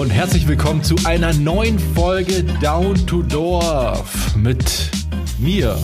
und 0.00 0.08
herzlich 0.08 0.48
willkommen 0.48 0.82
zu 0.82 0.96
einer 1.04 1.34
neuen 1.34 1.78
Folge 1.78 2.42
Down 2.62 3.06
to 3.06 3.22
Dorf 3.22 4.34
mit 4.34 4.90
mir, 5.38 5.76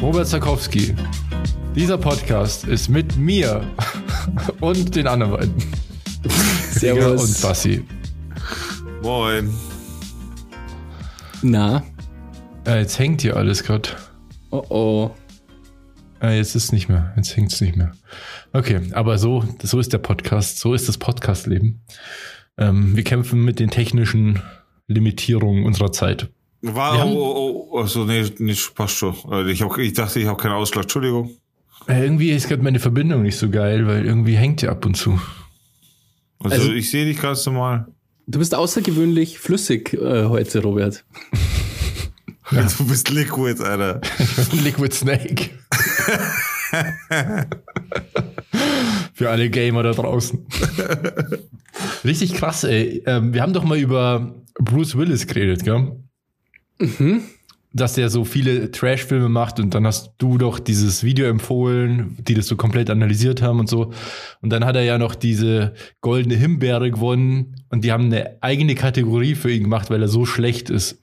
Robert 0.00 0.26
Zakowski. 0.26 0.92
Dieser 1.76 1.98
Podcast 1.98 2.66
ist 2.66 2.88
mit 2.88 3.16
mir 3.16 3.64
und 4.60 4.96
den 4.96 5.06
anderen 5.06 5.34
beiden. 5.34 5.54
Servus. 6.72 7.22
und 7.22 7.42
Bassi. 7.42 7.86
Moin. 9.04 9.54
Na? 11.42 11.84
Äh, 12.66 12.80
jetzt 12.80 12.98
hängt 12.98 13.22
hier 13.22 13.36
alles 13.36 13.62
gerade. 13.62 13.90
Oh 14.50 14.64
oh. 14.68 15.10
Äh, 16.20 16.38
jetzt 16.38 16.56
ist 16.56 16.64
es 16.64 16.72
nicht 16.72 16.88
mehr. 16.88 17.12
Jetzt 17.14 17.36
hängt 17.36 17.52
es 17.52 17.60
nicht 17.60 17.76
mehr. 17.76 17.92
Okay, 18.52 18.80
aber 18.94 19.16
so, 19.18 19.44
so 19.62 19.78
ist 19.78 19.92
der 19.92 19.98
Podcast. 19.98 20.58
So 20.58 20.74
ist 20.74 20.88
das 20.88 20.98
Podcast-Leben. 20.98 21.82
Ähm, 22.58 22.94
wir 22.96 23.04
kämpfen 23.04 23.44
mit 23.44 23.58
den 23.60 23.70
technischen 23.70 24.40
Limitierungen 24.88 25.64
unserer 25.64 25.92
Zeit. 25.92 26.28
War, 26.62 26.98
haben- 26.98 27.12
oh, 27.12 27.32
oh, 27.34 27.68
oh, 27.72 27.80
achso, 27.80 28.04
nee, 28.04 28.24
nicht, 28.38 28.74
passt 28.74 28.96
schon. 28.96 29.14
Äh, 29.30 29.50
Ich, 29.50 29.62
hab, 29.62 29.76
ich 29.78 29.92
dachte, 29.94 30.20
ich 30.20 30.26
habe 30.26 30.40
keinen 30.40 30.52
Ausschlag. 30.52 30.84
Entschuldigung. 30.84 31.30
Äh, 31.88 32.02
irgendwie 32.04 32.30
ist 32.30 32.48
gerade 32.48 32.62
meine 32.62 32.78
Verbindung 32.78 33.22
nicht 33.22 33.36
so 33.36 33.50
geil, 33.50 33.86
weil 33.86 34.04
irgendwie 34.06 34.36
hängt 34.36 34.62
die 34.62 34.68
ab 34.68 34.84
und 34.86 34.96
zu. 34.96 35.20
Also, 36.38 36.56
Also- 36.56 36.72
ich 36.72 36.90
sehe 36.90 37.04
dich 37.04 37.20
ganz 37.20 37.44
normal. 37.46 37.86
Du 38.28 38.38
bist 38.38 38.54
außergewöhnlich 38.54 39.38
flüssig 39.40 39.94
äh, 39.94 40.26
heute, 40.26 40.62
Robert. 40.62 41.04
Du 42.50 42.84
bist 42.86 43.08
Liquid, 43.08 43.62
Alter. 43.64 44.02
Liquid 44.62 44.92
Snake. 44.94 45.48
Für 49.14 49.30
alle 49.30 49.50
Gamer 49.50 49.82
da 49.82 49.92
draußen. 49.92 50.46
Richtig 52.04 52.34
krass, 52.34 52.64
ey. 52.64 53.02
Ähm, 53.06 53.34
wir 53.34 53.42
haben 53.42 53.52
doch 53.52 53.64
mal 53.64 53.78
über 53.78 54.34
Bruce 54.58 54.96
Willis 54.96 55.26
geredet, 55.26 55.64
gell? 55.64 55.92
Dass 57.72 57.94
der 57.94 58.10
so 58.10 58.24
viele 58.24 58.70
Trash-Filme 58.70 59.28
macht 59.28 59.60
und 59.60 59.74
dann 59.74 59.86
hast 59.86 60.12
du 60.18 60.38
doch 60.38 60.58
dieses 60.58 61.04
Video 61.04 61.26
empfohlen, 61.26 62.16
die 62.20 62.34
das 62.34 62.46
so 62.46 62.56
komplett 62.56 62.90
analysiert 62.90 63.40
haben 63.40 63.60
und 63.60 63.68
so. 63.68 63.92
Und 64.40 64.50
dann 64.50 64.64
hat 64.64 64.76
er 64.76 64.82
ja 64.82 64.98
noch 64.98 65.14
diese 65.14 65.74
goldene 66.00 66.34
Himbeere 66.34 66.90
gewonnen 66.90 67.56
und 67.70 67.84
die 67.84 67.92
haben 67.92 68.06
eine 68.06 68.42
eigene 68.42 68.74
Kategorie 68.74 69.34
für 69.34 69.50
ihn 69.50 69.64
gemacht, 69.64 69.90
weil 69.90 70.02
er 70.02 70.08
so 70.08 70.26
schlecht 70.26 70.70
ist. 70.70 70.98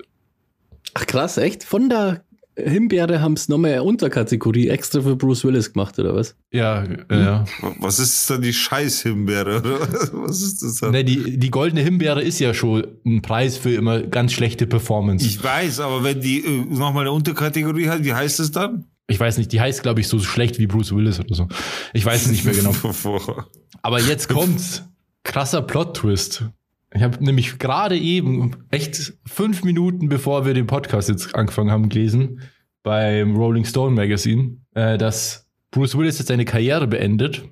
Ach 0.93 1.05
krass, 1.05 1.37
echt? 1.37 1.63
Von 1.63 1.89
der 1.89 2.23
Himbeere 2.65 3.21
haben 3.21 3.33
es 3.33 3.49
nochmal 3.49 3.71
eine 3.71 3.83
Unterkategorie 3.83 4.69
extra 4.69 5.01
für 5.01 5.15
Bruce 5.15 5.43
Willis 5.43 5.73
gemacht, 5.73 5.97
oder 5.99 6.15
was? 6.15 6.35
Ja, 6.51 6.83
äh, 6.83 7.19
ja. 7.19 7.45
Was 7.79 7.99
ist 7.99 8.29
dann 8.29 8.41
die 8.41 8.53
Scheiß-Himbeere? 8.53 9.59
oder? 9.59 9.79
Was 10.13 10.41
ist 10.41 10.61
das 10.61 10.75
dann? 10.77 10.91
Ne, 10.91 11.03
die, 11.03 11.37
die 11.37 11.49
goldene 11.51 11.81
Himbeere 11.81 12.21
ist 12.21 12.39
ja 12.39 12.53
schon 12.53 12.85
ein 13.05 13.21
Preis 13.21 13.57
für 13.57 13.73
immer 13.73 14.01
ganz 14.01 14.33
schlechte 14.33 14.67
Performance. 14.67 15.25
Ich, 15.25 15.37
Ich 15.37 15.43
weiß, 15.43 15.79
aber 15.79 16.03
wenn 16.03 16.21
die 16.21 16.45
äh, 16.45 16.65
nochmal 16.65 17.03
eine 17.03 17.11
Unterkategorie 17.11 17.89
hat, 17.89 18.03
wie 18.03 18.13
heißt 18.13 18.39
es 18.39 18.51
dann? 18.51 18.85
weiß 19.19 19.37
nicht, 19.37 19.51
die 19.51 19.59
heißt, 19.59 19.81
glaube 19.81 20.01
ich, 20.01 20.07
so 20.07 20.19
schlecht 20.19 20.59
wie 20.59 20.67
Bruce 20.67 20.95
Willis 20.95 21.19
oder 21.19 21.33
so. 21.33 21.47
Ich 21.93 22.05
weiß 22.05 22.25
es 22.25 22.31
nicht 22.31 22.45
mehr 22.45 22.53
genau. 22.53 22.73
Aber 23.81 23.99
jetzt 23.99 24.29
kommt's. 24.29 24.83
Krasser 25.23 25.61
Plot-Twist. 25.61 26.45
Ich 26.93 27.03
habe 27.03 27.23
nämlich 27.23 27.59
gerade 27.59 27.97
eben, 27.97 28.55
echt 28.71 29.13
fünf 29.25 29.63
Minuten 29.63 30.09
bevor 30.09 30.45
wir 30.45 30.53
den 30.53 30.67
Podcast 30.67 31.09
jetzt 31.09 31.35
angefangen 31.35 31.71
haben, 31.71 31.89
gelesen, 31.89 32.41
beim 32.81 33.35
Rolling 33.35 33.65
Stone 33.65 33.95
Magazine, 33.95 34.57
äh, 34.73 34.97
dass 34.97 35.47
Bruce 35.71 35.97
Willis 35.97 36.17
jetzt 36.17 36.29
seine 36.29 36.45
Karriere 36.45 36.87
beendet. 36.87 37.43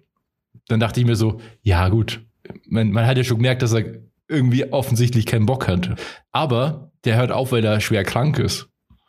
Dann 0.68 0.80
dachte 0.80 1.00
ich 1.00 1.06
mir 1.06 1.16
so, 1.16 1.40
ja 1.62 1.90
gut, 1.90 2.22
man, 2.68 2.92
man 2.92 3.06
hat 3.06 3.18
ja 3.18 3.24
schon 3.24 3.38
gemerkt, 3.38 3.62
dass 3.62 3.74
er 3.74 3.86
irgendwie 4.28 4.72
offensichtlich 4.72 5.26
keinen 5.26 5.46
Bock 5.46 5.68
hat. 5.68 5.96
Aber 6.32 6.92
der 7.06 7.18
hört 7.18 7.32
auf, 7.32 7.52
weil 7.52 7.64
er 7.64 7.80
schwer 7.80 8.04
krank 8.04 8.40
ist. 8.40 8.68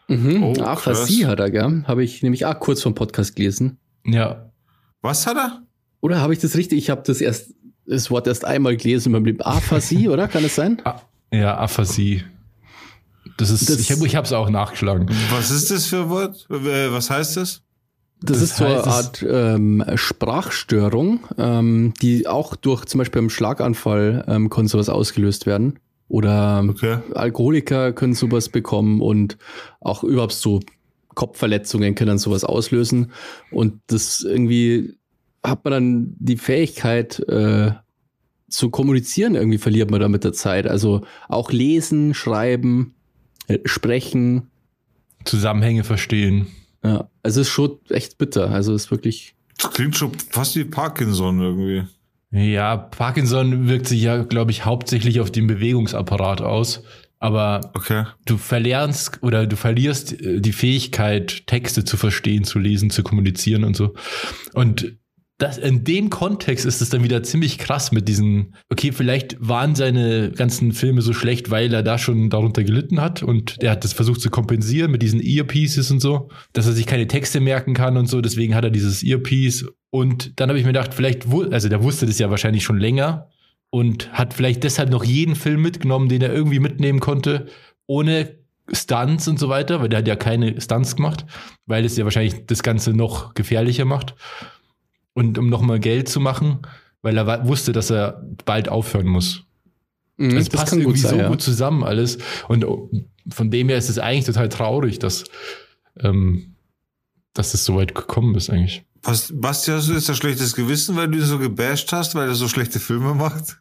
Mhm. 0.08 0.42
Oh, 0.42 0.54
Aphasie 0.62 1.26
hat 1.26 1.40
er, 1.40 1.50
gell? 1.50 1.84
Habe 1.86 2.04
ich 2.04 2.22
nämlich 2.22 2.46
auch 2.46 2.58
kurz 2.60 2.82
vom 2.82 2.94
Podcast 2.94 3.36
gelesen. 3.36 3.78
Ja, 4.04 4.50
Was 5.02 5.26
hat 5.26 5.36
er? 5.36 5.62
Oder 6.00 6.20
habe 6.20 6.32
ich 6.32 6.38
das 6.38 6.56
richtig? 6.56 6.78
Ich 6.78 6.90
habe 6.90 7.02
das 7.04 7.20
erst, 7.20 7.54
das 7.88 8.10
Wort 8.10 8.26
erst 8.26 8.44
einmal 8.44 8.76
gelesen 8.76 9.08
in 9.08 9.12
meinem 9.12 9.24
Leben. 9.24 9.40
Aphasie, 9.42 10.08
oder? 10.10 10.28
Kann 10.28 10.44
es 10.44 10.54
sein? 10.54 10.80
Ah, 10.84 11.00
ja, 11.32 11.56
Aphasie. 11.58 12.24
Das 13.36 13.50
ist, 13.50 13.68
Das- 13.68 13.78
ich 13.80 13.90
habe 13.92 14.06
ich 14.06 14.14
es 14.14 14.32
auch 14.32 14.50
nachgeschlagen. 14.50 15.08
Was 15.30 15.50
ist 15.50 15.70
das 15.70 15.86
für 15.86 16.02
ein 16.02 16.08
Wort? 16.10 16.46
Äh, 16.50 16.92
Was 16.92 17.10
heißt 17.10 17.36
das? 17.36 17.62
Das, 18.20 18.32
Das 18.40 18.42
ist 18.50 18.56
so 18.56 18.64
eine 18.64 18.82
Art 18.84 19.24
ähm, 19.28 19.84
Sprachstörung, 19.94 21.20
ähm, 21.38 21.94
die 22.02 22.26
auch 22.26 22.56
durch 22.56 22.84
zum 22.86 22.98
Beispiel 22.98 23.22
beim 23.22 23.30
Schlaganfall 23.30 24.24
ähm, 24.26 24.50
kann 24.50 24.66
sowas 24.66 24.88
ausgelöst 24.88 25.46
werden. 25.46 25.78
Oder 26.08 26.64
Okay. 26.68 26.98
Alkoholiker 27.14 27.92
können 27.92 28.14
sowas 28.14 28.48
bekommen 28.48 29.00
und 29.02 29.36
auch 29.80 30.02
überhaupt 30.04 30.32
so 30.32 30.60
Kopfverletzungen 31.14 31.94
können 31.94 32.18
sowas 32.18 32.44
auslösen. 32.44 33.12
Und 33.52 33.80
das 33.88 34.20
irgendwie 34.22 34.96
hat 35.44 35.64
man 35.64 35.72
dann 35.72 36.16
die 36.18 36.36
Fähigkeit 36.36 37.20
äh, 37.28 37.72
zu 38.48 38.70
kommunizieren, 38.70 39.34
irgendwie 39.34 39.58
verliert 39.58 39.90
man 39.90 40.00
da 40.00 40.08
mit 40.08 40.24
der 40.24 40.32
Zeit. 40.32 40.66
Also 40.66 41.02
auch 41.28 41.52
lesen, 41.52 42.14
schreiben, 42.14 42.94
äh, 43.46 43.58
sprechen. 43.64 44.50
Zusammenhänge 45.24 45.84
verstehen. 45.84 46.46
Ja, 46.82 47.08
also 47.22 47.40
es 47.40 47.48
ist 47.48 47.52
schon 47.52 47.78
echt 47.90 48.18
bitter. 48.18 48.50
Also 48.50 48.74
es 48.74 48.84
ist 48.84 48.90
wirklich. 48.90 49.34
Das 49.58 49.72
klingt 49.72 49.96
schon 49.96 50.12
fast 50.30 50.56
wie 50.56 50.64
Parkinson 50.64 51.40
irgendwie. 51.40 51.82
Ja, 52.30 52.76
Parkinson 52.76 53.68
wirkt 53.68 53.88
sich 53.88 54.02
ja, 54.02 54.22
glaube 54.22 54.50
ich, 54.50 54.64
hauptsächlich 54.64 55.20
auf 55.20 55.30
den 55.30 55.46
Bewegungsapparat 55.46 56.40
aus. 56.40 56.82
Aber 57.20 57.72
Okay. 57.74 58.04
du 58.26 58.36
verlernst 58.36 59.18
oder 59.22 59.46
du 59.46 59.56
verlierst 59.56 60.20
äh, 60.20 60.40
die 60.40 60.52
Fähigkeit, 60.52 61.46
Texte 61.46 61.84
zu 61.84 61.96
verstehen, 61.96 62.44
zu 62.44 62.58
lesen, 62.60 62.90
zu 62.90 63.02
kommunizieren 63.02 63.64
und 63.64 63.76
so. 63.76 63.94
Und 64.54 64.96
das, 65.38 65.56
in 65.56 65.84
dem 65.84 66.10
Kontext 66.10 66.66
ist 66.66 66.82
es 66.82 66.90
dann 66.90 67.04
wieder 67.04 67.22
ziemlich 67.22 67.58
krass 67.58 67.92
mit 67.92 68.08
diesen, 68.08 68.56
okay, 68.70 68.90
vielleicht 68.90 69.36
waren 69.38 69.76
seine 69.76 70.32
ganzen 70.32 70.72
Filme 70.72 71.00
so 71.00 71.12
schlecht, 71.12 71.52
weil 71.52 71.72
er 71.72 71.84
da 71.84 71.96
schon 71.96 72.28
darunter 72.28 72.64
gelitten 72.64 73.00
hat 73.00 73.22
und 73.22 73.56
er 73.62 73.70
hat 73.70 73.84
das 73.84 73.92
versucht 73.92 74.20
zu 74.20 74.30
kompensieren 74.30 74.90
mit 74.90 75.00
diesen 75.00 75.20
Earpieces 75.20 75.92
und 75.92 76.00
so, 76.00 76.28
dass 76.54 76.66
er 76.66 76.72
sich 76.72 76.86
keine 76.86 77.06
Texte 77.06 77.38
merken 77.38 77.72
kann 77.72 77.96
und 77.96 78.06
so, 78.06 78.20
deswegen 78.20 78.56
hat 78.56 78.64
er 78.64 78.70
dieses 78.70 79.04
Earpiece 79.04 79.64
und 79.90 80.40
dann 80.40 80.48
habe 80.48 80.58
ich 80.58 80.64
mir 80.64 80.72
gedacht, 80.72 80.92
vielleicht, 80.92 81.26
also 81.52 81.68
der 81.68 81.84
wusste 81.84 82.06
das 82.06 82.18
ja 82.18 82.30
wahrscheinlich 82.30 82.64
schon 82.64 82.78
länger 82.78 83.28
und 83.70 84.12
hat 84.12 84.34
vielleicht 84.34 84.64
deshalb 84.64 84.90
noch 84.90 85.04
jeden 85.04 85.36
Film 85.36 85.62
mitgenommen, 85.62 86.08
den 86.08 86.20
er 86.20 86.34
irgendwie 86.34 86.58
mitnehmen 86.58 86.98
konnte, 86.98 87.46
ohne 87.86 88.38
Stunts 88.72 89.28
und 89.28 89.38
so 89.38 89.48
weiter, 89.48 89.80
weil 89.80 89.88
der 89.88 90.00
hat 90.00 90.08
ja 90.08 90.16
keine 90.16 90.60
Stunts 90.60 90.96
gemacht, 90.96 91.24
weil 91.66 91.84
es 91.84 91.96
ja 91.96 92.04
wahrscheinlich 92.04 92.44
das 92.46 92.64
Ganze 92.64 92.92
noch 92.92 93.34
gefährlicher 93.34 93.84
macht. 93.84 94.14
Und 95.18 95.36
um 95.36 95.48
nochmal 95.48 95.80
Geld 95.80 96.08
zu 96.08 96.20
machen, 96.20 96.60
weil 97.02 97.18
er 97.18 97.48
wusste, 97.48 97.72
dass 97.72 97.90
er 97.90 98.22
bald 98.44 98.68
aufhören 98.68 99.08
muss. 99.08 99.42
Mhm, 100.16 100.36
Es 100.36 100.48
passt 100.48 100.72
irgendwie 100.72 100.96
so 100.98 101.16
ja. 101.16 101.26
gut 101.26 101.42
zusammen 101.42 101.82
alles. 101.82 102.18
Und 102.46 102.64
oh, 102.64 102.88
von 103.28 103.50
dem 103.50 103.68
her 103.68 103.78
ist 103.78 103.88
es 103.88 103.98
eigentlich 103.98 104.26
total 104.26 104.48
traurig, 104.48 105.00
dass, 105.00 105.24
ähm, 105.98 106.54
dass 107.34 107.52
es 107.52 107.64
so 107.64 107.74
weit 107.74 107.96
gekommen 107.96 108.36
ist 108.36 108.48
eigentlich. 108.48 108.84
Basti, 109.02 109.72
hast 109.72 109.88
du 109.88 109.94
jetzt 109.94 110.08
ein 110.08 110.14
schlechtes 110.14 110.54
Gewissen, 110.54 110.94
weil 110.94 111.08
du 111.08 111.18
ihn 111.18 111.24
so 111.24 111.38
gebasht 111.38 111.90
hast, 111.92 112.14
weil 112.14 112.28
er 112.28 112.36
so 112.36 112.46
schlechte 112.46 112.78
Filme 112.78 113.14
macht? 113.14 113.58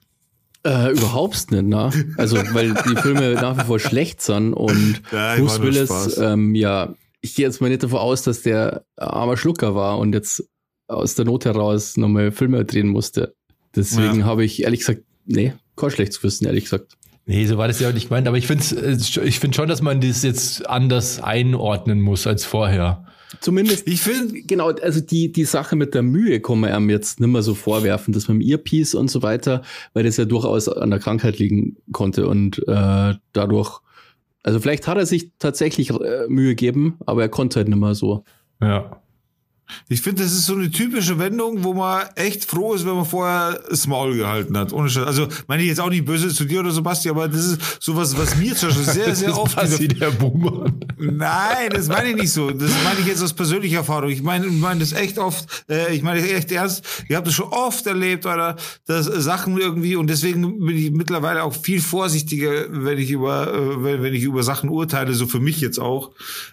Äh, 0.63 0.91
überhaupt 0.91 1.49
nicht, 1.49 1.63
ne? 1.63 1.91
Also, 2.17 2.37
weil 2.53 2.73
die 2.73 3.01
Filme 3.01 3.33
nach 3.41 3.57
wie 3.57 3.65
vor 3.65 3.79
schlecht 3.79 4.21
sind 4.21 4.53
und 4.53 5.01
Ja, 5.11 5.33
ich 5.33 5.39
Bruce 5.39 5.61
Willis, 5.61 6.17
ähm, 6.17 6.53
ja, 6.53 6.93
ich 7.21 7.33
gehe 7.33 7.45
jetzt 7.45 7.61
mal 7.61 7.69
nicht 7.69 7.81
davon 7.81 7.99
aus, 7.99 8.21
dass 8.21 8.43
der 8.43 8.83
armer 8.95 9.37
Schlucker 9.37 9.73
war 9.73 9.97
und 9.97 10.13
jetzt 10.13 10.43
aus 10.87 11.15
der 11.15 11.25
Not 11.25 11.45
heraus 11.45 11.97
nochmal 11.97 12.31
Filme 12.31 12.63
drehen 12.65 12.87
musste. 12.87 13.35
Deswegen 13.75 14.19
Ja. 14.19 14.25
habe 14.25 14.43
ich 14.45 14.63
ehrlich 14.63 14.79
gesagt, 14.81 15.01
nee, 15.25 15.53
kein 15.75 15.91
schlechtes 15.91 16.19
Gewissen, 16.19 16.45
ehrlich 16.45 16.63
gesagt. 16.65 16.93
Nee, 17.25 17.45
so 17.45 17.57
war 17.57 17.67
das 17.67 17.79
ja 17.81 17.89
auch 17.89 17.93
nicht 17.93 18.07
gemeint, 18.07 18.27
aber 18.27 18.37
ich 18.37 18.47
finde 18.47 18.63
ich 19.25 19.39
find 19.39 19.53
schon, 19.55 19.67
dass 19.67 19.81
man 19.81 19.99
das 19.99 20.23
jetzt 20.23 20.67
anders 20.69 21.21
einordnen 21.21 21.99
muss 21.99 22.25
als 22.25 22.45
vorher. 22.45 23.03
Zumindest, 23.41 23.85
Ich 23.89 23.99
finde, 24.01 24.41
genau, 24.43 24.69
also 24.69 25.01
die, 25.01 25.33
die 25.33 25.43
Sache 25.43 25.75
mit 25.75 25.93
der 25.93 26.01
Mühe 26.01 26.39
kann 26.39 26.61
man 26.61 26.71
einem 26.71 26.89
jetzt 26.89 27.19
nicht 27.19 27.29
mehr 27.29 27.41
so 27.41 27.53
vorwerfen, 27.53 28.13
dass 28.13 28.29
man 28.29 28.39
im 28.39 28.47
Earpiece 28.47 28.95
und 28.95 29.11
so 29.11 29.21
weiter, 29.21 29.61
weil 29.93 30.05
das 30.05 30.15
ja 30.15 30.23
durchaus 30.23 30.69
an 30.69 30.89
der 30.89 30.99
Krankheit 30.99 31.37
liegen 31.37 31.75
konnte 31.91 32.25
und 32.29 32.59
äh, 32.69 33.15
dadurch, 33.33 33.81
also 34.43 34.61
vielleicht 34.61 34.87
hat 34.87 34.97
er 34.97 35.05
sich 35.05 35.31
tatsächlich 35.39 35.89
äh, 35.89 36.27
Mühe 36.29 36.51
gegeben, 36.51 36.97
aber 37.05 37.23
er 37.23 37.29
konnte 37.29 37.57
halt 37.59 37.67
nicht 37.67 37.77
mehr 37.77 37.95
so. 37.95 38.23
Ja. 38.61 39.01
Ich 39.89 40.01
finde, 40.01 40.23
das 40.23 40.31
ist 40.31 40.45
so 40.45 40.53
eine 40.55 40.69
typische 40.69 41.19
Wendung, 41.19 41.63
wo 41.63 41.73
man 41.73 42.05
echt 42.15 42.45
froh 42.45 42.73
ist, 42.73 42.85
wenn 42.85 42.95
man 42.95 43.05
vorher 43.05 43.61
das 43.69 43.87
Maul 43.87 44.15
gehalten 44.15 44.57
hat. 44.57 44.73
Ohne 44.73 44.89
Scheiß. 44.89 45.05
Also 45.05 45.27
meine 45.47 45.63
ich 45.63 45.69
jetzt 45.69 45.79
auch 45.79 45.89
nicht 45.89 46.05
böse 46.05 46.29
zu 46.29 46.45
dir 46.45 46.61
oder 46.61 46.71
so, 46.71 46.81
Basti, 46.81 47.09
aber 47.09 47.27
das 47.27 47.45
ist 47.45 47.81
sowas, 47.81 48.17
was 48.17 48.35
mir 48.37 48.55
zum 48.55 48.69
Beispiel 48.69 48.85
sehr, 48.85 49.15
sehr 49.15 49.37
oft. 49.37 49.55
Basti, 49.55 49.87
der 49.87 50.11
Boomer. 50.11 50.71
Nein, 50.97 51.69
das 51.71 51.87
meine 51.87 52.09
ich 52.09 52.15
nicht 52.15 52.31
so. 52.31 52.51
Das 52.51 52.71
meine 52.83 52.99
ich 52.99 53.07
jetzt 53.07 53.21
aus 53.21 53.33
persönlicher 53.33 53.77
Erfahrung. 53.77 54.09
Ich 54.09 54.23
meine, 54.23 54.45
ich 54.47 54.53
meine 54.53 54.79
das 54.79 54.93
echt 54.93 55.19
oft. 55.19 55.45
Äh, 55.69 55.95
ich 55.95 56.01
meine 56.01 56.27
echt 56.27 56.51
ernst. 56.51 56.83
Ich 57.07 57.15
habe 57.15 57.25
das 57.25 57.33
schon 57.33 57.47
oft 57.47 57.85
erlebt, 57.85 58.25
oder 58.25 58.55
dass 58.85 59.05
Sachen 59.05 59.57
irgendwie 59.57 59.95
und 59.95 60.07
deswegen 60.09 60.59
bin 60.65 60.77
ich 60.77 60.91
mittlerweile 60.91 61.43
auch 61.43 61.53
viel 61.53 61.81
vorsichtiger, 61.81 62.65
wenn 62.69 62.97
ich 62.97 63.11
über, 63.11 63.53
äh, 63.53 63.83
wenn, 63.83 64.03
wenn 64.03 64.13
ich 64.13 64.23
über 64.23 64.43
Sachen 64.43 64.69
urteile, 64.69 65.13
so 65.13 65.27
für 65.27 65.39
mich 65.39 65.61
jetzt 65.61 65.79
auch, 65.79 66.11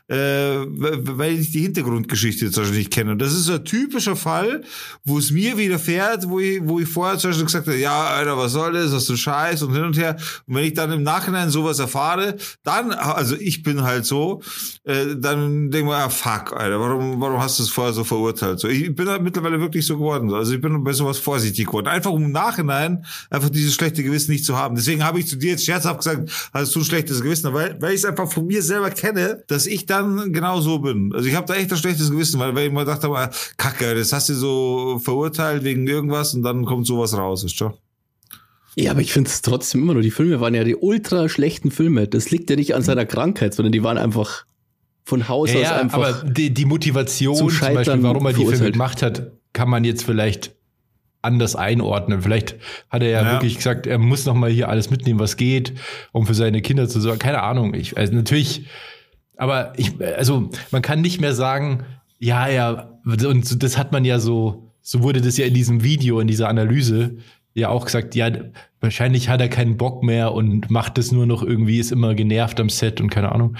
äh, 0.08 0.16
weil 0.16 1.38
ich 1.38 1.52
die 1.52 1.60
Hintergrundgeschichte 1.60 2.50
zum 2.50 2.62
Beispiel 2.64 2.78
nicht 2.78 2.90
kenne. 2.92 3.03
Und 3.08 3.20
das 3.20 3.32
ist 3.32 3.48
ein 3.50 3.64
typischer 3.64 4.16
Fall, 4.16 4.62
wo 5.04 5.18
es 5.18 5.30
mir 5.30 5.56
widerfährt, 5.56 6.28
wo 6.28 6.40
ich, 6.40 6.60
wo 6.62 6.80
ich 6.80 6.88
vorher 6.88 7.18
zum 7.18 7.30
Beispiel 7.30 7.46
gesagt 7.46 7.66
habe, 7.66 7.78
ja, 7.78 8.04
Alter, 8.06 8.36
was 8.36 8.52
soll 8.52 8.72
das, 8.72 8.92
was 8.92 9.08
ein 9.08 9.16
Scheiß 9.16 9.62
und 9.62 9.72
hin 9.72 9.84
und 9.84 9.96
her. 9.96 10.16
Und 10.46 10.54
wenn 10.54 10.64
ich 10.64 10.74
dann 10.74 10.92
im 10.92 11.02
Nachhinein 11.02 11.50
sowas 11.50 11.78
erfahre, 11.78 12.36
dann, 12.62 12.92
also 12.92 13.36
ich 13.36 13.62
bin 13.62 13.82
halt 13.82 14.06
so, 14.06 14.42
äh, 14.84 15.16
dann 15.16 15.70
denke 15.70 15.78
ich 15.78 15.84
mir, 15.84 15.96
ah, 15.96 16.08
fuck, 16.08 16.52
Alter, 16.52 16.80
warum, 16.80 17.20
warum 17.20 17.40
hast 17.40 17.58
du 17.58 17.62
es 17.62 17.70
vorher 17.70 17.92
so 17.92 18.04
verurteilt? 18.04 18.60
So, 18.60 18.68
ich 18.68 18.94
bin 18.94 19.08
halt 19.08 19.22
mittlerweile 19.22 19.60
wirklich 19.60 19.86
so 19.86 19.96
geworden. 19.96 20.32
Also 20.32 20.54
ich 20.54 20.60
bin 20.60 20.82
bei 20.84 20.92
sowas 20.92 21.18
vorsichtig 21.18 21.66
geworden. 21.66 21.88
Einfach 21.88 22.10
um 22.10 22.24
im 22.24 22.32
Nachhinein 22.32 23.04
einfach 23.30 23.50
dieses 23.50 23.74
schlechte 23.74 24.02
Gewissen 24.02 24.32
nicht 24.32 24.44
zu 24.44 24.56
haben. 24.56 24.76
Deswegen 24.76 25.04
habe 25.04 25.18
ich 25.18 25.26
zu 25.26 25.36
dir 25.36 25.50
jetzt 25.50 25.64
scherzhaft 25.64 25.98
gesagt, 25.98 26.30
hast 26.52 26.74
du 26.74 26.80
ein 26.80 26.84
schlechtes 26.84 27.22
Gewissen, 27.22 27.52
weil, 27.52 27.80
weil 27.80 27.90
ich 27.90 28.00
es 28.00 28.04
einfach 28.04 28.30
von 28.30 28.46
mir 28.46 28.62
selber 28.62 28.90
kenne, 28.90 29.42
dass 29.48 29.66
ich 29.66 29.86
dann 29.86 30.32
genau 30.32 30.60
so 30.60 30.78
bin. 30.78 31.12
Also 31.14 31.28
ich 31.28 31.34
habe 31.34 31.46
da 31.46 31.54
echt 31.54 31.70
ein 31.72 31.78
schlechtes 31.78 32.10
Gewissen, 32.10 32.40
weil, 32.40 32.54
weil 32.54 32.66
ich 32.66 32.72
mal 32.72 32.84
dachte, 32.84 32.93
aber, 33.02 33.30
kacke, 33.56 33.94
das 33.94 34.12
hast 34.12 34.28
du 34.28 34.34
so 34.34 35.00
verurteilt 35.02 35.64
wegen 35.64 35.86
irgendwas 35.88 36.34
und 36.34 36.42
dann 36.42 36.64
kommt 36.66 36.86
sowas 36.86 37.16
raus, 37.16 37.42
ist 37.44 37.56
schon. 37.56 37.72
Ja, 38.76 38.90
aber 38.90 39.00
ich 39.00 39.12
finde 39.12 39.30
es 39.30 39.40
trotzdem 39.42 39.82
immer 39.82 39.94
nur, 39.94 40.02
die 40.02 40.10
Filme 40.10 40.40
waren 40.40 40.54
ja 40.54 40.64
die 40.64 40.76
ultra 40.76 41.28
schlechten 41.28 41.70
Filme. 41.70 42.08
Das 42.08 42.30
liegt 42.30 42.50
ja 42.50 42.56
nicht 42.56 42.74
an 42.74 42.82
seiner 42.82 43.06
Krankheit, 43.06 43.54
sondern 43.54 43.72
die 43.72 43.82
waren 43.82 43.98
einfach 43.98 44.44
von 45.04 45.28
Haus 45.28 45.50
Ja, 45.52 45.56
aus 45.60 45.62
ja, 45.62 45.76
einfach. 45.76 45.98
aber 45.98 46.12
die, 46.28 46.52
die 46.52 46.64
Motivation, 46.64 47.36
zum 47.36 47.50
zum, 47.50 47.74
Beispiel, 47.74 48.02
warum 48.02 48.26
er 48.26 48.32
die 48.32 48.44
Filme 48.44 48.72
gemacht 48.72 49.02
hat, 49.02 49.30
kann 49.52 49.68
man 49.68 49.84
jetzt 49.84 50.04
vielleicht 50.04 50.54
anders 51.22 51.56
einordnen. 51.56 52.22
Vielleicht 52.22 52.56
hat 52.90 53.02
er 53.02 53.08
ja, 53.08 53.22
Ja. 53.22 53.32
wirklich 53.32 53.56
gesagt, 53.56 53.86
er 53.86 53.98
muss 53.98 54.26
noch 54.26 54.34
mal 54.34 54.50
hier 54.50 54.68
alles 54.68 54.90
mitnehmen, 54.90 55.20
was 55.20 55.36
geht, 55.36 55.74
um 56.12 56.26
für 56.26 56.34
seine 56.34 56.60
Kinder 56.60 56.88
zu 56.88 57.00
sorgen. 57.00 57.18
Keine 57.18 57.42
Ahnung. 57.42 57.74
Ich, 57.74 57.96
also 57.96 58.12
natürlich, 58.14 58.66
aber 59.36 59.72
ich, 59.76 59.92
also 60.16 60.50
man 60.70 60.82
kann 60.82 61.00
nicht 61.00 61.20
mehr 61.20 61.34
sagen, 61.34 61.84
ja, 62.24 62.48
ja, 62.48 62.88
und 63.04 63.62
das 63.62 63.76
hat 63.76 63.92
man 63.92 64.06
ja 64.06 64.18
so, 64.18 64.72
so 64.80 65.02
wurde 65.02 65.20
das 65.20 65.36
ja 65.36 65.44
in 65.44 65.52
diesem 65.52 65.84
Video, 65.84 66.20
in 66.20 66.26
dieser 66.26 66.48
Analyse 66.48 67.18
ja 67.52 67.68
auch 67.68 67.84
gesagt, 67.84 68.14
ja, 68.14 68.30
wahrscheinlich 68.80 69.28
hat 69.28 69.42
er 69.42 69.50
keinen 69.50 69.76
Bock 69.76 70.02
mehr 70.02 70.32
und 70.32 70.70
macht 70.70 70.96
das 70.96 71.12
nur 71.12 71.26
noch 71.26 71.42
irgendwie, 71.42 71.78
ist 71.78 71.92
immer 71.92 72.14
genervt 72.14 72.58
am 72.60 72.70
Set 72.70 73.02
und 73.02 73.10
keine 73.10 73.30
Ahnung. 73.30 73.56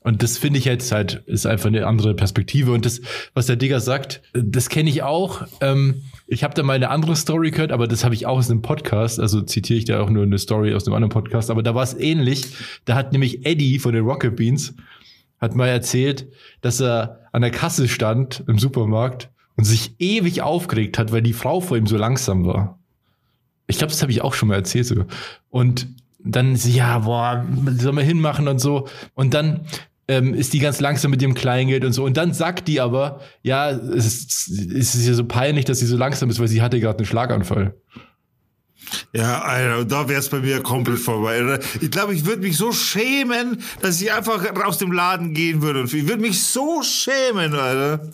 Und 0.00 0.22
das 0.22 0.38
finde 0.38 0.60
ich 0.60 0.64
jetzt 0.64 0.92
halt, 0.92 1.24
ist 1.26 1.44
einfach 1.44 1.66
eine 1.66 1.88
andere 1.88 2.14
Perspektive. 2.14 2.70
Und 2.70 2.86
das, 2.86 3.00
was 3.34 3.46
der 3.46 3.56
Digger 3.56 3.80
sagt, 3.80 4.22
das 4.32 4.68
kenne 4.68 4.88
ich 4.88 5.02
auch. 5.02 5.42
Ähm, 5.60 6.02
ich 6.28 6.44
habe 6.44 6.54
da 6.54 6.62
mal 6.62 6.74
eine 6.74 6.90
andere 6.90 7.16
Story 7.16 7.50
gehört, 7.50 7.72
aber 7.72 7.88
das 7.88 8.04
habe 8.04 8.14
ich 8.14 8.26
auch 8.26 8.38
aus 8.38 8.48
einem 8.48 8.62
Podcast. 8.62 9.18
Also 9.18 9.42
zitiere 9.42 9.76
ich 9.76 9.84
da 9.86 10.00
auch 10.00 10.08
nur 10.08 10.22
eine 10.22 10.38
Story 10.38 10.72
aus 10.72 10.86
einem 10.86 10.94
anderen 10.94 11.10
Podcast. 11.10 11.50
Aber 11.50 11.64
da 11.64 11.74
war 11.74 11.82
es 11.82 11.98
ähnlich. 11.98 12.44
Da 12.84 12.94
hat 12.94 13.12
nämlich 13.12 13.44
Eddie 13.44 13.80
von 13.80 13.92
den 13.92 14.04
Rocket 14.04 14.36
Beans 14.36 14.74
hat 15.40 15.54
mal 15.54 15.68
erzählt, 15.68 16.28
dass 16.60 16.80
er 16.80 17.20
an 17.32 17.42
der 17.42 17.50
Kasse 17.50 17.88
stand 17.88 18.44
im 18.46 18.58
Supermarkt 18.58 19.30
und 19.56 19.64
sich 19.64 19.94
ewig 19.98 20.42
aufgeregt 20.42 20.98
hat, 20.98 21.12
weil 21.12 21.22
die 21.22 21.32
Frau 21.32 21.60
vor 21.60 21.76
ihm 21.76 21.86
so 21.86 21.96
langsam 21.96 22.46
war. 22.46 22.78
Ich 23.66 23.78
glaube, 23.78 23.92
das 23.92 24.02
habe 24.02 24.12
ich 24.12 24.22
auch 24.22 24.34
schon 24.34 24.48
mal 24.48 24.54
erzählt 24.54 24.86
sogar. 24.86 25.06
Und 25.50 25.88
dann 26.18 26.56
sie, 26.56 26.72
ja, 26.72 27.00
boah, 27.00 27.44
soll 27.76 27.92
man 27.92 28.04
hinmachen 28.04 28.48
und 28.48 28.58
so. 28.58 28.88
Und 29.14 29.34
dann 29.34 29.66
ähm, 30.08 30.34
ist 30.34 30.52
die 30.52 30.58
ganz 30.58 30.80
langsam 30.80 31.10
mit 31.10 31.22
ihrem 31.22 31.34
Kleingeld 31.34 31.84
und 31.84 31.92
so. 31.92 32.04
Und 32.04 32.16
dann 32.16 32.32
sagt 32.32 32.66
die 32.66 32.80
aber, 32.80 33.20
ja, 33.42 33.70
es 33.70 34.06
ist, 34.06 34.48
es 34.48 34.94
ist 34.94 35.06
ja 35.06 35.14
so 35.14 35.24
peinlich, 35.24 35.66
dass 35.66 35.78
sie 35.78 35.86
so 35.86 35.96
langsam 35.96 36.30
ist, 36.30 36.40
weil 36.40 36.48
sie 36.48 36.62
hatte 36.62 36.80
gerade 36.80 36.98
einen 36.98 37.06
Schlaganfall. 37.06 37.74
Ja, 39.12 39.40
Alter, 39.42 39.84
da 39.84 40.08
wär's 40.08 40.28
bei 40.28 40.40
mir 40.40 40.60
komplett 40.62 40.98
vorbei. 40.98 41.58
Ich 41.80 41.90
glaube, 41.90 42.14
ich 42.14 42.24
würde 42.26 42.42
mich 42.42 42.56
so 42.56 42.72
schämen, 42.72 43.62
dass 43.80 44.00
ich 44.00 44.12
einfach 44.12 44.44
aus 44.64 44.78
dem 44.78 44.92
Laden 44.92 45.34
gehen 45.34 45.62
würde. 45.62 45.80
Und 45.80 45.92
ich 45.92 46.06
würde 46.08 46.22
mich 46.22 46.42
so 46.42 46.82
schämen, 46.82 47.54
Alter. 47.54 48.08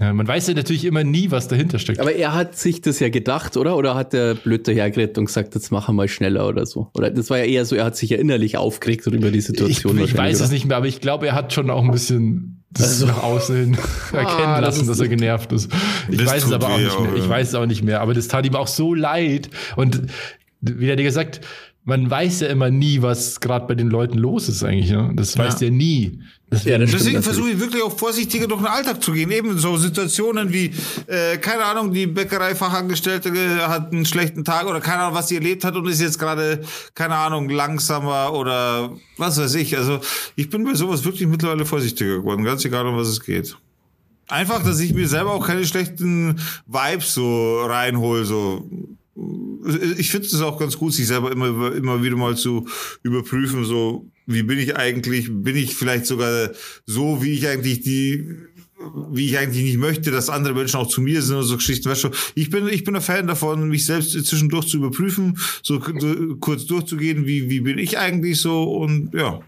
Ja, 0.00 0.12
man 0.12 0.28
weiß 0.28 0.46
ja 0.46 0.54
natürlich 0.54 0.84
immer 0.84 1.02
nie, 1.02 1.32
was 1.32 1.48
dahinter 1.48 1.80
steckt. 1.80 1.98
aber 1.98 2.12
er 2.12 2.32
hat 2.32 2.56
sich 2.56 2.80
das 2.80 3.00
ja 3.00 3.08
gedacht, 3.08 3.56
oder? 3.56 3.76
Oder 3.76 3.96
hat 3.96 4.12
der 4.12 4.34
blöd 4.34 4.68
dahergeredet 4.68 5.18
und 5.18 5.24
gesagt, 5.24 5.56
jetzt 5.56 5.72
machen 5.72 5.96
wir 5.96 6.02
mal 6.02 6.08
schneller 6.08 6.46
oder 6.46 6.66
so? 6.66 6.88
Oder 6.94 7.10
das 7.10 7.30
war 7.30 7.38
ja 7.38 7.44
eher 7.44 7.64
so, 7.64 7.74
er 7.74 7.86
hat 7.86 7.96
sich 7.96 8.10
ja 8.10 8.18
innerlich 8.18 8.56
aufgeregt 8.56 9.06
über 9.08 9.32
die 9.32 9.38
ich, 9.38 9.46
Situation. 9.46 9.96
ich 9.96 10.00
wahrscheinlich, 10.02 10.34
weiß 10.34 10.40
es 10.40 10.50
nicht 10.52 10.66
mehr, 10.66 10.76
aber 10.76 10.86
ich 10.86 11.00
glaube, 11.00 11.26
er 11.26 11.34
hat 11.34 11.52
schon 11.52 11.68
auch 11.68 11.82
ein 11.82 11.90
bisschen 11.90 12.57
das 12.70 12.88
Also- 12.88 13.06
nach 13.06 13.22
außen 13.22 13.56
hin 13.56 13.78
erkennen 14.12 14.26
Ah, 14.48 14.60
das 14.60 14.76
lassen, 14.76 14.80
ist- 14.82 14.88
dass 14.90 15.00
er 15.00 15.08
genervt 15.08 15.52
ist. 15.52 15.70
Ich 16.08 16.18
Das 16.18 16.26
weiß 16.30 16.44
es 16.44 16.52
aber 16.52 16.68
auch 16.68 16.78
nicht 16.78 16.98
mehr. 17.00 17.08
aber- 17.08 17.16
Ich 17.16 17.28
weiß 17.28 17.48
es 17.48 17.54
auch 17.54 17.66
nicht 17.66 17.82
mehr. 17.82 18.00
Aber 18.00 18.14
das 18.14 18.28
tat 18.28 18.44
ihm 18.46 18.54
auch 18.56 18.68
so 18.68 18.94
leid. 18.94 19.48
Und 19.76 20.02
wie 20.60 20.86
der 20.86 20.96
dir 20.96 21.04
gesagt, 21.04 21.40
man 21.88 22.10
weiß 22.10 22.40
ja 22.40 22.48
immer 22.48 22.68
nie, 22.70 23.00
was 23.00 23.40
gerade 23.40 23.66
bei 23.66 23.74
den 23.74 23.88
Leuten 23.88 24.18
los 24.18 24.50
ist 24.50 24.62
eigentlich. 24.62 24.90
Ne? 24.90 25.10
Das 25.14 25.34
Ja. 25.34 25.44
weißt 25.44 25.62
du 25.62 25.64
ja 25.64 25.70
nie. 25.70 26.20
Deswegen, 26.50 26.80
Ja, 26.80 26.86
Deswegen 26.86 27.22
versuche 27.22 27.50
ich 27.50 27.60
wirklich 27.60 27.82
auch 27.82 27.96
vorsichtiger 27.98 28.46
durch 28.46 28.60
den 28.60 28.66
Alltag 28.66 29.02
zu 29.02 29.12
gehen. 29.12 29.30
Eben 29.30 29.56
so 29.58 29.74
Situationen 29.78 30.52
wie, 30.52 30.70
äh, 31.06 31.38
keine 31.38 31.64
Ahnung, 31.64 31.94
die 31.94 32.06
Bäckereifachangestellte 32.06 33.30
äh, 33.30 33.60
hat 33.66 33.90
einen 33.90 34.04
schlechten 34.04 34.44
Tag 34.44 34.66
oder 34.66 34.80
keine 34.80 35.04
Ahnung, 35.04 35.14
was 35.14 35.28
sie 35.28 35.36
erlebt 35.36 35.64
hat 35.64 35.76
und 35.76 35.86
ist 35.88 36.02
jetzt 36.02 36.18
gerade, 36.18 36.60
keine 36.94 37.14
Ahnung, 37.16 37.48
langsamer 37.48 38.34
oder 38.34 38.92
was 39.16 39.38
weiß 39.38 39.54
ich. 39.54 39.74
Also 39.76 40.00
ich 40.36 40.50
bin 40.50 40.64
bei 40.64 40.74
sowas 40.74 41.04
wirklich 41.06 41.26
mittlerweile 41.26 41.64
vorsichtiger 41.64 42.18
geworden, 42.18 42.44
ganz 42.44 42.66
egal, 42.66 42.86
um 42.86 42.96
was 42.96 43.08
es 43.08 43.24
geht. 43.24 43.56
Einfach, 44.28 44.62
dass 44.62 44.78
ich 44.80 44.92
mir 44.92 45.08
selber 45.08 45.32
auch 45.32 45.46
keine 45.46 45.64
schlechten 45.64 46.38
Vibes 46.66 47.14
so 47.14 47.62
reinhole, 47.64 48.26
so. 48.26 48.68
Ich 49.98 50.10
finde 50.10 50.26
es 50.26 50.40
auch 50.40 50.58
ganz 50.58 50.78
gut, 50.78 50.92
sich 50.92 51.06
selber 51.06 51.32
immer, 51.32 51.74
immer 51.74 52.02
wieder 52.02 52.16
mal 52.16 52.36
zu 52.36 52.66
überprüfen, 53.02 53.64
so, 53.64 54.10
wie 54.26 54.42
bin 54.42 54.58
ich 54.58 54.76
eigentlich, 54.76 55.28
bin 55.30 55.56
ich 55.56 55.74
vielleicht 55.74 56.06
sogar 56.06 56.50
so, 56.86 57.22
wie 57.22 57.32
ich 57.32 57.48
eigentlich 57.48 57.80
die, 57.80 58.28
wie 59.10 59.26
ich 59.26 59.38
eigentlich 59.38 59.64
nicht 59.64 59.78
möchte, 59.78 60.10
dass 60.10 60.30
andere 60.30 60.54
Menschen 60.54 60.76
auch 60.76 60.86
zu 60.86 61.00
mir 61.00 61.22
sind 61.22 61.36
und 61.36 61.44
so 61.44 61.56
Geschichten. 61.56 61.88
Weißt 61.88 62.04
du, 62.04 62.10
ich 62.34 62.50
bin, 62.50 62.68
ich 62.68 62.84
bin 62.84 62.94
ein 62.94 63.02
Fan 63.02 63.26
davon, 63.26 63.68
mich 63.68 63.86
selbst 63.86 64.12
zwischendurch 64.12 64.68
zu 64.68 64.76
überprüfen, 64.76 65.38
so, 65.62 65.80
kurz 66.40 66.66
durchzugehen, 66.66 67.26
wie, 67.26 67.50
wie 67.50 67.60
bin 67.60 67.78
ich 67.78 67.98
eigentlich 67.98 68.40
so 68.40 68.64
und 68.64 69.12
ja. 69.14 69.40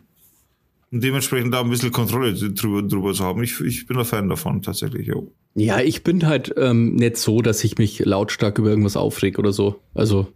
Und 0.93 1.05
dementsprechend 1.05 1.55
da 1.55 1.61
ein 1.61 1.71
bisschen 1.71 1.93
Kontrolle 1.93 2.35
drüber, 2.35 2.83
drüber 2.83 3.15
zu 3.15 3.25
haben. 3.25 3.43
Ich, 3.45 3.61
ich 3.61 3.87
bin 3.87 3.97
ein 3.97 4.05
Fan 4.05 4.29
davon, 4.29 4.61
tatsächlich, 4.61 5.07
jo. 5.07 5.33
Ja, 5.55 5.81
ich 5.81 6.03
bin 6.03 6.27
halt 6.27 6.53
ähm, 6.57 6.97
nicht 6.97 7.17
so, 7.17 7.43
dass 7.43 7.63
ich 7.63 7.79
mich 7.79 8.01
lautstark 8.01 8.59
über 8.59 8.71
irgendwas 8.71 8.97
aufreg 8.97 9.39
oder 9.39 9.53
so. 9.53 9.81
Also, 9.95 10.27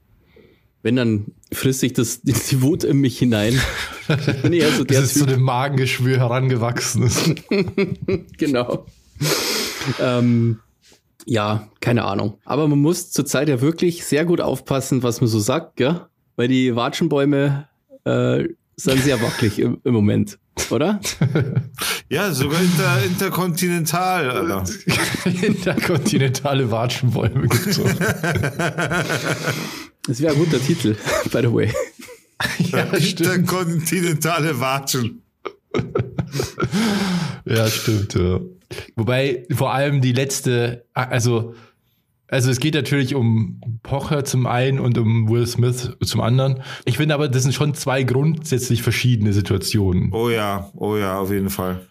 wenn, 0.82 0.94
dann 0.96 1.26
frisst 1.52 1.80
sich 1.80 1.92
das, 1.92 2.22
die 2.22 2.62
Wut 2.62 2.84
in 2.84 2.98
mich 2.98 3.18
hinein. 3.18 3.60
Ich 4.08 4.42
bin 4.42 4.52
eher 4.52 4.70
so 4.70 4.84
das 4.84 4.96
der 4.96 5.04
ist 5.04 5.18
zu 5.18 5.26
dem 5.26 5.42
Magengeschwür 5.42 6.18
herangewachsen 6.18 7.02
ist. 7.04 7.34
genau. 8.38 8.86
ähm, 9.98 10.60
ja, 11.26 11.68
keine 11.80 12.04
Ahnung. 12.04 12.38
Aber 12.44 12.68
man 12.68 12.78
muss 12.78 13.10
zurzeit 13.10 13.48
ja 13.48 13.60
wirklich 13.60 14.04
sehr 14.04 14.24
gut 14.24 14.40
aufpassen, 14.40 15.02
was 15.02 15.20
man 15.20 15.28
so 15.28 15.40
sagt, 15.40 15.76
gell? 15.76 16.02
Weil 16.36 16.48
die 16.48 16.76
Watschenbäume 16.76 17.68
äh, 18.04 18.44
sind 18.76 19.02
sehr 19.02 19.20
wackelig 19.22 19.58
im, 19.58 19.78
im 19.84 19.94
Moment, 19.94 20.38
oder? 20.70 21.00
Ja, 22.10 22.32
sogar 22.32 22.60
inter, 22.60 23.02
interkontinental, 23.02 24.30
Alter. 24.30 24.64
Interkontinentale 25.42 26.70
Watschenbäume 26.70 27.48
gibt's 27.48 27.80
auch. 27.80 27.88
Das 30.06 30.20
wäre 30.20 30.34
ein 30.34 30.38
guter 30.38 30.60
Titel, 30.60 30.96
by 31.32 31.40
the 31.40 31.52
way. 31.52 31.72
ja. 32.58 32.84
Interkontinentale 32.84 34.60
Watschen. 34.60 35.22
Ja, 37.46 37.66
stimmt, 37.68 38.14
ja. 38.14 38.40
Wobei 38.96 39.46
vor 39.50 39.72
allem 39.72 40.00
die 40.02 40.12
letzte, 40.12 40.84
also, 40.92 41.54
also 42.28 42.50
es 42.50 42.58
geht 42.58 42.74
natürlich 42.74 43.14
um 43.14 43.60
Pocher 43.82 44.24
zum 44.24 44.46
einen 44.46 44.80
und 44.80 44.96
um 44.98 45.28
Will 45.28 45.46
Smith 45.46 45.92
zum 46.02 46.20
anderen. 46.20 46.62
Ich 46.84 46.96
finde 46.96 47.14
aber, 47.14 47.28
das 47.28 47.42
sind 47.42 47.54
schon 47.54 47.74
zwei 47.74 48.02
grundsätzlich 48.02 48.82
verschiedene 48.82 49.32
Situationen. 49.32 50.10
Oh 50.12 50.30
ja, 50.30 50.70
oh 50.74 50.96
ja, 50.96 51.18
auf 51.18 51.30
jeden 51.30 51.50
Fall. 51.50 51.86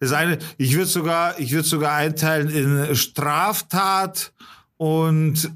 Das 0.00 0.12
eine, 0.12 0.38
ich 0.58 0.74
würde 0.74 0.86
sogar, 0.86 1.38
ich 1.40 1.52
würde 1.52 1.66
sogar 1.66 1.94
einteilen 1.94 2.48
in 2.48 2.94
Straftat 2.94 4.32
und 4.76 5.50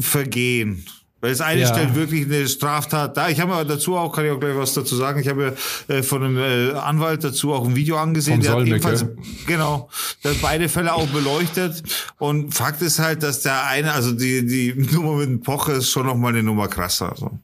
Vergehen. 0.00 0.84
Weil 1.20 1.30
das 1.30 1.40
eine 1.42 1.60
Ja. 1.62 1.66
stellt 1.68 1.94
wirklich 1.94 2.24
eine 2.24 2.48
Straftat 2.48 3.16
dar. 3.16 3.30
Ich 3.30 3.40
habe 3.40 3.54
mir 3.54 3.64
dazu 3.64 3.96
auch, 3.96 4.10
kann 4.12 4.24
ich 4.24 4.30
auch 4.30 4.40
gleich 4.40 4.56
was 4.56 4.72
dazu 4.74 4.96
sagen, 4.96 5.20
ich 5.20 5.28
habe 5.28 5.54
äh, 5.88 6.02
von 6.02 6.22
einem 6.22 6.38
äh, 6.38 6.72
Anwalt 6.78 7.22
dazu 7.24 7.52
auch 7.52 7.66
ein 7.66 7.76
Video 7.76 7.98
angesehen. 7.98 8.42
Vom 8.42 8.42
der 8.42 8.60
hat 8.60 8.66
ebenfalls, 8.66 9.04
genau, 9.46 9.90
der 10.24 10.30
hat 10.32 10.40
beide 10.40 10.68
Fälle 10.68 10.94
auch 10.94 11.06
beleuchtet. 11.08 11.82
Und 12.18 12.54
Fakt 12.54 12.80
ist 12.82 12.98
halt, 12.98 13.22
dass 13.22 13.42
der 13.42 13.66
eine, 13.66 13.92
also 13.92 14.12
die, 14.12 14.46
die 14.46 14.72
Nummer 14.94 15.16
mit 15.16 15.28
dem 15.28 15.40
Pocher 15.42 15.74
ist 15.74 15.90
schon 15.90 16.06
nochmal 16.06 16.32
eine 16.32 16.42
Nummer 16.42 16.68
krasser. 16.68 17.12
So. 17.16 17.38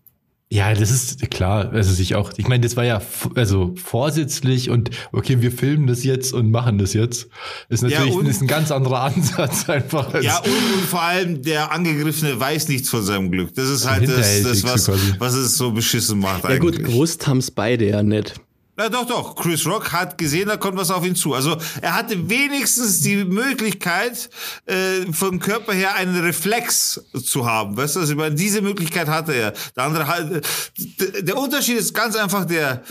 Ja, 0.48 0.72
das 0.74 0.92
ist 0.92 1.28
klar. 1.32 1.72
Also 1.72 1.92
sich 1.92 2.14
auch, 2.14 2.32
ich 2.36 2.46
meine, 2.46 2.60
das 2.62 2.76
war 2.76 2.84
ja 2.84 3.02
also 3.34 3.74
vorsätzlich 3.82 4.70
und 4.70 4.90
okay, 5.10 5.40
wir 5.42 5.50
filmen 5.50 5.88
das 5.88 6.04
jetzt 6.04 6.32
und 6.32 6.52
machen 6.52 6.78
das 6.78 6.92
jetzt. 6.92 7.28
Ist 7.68 7.82
natürlich 7.82 8.12
und- 8.14 8.26
ist 8.26 8.42
ein 8.42 8.46
ganz 8.46 8.70
anderer 8.70 9.00
Ansatz 9.16 9.68
einfach. 9.68 10.14
als- 10.14 10.24
Ja, 10.24 10.38
und, 10.38 10.46
und 10.46 10.84
vor 10.88 11.02
allem 11.02 11.42
der 11.42 11.72
Angegriffene 11.72 12.38
weiß 12.38 12.68
nichts 12.68 12.88
von 12.90 13.02
seinem 13.02 13.32
Glück. 13.32 13.54
Das 13.56 13.68
ist 13.68 13.90
halt 13.90 14.08
das, 14.08 14.42
das 14.42 14.62
was, 14.62 14.88
was 15.18 15.34
es 15.34 15.56
so 15.56 15.72
beschissen 15.72 16.20
macht 16.20 16.44
Ja 16.44 16.58
gut, 16.58 16.78
gewusst 16.84 17.26
haben's 17.26 17.50
beide 17.50 17.88
ja 17.88 18.02
nicht. 18.04 18.34
Na 18.76 18.90
doch, 18.90 19.06
doch. 19.06 19.36
Chris 19.36 19.66
Rock 19.66 19.92
hat 19.92 20.18
gesehen, 20.18 20.48
da 20.48 20.58
kommt 20.58 20.76
was 20.76 20.90
auf 20.90 21.04
ihn 21.04 21.16
zu. 21.16 21.32
Also 21.32 21.56
er 21.80 21.94
hatte 21.94 22.28
wenigstens 22.28 23.00
die 23.00 23.24
Möglichkeit, 23.24 24.28
äh, 24.66 25.10
vom 25.12 25.38
Körper 25.40 25.72
her 25.72 25.94
einen 25.94 26.20
Reflex 26.20 27.00
zu 27.24 27.46
haben. 27.46 27.76
Weißt 27.76 27.96
du, 27.96 28.00
also 28.00 28.14
meine, 28.14 28.34
diese 28.34 28.60
Möglichkeit 28.60 29.08
hatte 29.08 29.32
er. 29.32 29.54
Der 29.74 29.84
andere 29.84 30.06
halt, 30.06 30.46
der 31.20 31.36
Unterschied 31.38 31.78
ist 31.78 31.94
ganz 31.94 32.16
einfach 32.16 32.44
der, 32.44 32.82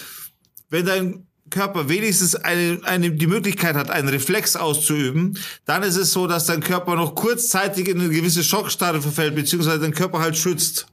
wenn 0.69 0.85
dein 0.87 1.27
Körper 1.51 1.87
wenigstens 1.87 2.33
eine, 2.35 2.79
eine, 2.83 3.11
die 3.11 3.27
Möglichkeit 3.27 3.75
hat, 3.75 3.91
einen 3.91 4.09
Reflex 4.09 4.55
auszuüben, 4.55 5.37
dann 5.65 5.83
ist 5.83 5.95
es 5.95 6.11
so, 6.11 6.25
dass 6.25 6.47
dein 6.47 6.61
Körper 6.61 6.95
noch 6.95 7.13
kurzzeitig 7.13 7.87
in 7.87 7.99
eine 7.99 8.09
gewisse 8.09 8.43
Schockstarre 8.43 9.01
verfällt, 9.01 9.35
beziehungsweise 9.35 9.79
dein 9.79 9.93
Körper 9.93 10.19
halt 10.19 10.35
schützt. 10.35 10.87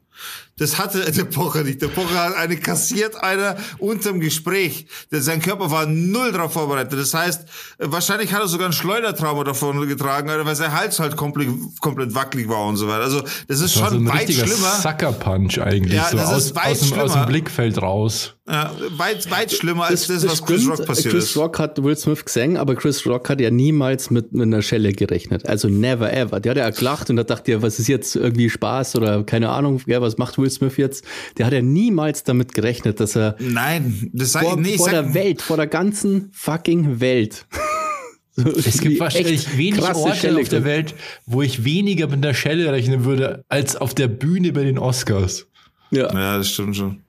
Das 0.59 0.79
hatte 0.79 1.11
der 1.11 1.25
Pocher 1.25 1.65
nicht. 1.65 1.81
Der 1.81 1.89
Pocher 1.89 2.25
hat 2.25 2.37
eine 2.37 2.57
kassiert, 2.57 3.17
einer 3.23 3.57
unterm 3.79 4.21
Gespräch. 4.21 4.87
Sein 5.11 5.41
Körper 5.41 5.71
war 5.71 5.87
null 5.87 6.31
darauf 6.31 6.53
vorbereitet. 6.53 6.99
Das 6.99 7.15
heißt, 7.15 7.47
wahrscheinlich 7.79 8.33
hat 8.33 8.43
er 8.43 8.49
sogar 8.49 8.69
ein 8.69 8.73
Schleudertrauma 8.73 9.45
davon 9.45 9.89
getragen, 9.89 10.29
Alter, 10.29 10.45
weil 10.45 10.55
sein 10.55 10.73
Hals 10.73 11.01
halt 11.01 11.17
komplett, 11.17 11.49
komplett 11.81 12.15
wackelig 12.15 12.49
war 12.49 12.67
und 12.67 12.77
so 12.77 12.87
weiter. 12.87 13.03
Also, 13.03 13.23
das 13.49 13.61
ist 13.61 13.63
das 13.63 13.73
so 13.73 13.81
schon 13.81 14.07
ein 14.07 14.09
weit 14.09 14.31
schlimmer. 14.31 14.77
Sucker 14.81 15.13
Punch 15.13 15.59
eigentlich. 15.59 15.95
Ja, 15.95 16.09
so 16.11 16.19
das 16.19 16.29
aus, 16.29 16.45
ist 16.45 16.57
weit 16.57 16.73
aus, 16.73 16.81
dem, 16.81 16.93
aus 16.93 16.99
dem 16.99 17.11
schlimmer. 17.11 17.27
Blickfeld 17.27 17.81
raus. 17.81 18.35
Ja, 18.49 18.73
weit, 18.97 19.31
weit 19.31 19.53
schlimmer 19.53 19.85
als 19.85 20.09
das, 20.09 20.27
was 20.29 20.45
Chris. 20.45 20.69
Rock 20.69 20.85
passiert 20.85 21.15
Chris 21.15 21.25
ist. 21.31 21.37
Rock 21.37 21.59
hat 21.61 21.83
Will 21.83 21.97
Smith 21.97 22.25
gesehen, 22.25 22.57
aber 22.57 22.75
Chris 22.75 23.07
Rock 23.07 23.29
hat 23.31 23.41
ja 23.41 23.51
niemals 23.51 24.11
mit, 24.11 24.33
mit 24.33 24.43
einer 24.43 24.63
Schelle 24.63 24.93
gerechnet. 24.93 25.49
Also 25.49 25.69
never 25.69 26.13
ever. 26.13 26.41
Der 26.41 26.51
hat 26.51 26.59
ja 26.59 26.69
gelacht 26.71 27.09
und 27.09 27.17
da 27.17 27.23
dachte 27.23 27.53
er, 27.53 27.63
was 27.63 27.79
ist 27.79 27.87
jetzt 27.87 28.17
irgendwie 28.17 28.51
Spaß 28.51 28.97
oder 28.97 29.23
keine 29.23 29.51
Ahnung, 29.51 29.81
ja, 29.87 30.03
was 30.03 30.19
macht 30.19 30.39
Will 30.39 30.42
Smith 30.51 30.77
jetzt? 30.77 31.05
Der 31.39 31.47
hat 31.47 31.53
ja 31.53 31.63
niemals 31.63 32.25
damit 32.25 32.55
gerechnet, 32.55 33.01
dass 33.01 33.17
er 33.17 33.37
Nein, 33.39 34.11
das 34.13 34.33
sag 34.33 34.45
vor, 34.45 34.53
ich 34.55 34.59
nicht. 34.59 34.77
vor 34.77 34.89
Ich 34.89 34.93
sag, 34.93 35.05
der 35.05 35.15
Welt, 35.15 35.43
vor 35.43 35.57
der 35.57 35.67
ganzen 35.67 36.31
fucking 36.33 37.01
Welt. 37.01 37.47
So 38.35 38.49
Es 38.57 38.81
gibt 38.81 39.01
wahrscheinlich 39.01 39.57
wenig 39.59 39.83
Orte 39.83 40.17
Schelle 40.17 40.41
auf 40.41 40.49
der. 40.49 40.65
Welt, 40.65 40.95
wo 41.27 41.43
ich 41.43 41.65
weniger 41.65 42.07
mit 42.09 42.25
der 42.25 42.35
Schelle 42.35 42.73
rechnen 42.73 43.05
würde, 43.05 43.45
als 43.49 43.77
auf 43.77 43.95
der 43.95 44.09
Bühne 44.09 44.53
bei 44.53 44.65
den 44.65 44.79
Oscars. 44.79 45.47
Ja. 45.91 46.13
Ja, 46.13 46.39
das 46.39 46.49
stimmt 46.49 46.77
schon. 46.77 47.03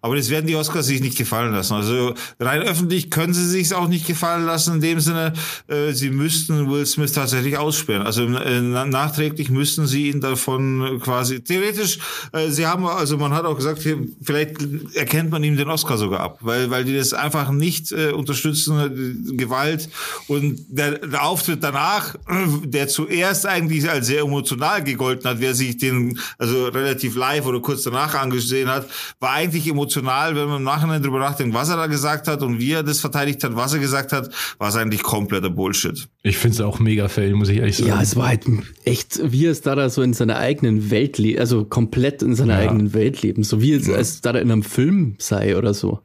Aber 0.00 0.16
das 0.16 0.30
werden 0.30 0.46
die 0.46 0.56
Oscars 0.56 0.86
sich 0.86 1.00
nicht 1.00 1.18
gefallen 1.18 1.52
lassen. 1.52 1.74
Also 1.74 2.14
rein 2.40 2.62
öffentlich 2.62 3.10
können 3.10 3.34
sie 3.34 3.46
sich 3.46 3.74
auch 3.74 3.88
nicht 3.88 4.06
gefallen 4.06 4.44
lassen. 4.46 4.74
In 4.76 4.80
dem 4.80 5.00
Sinne, 5.00 5.32
äh, 5.68 5.92
sie 5.92 6.10
müssten 6.10 6.70
Will 6.70 6.86
Smith 6.86 7.12
tatsächlich 7.12 7.56
aussperren. 7.58 8.06
Also 8.06 8.22
äh, 8.24 8.60
na- 8.60 8.84
nachträglich 8.86 9.50
müssten 9.50 9.86
sie 9.86 10.08
ihn 10.10 10.20
davon 10.20 11.00
quasi 11.02 11.40
theoretisch. 11.42 11.98
Äh, 12.32 12.50
sie 12.50 12.66
haben 12.66 12.86
also 12.86 13.16
man 13.18 13.32
hat 13.32 13.44
auch 13.44 13.56
gesagt, 13.56 13.82
hier, 13.82 13.98
vielleicht 14.22 14.56
erkennt 14.94 15.30
man 15.30 15.42
ihm 15.44 15.56
den 15.56 15.68
Oscar 15.68 15.98
sogar 15.98 16.20
ab, 16.20 16.38
weil 16.40 16.70
weil 16.70 16.84
die 16.84 16.96
das 16.96 17.12
einfach 17.12 17.50
nicht 17.50 17.92
äh, 17.92 18.10
unterstützen. 18.12 18.78
äh, 18.78 19.36
Gewalt 19.36 19.88
und 20.28 20.58
der, 20.68 20.98
der 20.98 21.24
Auftritt 21.24 21.62
danach, 21.62 22.14
äh, 22.14 22.18
der 22.64 22.88
zuerst 22.88 23.46
eigentlich 23.46 23.88
als 23.88 24.06
sehr 24.06 24.20
emotional 24.20 24.82
gegolten 24.82 25.28
hat, 25.28 25.40
wer 25.40 25.54
sich 25.54 25.76
den 25.76 26.18
also 26.38 26.66
relativ 26.68 27.16
live 27.16 27.46
oder 27.46 27.60
kurz 27.60 27.82
danach 27.82 28.14
angesehen 28.14 28.68
hat, 28.68 28.88
war 29.20 29.32
eigentlich 29.32 29.65
emotional, 29.68 30.34
wenn 30.36 30.46
man 30.48 30.56
im 30.58 30.62
Nachhinein 30.64 31.02
drüber 31.02 31.18
nachdenkt, 31.18 31.54
was 31.54 31.68
er 31.68 31.76
da 31.76 31.86
gesagt 31.86 32.28
hat 32.28 32.42
und 32.42 32.58
wie 32.58 32.72
er 32.72 32.82
das 32.82 33.00
verteidigt 33.00 33.42
hat, 33.44 33.54
was 33.56 33.72
er 33.74 33.78
gesagt 33.80 34.12
hat, 34.12 34.30
war 34.58 34.68
es 34.68 34.76
eigentlich 34.76 35.02
kompletter 35.02 35.50
Bullshit. 35.50 36.08
Ich 36.22 36.36
finde 36.38 36.54
es 36.54 36.60
auch 36.60 36.78
mega 36.78 37.08
fail, 37.08 37.34
muss 37.34 37.48
ich 37.48 37.58
ehrlich 37.58 37.76
sagen. 37.76 37.88
Ja, 37.90 38.00
es 38.02 38.16
war 38.16 38.28
halt 38.28 38.44
echt, 38.84 39.20
wie 39.32 39.46
es 39.46 39.60
da, 39.62 39.74
da 39.74 39.88
so 39.90 40.02
in 40.02 40.14
seiner 40.14 40.36
eigenen 40.36 40.90
Welt 40.90 41.18
lebt, 41.18 41.40
also 41.40 41.64
komplett 41.64 42.22
in 42.22 42.34
seiner 42.34 42.60
Ja. 42.62 42.68
eigenen 42.68 42.94
Welt 42.94 43.22
leben, 43.22 43.42
so 43.42 43.60
wie 43.62 43.72
es, 43.72 43.88
als 43.88 44.20
da 44.20 44.30
in 44.30 44.50
einem 44.50 44.62
Film 44.62 45.14
sei 45.18 45.56
oder 45.56 45.74
so. 45.74 46.00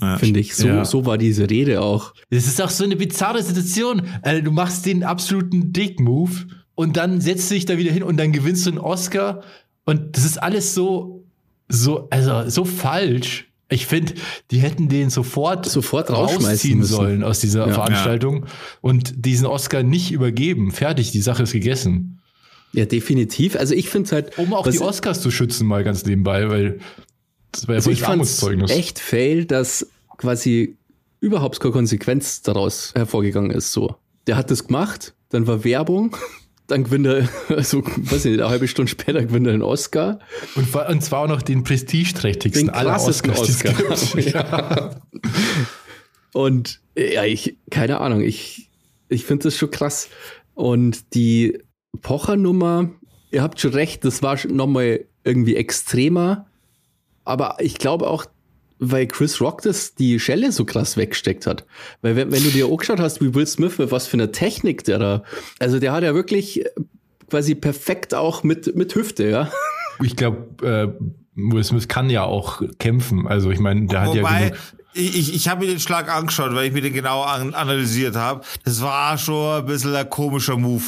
Ja. 0.00 0.18
Finde 0.18 0.40
ich. 0.40 0.54
So, 0.56 0.66
Ja. 0.66 0.84
so 0.84 1.06
war 1.06 1.16
diese 1.16 1.48
Rede 1.48 1.80
auch. 1.80 2.12
Es 2.28 2.46
ist 2.46 2.60
auch 2.60 2.70
so 2.70 2.82
eine 2.84 2.96
bizarre 2.96 3.42
Situation. 3.42 4.02
Also, 4.22 4.42
du 4.42 4.50
machst 4.50 4.84
den 4.84 5.04
absoluten 5.04 5.72
Dick-Move 5.72 6.32
und 6.74 6.96
dann 6.96 7.20
setzt 7.20 7.50
du 7.50 7.54
dich 7.54 7.66
da 7.66 7.78
wieder 7.78 7.92
hin 7.92 8.02
und 8.02 8.16
dann 8.18 8.32
gewinnst 8.32 8.66
du 8.66 8.70
einen 8.70 8.78
Oscar. 8.78 9.42
Und 9.84 10.16
das 10.16 10.24
ist 10.24 10.42
alles 10.42 10.74
so, 10.74 11.15
so, 11.68 12.08
also 12.10 12.48
so 12.48 12.64
falsch. 12.64 13.48
Ich 13.68 13.86
finde, 13.86 14.14
die 14.52 14.58
hätten 14.58 14.88
den 14.88 15.10
sofort, 15.10 15.66
Sofort 15.66 16.08
rausschmeißen 16.10 16.46
rausziehen 16.50 16.84
sollen 16.84 17.24
aus 17.24 17.40
dieser 17.40 17.66
Ja. 17.66 17.74
Veranstaltung 17.74 18.46
und 18.80 19.26
diesen 19.26 19.46
Oscar 19.46 19.82
nicht 19.82 20.12
übergeben. 20.12 20.70
Fertig, 20.70 21.10
die 21.10 21.20
Sache 21.20 21.42
ist 21.42 21.52
gegessen. 21.52 22.20
Ja, 22.72 22.84
definitiv. 22.84 23.56
Also 23.56 23.74
ich 23.74 23.88
finde 23.88 24.06
es 24.06 24.12
halt. 24.12 24.38
Um 24.38 24.52
auch 24.54 24.68
die 24.68 24.78
Oscars 24.80 25.20
zu 25.20 25.30
schützen, 25.32 25.66
mal 25.66 25.82
ganz 25.82 26.04
nebenbei, 26.04 26.48
weil 26.48 26.78
das 27.50 27.66
war 27.66 27.74
ja 27.74 27.78
Also 27.78 27.90
ich 27.90 28.06
Armutszeugnis. 28.06 28.70
echt 28.70 28.98
fail, 29.00 29.44
dass 29.46 29.86
quasi 30.16 30.76
überhaupt 31.20 31.58
keine 31.58 31.72
Konsequenz 31.72 32.42
daraus 32.42 32.92
hervorgegangen 32.94 33.50
ist. 33.50 33.72
So, 33.72 33.96
der 34.28 34.36
hat 34.36 34.50
das 34.50 34.66
gemacht, 34.66 35.14
dann 35.30 35.46
war 35.48 35.64
Werbung, 35.64 36.16
dann 36.66 36.84
gewinnt 36.84 37.06
er, 37.06 37.28
also 37.48 37.82
weiß 37.84 38.24
ich 38.24 38.32
nicht, 38.32 38.40
eine 38.40 38.50
halbe 38.50 38.68
Stunde 38.68 38.90
später 38.90 39.24
gewinnt 39.24 39.46
er 39.46 39.52
einen 39.52 39.62
Oscar. 39.62 40.18
Und, 40.54 40.74
und 40.74 41.02
zwar 41.02 41.22
auch 41.22 41.28
noch 41.28 41.42
den 41.42 41.64
prestigeträchtigsten 41.64 42.66
Den 42.66 42.74
aller 42.74 43.00
Oscars, 43.00 43.40
Oscar. 43.90 44.20
Ja. 44.20 44.90
Und 46.32 46.80
ja, 46.94 47.24
ich, 47.24 47.56
keine 47.70 48.00
Ahnung, 48.00 48.20
ich, 48.20 48.68
ich 49.08 49.24
finde 49.24 49.44
das 49.44 49.56
schon 49.56 49.70
krass. 49.70 50.10
Und 50.54 51.14
die 51.14 51.62
Pocher-Nummer, 52.02 52.90
ihr 53.30 53.42
habt 53.42 53.58
schon 53.58 53.72
recht, 53.72 54.04
das 54.04 54.22
war 54.22 54.36
schon 54.36 54.54
nochmal 54.54 55.06
irgendwie 55.24 55.56
extremer. 55.56 56.46
Aber 57.24 57.56
ich 57.60 57.78
glaube 57.78 58.06
auch, 58.06 58.26
weil 58.78 59.06
Chris 59.06 59.40
Rock 59.40 59.62
das 59.62 59.94
die 59.94 60.20
Schelle 60.20 60.52
so 60.52 60.64
krass 60.64 60.96
weggesteckt 60.96 61.46
hat. 61.46 61.64
Weil 62.02 62.16
wenn, 62.16 62.30
wenn 62.32 62.42
du 62.42 62.50
dir 62.50 62.66
auch 62.66 62.76
geschaut 62.76 63.00
hast, 63.00 63.20
wie 63.20 63.34
Will 63.34 63.46
Smith, 63.46 63.78
mit 63.78 63.90
was 63.90 64.06
für 64.06 64.14
eine 64.14 64.32
Technik 64.32 64.84
der 64.84 64.98
da, 64.98 65.22
also 65.58 65.78
der 65.78 65.92
hat 65.92 66.02
ja 66.02 66.14
wirklich 66.14 66.64
äh, 66.64 66.70
quasi 67.30 67.54
perfekt 67.54 68.14
auch 68.14 68.42
mit, 68.42 68.76
mit 68.76 68.94
Hüfte, 68.94 69.28
ja. 69.28 69.50
Ich 70.02 70.14
glaube, 70.14 70.46
äh, 70.62 71.06
Will 71.36 71.64
Smith 71.64 71.88
kann 71.88 72.10
ja 72.10 72.24
auch 72.24 72.60
kämpfen. 72.78 73.26
Also 73.26 73.50
ich 73.50 73.60
meine, 73.60 73.86
der 73.86 74.02
hat 74.02 74.14
ja 74.14 74.22
Wobei, 74.22 74.50
genug. 74.50 74.58
ich, 74.92 75.18
ich, 75.18 75.34
ich 75.34 75.48
habe 75.48 75.64
mir 75.64 75.70
den 75.70 75.80
Schlag 75.80 76.14
angeschaut, 76.14 76.54
weil 76.54 76.66
ich 76.66 76.72
mir 76.74 76.82
den 76.82 76.92
genau 76.92 77.22
an, 77.22 77.54
analysiert 77.54 78.14
habe. 78.14 78.42
Das 78.64 78.82
war 78.82 79.16
schon 79.16 79.60
ein 79.60 79.64
bisschen 79.64 79.94
ein 79.94 80.10
komischer 80.10 80.58
Move. 80.58 80.84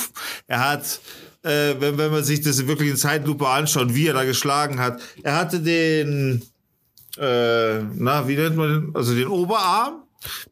Er 0.47 0.69
hat, 0.69 1.01
äh, 1.43 1.75
wenn, 1.79 1.97
wenn 1.97 2.11
man 2.11 2.23
sich 2.23 2.43
das 2.43 2.67
wirklich 2.67 2.91
in 2.91 2.97
Zeitlupe 2.97 3.49
anschaut, 3.49 3.95
wie 3.95 4.09
er 4.09 4.15
da 4.15 4.25
geschlagen 4.25 4.79
hat, 4.79 5.01
er 5.23 5.37
hatte 5.37 5.61
den, 5.61 6.43
äh, 7.21 7.83
na, 7.97 8.27
wie 8.29 8.37
nennt 8.37 8.57
man 8.57 8.69
den, 8.69 8.97
also 8.97 9.15
den 9.15 9.27
Oberarm. 9.29 10.03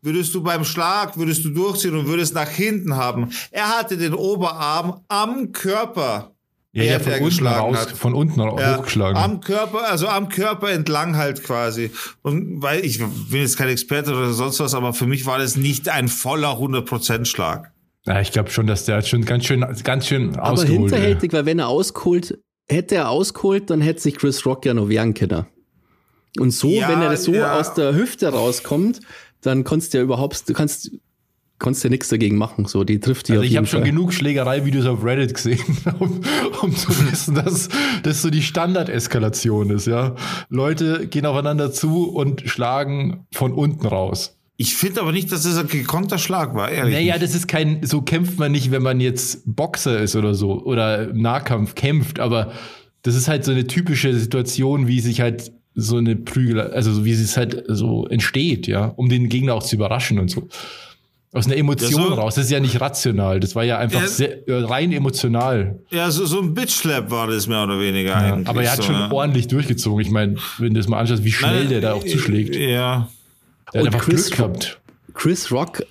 Würdest 0.00 0.32
du 0.34 0.42
beim 0.42 0.64
Schlag, 0.64 1.16
würdest 1.16 1.44
du 1.44 1.48
durchziehen 1.50 1.96
und 1.96 2.06
würdest 2.06 2.34
nach 2.34 2.48
hinten 2.48 2.94
haben. 2.96 3.30
Er 3.50 3.76
hatte 3.78 3.96
den 3.96 4.14
Oberarm 4.14 5.00
am 5.08 5.50
Körper. 5.52 6.32
Ja, 6.72 6.84
ja, 6.84 6.98
von 7.00 7.12
unten 7.14 7.24
geschlagen 7.24 7.60
raus, 7.74 7.78
hat. 7.78 7.90
von 7.92 8.14
unten 8.14 8.38
Ja, 8.40 8.76
hochgeschlagen. 8.78 9.16
Am 9.16 9.40
Körper, 9.40 9.90
also 9.90 10.08
am 10.08 10.28
Körper 10.28 10.70
entlang 10.70 11.16
halt 11.16 11.42
quasi. 11.42 11.90
Und 12.22 12.62
weil 12.62 12.84
ich 12.84 12.98
bin 12.98 13.40
jetzt 13.40 13.56
kein 13.56 13.68
Experte 13.70 14.12
oder 14.12 14.32
sonst 14.32 14.60
was, 14.60 14.74
aber 14.74 14.92
für 14.92 15.06
mich 15.06 15.24
war 15.26 15.38
das 15.38 15.56
nicht 15.56 15.88
ein 15.88 16.06
voller 16.08 16.58
100% 16.58 17.24
Schlag. 17.24 17.72
ja, 18.06 18.20
ich 18.20 18.30
glaube 18.30 18.50
schon, 18.50 18.66
dass 18.66 18.84
der 18.84 18.98
hat 18.98 19.08
schon 19.08 19.24
ganz 19.24 19.46
schön, 19.46 19.64
ganz 19.84 20.06
schön 20.06 20.36
Aber 20.36 20.50
ausgeholt. 20.52 20.92
ey. 20.92 20.98
hinterhältig, 20.98 21.32
weil 21.32 21.46
wenn 21.46 21.58
er 21.58 21.68
ausgeholt, 21.68 22.38
hätte 22.68 22.94
er 22.96 23.08
ausgeholt, 23.08 23.70
dann 23.70 23.80
hätte 23.80 24.00
sich 24.02 24.16
Chris 24.16 24.44
Rock 24.44 24.66
ja 24.66 24.74
noch 24.74 24.88
wehren 24.90 25.14
können. 25.14 25.46
Und 26.40 26.50
so, 26.50 26.68
Ja, 26.68 26.88
wenn 26.88 27.02
er 27.02 27.16
so 27.16 27.34
ja. 27.34 27.58
aus 27.58 27.74
der 27.74 27.94
Hüfte 27.94 28.28
rauskommt, 28.28 29.00
dann 29.42 29.64
kannst 29.64 29.94
du 29.94 29.98
ja 29.98 30.04
überhaupt, 30.04 30.48
du 30.48 30.52
kannst, 30.52 30.90
kannst 31.58 31.84
ja 31.84 31.90
nichts 31.90 32.08
dagegen 32.08 32.36
machen. 32.36 32.66
So, 32.66 32.84
die 32.84 33.00
trifft 33.00 33.28
die 33.28 33.32
Also 33.32 33.44
ich 33.44 33.56
habe 33.56 33.66
schon 33.66 33.84
genug 33.84 34.12
Schlägerei-Videos 34.12 34.86
auf 34.86 35.04
Reddit 35.04 35.34
gesehen, 35.34 35.64
um, 35.98 36.20
um 36.62 36.74
zu 36.74 36.88
wissen, 37.10 37.34
dass 37.34 37.68
das 38.02 38.22
so 38.22 38.30
die 38.30 38.42
Standardeskalation 38.42 39.70
ist, 39.70 39.86
ja. 39.86 40.16
Leute 40.48 41.06
gehen 41.06 41.26
aufeinander 41.26 41.72
zu 41.72 42.10
und 42.10 42.42
schlagen 42.42 43.26
von 43.32 43.52
unten 43.52 43.86
raus. 43.86 44.36
Ich 44.58 44.74
finde 44.74 45.02
aber 45.02 45.12
nicht, 45.12 45.30
dass 45.32 45.42
das 45.42 45.58
ein 45.58 45.68
gekonnter 45.68 46.16
Schlag 46.16 46.54
war, 46.54 46.70
ehrlich. 46.70 46.94
Naja, 46.94 47.14
nicht. 47.14 47.24
das 47.24 47.34
ist 47.34 47.46
kein, 47.46 47.84
so 47.84 48.00
kämpft 48.00 48.38
man 48.38 48.52
nicht, 48.52 48.70
wenn 48.70 48.82
man 48.82 49.00
jetzt 49.00 49.42
Boxer 49.44 50.00
ist 50.00 50.16
oder 50.16 50.34
so 50.34 50.62
oder 50.64 51.10
im 51.10 51.20
Nahkampf 51.20 51.74
kämpft, 51.74 52.18
aber 52.18 52.52
das 53.02 53.14
ist 53.14 53.28
halt 53.28 53.44
so 53.44 53.52
eine 53.52 53.66
typische 53.66 54.14
Situation, 54.14 54.88
wie 54.88 55.00
sich 55.00 55.20
halt 55.20 55.52
so 55.78 55.98
eine 55.98 56.16
Prügel, 56.16 56.60
also 56.60 56.92
so 56.92 57.04
wie 57.04 57.12
es 57.12 57.36
halt 57.36 57.64
so 57.68 58.06
entsteht, 58.08 58.66
ja, 58.66 58.86
um 58.96 59.08
den 59.10 59.28
Gegner 59.28 59.54
auch 59.54 59.62
zu 59.62 59.76
überraschen 59.76 60.18
und 60.18 60.30
so. 60.30 60.48
Aus 61.32 61.44
einer 61.46 61.56
Emotion 61.56 62.00
Ja, 62.00 62.08
so- 62.08 62.14
raus. 62.14 62.34
Das 62.36 62.46
ist 62.46 62.50
ja 62.50 62.60
nicht 62.60 62.80
rational. 62.80 63.40
Das 63.40 63.54
war 63.54 63.62
ja 63.62 63.76
einfach 63.78 64.00
Ja. 64.00 64.06
sehr, 64.08 64.48
äh, 64.48 64.54
rein 64.62 64.90
emotional. 64.92 65.78
Ja, 65.90 66.10
so, 66.10 66.24
so 66.24 66.40
ein 66.40 66.54
Bitch-Slap 66.54 67.10
war 67.10 67.26
das 67.26 67.46
mehr 67.46 67.62
oder 67.64 67.78
weniger 67.78 68.10
Ja, 68.12 68.16
eigentlich. 68.32 68.48
aber 68.48 68.62
er 68.62 68.70
hat 68.70 68.76
so, 68.78 68.84
schon 68.84 68.94
ne? 68.94 69.12
ordentlich 69.12 69.46
durchgezogen. 69.48 70.00
Ich 70.00 70.10
meine, 70.10 70.36
wenn 70.58 70.72
du 70.72 70.80
das 70.80 70.88
mal 70.88 70.98
anschaust, 70.98 71.24
wie 71.24 71.32
schnell 71.32 71.60
Nein, 71.60 71.68
der 71.68 71.80
da 71.82 71.92
auch 71.92 72.04
zuschlägt. 72.04 72.56
Ja. 72.56 73.08
Der 73.74 73.82
Und 73.82 73.88
hat 73.88 73.94
einfach 73.94 74.06
Chris 74.08 74.26
Glück 74.30 74.36
gehabt. 74.38 74.80
Chris 75.12 75.50
Rock, 75.52 75.82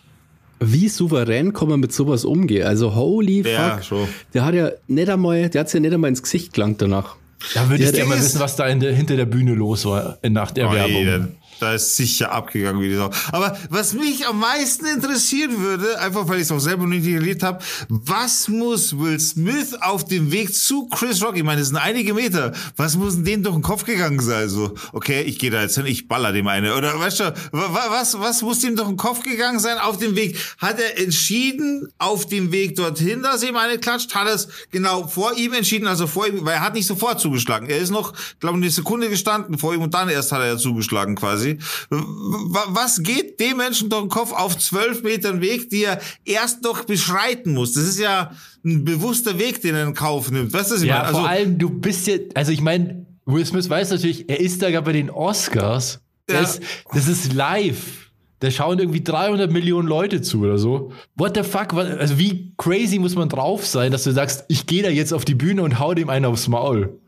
wie 0.59 0.87
souverän 0.89 1.53
kann 1.53 1.67
man 1.69 1.79
mit 1.79 1.93
sowas 1.93 2.25
umgehen? 2.25 2.65
Also 2.65 2.95
holy 2.95 3.41
Ja, 3.47 3.75
fuck. 3.75 3.83
schon. 3.83 4.07
Der 4.33 4.45
hat 4.45 4.55
ja 4.55 4.71
nicht 4.87 5.09
einmal, 5.09 5.47
der 5.49 5.61
hat's 5.61 5.73
ja 5.73 5.79
nicht 5.79 5.93
einmal 5.93 6.09
ins 6.09 6.23
Gesicht 6.23 6.53
gelangt 6.53 6.81
danach. 6.81 7.17
Da 7.53 7.69
würde 7.69 7.83
ich 7.83 7.93
gerne 7.93 8.09
mal 8.09 8.17
wissen, 8.19 8.39
was 8.39 8.55
da 8.55 8.73
der, 8.73 8.93
hinter 8.93 9.15
der 9.15 9.25
Bühne 9.25 9.53
los 9.53 9.85
war 9.85 10.17
äh, 10.21 10.29
nach 10.29 10.51
der 10.51 10.69
Oh, 10.69 10.73
Werbung. 10.73 11.35
Da- 11.59 11.73
ist 11.75 11.95
sicher 11.95 12.31
abgegangen 12.31 12.81
wie 12.81 12.89
die 12.89 12.95
Sau. 12.95 13.09
Aber 13.31 13.57
was 13.69 13.93
mich 13.93 14.25
am 14.27 14.39
meisten 14.39 14.85
interessieren 14.85 15.59
würde, 15.59 15.99
einfach 15.99 16.27
weil 16.27 16.37
ich 16.37 16.43
es 16.43 16.51
auch 16.51 16.59
selber 16.59 16.85
nicht 16.87 17.05
erlebt 17.05 17.43
habe, 17.43 17.59
was 17.89 18.47
muss 18.47 18.97
Will 18.97 19.19
Smith 19.19 19.73
auf 19.81 20.05
dem 20.05 20.31
Weg 20.31 20.53
zu 20.55 20.87
Chris 20.87 21.21
Rock, 21.23 21.37
ich 21.37 21.43
meine, 21.43 21.59
das 21.61 21.69
sind 21.69 21.77
einige 21.77 22.13
Meter, 22.13 22.53
was 22.77 22.95
muss 22.95 23.15
denn 23.15 23.25
denen 23.25 23.43
durch 23.43 23.55
den 23.55 23.61
Kopf 23.63 23.83
gegangen 23.83 24.19
sein? 24.19 24.47
So, 24.49 24.73
okay, 24.93 25.21
ich 25.23 25.39
gehe 25.39 25.49
da 25.51 25.61
jetzt 25.61 25.75
hin, 25.75 25.85
ich 25.85 26.07
baller 26.07 26.31
dem 26.31 26.47
eine. 26.47 26.75
Oder 26.75 26.97
weißt 26.99 27.19
du, 27.19 27.23
wa- 27.51 27.73
wa- 27.73 27.87
was, 27.89 28.19
was 28.19 28.41
muss 28.41 28.59
dem 28.59 28.75
durch 28.75 28.87
den 28.87 28.97
Kopf 28.97 29.23
gegangen 29.23 29.59
sein 29.59 29.77
auf 29.77 29.97
dem 29.97 30.15
Weg? 30.15 30.37
Hat 30.59 30.79
er 30.79 30.99
entschieden, 31.01 31.87
auf 31.97 32.25
dem 32.27 32.51
Weg 32.51 32.75
dorthin, 32.75 33.21
dass 33.23 33.43
ihm 33.43 33.55
eine 33.57 33.77
klatscht? 33.79 34.13
Hat 34.15 34.27
er 34.27 34.33
es 34.35 34.47
genau 34.71 35.07
vor 35.07 35.35
ihm 35.37 35.53
entschieden, 35.53 35.87
also 35.87 36.07
vor 36.07 36.27
ihm, 36.27 36.45
weil 36.45 36.55
er 36.55 36.61
hat 36.61 36.73
nicht 36.73 36.87
sofort 36.87 37.19
zugeschlagen. 37.19 37.67
Er 37.69 37.77
ist 37.79 37.89
noch, 37.91 38.13
glaube 38.39 38.57
ich, 38.59 38.63
eine 38.63 38.71
Sekunde 38.71 39.09
gestanden 39.09 39.57
vor 39.57 39.73
ihm 39.73 39.81
und 39.81 39.93
dann 39.93 40.09
erst 40.09 40.31
hat 40.31 40.39
er 40.41 40.47
ja 40.47 40.57
zugeschlagen 40.57 41.15
quasi. 41.15 41.44
Wa- 41.89 42.65
Was 42.69 43.01
geht 43.03 43.39
dem 43.39 43.57
Menschen 43.57 43.89
durch 43.89 44.01
den 44.03 44.09
Kopf 44.09 44.31
auf 44.31 44.57
zwölf 44.57 45.03
Metern 45.03 45.41
Weg, 45.41 45.69
die 45.69 45.83
er 45.83 45.99
erst 46.25 46.63
noch 46.63 46.83
beschreiten 46.85 47.53
muss? 47.53 47.73
Das 47.73 47.83
ist 47.85 47.99
ja 47.99 48.31
ein 48.63 48.83
bewusster 48.85 49.37
Weg, 49.39 49.61
den 49.61 49.75
er 49.75 49.83
in 49.87 49.93
Kauf 49.93 50.31
nimmt. 50.31 50.53
Weißt 50.53 50.71
du, 50.71 50.75
was 50.75 50.81
ich 50.81 50.87
Ja, 50.87 50.95
meine? 50.95 51.07
Also, 51.07 51.19
vor 51.19 51.29
allem, 51.29 51.57
du 51.57 51.69
bist 51.69 52.07
ja, 52.07 52.17
also 52.33 52.51
ich 52.51 52.61
meine, 52.61 53.05
Will 53.25 53.45
Smith 53.45 53.69
weiß 53.69 53.89
natürlich, 53.91 54.29
er 54.29 54.39
ist 54.39 54.61
da 54.61 54.69
gerade 54.71 54.85
bei 54.85 54.93
den 54.93 55.09
Oscars. 55.09 55.99
Ja. 56.29 56.41
Das, 56.41 56.59
das 56.93 57.07
ist 57.07 57.33
live. 57.33 58.11
Da 58.39 58.51
schauen 58.51 58.77
irgendwie 58.79 59.01
300 59.03 59.49
Millionen 59.51 59.87
Leute 59.87 60.21
zu 60.21 60.41
oder 60.41 60.57
so. 60.57 60.91
What 61.15 61.37
the 61.37 61.43
fuck? 61.43 61.73
Also 61.73 62.19
wie 62.19 62.53
crazy 62.57 62.99
muss 62.99 63.15
man 63.15 63.29
drauf 63.29 63.65
sein, 63.65 63.91
dass 63.91 64.03
du 64.03 64.11
sagst, 64.11 64.43
ich 64.49 64.67
gehe 64.67 64.83
da 64.83 64.89
jetzt 64.89 65.13
auf 65.13 65.23
die 65.25 65.35
Bühne 65.35 65.63
und 65.63 65.79
hau 65.79 65.93
dem 65.93 66.09
einen 66.09 66.25
aufs 66.25 66.47
Maul. 66.47 66.99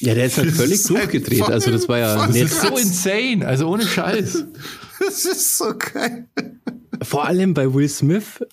Ja, 0.00 0.14
der 0.14 0.26
ist 0.26 0.38
halt 0.38 0.48
Das 0.48 0.56
völlig 0.56 0.74
ist 0.74 0.90
halt 0.90 0.98
durchgedreht. 1.12 1.42
Also 1.42 1.70
das 1.70 1.88
war 1.88 1.98
ja 1.98 2.14
Das 2.26 2.34
nicht, 2.34 2.44
ist 2.44 2.60
so 2.62 2.76
insane, 2.76 3.46
also 3.46 3.68
ohne 3.68 3.86
Scheiß. 3.86 4.44
das 4.98 5.24
ist 5.26 5.58
so 5.58 5.72
geil. 5.76 6.26
vor 7.02 7.26
allem 7.26 7.54
bei 7.54 7.72
Will 7.72 7.88
Smith 7.88 8.44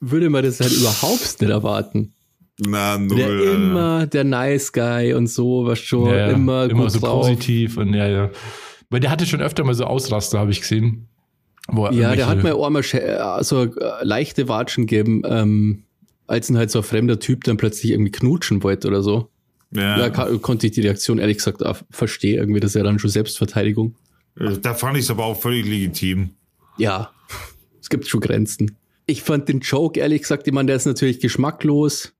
würde 0.00 0.30
man 0.30 0.44
das 0.44 0.60
halt 0.60 0.72
überhaupt 0.72 1.40
nicht 1.40 1.50
erwarten. 1.50 2.12
Na, 2.58 2.98
null. 2.98 3.16
Der 3.16 3.54
immer 3.54 4.06
der 4.06 4.24
Nice 4.24 4.72
Guy 4.72 5.14
und 5.14 5.28
so, 5.28 5.64
was 5.66 5.78
schon 5.78 6.06
Ja, 6.10 6.28
immer, 6.30 6.64
immer 6.70 6.82
gut 6.82 6.92
so 6.92 6.98
drauf. 7.00 7.26
positiv 7.26 7.76
und 7.78 7.94
ja, 7.94 8.06
ja. 8.06 8.30
Weil 8.90 9.00
der 9.00 9.10
hatte 9.10 9.24
schon 9.26 9.40
öfter 9.40 9.64
mal 9.64 9.74
so 9.74 9.84
Ausraster, 9.84 10.38
habe 10.38 10.50
ich 10.50 10.60
gesehen. 10.60 11.06
Wo 11.68 11.88
Ja, 11.88 12.14
der 12.16 12.26
hat 12.26 12.42
mir 12.42 12.54
einmal 12.56 12.82
sch- 12.82 13.42
so 13.44 13.62
äh, 13.64 13.70
leichte 14.02 14.48
Watschen 14.48 14.86
gegeben, 14.86 15.22
ähm, 15.24 15.84
als 16.26 16.50
ihn 16.50 16.58
halt 16.58 16.70
so 16.70 16.80
ein 16.80 16.82
fremder 16.84 17.18
Typ 17.18 17.44
dann 17.44 17.56
plötzlich 17.56 17.92
irgendwie 17.92 18.10
knutschen 18.12 18.62
wollte 18.62 18.88
oder 18.88 19.02
so. 19.02 19.28
Ja. 19.72 20.08
Da 20.08 20.36
konnte 20.38 20.66
ich 20.66 20.72
die 20.72 20.80
Reaktion 20.80 21.18
ehrlich 21.18 21.38
gesagt 21.38 21.64
auch 21.64 21.78
verstehen. 21.90 22.38
Irgendwie, 22.38 22.60
das 22.60 22.72
ist 22.72 22.74
ja 22.76 22.82
dann 22.82 22.98
schon 22.98 23.10
Selbstverteidigung. 23.10 23.94
Da 24.62 24.74
fand 24.74 24.96
ich 24.96 25.04
es 25.04 25.10
aber 25.10 25.24
auch 25.24 25.40
völlig 25.40 25.66
legitim. 25.66 26.30
Ja, 26.76 27.12
es 27.80 27.88
gibt 27.88 28.06
schon 28.06 28.20
Grenzen. 28.20 28.76
Ich 29.06 29.22
fand 29.22 29.48
den 29.48 29.60
Joke, 29.60 29.98
ehrlich 29.98 30.22
gesagt, 30.22 30.46
ich 30.46 30.52
meine, 30.52 30.66
der 30.66 30.76
ist 30.76 30.86
natürlich 30.86 31.20
geschmacklos, 31.20 32.12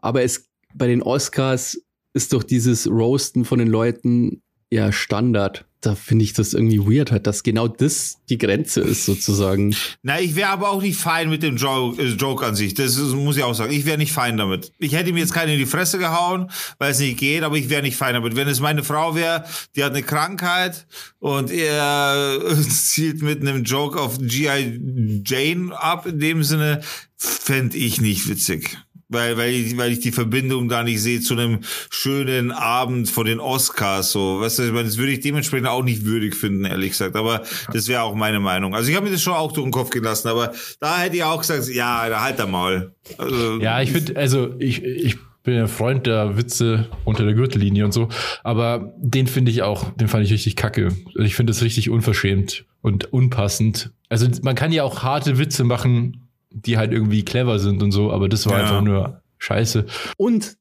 aber 0.00 0.22
es 0.22 0.48
bei 0.74 0.86
den 0.86 1.02
Oscars 1.02 1.80
ist 2.12 2.32
doch 2.32 2.42
dieses 2.42 2.86
Roasten 2.86 3.44
von 3.44 3.58
den 3.58 3.68
Leuten 3.68 4.42
ja 4.70 4.92
Standard. 4.92 5.66
Da 5.84 5.94
finde 5.94 6.24
ich 6.24 6.32
das 6.32 6.54
irgendwie 6.54 6.78
weird 6.78 7.12
halt, 7.12 7.26
dass 7.26 7.42
genau 7.42 7.68
das 7.68 8.18
die 8.30 8.38
Grenze 8.38 8.80
ist 8.80 9.04
sozusagen. 9.04 9.76
Na, 10.02 10.18
ich 10.18 10.34
wäre 10.34 10.48
aber 10.48 10.70
auch 10.70 10.80
nicht 10.80 10.98
fein 10.98 11.28
mit 11.28 11.42
dem 11.42 11.56
Joke, 11.56 12.00
äh, 12.02 12.08
Joke 12.08 12.46
an 12.46 12.54
sich. 12.54 12.72
Das 12.72 12.96
ist, 12.96 13.12
muss 13.12 13.36
ich 13.36 13.42
auch 13.42 13.54
sagen. 13.54 13.72
Ich 13.72 13.84
wäre 13.84 13.98
nicht 13.98 14.12
fein 14.12 14.36
damit. 14.36 14.72
Ich 14.78 14.94
hätte 14.94 15.10
ihm 15.10 15.16
jetzt 15.18 15.34
keinen 15.34 15.50
in 15.50 15.58
die 15.58 15.66
Fresse 15.66 15.98
gehauen, 15.98 16.50
weil 16.78 16.92
es 16.92 17.00
nicht 17.00 17.18
geht, 17.18 17.42
aber 17.42 17.56
ich 17.56 17.68
wäre 17.68 17.82
nicht 17.82 17.96
fein 17.96 18.14
damit. 18.14 18.34
Wenn 18.34 18.48
es 18.48 18.60
meine 18.60 18.82
Frau 18.82 19.14
wäre, 19.14 19.44
die 19.76 19.84
hat 19.84 19.92
eine 19.92 20.02
Krankheit 20.02 20.86
und 21.18 21.50
er 21.50 22.40
zielt 22.68 23.20
mit 23.20 23.42
einem 23.42 23.64
Joke 23.64 24.00
auf 24.00 24.18
G.I. 24.18 25.22
Jane 25.24 25.78
ab, 25.78 26.06
in 26.06 26.18
dem 26.18 26.42
Sinne, 26.42 26.80
fände 27.16 27.76
ich 27.76 28.00
nicht 28.00 28.28
witzig. 28.28 28.78
Weil, 29.08 29.36
weil, 29.36 29.52
ich, 29.52 29.76
weil 29.76 29.92
ich 29.92 30.00
die 30.00 30.12
Verbindung 30.12 30.68
da 30.68 30.82
nicht 30.82 31.00
sehe 31.02 31.20
zu 31.20 31.34
einem 31.34 31.60
schönen 31.90 32.50
Abend 32.52 33.10
vor 33.10 33.24
den 33.24 33.38
Oscars. 33.38 34.12
So, 34.12 34.40
weißt 34.40 34.58
du, 34.58 34.62
ich 34.64 34.72
meine, 34.72 34.84
das 34.84 34.96
würde 34.96 35.12
ich 35.12 35.20
dementsprechend 35.20 35.68
auch 35.68 35.82
nicht 35.82 36.04
würdig 36.04 36.34
finden, 36.34 36.64
ehrlich 36.64 36.90
gesagt. 36.90 37.14
Aber 37.16 37.42
das 37.72 37.88
wäre 37.88 38.02
auch 38.02 38.14
meine 38.14 38.40
Meinung. 38.40 38.74
Also 38.74 38.90
ich 38.90 38.96
habe 38.96 39.06
mir 39.06 39.12
das 39.12 39.22
schon 39.22 39.34
auch 39.34 39.52
durch 39.52 39.64
den 39.64 39.72
Kopf 39.72 39.90
gelassen, 39.90 40.28
aber 40.28 40.52
da 40.80 40.98
hätte 40.98 41.16
ich 41.16 41.24
auch 41.24 41.40
gesagt, 41.40 41.68
ja, 41.68 42.08
da 42.08 42.22
halt 42.22 42.38
da 42.38 42.46
mal. 42.46 42.92
Also, 43.18 43.60
Ja, 43.60 43.80
ich 43.82 43.92
finde, 43.92 44.16
also 44.16 44.54
ich, 44.58 44.82
ich 44.82 45.16
bin 45.42 45.58
ein 45.58 45.68
Freund 45.68 46.06
der 46.06 46.36
Witze 46.38 46.88
unter 47.04 47.24
der 47.24 47.34
Gürtellinie 47.34 47.84
und 47.84 47.92
so, 47.92 48.08
aber 48.42 48.94
den 48.96 49.26
finde 49.26 49.50
ich 49.50 49.62
auch, 49.62 49.90
den 49.92 50.08
fand 50.08 50.24
ich 50.24 50.32
richtig 50.32 50.56
kacke. 50.56 50.86
Also 50.86 51.22
Ich 51.22 51.36
finde 51.36 51.52
das 51.52 51.62
richtig 51.62 51.90
unverschämt 51.90 52.64
und 52.80 53.12
unpassend. 53.12 53.90
Also 54.08 54.26
man 54.42 54.54
kann 54.54 54.72
ja 54.72 54.82
auch 54.84 55.02
harte 55.02 55.38
Witze 55.38 55.64
machen, 55.64 56.23
die 56.54 56.78
halt 56.78 56.92
irgendwie 56.92 57.24
clever 57.24 57.58
sind 57.58 57.82
und 57.82 57.92
so, 57.92 58.10
aber 58.12 58.28
das 58.28 58.46
war 58.46 58.58
Ja. 58.58 58.64
einfach 58.64 58.82
nur 58.82 59.20
scheiße. 59.38 59.86
Und 60.16 60.56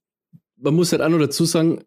man 0.59 0.73
muss 0.73 0.91
halt 0.91 1.01
auch 1.01 1.09
noch 1.09 1.19
dazu 1.19 1.45
sagen, 1.45 1.79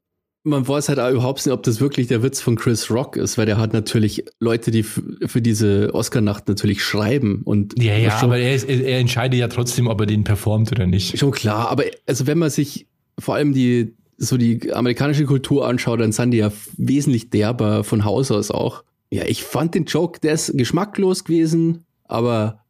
man 0.45 0.67
weiß 0.69 0.89
halt 0.89 1.01
auch 1.01 1.11
überhaupt 1.11 1.45
nicht, 1.45 1.53
ob 1.53 1.65
das 1.65 1.81
wirklich 1.81 2.07
der 2.07 2.23
Witz 2.23 2.41
von 2.41 2.55
Chris 2.55 2.89
Rock 2.91 3.17
ist, 3.17 3.37
weil 3.37 3.47
der 3.47 3.59
hat 3.59 3.73
natürlich 3.73 4.25
Leute, 4.39 4.71
die 4.71 4.85
für 4.85 5.43
diese 5.43 5.93
Oscar-Nacht 5.93 6.47
natürlich 6.47 6.85
schreiben 6.85 7.43
und 7.45 7.75
Ja, 7.83 7.97
ja, 7.97 8.13
schon, 8.13 8.29
aber 8.29 8.39
er, 8.39 8.55
ist, 8.55 8.69
er 8.69 8.99
entscheidet 9.01 9.41
ja 9.41 9.49
trotzdem, 9.49 9.89
ob 9.89 10.01
er 10.01 10.07
den 10.07 10.23
performt 10.23 10.71
oder 10.71 10.87
nicht. 10.87 11.19
schon 11.19 11.33
klar. 11.33 11.69
Aber 11.69 11.83
also 12.07 12.29
wenn 12.29 12.39
man 12.39 12.51
sich 12.51 12.87
vor 13.19 13.35
allem 13.35 13.55
die 13.55 13.97
so 14.19 14.37
die 14.37 14.73
amerikanische 14.73 15.25
Kultur 15.27 15.67
anschaut, 15.67 16.01
dann 16.01 16.13
sind 16.13 16.31
die 16.31 16.39
ja 16.39 16.53
wesentlich 16.77 17.29
derber 17.31 17.83
von 17.85 18.05
Haus 18.05 18.31
aus 18.31 18.51
auch. 18.53 18.85
Ja, 19.11 19.25
ich 19.27 19.43
fand 19.43 19.75
den 19.75 19.85
Joke, 19.85 20.21
der 20.21 20.33
ist 20.35 20.57
geschmacklos 20.57 21.25
gewesen, 21.25 21.85
aber 22.05 22.61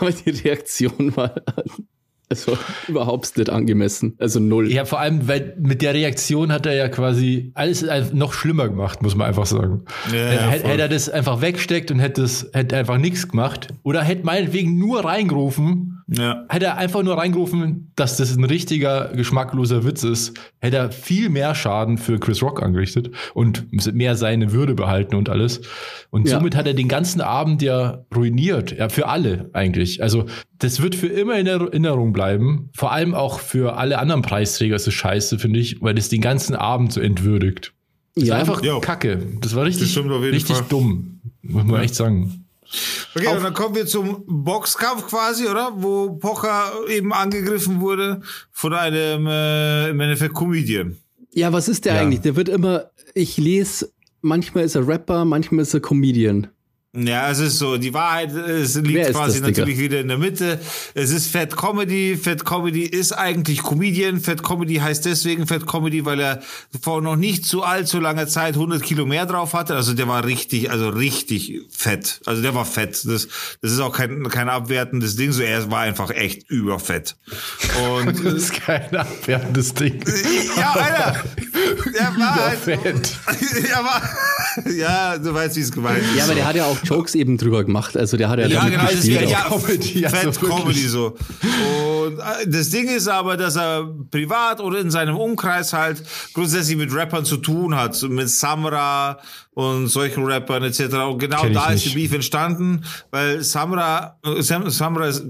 die 0.00 0.30
Reaktion 0.30 1.16
war 1.16 1.34
also 2.30 2.58
überhaupt 2.88 3.36
nicht 3.38 3.48
angemessen. 3.48 4.14
Also 4.18 4.38
null. 4.38 4.70
Ja, 4.70 4.84
vor 4.84 5.00
allem, 5.00 5.28
weil 5.28 5.56
mit 5.58 5.80
der 5.80 5.94
Reaktion 5.94 6.52
hat 6.52 6.66
er 6.66 6.74
ja 6.74 6.88
quasi 6.88 7.52
alles 7.54 7.84
noch 8.12 8.34
schlimmer 8.34 8.68
gemacht, 8.68 9.02
muss 9.02 9.14
man 9.14 9.26
einfach 9.26 9.46
sagen. 9.46 9.84
Ja, 10.12 10.32
ja, 10.32 10.40
hätte, 10.48 10.68
er 10.68 10.88
das 10.88 11.08
einfach 11.08 11.40
wegsteckt 11.40 11.90
und 11.90 12.00
hätte, 12.00 12.22
es, 12.22 12.50
hätte 12.52 12.76
einfach 12.76 12.98
nichts 12.98 13.28
gemacht 13.28 13.68
oder 13.82 14.02
hätte 14.02 14.26
meinetwegen 14.26 14.78
nur 14.78 15.04
reingerufen, 15.04 15.97
ja. 16.08 16.44
hätte 16.48 16.66
er 16.66 16.76
einfach 16.78 17.02
nur 17.02 17.16
reingerufen, 17.18 17.92
dass 17.96 18.16
das 18.16 18.34
ein 18.36 18.44
richtiger, 18.44 19.08
geschmackloser 19.14 19.84
Witz 19.84 20.04
ist, 20.04 20.34
hätte 20.60 20.76
er 20.78 20.90
viel 20.90 21.28
mehr 21.28 21.54
Schaden 21.54 21.98
für 21.98 22.18
Chris 22.18 22.42
Rock 22.42 22.62
angerichtet 22.62 23.10
und 23.34 23.66
mehr 23.94 24.14
seine 24.16 24.52
Würde 24.52 24.74
behalten 24.74 25.14
und 25.16 25.28
alles. 25.28 25.60
Und 26.10 26.26
Ja. 26.28 26.38
somit 26.38 26.56
hat 26.56 26.66
er 26.66 26.74
den 26.74 26.88
ganzen 26.88 27.20
Abend 27.20 27.60
ja 27.62 28.04
ruiniert. 28.14 28.76
Ja, 28.76 28.88
für 28.88 29.08
alle 29.08 29.50
eigentlich. 29.52 30.02
Also, 30.02 30.26
das 30.58 30.80
wird 30.82 30.94
für 30.94 31.08
immer 31.08 31.38
in 31.38 31.46
Erinnerung 31.46 32.12
bleiben. 32.12 32.70
Vor 32.74 32.92
allem 32.92 33.14
auch 33.14 33.38
für 33.40 33.76
alle 33.76 33.98
anderen 33.98 34.22
Preisträger 34.22 34.76
ist 34.76 34.88
es 34.88 34.94
scheiße, 34.94 35.38
finde 35.38 35.60
ich, 35.60 35.80
weil 35.82 35.94
das 35.94 36.08
den 36.08 36.20
ganzen 36.22 36.54
Abend 36.56 36.92
so 36.92 37.00
entwürdigt. 37.00 37.74
Das 38.14 38.24
Ja. 38.24 38.32
war 38.34 38.40
einfach 38.40 38.62
Jo. 38.64 38.80
kacke. 38.80 39.18
Das 39.40 39.54
war 39.54 39.64
richtig, 39.64 39.94
Das 39.94 40.04
richtig 40.22 40.56
Fall. 40.56 40.66
dumm. 40.68 41.20
Muss 41.42 41.64
man 41.64 41.82
echt 41.82 41.94
sagen. 41.94 42.44
Okay, 43.14 43.26
und 43.28 43.42
dann 43.42 43.54
kommen 43.54 43.74
wir 43.74 43.86
zum 43.86 44.24
Boxkampf 44.26 45.06
quasi, 45.06 45.46
oder? 45.46 45.72
Wo 45.74 46.10
Pocher 46.16 46.70
eben 46.88 47.12
angegriffen 47.12 47.80
wurde 47.80 48.20
von 48.52 48.74
einem, 48.74 49.26
äh, 49.26 49.88
im 49.90 50.00
Endeffekt, 50.00 50.34
Comedian. 50.34 50.96
Ja, 51.32 51.52
was 51.52 51.68
ist 51.68 51.84
der 51.84 51.94
Ja. 51.94 52.00
eigentlich? 52.02 52.20
Der 52.20 52.36
wird 52.36 52.48
immer, 52.48 52.90
ich 53.14 53.36
lese, 53.38 53.90
manchmal 54.20 54.64
ist 54.64 54.74
er 54.74 54.86
Rapper, 54.86 55.24
manchmal 55.24 55.62
ist 55.62 55.74
er 55.74 55.80
Comedian. 55.80 56.48
Ja, 56.96 57.30
es 57.30 57.38
ist 57.38 57.58
so, 57.58 57.76
die 57.76 57.92
Wahrheit 57.92 58.32
es 58.32 58.74
liegt 58.76 59.10
quasi 59.10 59.40
das, 59.40 59.48
natürlich 59.48 59.78
wieder 59.78 60.00
in 60.00 60.08
der 60.08 60.16
Mitte. 60.16 60.58
Es 60.94 61.10
ist 61.10 61.30
Fat 61.30 61.54
Comedy. 61.54 62.16
Fat 62.16 62.46
Comedy 62.46 62.82
ist 62.84 63.12
eigentlich 63.12 63.62
Comedian. 63.62 64.20
Fat 64.20 64.42
Comedy 64.42 64.76
heißt 64.76 65.04
deswegen 65.04 65.46
Fat 65.46 65.66
Comedy, 65.66 66.06
weil 66.06 66.18
er 66.18 66.42
vor 66.80 67.02
noch 67.02 67.16
nicht 67.16 67.44
zu 67.44 67.62
allzu 67.62 68.00
langer 68.00 68.26
Zeit 68.26 68.54
100 68.54 68.82
Kilo 68.82 69.04
mehr 69.04 69.26
drauf 69.26 69.52
hatte. 69.52 69.74
Also 69.74 69.92
der 69.92 70.08
war 70.08 70.24
richtig, 70.24 70.70
also 70.70 70.88
richtig 70.88 71.60
fett. 71.68 72.22
Also 72.24 72.40
der 72.40 72.54
war 72.54 72.64
fett. 72.64 73.04
Das, 73.04 73.28
das 73.60 73.72
ist 73.72 73.80
auch 73.80 73.92
kein, 73.92 74.26
kein 74.30 74.48
abwertendes 74.48 75.14
Ding. 75.16 75.32
So, 75.32 75.42
er 75.42 75.70
war 75.70 75.80
einfach 75.80 76.10
echt 76.10 76.48
überfett. 76.50 77.16
Und 77.94 78.24
Das 78.24 78.32
ist 78.32 78.54
kein 78.54 78.96
abwertendes 78.96 79.74
Ding. 79.74 80.02
ja, 80.56 80.72
Alter. 80.72 81.24
Der 81.94 82.16
war 82.18 82.34
halt, 82.34 82.58
Fett. 82.58 83.16
er 83.70 83.84
war, 83.84 84.02
ja, 84.72 85.18
du 85.18 85.32
weißt, 85.34 85.56
wie 85.56 85.60
es 85.60 85.72
gemeint 85.72 86.02
ist. 86.02 86.16
Ja, 86.16 86.24
aber 86.24 86.34
der 86.34 86.46
hat 86.46 86.56
ja 86.56 86.64
auch 86.64 86.78
Jokes 86.84 87.14
eben 87.14 87.38
drüber 87.38 87.64
gemacht. 87.64 87.96
Also 87.96 88.16
der 88.16 88.28
hat 88.28 88.38
ja, 88.38 88.46
Ja, 88.46 88.60
damit 88.60 88.72
genau, 88.72 88.84
das 88.84 88.94
ist 88.94 89.06
ja, 89.06 89.20
auch. 89.20 89.30
ja 89.30 89.66
Comedy, 89.66 90.06
also 90.06 90.16
Fat 90.16 90.42
wirklich. 90.42 90.50
Comedy 90.50 90.88
so. 90.88 91.16
Und 92.06 92.18
äh, 92.18 92.46
das 92.46 92.70
Ding 92.70 92.88
ist 92.88 93.08
aber, 93.08 93.36
dass 93.36 93.56
er 93.56 93.88
privat 94.10 94.60
oder 94.60 94.78
in 94.78 94.90
seinem 94.90 95.16
Umkreis 95.16 95.72
halt 95.72 96.02
grundsätzlich 96.34 96.76
mit 96.76 96.92
Rappern 96.94 97.24
zu 97.24 97.36
tun 97.36 97.74
hat, 97.74 97.94
so 97.94 98.08
mit 98.08 98.28
Samra 98.30 99.18
und 99.58 99.88
solchen 99.88 100.24
Rappern 100.24 100.62
etc. 100.62 100.82
Und 101.10 101.18
genau 101.18 101.40
Kenn 101.42 101.52
da 101.52 101.70
ist 101.72 101.84
die. 101.86 101.88
Beef 101.90 102.12
entstanden, 102.12 102.84
weil 103.10 103.42
Samra, 103.42 104.16
äh, 104.24 104.40
Sam, 104.40 104.70
Samra, 104.70 105.08
ist, 105.08 105.24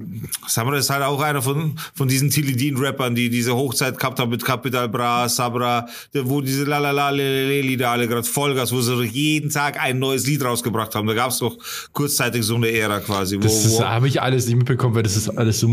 Samra 0.47 0.77
ist 0.77 0.91
halt 0.91 1.03
auch 1.03 1.19
einer 1.23 1.41
von, 1.41 1.77
von 1.95 2.09
diesen 2.09 2.29
Tilidin-Rappern, 2.29 3.15
die 3.15 3.31
diese 3.31 3.55
Hochzeit 3.57 3.99
gehabt 3.99 4.19
haben 4.19 4.29
mit 4.31 4.45
Capital 4.45 4.87
Bra, 4.91 5.31
Sabra, 5.31 5.87
der- 6.13 6.29
wo 6.29 6.43
diese 6.43 6.65
Lalala 6.65 7.09
Lieder 7.09 7.89
alle 7.89 8.07
gerade 8.07 8.23
Vollgas, 8.23 8.71
wo 8.71 8.83
sie 8.83 9.03
jeden 9.05 9.49
Tag 9.49 9.81
ein 9.83 9.99
neues 9.99 10.27
Lied 10.27 10.45
rausgebracht 10.45 10.95
haben. 10.95 11.07
Da 11.07 11.15
gab 11.15 11.31
es 11.31 11.39
doch 11.39 11.57
kurzzeitig 11.93 12.43
so 12.45 12.57
eine 12.57 12.71
Ära 12.71 13.01
quasi. 13.01 13.39
Wo, 13.39 13.41
Das, 13.41 13.81
habe 13.81 14.09
ich 14.09 14.21
alles 14.21 14.47
nicht 14.47 14.57
mitbekommen, 14.57 14.95
weil 14.95 15.05
das 15.05 15.17
ist 15.17 15.31
alles 15.31 15.61
so, 15.61 15.71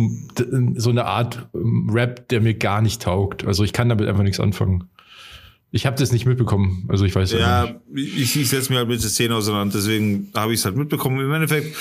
so 0.77 0.89
eine 0.91 1.03
Art 1.03 1.45
ähm, 1.53 1.89
Rap, 1.91 2.29
der 2.29 2.39
mir 2.39 2.53
gar 2.53 2.81
nicht 2.81 3.01
taugt. 3.01 3.45
Also 3.45 3.65
ich 3.65 3.73
kann 3.73 3.89
damit 3.89 4.07
einfach 4.07 4.23
nichts 4.23 4.39
anfangen. 4.39 4.85
Ich 5.75 5.85
habe 5.85 5.97
das 5.97 6.13
nicht 6.13 6.25
mitbekommen. 6.25 6.85
Also 6.87 7.03
ich 7.03 7.13
weiß 7.13 7.33
ja 7.33 7.37
Ja, 7.39 7.75
nicht. 7.89 8.17
ich, 8.17 8.39
ich 8.39 8.49
setze 8.49 8.71
mir 8.71 8.77
halt 8.79 8.87
mit 8.87 9.03
der 9.03 9.09
Szene 9.09 9.35
auseinander, 9.35 9.77
deswegen 9.77 10.31
habe 10.33 10.53
ich 10.53 10.59
es 10.59 10.65
halt 10.65 10.77
mitbekommen. 10.77 11.19
Im 11.19 11.33
Endeffekt 11.33 11.75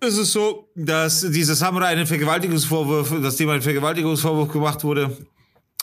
ist 0.00 0.16
es 0.16 0.32
so, 0.32 0.70
dass 0.74 1.20
dieser 1.30 1.54
Samurai 1.56 1.88
einen 1.88 2.06
Vergewaltigungsvorwurf, 2.06 3.12
dass 3.22 3.36
dem 3.36 3.50
ein 3.50 3.60
Vergewaltigungsvorwurf 3.60 4.50
gemacht 4.50 4.82
wurde. 4.82 5.14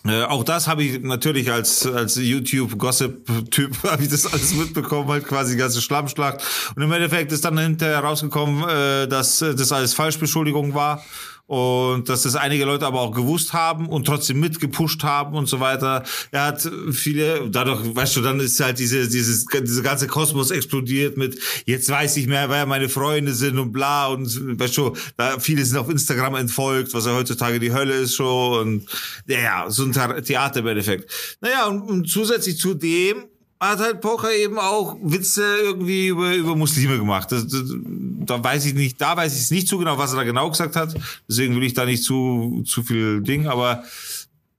Äh, 0.08 0.24
auch 0.24 0.44
das 0.44 0.68
habe 0.68 0.84
ich 0.84 1.02
natürlich 1.04 1.52
als, 1.52 1.86
als 1.86 2.16
YouTube-Gossip-Typ, 2.16 3.84
habe 3.84 4.02
ich 4.02 4.10
das 4.10 4.26
alles 4.26 4.56
mitbekommen, 4.56 5.08
halt 5.10 5.28
quasi 5.28 5.52
die 5.54 5.60
ganze 5.60 5.84
Schlammschlacht. 5.84 6.42
Und 6.76 6.82
im 6.82 6.92
Endeffekt 6.92 7.32
ist 7.32 7.46
dann 7.46 7.60
hinterher 7.60 8.00
rausgekommen, 8.00 8.68
äh, 8.68 9.08
dass 9.08 9.38
das 9.38 9.72
alles 9.72 9.94
Falschbeschuldigung 9.94 10.74
war 10.74 11.04
und 11.46 12.08
dass 12.08 12.24
das 12.24 12.36
einige 12.36 12.66
Leute 12.66 12.86
aber 12.86 13.02
auch 13.02 13.12
gewusst 13.12 13.52
haben 13.54 13.88
und 13.90 14.06
trotzdem 14.06 14.40
mitgepusht 14.40 15.04
haben 15.04 15.36
und 15.36 15.48
so 15.48 15.60
weiter. 15.60 16.04
Er 16.32 16.46
hat 16.46 16.70
viele, 16.92 17.50
dadurch, 17.50 17.96
weißt 17.96 18.16
du, 18.16 18.22
dann 18.22 18.40
ist 18.40 18.60
halt 18.60 18.80
diese, 18.80 19.08
dieses, 19.10 19.46
diese 19.46 19.84
ganze 19.84 20.08
Kosmos 20.08 20.52
explodiert 20.52 21.18
mit, 21.18 21.38
jetzt 21.66 21.90
weiß 21.90 22.18
ich 22.18 22.28
mehr, 22.28 22.50
wer 22.50 22.66
meine 22.66 22.88
Freunde 22.88 23.34
sind 23.34 23.60
und 23.60 23.74
bla 23.74 24.08
und 24.08 24.60
weißt 24.60 24.78
du, 24.78 24.96
da 25.18 25.40
viele 25.40 25.66
sind 25.66 25.78
auf 25.78 25.90
Instagram 25.90 26.36
entfolgt, 26.36 26.94
was 26.94 27.06
ja 27.06 27.14
heutzutage 27.14 27.60
die 27.60 27.74
Hölle 27.74 27.96
ist 27.96 28.16
schon 28.16 28.60
und 28.60 28.90
ja, 29.28 29.70
so 29.70 29.84
ein 29.84 29.92
Theater 30.24 30.62
im 30.62 30.68
Endeffekt. 30.68 31.12
Naja, 31.42 31.68
und, 31.68 31.82
und 31.82 32.10
zusätzlich 32.10 32.58
zu 32.58 32.74
dem 32.74 33.26
hat 33.70 33.80
halt 33.80 34.02
Pocher 34.02 34.34
eben 34.34 34.58
auch 34.58 34.98
Witze 35.02 35.44
irgendwie 35.58 36.08
über, 36.08 36.34
über 36.36 36.56
Muslime 36.56 36.98
gemacht. 36.98 37.32
Das, 37.32 37.48
das, 37.48 37.64
da 38.26 38.44
weiß 38.44 38.66
ich 38.66 38.74
nicht, 38.74 39.00
da 39.00 39.16
weiß 39.16 39.34
ich 39.36 39.42
es 39.42 39.52
nicht 39.52 39.68
so 39.68 39.78
genau, 39.78 39.98
was 39.98 40.14
er 40.14 40.18
da 40.18 40.24
genau 40.24 40.50
gesagt 40.50 40.76
hat. 40.76 40.96
Deswegen 41.28 41.56
will 41.56 41.64
ich 41.64 41.74
da 41.74 41.86
nicht 41.86 42.04
zu, 42.04 42.64
zu 42.66 42.84
viel 42.84 43.22
Ding, 43.22 43.48
aber 43.48 43.84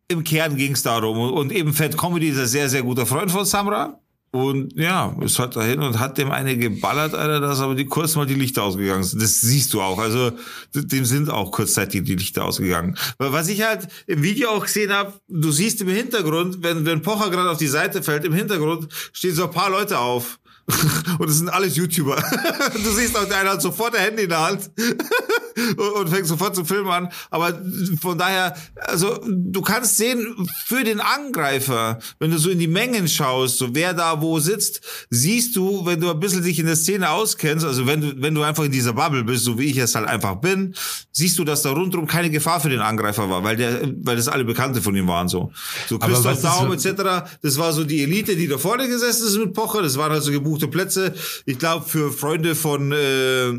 im 0.08 0.24
Kern 0.24 0.56
ging 0.56 0.72
es 0.72 0.82
darum. 0.82 1.18
Und 1.32 1.52
eben 1.52 1.72
Fat 1.72 1.96
Comedy 1.96 2.28
ist 2.28 2.38
ein 2.38 2.46
sehr, 2.46 2.68
sehr 2.68 2.82
guter 2.82 3.06
Freund 3.06 3.30
von 3.30 3.44
Samra. 3.44 3.98
Und 4.34 4.72
ja, 4.76 5.14
ist 5.20 5.38
halt 5.38 5.54
dahin 5.54 5.78
und 5.78 6.00
hat 6.00 6.18
dem 6.18 6.32
eine 6.32 6.56
geballert, 6.56 7.14
Alter, 7.14 7.38
dass 7.38 7.60
aber 7.60 7.76
die 7.76 7.84
kurz 7.84 8.16
mal 8.16 8.26
die 8.26 8.34
Lichter 8.34 8.64
ausgegangen 8.64 9.04
sind. 9.04 9.22
Das 9.22 9.40
siehst 9.40 9.72
du 9.72 9.80
auch. 9.80 10.00
Also 10.00 10.32
dem 10.74 11.04
sind 11.04 11.30
auch 11.30 11.52
kurzzeitig 11.52 12.02
die 12.02 12.16
Lichter 12.16 12.44
ausgegangen. 12.44 12.98
Weil 13.18 13.32
was 13.32 13.46
ich 13.46 13.62
halt 13.62 13.86
im 14.08 14.24
Video 14.24 14.48
auch 14.50 14.64
gesehen 14.64 14.92
habe, 14.92 15.12
du 15.28 15.52
siehst 15.52 15.80
im 15.82 15.88
Hintergrund, 15.88 16.64
wenn, 16.64 16.84
wenn 16.84 17.00
Pocher 17.00 17.30
gerade 17.30 17.48
auf 17.48 17.58
die 17.58 17.68
Seite 17.68 18.02
fällt, 18.02 18.24
im 18.24 18.32
Hintergrund 18.32 18.88
stehen 19.12 19.36
so 19.36 19.44
ein 19.44 19.52
paar 19.52 19.70
Leute 19.70 20.00
auf. 20.00 20.40
Und 21.18 21.28
es 21.28 21.38
sind 21.38 21.48
alles 21.48 21.76
YouTuber. 21.76 22.22
Du 22.74 22.90
siehst 22.90 23.16
auch, 23.16 23.24
der 23.24 23.38
eine 23.38 23.50
hat 23.50 23.62
sofort 23.62 23.94
der 23.94 24.00
Handy 24.00 24.24
in 24.24 24.28
der 24.28 24.46
Hand 24.46 24.70
und 25.96 26.08
fängt 26.08 26.26
sofort 26.26 26.54
zu 26.54 26.64
filmen 26.64 26.90
an. 26.90 27.08
Aber 27.30 27.60
von 28.00 28.18
daher, 28.18 28.56
also 28.76 29.20
du 29.26 29.62
kannst 29.62 29.96
sehen, 29.96 30.48
für 30.66 30.82
den 30.84 31.00
Angreifer, 31.00 31.98
wenn 32.18 32.30
du 32.30 32.38
so 32.38 32.50
in 32.50 32.58
die 32.58 32.66
Mengen 32.66 33.08
schaust, 33.08 33.58
so 33.58 33.74
wer 33.74 33.94
da 33.94 34.20
wo 34.20 34.38
sitzt, 34.38 34.80
siehst 35.10 35.56
du, 35.56 35.86
wenn 35.86 36.00
du 36.00 36.10
ein 36.10 36.20
bisschen 36.20 36.42
dich 36.42 36.58
in 36.58 36.66
der 36.66 36.76
Szene 36.76 37.10
auskennst, 37.10 37.64
also 37.64 37.86
wenn 37.86 38.00
du, 38.00 38.12
wenn 38.16 38.34
du 38.34 38.42
einfach 38.42 38.64
in 38.64 38.72
dieser 38.72 38.92
Bubble 38.92 39.24
bist, 39.24 39.44
so 39.44 39.58
wie 39.58 39.66
ich 39.66 39.76
es 39.76 39.94
halt 39.94 40.08
einfach 40.08 40.36
bin, 40.36 40.74
siehst 41.12 41.38
du, 41.38 41.44
dass 41.44 41.62
da 41.62 41.70
rundherum 41.70 42.06
keine 42.06 42.30
Gefahr 42.30 42.60
für 42.60 42.70
den 42.70 42.80
Angreifer 42.80 43.28
war, 43.30 43.44
weil 43.44 43.56
der, 43.56 43.92
weil 44.02 44.16
das 44.16 44.28
alle 44.28 44.44
Bekannte 44.44 44.82
von 44.82 44.94
ihm 44.96 45.06
waren 45.06 45.28
so. 45.28 45.52
So 45.88 45.98
Christoph 45.98 46.42
Daum 46.42 46.72
etc., 46.72 47.28
das 47.42 47.58
war 47.58 47.72
so 47.72 47.84
die 47.84 48.02
Elite, 48.02 48.36
die 48.36 48.48
da 48.48 48.58
vorne 48.58 48.88
gesessen 48.88 49.26
ist 49.26 49.38
mit 49.38 49.52
Pocher, 49.52 49.82
das 49.82 49.96
waren 49.96 50.12
also 50.12 50.32
gebuchte 50.54 50.68
Plätze. 50.68 51.14
Ich 51.46 51.58
glaube, 51.58 51.84
für 51.86 52.12
Freunde 52.12 52.54
von 52.54 52.92
äh, 52.92 53.52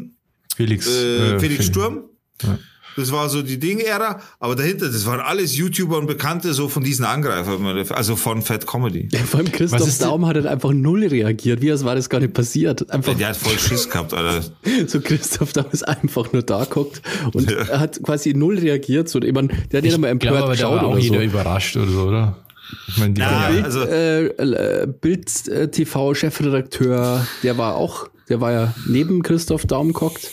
Felix, 0.55 0.87
äh, 0.87 1.35
äh, 1.35 1.39
Felix 1.39 1.57
Fel- 1.57 1.65
Sturm. 1.65 2.03
Ja. 2.43 2.57
Das 2.97 3.11
war 3.11 3.27
so 3.27 3.41
die 3.41 3.59
Ding-Ära, 3.59 4.21
aber 4.39 4.55
dahinter, 4.55 4.85
das 4.89 5.05
waren 5.05 5.19
alles 5.19 5.53
YouTuber 5.57 5.97
und 5.97 6.07
Bekannte 6.07 6.53
so 6.53 6.69
von 6.69 6.81
diesen 6.81 7.03
Angreifern, 7.03 7.65
also 7.89 8.15
von 8.15 8.41
Fat 8.41 8.65
Comedy. 8.65 9.09
Vor 9.25 9.41
allem 9.41 9.51
Christoph 9.51 9.97
Daum 9.97 10.25
hat 10.25 10.35
halt 10.37 10.45
einfach 10.45 10.71
null 10.71 11.05
reagiert. 11.05 11.61
Wie 11.61 11.69
als 11.71 11.83
war 11.83 11.95
das 11.95 12.09
gar 12.09 12.21
nicht 12.21 12.33
passiert. 12.33 12.89
Einfach 12.91 13.13
Der 13.17 13.27
hat 13.29 13.35
voll 13.35 13.59
Schiss 13.59 13.89
gehabt, 13.89 14.13
Alter. 14.13 14.47
so 14.87 15.01
Christoph 15.01 15.51
Daum 15.51 15.65
ist 15.73 15.85
einfach 15.85 16.31
nur 16.31 16.43
da 16.43 16.63
guckt 16.63 17.01
und 17.33 17.51
er 17.51 17.81
hat 17.81 18.01
quasi 18.01 18.33
null 18.33 18.59
reagiert. 18.59 19.09
So, 19.09 19.19
ich 19.21 19.33
mein, 19.33 19.49
der 19.73 19.79
hat 19.79 19.83
nicht 19.83 19.93
einmal 19.95 20.13
Ich 20.13 20.19
glaube, 20.19 20.37
empört 20.37 20.43
aber 20.43 20.47
da 20.47 20.53
geschaut 20.53 20.71
war 20.77 20.85
auch 20.85 20.91
oder 20.93 21.01
so. 21.01 21.13
jeder 21.13 21.23
überrascht 21.25 21.75
oder 21.75 21.91
so, 21.91 22.01
oder? 22.03 22.44
Ich 22.87 22.97
meine, 22.97 23.13
die 23.13 23.21
Ja, 23.21 23.49
ja, 23.51 23.63
also- 23.63 23.81
äh, 23.83 24.25
äh, 24.25 24.87
Bild 24.87 25.47
äh, 25.47 25.69
TV 25.69 26.13
Chefredakteur, 26.13 27.25
der 27.43 27.57
war 27.57 27.75
auch, 27.75 28.07
der 28.29 28.41
war 28.41 28.51
ja 28.51 28.73
neben 28.87 29.21
Christoph 29.23 29.65
Daum 29.65 29.93
gehockt. 29.93 30.31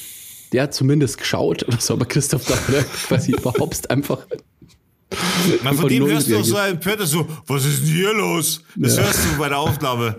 Der 0.53 0.64
hat 0.64 0.75
zumindest 0.75 1.18
geschaut 1.18 1.62
oder 1.68 1.81
so, 1.81 1.95
aber 1.95 2.05
Christoph 2.07 2.45
Daum 2.45 2.59
hat 2.59 2.92
quasi 3.09 3.33
überhaupt 3.33 3.90
einfach. 3.90 4.18
Man, 5.62 5.75
von 5.77 5.88
dem 5.90 6.07
hörst 6.07 6.31
du 6.31 6.38
auch 6.38 6.45
so 6.45 6.57
empört, 6.57 7.01
dass 7.01 7.11
so, 7.11 7.27
was 7.47 7.66
ist 7.66 7.81
denn 7.83 7.88
hier 7.95 8.14
los? 8.14 8.62
Das 8.77 8.97
Ja. 8.97 9.03
hörst 9.05 9.18
du 9.27 9.38
bei 9.38 9.49
der 9.51 9.59
Aufnahme. 9.59 10.16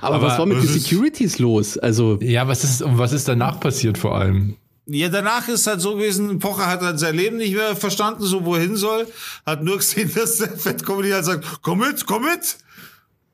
Aber, 0.00 0.16
Aber 0.16 0.26
was 0.26 0.38
war 0.38 0.46
mit 0.46 0.62
den 0.62 0.66
Securities 0.68 1.38
los? 1.38 1.76
Also, 1.76 2.18
ja, 2.22 2.48
was 2.48 2.64
ist, 2.64 2.80
und 2.80 2.96
was 2.96 3.12
ist 3.12 3.28
danach 3.28 3.60
passiert 3.60 3.98
vor 3.98 4.16
allem? 4.16 4.56
Ja, 4.86 5.08
danach 5.08 5.48
ist 5.48 5.66
halt 5.66 5.80
so 5.80 5.96
gewesen, 5.96 6.38
Pocher 6.38 6.66
hat 6.66 6.82
halt 6.82 6.98
sein 6.98 7.16
Leben 7.16 7.38
nicht 7.38 7.54
mehr 7.54 7.74
verstanden, 7.74 8.22
so 8.22 8.44
wohin 8.44 8.76
soll. 8.76 9.06
Hat 9.46 9.62
nur 9.62 9.78
gesehen, 9.78 10.10
dass 10.14 10.36
der 10.36 10.56
Fat 10.56 10.84
Comedy 10.84 11.10
halt 11.10 11.24
sagt, 11.24 11.44
komm 11.62 11.78
mit, 11.80 12.04
komm 12.06 12.24
mit. 12.24 12.56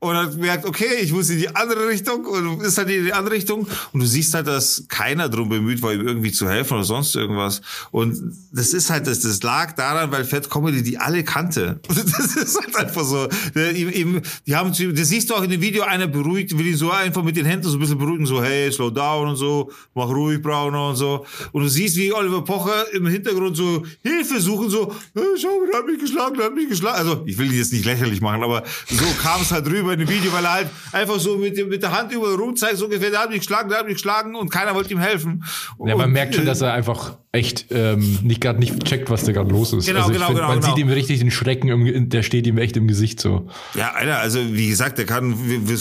Und 0.03 0.17
hat 0.17 0.31
gemerkt, 0.31 0.65
okay, 0.65 0.97
ich 1.03 1.13
muss 1.13 1.29
in 1.29 1.39
die 1.39 1.55
andere 1.55 1.87
Richtung 1.87 2.25
und 2.25 2.63
ist 2.63 2.79
halt 2.79 2.89
in 2.89 3.05
die 3.05 3.13
andere 3.13 3.35
Richtung. 3.35 3.67
Und 3.93 4.01
du 4.01 4.07
siehst 4.07 4.33
halt, 4.33 4.47
dass 4.47 4.85
keiner 4.89 5.29
drum 5.29 5.51
bemüht 5.51 5.83
war, 5.83 5.93
ihm 5.93 6.07
irgendwie 6.07 6.33
zu 6.33 6.49
helfen 6.49 6.75
oder 6.75 6.85
sonst 6.85 7.15
irgendwas. 7.15 7.61
Und 7.91 8.35
das 8.51 8.73
ist 8.73 8.89
halt, 8.89 9.07
das, 9.07 9.21
das 9.21 9.43
lag 9.43 9.73
daran, 9.73 10.11
weil 10.11 10.25
Fat 10.25 10.49
Comedy 10.49 10.83
die 10.83 10.97
alle 10.97 11.23
kannte. 11.23 11.81
Das 12.21 12.35
ist 12.35 12.59
halt 12.59 12.77
einfach 12.77 13.05
so. 13.05 13.29
Die 13.55 14.57
haben 14.57 14.73
zu 14.73 14.85
ihm, 14.85 14.95
das 14.95 15.09
siehst 15.09 15.31
du 15.31 15.35
auch 15.35 15.43
in 15.43 15.51
dem 15.51 15.61
Video, 15.61 15.85
einer 15.85 16.07
beruhigt, 16.07 16.57
will 16.57 16.67
ihn 16.67 16.77
so 16.77 16.91
einfach 16.91 17.23
mit 17.23 17.37
den 17.37 17.45
Händen 17.45 17.69
so 17.69 17.77
ein 17.77 17.81
bisschen 17.81 17.99
beruhigen, 17.99 18.27
so, 18.27 18.43
hey, 18.43 18.73
slow 18.73 18.91
down 18.91 19.29
und 19.29 19.37
so, 19.37 19.71
mach 19.95 20.09
ruhig, 20.09 20.41
Brauner 20.41 20.89
und 20.89 20.97
so. 20.97 21.27
Und 21.53 21.63
du 21.63 21.69
siehst, 21.69 21.97
wie 21.97 22.13
Oliver 22.13 22.43
Pocher 22.43 22.93
im 22.93 23.07
Hintergrund 23.07 23.57
so 23.57 23.85
Hilfe 24.03 24.41
suchen, 24.41 24.71
so, 24.71 24.95
schau 25.15 25.61
der 25.71 25.79
hat 25.79 25.87
mich 25.87 26.01
geschlagen, 26.01 26.37
der 26.37 26.47
hat 26.47 26.55
mich 26.55 26.69
geschlagen. 26.69 26.97
Also, 26.97 27.23
ich 27.27 27.37
will 27.39 27.49
die 27.49 27.59
jetzt 27.59 27.73
nicht 27.73 27.85
lächerlich 27.85 28.21
machen, 28.21 28.43
aber 28.43 28.65
so 28.89 29.05
kam 29.23 29.43
es 29.43 29.53
halt 29.53 29.67
rüber 29.67 29.90
in 29.93 29.99
dem 30.01 30.09
Video, 30.09 30.33
weil 30.33 30.45
er 30.45 30.53
halt 30.53 30.67
einfach 30.93 31.19
so 31.19 31.37
mit, 31.37 31.69
mit 31.69 31.83
der 31.83 31.93
Hand 31.93 32.13
überall 32.13 32.35
rumzeigt, 32.35 32.77
so 32.77 32.87
ungefähr, 32.87 33.11
der 33.11 33.21
hat 33.21 33.31
mich 33.31 33.41
geschlagen, 33.41 33.69
der 33.69 33.79
hat 33.79 33.87
mich 33.87 33.95
geschlagen 33.95 34.35
und 34.37 34.51
keiner 34.51 34.75
wollte 34.75 34.93
ihm 34.93 35.01
helfen. 35.01 35.45
Ja, 35.85 35.97
man 35.97 36.07
Und, 36.07 36.13
merkt 36.13 36.35
schon, 36.35 36.45
äh, 36.45 36.47
dass 36.47 36.61
er 36.61 36.73
einfach 36.73 37.17
echt 37.33 37.67
ähm, 37.71 38.19
nicht 38.23 38.41
gerade 38.41 38.59
nicht 38.59 38.85
checkt, 38.85 39.09
was 39.09 39.25
da 39.25 39.31
gerade 39.31 39.51
los 39.51 39.73
ist. 39.73 39.87
Genau, 39.87 40.01
also 40.01 40.13
genau, 40.13 40.27
find, 40.27 40.39
genau, 40.39 40.49
man 40.49 40.61
genau. 40.61 40.75
sieht 40.75 40.85
ihm 40.85 40.91
richtig 40.91 41.21
den 41.21 41.31
Schrecken, 41.31 41.69
im, 41.69 42.09
der 42.09 42.25
steht 42.25 42.47
ihm 42.47 42.59
echt 42.59 42.77
im 42.77 42.89
Gesicht 42.89 43.21
so. 43.21 43.49
Ja, 43.75 43.93
Alter, 43.93 44.19
also 44.19 44.41
wie 44.51 44.69
gesagt, 44.69 44.99
der 44.99 45.07
kann 45.07 45.37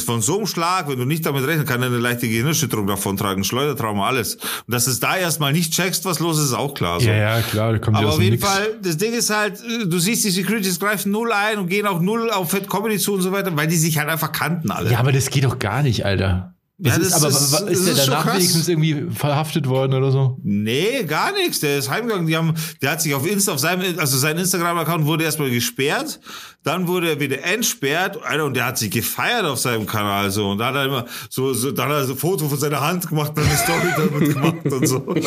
von 0.05 0.21
so 0.21 0.37
einem 0.37 0.45
Schlag, 0.45 0.87
wenn 0.89 0.99
du 0.99 1.05
nicht 1.05 1.25
damit 1.25 1.47
rechnest, 1.47 1.67
kann 1.67 1.81
er 1.81 1.87
eine 1.87 1.97
leichte 1.97 2.27
Gehirnerschütterung 2.27 2.85
davontragen, 2.85 3.43
Schleudertrauma, 3.43 4.05
alles. 4.05 4.35
Und 4.35 4.73
dass 4.73 4.85
es 4.85 4.99
da 4.99 5.17
erstmal 5.17 5.51
nicht 5.51 5.73
checkst, 5.73 6.05
was 6.05 6.19
los 6.19 6.37
ist, 6.37 6.45
ist 6.45 6.53
auch 6.53 6.75
klar. 6.75 6.99
So. 6.99 7.07
Ja, 7.07 7.15
ja, 7.15 7.41
klar, 7.41 7.71
da 7.73 7.79
kommt 7.79 7.97
ja 7.97 8.03
Aber 8.03 8.13
auf 8.13 8.21
jeden 8.21 8.35
Nix. 8.35 8.47
Fall, 8.47 8.77
das 8.83 8.97
Ding 8.97 9.13
ist 9.13 9.31
halt, 9.31 9.59
äh, 9.63 9.87
du 9.87 9.97
siehst, 9.97 10.25
die 10.25 10.29
Securities 10.29 10.79
greifen 10.79 11.11
null 11.11 11.31
ein 11.31 11.57
und 11.57 11.67
gehen 11.67 11.87
auch 11.87 11.99
null 11.99 12.29
auf 12.29 12.51
Fat 12.51 12.69
Comedy 12.69 12.99
zu 12.99 13.13
und 13.13 13.21
so 13.21 13.31
weiter, 13.31 13.55
weil 13.57 13.67
die 13.67 13.77
sich 13.77 13.98
halt 13.99 14.09
einfach 14.09 14.31
kannten 14.31 14.71
alle. 14.71 14.91
Ja, 14.91 14.99
aber 14.99 15.11
das 15.11 15.29
geht 15.29 15.43
doch 15.43 15.59
gar 15.59 15.83
nicht, 15.83 16.05
Alter. 16.05 16.55
Ja, 16.81 16.97
Das 16.97 16.99
das 16.99 17.07
ist, 17.07 17.13
aber 17.15 17.27
ist- 17.27 17.41
ist 17.41 17.51
das 17.51 17.65
der 17.65 17.73
ist 17.93 18.05
schon 18.05 18.13
danach 18.13 18.33
wenigstens 18.35 18.69
irgendwie 18.69 19.07
verhaftet 19.13 19.67
worden 19.67 19.93
oder 19.95 20.11
so? 20.11 20.39
Nee, 20.43 21.03
gar 21.03 21.33
nichts. 21.33 21.59
Der 21.59 21.77
ist 21.77 21.89
heimgegangen. 21.89 22.25
Die 22.25 22.37
haben, 22.37 22.53
der 22.81 22.91
hat 22.91 23.01
sich 23.01 23.13
auf 23.13 23.29
Insta, 23.29 23.51
auf 23.51 23.59
seinem, 23.59 23.99
also 23.99 24.17
sein 24.17 24.37
Instagram-Account 24.37 25.05
wurde 25.05 25.25
erstmal 25.25 25.49
gesperrt. 25.49 26.21
Dann 26.63 26.87
wurde 26.87 27.09
er 27.09 27.19
wieder 27.19 27.43
entsperrt. 27.43 28.23
Alter, 28.23 28.45
und 28.45 28.53
der 28.55 28.65
hat 28.65 28.77
sich 28.77 28.91
gefeiert 28.91 29.43
auf 29.43 29.59
seinem 29.59 29.85
Kanal, 29.87 30.31
so. 30.31 30.51
Und 30.51 30.59
da 30.59 30.67
hat 30.67 30.75
er 30.75 30.85
immer 30.85 31.05
so, 31.29 31.53
so, 31.53 31.71
dann 31.71 31.89
hat 31.89 31.95
er 31.97 32.05
so 32.05 32.13
ein 32.13 32.17
Foto 32.17 32.47
von 32.47 32.57
seiner 32.57 32.79
Hand 32.79 33.09
gemacht 33.09 33.33
und 33.35 33.43
eine 33.43 33.57
Story 33.57 33.87
damit 33.97 34.33
gemacht 34.33 34.65
und 34.71 34.87
so. 34.87 35.05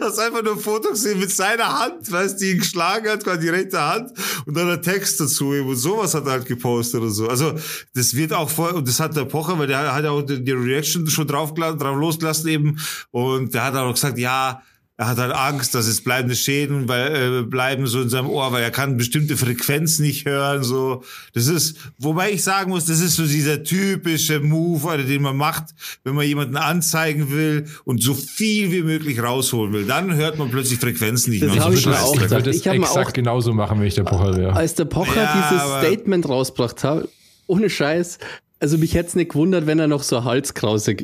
Hast 0.00 0.18
einfach 0.18 0.42
nur 0.42 0.54
ein 0.54 0.60
Foto 0.60 0.90
gesehen 0.90 1.18
mit 1.18 1.30
seiner 1.30 1.78
Hand, 1.78 2.10
weißt 2.10 2.40
die 2.40 2.52
ihn 2.52 2.58
geschlagen 2.58 3.08
hat, 3.08 3.24
quasi 3.24 3.40
die 3.40 3.48
rechte 3.48 3.80
Hand 3.80 4.12
und 4.46 4.56
dann 4.56 4.70
ein 4.70 4.82
Text 4.82 5.20
dazu 5.20 5.54
eben 5.54 5.68
und 5.68 5.76
sowas 5.76 6.14
hat 6.14 6.26
er 6.26 6.32
halt 6.32 6.46
gepostet 6.46 7.00
oder 7.00 7.10
so. 7.10 7.28
Also 7.28 7.54
das 7.94 8.14
wird 8.14 8.32
auch 8.32 8.50
vor, 8.50 8.74
und 8.74 8.88
das 8.88 9.00
hat 9.00 9.16
der 9.16 9.24
Pocher, 9.24 9.58
weil 9.58 9.66
der 9.66 9.94
hat 9.94 10.04
ja 10.04 10.10
auch 10.10 10.22
die 10.22 10.52
Reaction 10.52 11.08
schon 11.08 11.26
drauf, 11.26 11.54
drauf 11.54 11.96
losgelassen 11.96 12.48
eben 12.48 12.78
und 13.10 13.54
der 13.54 13.64
hat 13.64 13.74
auch 13.74 13.92
gesagt, 13.92 14.18
ja, 14.18 14.62
er 14.98 15.08
hat 15.08 15.18
halt 15.18 15.32
Angst, 15.32 15.74
dass 15.74 15.86
es 15.86 16.00
bleibende 16.00 16.34
Schäden 16.34 16.88
weil, 16.88 17.40
äh, 17.40 17.42
bleiben 17.42 17.86
so 17.86 18.00
in 18.00 18.08
seinem 18.08 18.30
Ohr, 18.30 18.50
weil 18.52 18.62
er 18.62 18.70
kann 18.70 18.96
bestimmte 18.96 19.36
Frequenzen 19.36 20.06
nicht 20.06 20.24
hören. 20.24 20.62
So, 20.64 21.02
das 21.34 21.48
ist, 21.48 21.76
wobei 21.98 22.32
ich 22.32 22.42
sagen 22.42 22.70
muss, 22.70 22.86
das 22.86 23.00
ist 23.00 23.16
so 23.16 23.26
dieser 23.26 23.62
typische 23.62 24.40
Move, 24.40 24.86
oder, 24.86 25.02
den 25.02 25.20
man 25.20 25.36
macht, 25.36 25.64
wenn 26.04 26.14
man 26.14 26.26
jemanden 26.26 26.56
anzeigen 26.56 27.30
will 27.30 27.66
und 27.84 28.02
so 28.02 28.14
viel 28.14 28.72
wie 28.72 28.82
möglich 28.82 29.22
rausholen 29.22 29.72
will. 29.74 29.84
Dann 29.84 30.14
hört 30.14 30.38
man 30.38 30.50
plötzlich 30.50 30.78
Frequenzen 30.78 31.30
nicht 31.30 31.42
Das 31.42 31.52
mehr. 31.52 31.62
habe 31.64 31.76
So 31.76 31.78
ich 31.78 31.86
mir 31.86 32.00
auch 32.02 32.14
Ich 32.14 32.30
würde 32.30 32.42
das 32.44 32.56
Ich 32.56 32.64
mir 32.64 32.74
exakt 32.76 33.08
auch, 33.08 33.12
genauso 33.12 33.52
machen, 33.52 33.78
wenn 33.80 33.86
ich 33.88 33.94
der 33.96 34.04
Pocher 34.04 34.34
wäre. 34.36 34.54
als 34.56 34.74
der 34.76 34.86
Pocher 34.86 35.22
Ja, 35.22 35.48
dieses 35.50 35.62
Statement 35.90 36.26
rausgebracht 36.28 36.82
hat, 36.84 37.08
ohne 37.46 37.68
Scheiß, 37.68 38.18
also 38.60 38.78
mich 38.78 38.94
hätte 38.94 39.08
es 39.10 39.14
nicht 39.14 39.32
gewundert, 39.32 39.66
wenn 39.66 39.78
er 39.78 39.88
noch 39.88 40.02
so 40.02 40.24
Halskrause 40.24 40.96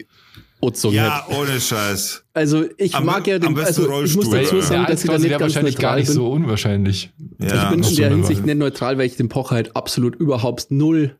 Ozung 0.62 0.94
Ja, 0.94 1.26
hätte. 1.28 1.38
ohne 1.40 1.60
Scheiß. 1.60 2.24
Also 2.34 2.64
ich 2.78 2.94
Am- 2.94 3.04
mag 3.04 3.26
ja 3.26 3.38
den, 3.38 3.58
also 3.58 4.02
ich 4.02 4.14
muss 4.16 4.30
dazu 4.30 4.60
sagen, 4.60 4.86
dass 4.88 5.02
ich 5.04 5.10
da 5.10 5.18
nicht 5.18 5.30
ganz 5.30 5.40
wahrscheinlich 5.42 5.76
gar 5.76 5.90
neutral 5.96 5.98
nicht 5.98 6.06
bin. 6.06 6.14
so 6.14 6.30
unwahrscheinlich. 6.30 7.10
Ja. 7.38 7.64
ich 7.64 7.70
bin 7.76 7.82
in 7.90 7.96
der 7.96 8.08
Hinsicht 8.10 8.46
nicht 8.46 8.56
neutral, 8.58 8.96
weil 8.96 9.06
ich 9.06 9.16
den 9.16 9.28
Pocher 9.28 9.56
halt 9.56 9.76
absolut 9.76 10.14
überhaupt 10.16 10.70
null 10.70 11.16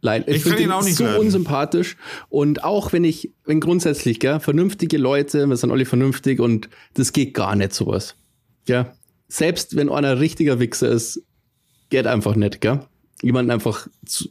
leid. 0.00 0.24
Ich 0.28 0.42
find 0.42 0.54
kann 0.56 0.64
ihn 0.64 0.70
auch 0.72 0.82
nicht 0.82 0.96
so 0.96 1.04
leiden. 1.04 1.20
unsympathisch. 1.20 1.96
Und 2.30 2.64
auch 2.64 2.92
wenn 2.92 3.04
ich, 3.04 3.30
wenn 3.44 3.60
grundsätzlich, 3.60 4.20
gell, 4.20 4.40
vernünftige 4.40 4.96
Leute, 4.96 5.46
wir 5.46 5.56
sind 5.56 5.70
alle 5.70 5.84
vernünftig 5.84 6.40
und 6.40 6.68
das 6.94 7.12
geht 7.12 7.34
gar 7.34 7.54
nicht 7.56 7.74
sowas. 7.74 8.14
Ja. 8.66 8.92
Selbst 9.28 9.76
wenn 9.76 9.90
einer 9.90 10.18
richtiger 10.18 10.58
Wichser 10.60 10.88
ist, 10.88 11.22
geht 11.90 12.06
einfach 12.06 12.34
nicht, 12.36 12.60
gell? 12.62 12.80
Jemanden 13.22 13.50
einfach 13.50 13.86
zu, 14.06 14.28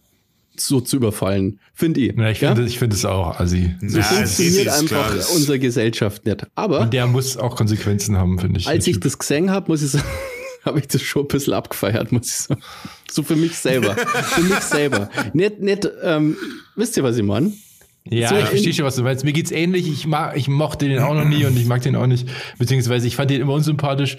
so 0.60 0.82
zu 0.82 0.98
überfallen. 0.98 1.60
Finde 1.74 2.02
ich. 2.02 2.16
Ja, 2.18 2.30
ich 2.30 2.40
finde 2.40 2.64
ich 2.66 2.80
finde 2.80 2.96
es 2.96 3.06
auch 3.06 3.40
assi. 3.40 3.76
so 3.82 3.98
Ja, 3.98 4.04
funktioniert 4.04 4.68
das 4.68 4.82
ist 4.82 4.92
einfach 4.94 5.12
klar, 5.12 5.26
unsere 5.36 5.60
Gesellschaft 5.60 6.26
nicht. 6.26 6.46
Aber 6.56 6.82
Und 6.82 6.94
der 6.94 7.08
muss 7.08 7.38
auch 7.38 7.56
Konsequenzen 7.56 8.18
haben, 8.18 8.40
finde 8.40 8.60
ich. 8.60 8.68
als 8.68 8.88
ich 8.88 8.94
Typ. 8.96 9.04
das 9.04 9.18
gesehen 9.18 9.52
habe, 9.52 9.72
muss 9.72 9.82
ich 9.84 9.92
sagen, 9.92 10.06
habe 10.66 10.80
ich 10.80 10.88
das 10.88 11.02
schon 11.02 11.24
ein 11.24 11.28
bisschen 11.28 11.54
abgefeiert, 11.54 12.12
muss 12.12 12.28
ich 12.28 12.34
sagen. 12.36 12.62
So 13.12 13.24
für 13.24 13.36
mich 13.36 13.56
selber. 13.58 13.96
für 13.96 14.42
mich 14.42 14.60
selber. 14.60 15.10
Nicht, 15.34 15.60
nicht, 15.62 15.88
ähm, 16.04 16.36
wisst 16.76 16.98
ihr, 16.98 17.04
was 17.04 17.18
ich 17.18 17.24
meine? 17.24 17.52
Ja, 18.10 18.30
So 18.30 18.36
ich 18.38 18.46
verstehe 18.46 18.74
schon, 18.74 18.86
was 18.86 18.96
du 18.96 19.04
meinst. 19.04 19.24
Mir 19.26 19.34
geht's 19.34 19.52
ähnlich. 19.52 19.88
Ich 19.90 20.08
mag, 20.08 20.38
ich 20.38 20.48
mochte 20.48 20.88
den 20.88 21.00
auch 21.00 21.14
noch 21.14 21.26
nie 21.26 21.46
und 21.46 21.58
ich 21.58 21.66
mag 21.66 21.82
den 21.82 21.96
auch 21.96 22.08
nicht. 22.08 22.28
Beziehungsweise 22.58 23.06
ich 23.06 23.16
fand 23.18 23.32
den 23.32 23.42
immer 23.42 23.54
unsympathisch. 23.54 24.18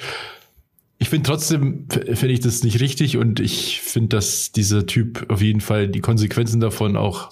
Ich 1.08 1.10
finde 1.10 1.26
trotzdem, 1.26 1.86
finde 1.88 2.34
ich 2.34 2.40
das 2.40 2.62
nicht 2.62 2.80
richtig 2.80 3.16
und 3.16 3.40
ich 3.40 3.80
finde, 3.80 4.08
dass 4.10 4.52
dieser 4.52 4.84
Typ 4.84 5.24
auf 5.30 5.40
jeden 5.40 5.62
Fall 5.62 5.88
die 5.88 6.00
Konsequenzen 6.00 6.60
davon 6.60 6.98
auch 6.98 7.30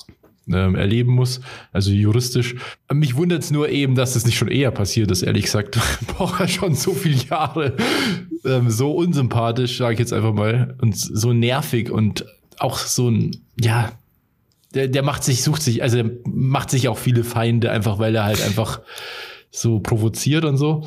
ähm, 0.50 0.76
erleben 0.76 1.12
muss, 1.12 1.42
also 1.74 1.90
juristisch. 1.90 2.54
Mich 2.90 3.16
wundert 3.16 3.42
es 3.42 3.50
nur 3.50 3.68
eben, 3.68 3.94
dass 3.94 4.14
das 4.14 4.24
nicht 4.24 4.38
schon 4.38 4.48
eher 4.48 4.70
passiert 4.70 5.10
ist, 5.10 5.20
ehrlich 5.20 5.44
gesagt. 5.44 5.78
Pocher 6.06 6.48
schon 6.48 6.74
so 6.74 6.94
viele 6.94 7.16
Jahre 7.16 7.76
ähm, 8.46 8.70
so 8.70 8.92
unsympathisch, 8.92 9.76
sage 9.76 9.92
ich 9.92 9.98
jetzt 9.98 10.14
einfach 10.14 10.32
mal, 10.32 10.74
und 10.80 10.96
so 10.96 11.34
nervig 11.34 11.90
und 11.90 12.24
auch 12.56 12.78
so 12.78 13.10
ein, 13.10 13.42
ja, 13.60 13.92
der, 14.72 14.88
der 14.88 15.02
macht 15.02 15.22
sich, 15.22 15.42
sucht 15.42 15.60
sich, 15.60 15.82
also 15.82 16.02
macht 16.24 16.70
sich 16.70 16.88
auch 16.88 16.96
viele 16.96 17.24
Feinde, 17.24 17.70
einfach 17.70 17.98
weil 17.98 18.14
er 18.14 18.24
halt 18.24 18.42
einfach 18.42 18.80
so 19.56 19.80
provoziert 19.80 20.44
und 20.44 20.58
so. 20.58 20.86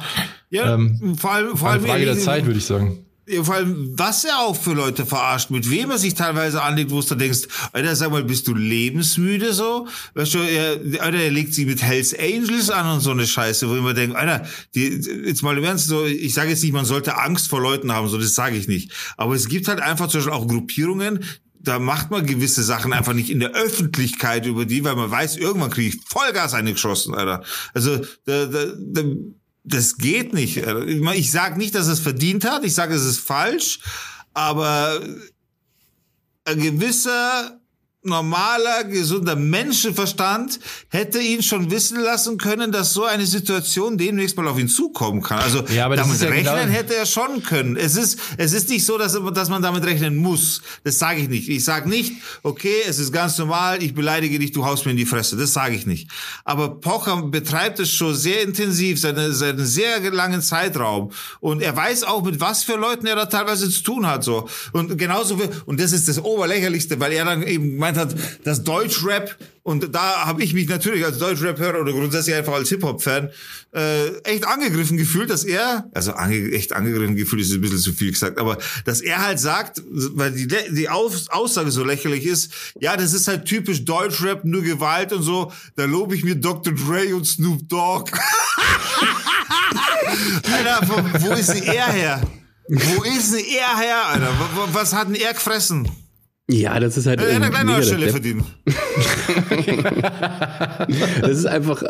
Ja, 0.49 0.75
Ähm, 0.75 1.15
vor 1.17 1.31
allem, 1.31 1.57
vor 1.57 1.69
allem 1.69 1.85
Frage 1.85 2.05
der 2.05 2.17
Zeit, 2.17 2.45
würde 2.45 2.59
ich 2.59 2.65
sagen. 2.65 3.05
Ja, 3.27 3.43
vor 3.43 3.55
allem, 3.55 3.91
was 3.95 4.23
er 4.25 4.39
auch 4.39 4.55
für 4.55 4.73
Leute 4.73 5.05
verarscht, 5.05 5.51
mit 5.51 5.69
wem 5.69 5.91
er 5.91 5.99
sich 5.99 6.15
teilweise 6.15 6.63
anlegt, 6.63 6.89
wo 6.89 6.99
du 6.99 7.13
denkst, 7.13 7.41
Alter, 7.73 7.95
sag 7.95 8.09
mal, 8.09 8.23
bist 8.23 8.47
du 8.47 8.55
lebensmüde 8.55 9.53
so? 9.53 9.87
Weißt 10.15 10.33
du, 10.33 10.39
er, 10.39 10.79
Alter, 11.03 11.19
er 11.19 11.29
legt 11.29 11.53
sich 11.53 11.67
mit 11.67 11.83
Hells 11.83 12.17
Angels 12.17 12.71
an 12.71 12.95
und 12.95 13.01
so 13.01 13.11
eine 13.11 13.27
Scheiße, 13.27 13.69
wo 13.69 13.75
ich 13.75 13.83
mir 13.83 13.93
denke, 13.93 14.17
Alter, 14.17 14.47
die, 14.73 14.99
jetzt 15.27 15.43
mal 15.43 15.55
im 15.55 15.63
Ernst, 15.63 15.87
so, 15.87 16.05
ich 16.05 16.33
sage 16.33 16.49
jetzt 16.49 16.63
nicht, 16.63 16.73
man 16.73 16.85
sollte 16.85 17.19
Angst 17.19 17.49
vor 17.49 17.61
Leuten 17.61 17.91
haben, 17.91 18.07
so, 18.07 18.17
das 18.17 18.33
sage 18.33 18.57
ich 18.57 18.67
nicht. 18.67 18.91
Aber 19.15 19.35
es 19.35 19.47
gibt 19.47 19.67
halt 19.67 19.79
einfach 19.79 20.07
zum 20.07 20.21
Beispiel 20.21 20.33
auch 20.33 20.47
Gruppierungen, 20.47 21.23
da 21.59 21.77
macht 21.79 22.09
man 22.09 22.25
gewisse 22.25 22.63
Sachen 22.63 22.93
einfach 22.93 23.13
nicht 23.13 23.29
in 23.29 23.39
der 23.39 23.51
Öffentlichkeit 23.51 24.45
über 24.45 24.65
die, 24.65 24.83
weil 24.83 24.95
man 24.95 25.11
weiß, 25.11 25.37
irgendwann 25.37 25.69
kriege 25.69 25.89
ich 25.95 26.01
Vollgas 26.07 26.53
eingeschossen, 26.53 27.13
Alter. 27.13 27.43
Also, 27.73 27.97
da, 28.25 28.45
da, 28.45 28.65
da, 28.77 29.03
das 29.65 29.97
geht 29.97 30.33
nicht. 30.33 30.65
Alter. 30.65 30.85
Ich, 30.87 31.31
sage 31.31 31.57
nicht, 31.57 31.75
dass 31.75 31.87
es 31.87 31.99
verdient 31.99 32.45
hat. 32.45 32.63
Ich 32.63 32.75
sage, 32.75 32.95
es 32.95 33.05
ist 33.05 33.19
falsch. 33.19 33.79
Aber 34.33 35.01
ein 36.45 36.61
gewisser 36.61 37.58
normaler, 38.01 38.85
gesunder 38.85 39.35
Menschenverstand 39.35 40.59
hätte 40.89 41.19
ihn 41.19 41.43
schon 41.43 41.69
wissen 41.69 41.99
lassen 41.99 42.37
können, 42.37 42.71
dass 42.71 42.93
so 42.93 43.03
eine 43.03 43.25
Situation 43.25 43.97
demnächst 43.97 44.37
mal 44.37 44.47
auf 44.47 44.57
ihn 44.57 44.69
zukommen 44.69 45.21
kann. 45.21 45.39
Also 45.39 45.63
Ja, 45.67 45.85
aber 45.85 45.97
damit 45.97 46.19
ja 46.21 46.29
rechnen 46.29 46.55
genau- 46.55 46.71
hätte 46.73 46.95
er 46.95 47.05
schon 47.05 47.43
können. 47.43 47.75
Es 47.75 47.97
ist, 47.97 48.17
es 48.37 48.53
ist 48.53 48.69
nicht 48.69 48.85
so, 48.85 48.97
dass, 48.97 49.17
dass 49.33 49.49
man 49.49 49.61
damit 49.61 49.83
rechnen 49.83 50.15
muss. 50.15 50.61
Das 50.85 50.97
sage 50.97 51.19
ich 51.21 51.27
nicht. 51.27 51.49
Ich 51.49 51.65
sage 51.65 51.89
nicht, 51.89 52.13
okay, 52.43 52.75
es 52.87 52.99
ist 52.99 53.11
ganz 53.11 53.37
normal, 53.37 53.83
ich 53.83 53.93
beleidige 53.93 54.39
dich, 54.39 54.53
du 54.53 54.65
haust 54.65 54.85
mir 54.85 54.91
in 54.91 54.97
die 54.97 55.05
Fresse. 55.05 55.35
Das 55.35 55.51
sage 55.51 55.75
ich 55.75 55.85
nicht. 55.85 56.09
Aber 56.45 56.79
Pocher 56.79 57.21
betreibt 57.23 57.79
es 57.79 57.91
schon 57.91 58.15
sehr 58.15 58.43
intensiv, 58.43 58.99
seit, 58.99 59.17
seit 59.31 59.55
einem 59.55 59.65
sehr 59.65 59.99
langen 60.11 60.41
Zeitraum. 60.41 61.11
Und 61.41 61.61
er 61.61 61.75
weiß 61.75 62.05
auch, 62.05 62.23
mit 62.23 62.39
was 62.39 62.63
für 62.63 62.75
Leuten 62.77 63.07
er 63.07 63.17
da 63.17 63.25
teilweise 63.25 63.69
zu 63.69 63.83
tun 63.83 64.07
hat. 64.07 64.23
So. 64.23 64.47
Und 64.71 64.97
genauso, 64.97 65.37
und 65.65 65.81
das 65.81 65.91
ist 65.91 66.07
das 66.07 66.23
Oberlächerlichste, 66.23 66.97
weil 67.01 67.11
er 67.11 67.25
dann 67.25 67.43
eben 67.43 67.75
gemeint 67.93 67.97
hat, 68.13 68.15
dass 68.45 68.63
Deutschrap, 68.63 69.35
und 69.63 69.93
da 69.93 70.25
habe 70.25 70.43
ich 70.43 70.53
mich 70.53 70.67
natürlich 70.67 71.03
als 71.05 71.17
Deutschrap-Hörer 71.19 71.79
oder 71.81 71.91
grundsätzlich 71.91 72.35
einfach 72.35 72.53
als 72.53 72.69
Hip-Hop-Fan 72.69 73.29
äh, 73.75 74.07
echt 74.23 74.47
angegriffen 74.47 74.97
gefühlt, 74.97 75.29
dass 75.29 75.43
er, 75.43 75.89
also 75.93 76.13
ange, 76.13 76.51
echt 76.51 76.73
angegriffen 76.73 77.15
gefühlt 77.15 77.41
ist 77.41 77.51
ein 77.53 77.61
bisschen 77.61 77.77
zu 77.77 77.93
viel 77.93 78.11
gesagt, 78.11 78.39
aber 78.39 78.57
dass 78.85 79.01
er 79.01 79.19
halt 79.25 79.39
sagt, 79.39 79.81
weil 79.91 80.31
die, 80.31 80.47
die 80.47 80.89
Aus, 80.89 81.29
Aussage 81.29 81.69
so 81.71 81.83
lächerlich 81.83 82.25
ist, 82.25 82.51
ja, 82.79 82.97
das 82.97 83.13
ist 83.13 83.27
halt 83.27 83.45
typisch 83.45 83.85
Deutschrap, 83.85 84.43
nur 84.45 84.61
Gewalt 84.63 85.13
und 85.13 85.21
so, 85.23 85.51
da 85.75 85.85
lobe 85.85 86.15
ich 86.15 86.23
mir 86.23 86.35
Dr. 86.35 86.73
Dre 86.73 87.15
und 87.15 87.25
Snoop 87.27 87.67
Dogg. 87.69 88.11
Alter, 90.51 90.81
wo, 91.19 91.33
ist 91.33 91.49
denn 91.53 91.63
er 91.63 91.87
her? 91.91 92.21
Wo 92.67 93.03
ist 93.03 93.33
denn 93.33 93.45
er 93.45 93.77
her, 93.77 94.05
Alter? 94.07 94.27
Wa- 94.39 94.49
wa- 94.57 94.69
Was 94.71 94.93
hat 94.93 95.07
denn 95.07 95.15
er 95.15 95.33
gefressen? 95.33 95.87
Ja, 96.51 96.79
das 96.79 96.97
ist 96.97 97.05
halt. 97.05 97.21
Er 97.21 97.27
hat 97.27 97.35
ähm, 97.35 97.43
eine 97.43 97.51
kleine 97.51 97.83
Stelle 97.83 98.05
Depp. 98.05 98.11
verdient. 98.11 98.43
Das 101.21 101.37
ist 101.37 101.45
einfach 101.45 101.83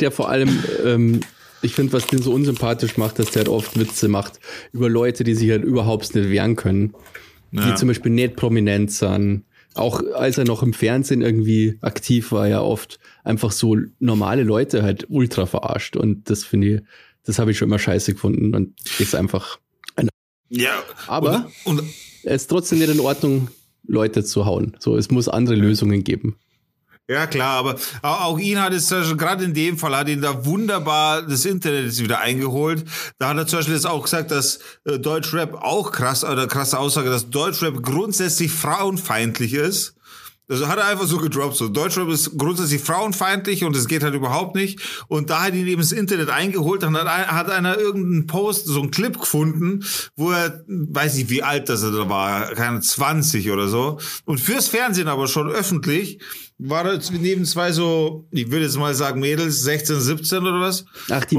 der 0.00 0.10
vor 0.10 0.28
allem, 0.28 0.58
ähm, 0.84 1.20
ich 1.62 1.74
finde, 1.74 1.92
was 1.92 2.06
den 2.06 2.20
so 2.22 2.32
unsympathisch 2.32 2.96
macht, 2.96 3.18
dass 3.18 3.30
der 3.30 3.40
halt 3.40 3.48
oft 3.48 3.78
Witze 3.78 4.08
macht 4.08 4.40
über 4.72 4.88
Leute, 4.88 5.24
die 5.24 5.34
sich 5.34 5.50
halt 5.50 5.64
überhaupt 5.64 6.14
nicht 6.14 6.30
wehren 6.30 6.56
können. 6.56 6.94
Die 7.52 7.58
Ja. 7.58 7.76
zum 7.76 7.88
Beispiel 7.88 8.10
nicht 8.10 8.36
prominent 8.36 8.90
sind. 8.90 9.44
Auch 9.74 10.02
als 10.14 10.38
er 10.38 10.44
noch 10.44 10.62
im 10.62 10.72
Fernsehen 10.72 11.22
irgendwie 11.22 11.78
aktiv 11.80 12.32
war, 12.32 12.48
ja 12.48 12.60
oft 12.60 12.98
einfach 13.22 13.52
so 13.52 13.76
normale 13.98 14.42
Leute 14.42 14.82
halt 14.82 15.06
ultra 15.08 15.46
verarscht. 15.46 15.96
Und 15.96 16.28
das 16.30 16.44
finde 16.44 16.74
ich, 16.74 16.80
das 17.24 17.38
habe 17.38 17.50
ich 17.52 17.58
schon 17.58 17.68
immer 17.68 17.78
scheiße 17.78 18.14
gefunden. 18.14 18.54
Und 18.54 18.74
ist 18.98 19.14
einfach, 19.14 19.58
Ja. 20.48 20.82
Aber- 21.06 21.50
Und, 21.64 21.80
und 21.80 21.88
es 22.24 22.42
ist 22.42 22.46
trotzdem 22.48 22.78
nicht 22.80 22.90
in 22.90 23.00
Ordnung, 23.00 23.48
Leute 23.86 24.24
zu 24.24 24.44
hauen. 24.46 24.76
So, 24.78 24.96
es 24.96 25.10
muss 25.10 25.28
andere 25.28 25.54
Lösungen 25.56 26.04
geben. 26.04 26.36
Ja, 27.06 27.26
klar, 27.26 27.58
aber 27.58 27.74
au- 28.00 28.08
auch 28.32 28.38
ihn 28.38 28.58
hat 28.62 28.72
es 28.72 28.88
Beispiel, 28.88 29.18
gerade 29.18 29.44
in 29.44 29.52
dem 29.52 29.76
Fall 29.76 29.94
hat 29.94 30.08
ihn 30.08 30.22
da 30.22 30.46
wunderbar 30.46 31.20
das 31.20 31.44
Internet 31.44 31.98
wieder 31.98 32.20
eingeholt. 32.20 32.82
Da 33.18 33.28
hat 33.28 33.36
er 33.36 33.46
zum 33.46 33.58
Beispiel 33.58 33.74
jetzt 33.74 33.86
auch 33.86 34.04
gesagt, 34.04 34.30
dass 34.30 34.60
äh, 34.86 34.98
Deutschrap 34.98 35.52
auch 35.54 35.92
krass, 35.92 36.24
oder 36.24 36.46
krasse 36.46 36.78
Aussage, 36.78 37.10
dass 37.10 37.28
Deutschrap 37.28 37.82
grundsätzlich 37.82 38.50
frauenfeindlich 38.52 39.52
ist. 39.52 39.96
Also 40.48 40.68
hat 40.68 40.76
er 40.78 40.86
einfach 40.88 41.06
so 41.06 41.16
gedroppt. 41.18 41.56
So, 41.56 41.68
Deutschrap 41.68 42.08
ist 42.10 42.36
grundsätzlich 42.36 42.82
frauenfeindlich 42.82 43.64
und 43.64 43.74
es 43.74 43.88
geht 43.88 44.02
halt 44.02 44.14
überhaupt 44.14 44.54
nicht. 44.56 44.78
Und 45.08 45.30
da 45.30 45.42
hat 45.44 45.54
ihn 45.54 45.66
eben 45.66 45.80
das 45.80 45.92
Internet 45.92 46.28
eingeholt, 46.28 46.82
dann 46.82 46.94
hat, 46.96 47.06
ein- 47.06 47.26
hat 47.28 47.50
einer 47.50 47.78
irgendeinen 47.78 48.26
Post, 48.26 48.66
so 48.66 48.80
einen 48.80 48.90
Clip 48.90 49.18
gefunden, 49.18 49.84
wo 50.16 50.30
er, 50.32 50.62
weiß 50.68 51.14
nicht 51.16 51.30
wie 51.30 51.42
alt 51.42 51.68
das 51.70 51.82
er 51.82 51.92
da 51.92 52.08
war, 52.10 52.52
keine 52.54 52.80
20 52.80 53.50
oder 53.50 53.68
so. 53.68 53.98
Und 54.26 54.38
fürs 54.38 54.68
Fernsehen 54.68 55.08
aber 55.08 55.28
schon 55.28 55.48
öffentlich, 55.50 56.20
war 56.58 56.84
er 56.84 57.00
neben 57.12 57.44
zwei 57.46 57.72
so, 57.72 58.28
ich 58.30 58.50
würde 58.50 58.66
jetzt 58.66 58.76
mal 58.78 58.94
sagen 58.94 59.20
Mädels, 59.20 59.62
16, 59.62 59.98
17 60.00 60.38
oder 60.40 60.60
was. 60.60 60.84
Ach, 61.10 61.24
die 61.24 61.36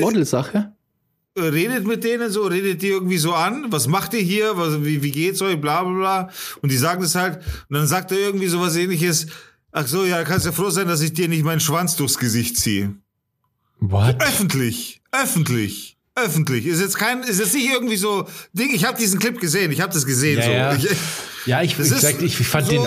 Model-Sache? 0.00 0.71
Redet 1.38 1.86
mit 1.86 2.04
denen 2.04 2.30
so, 2.30 2.42
redet 2.46 2.82
die 2.82 2.88
irgendwie 2.88 3.18
so 3.18 3.32
an, 3.34 3.66
was 3.70 3.86
macht 3.86 4.12
ihr 4.14 4.20
hier, 4.20 4.56
was, 4.56 4.84
wie, 4.84 5.02
wie 5.02 5.10
geht's 5.10 5.40
euch, 5.42 5.60
bla 5.60 5.82
bla 5.82 5.92
bla. 5.92 6.30
Und 6.60 6.70
die 6.72 6.76
sagen 6.76 7.02
das 7.02 7.14
halt, 7.14 7.36
und 7.68 7.76
dann 7.76 7.86
sagt 7.86 8.12
er 8.12 8.18
irgendwie 8.18 8.48
sowas 8.48 8.76
ähnliches, 8.76 9.26
ach 9.72 9.86
so, 9.86 10.04
ja, 10.04 10.24
kannst 10.24 10.46
ja 10.46 10.52
froh 10.52 10.70
sein, 10.70 10.88
dass 10.88 11.00
ich 11.00 11.12
dir 11.12 11.28
nicht 11.28 11.44
meinen 11.44 11.60
Schwanz 11.60 11.96
durchs 11.96 12.18
Gesicht 12.18 12.58
ziehe. 12.58 12.94
What? 13.80 14.22
Öffentlich. 14.22 15.00
Öffentlich. 15.10 15.96
Öffentlich. 16.14 16.66
Ist 16.66 16.80
jetzt 16.80 16.98
kein, 16.98 17.22
ist 17.22 17.40
jetzt 17.40 17.54
nicht 17.54 17.70
irgendwie 17.72 17.96
so 17.96 18.28
Ding. 18.52 18.70
Ich 18.74 18.84
habe 18.84 18.98
diesen 18.98 19.18
Clip 19.18 19.40
gesehen. 19.40 19.72
Ich 19.72 19.80
habe 19.80 19.92
das 19.92 20.04
gesehen. 20.04 20.38
Ja, 20.38 20.44
so. 20.44 20.50
ja. 20.50 20.74
Ich, 20.74 20.96
Ja, 21.46 21.62
ich, 21.62 21.76
Das 21.76 21.86
ich, 21.90 22.02
ist 22.04 22.22
ich 22.22 22.46
fand 22.46 22.66
so- 22.66 22.72
den, 22.72 22.86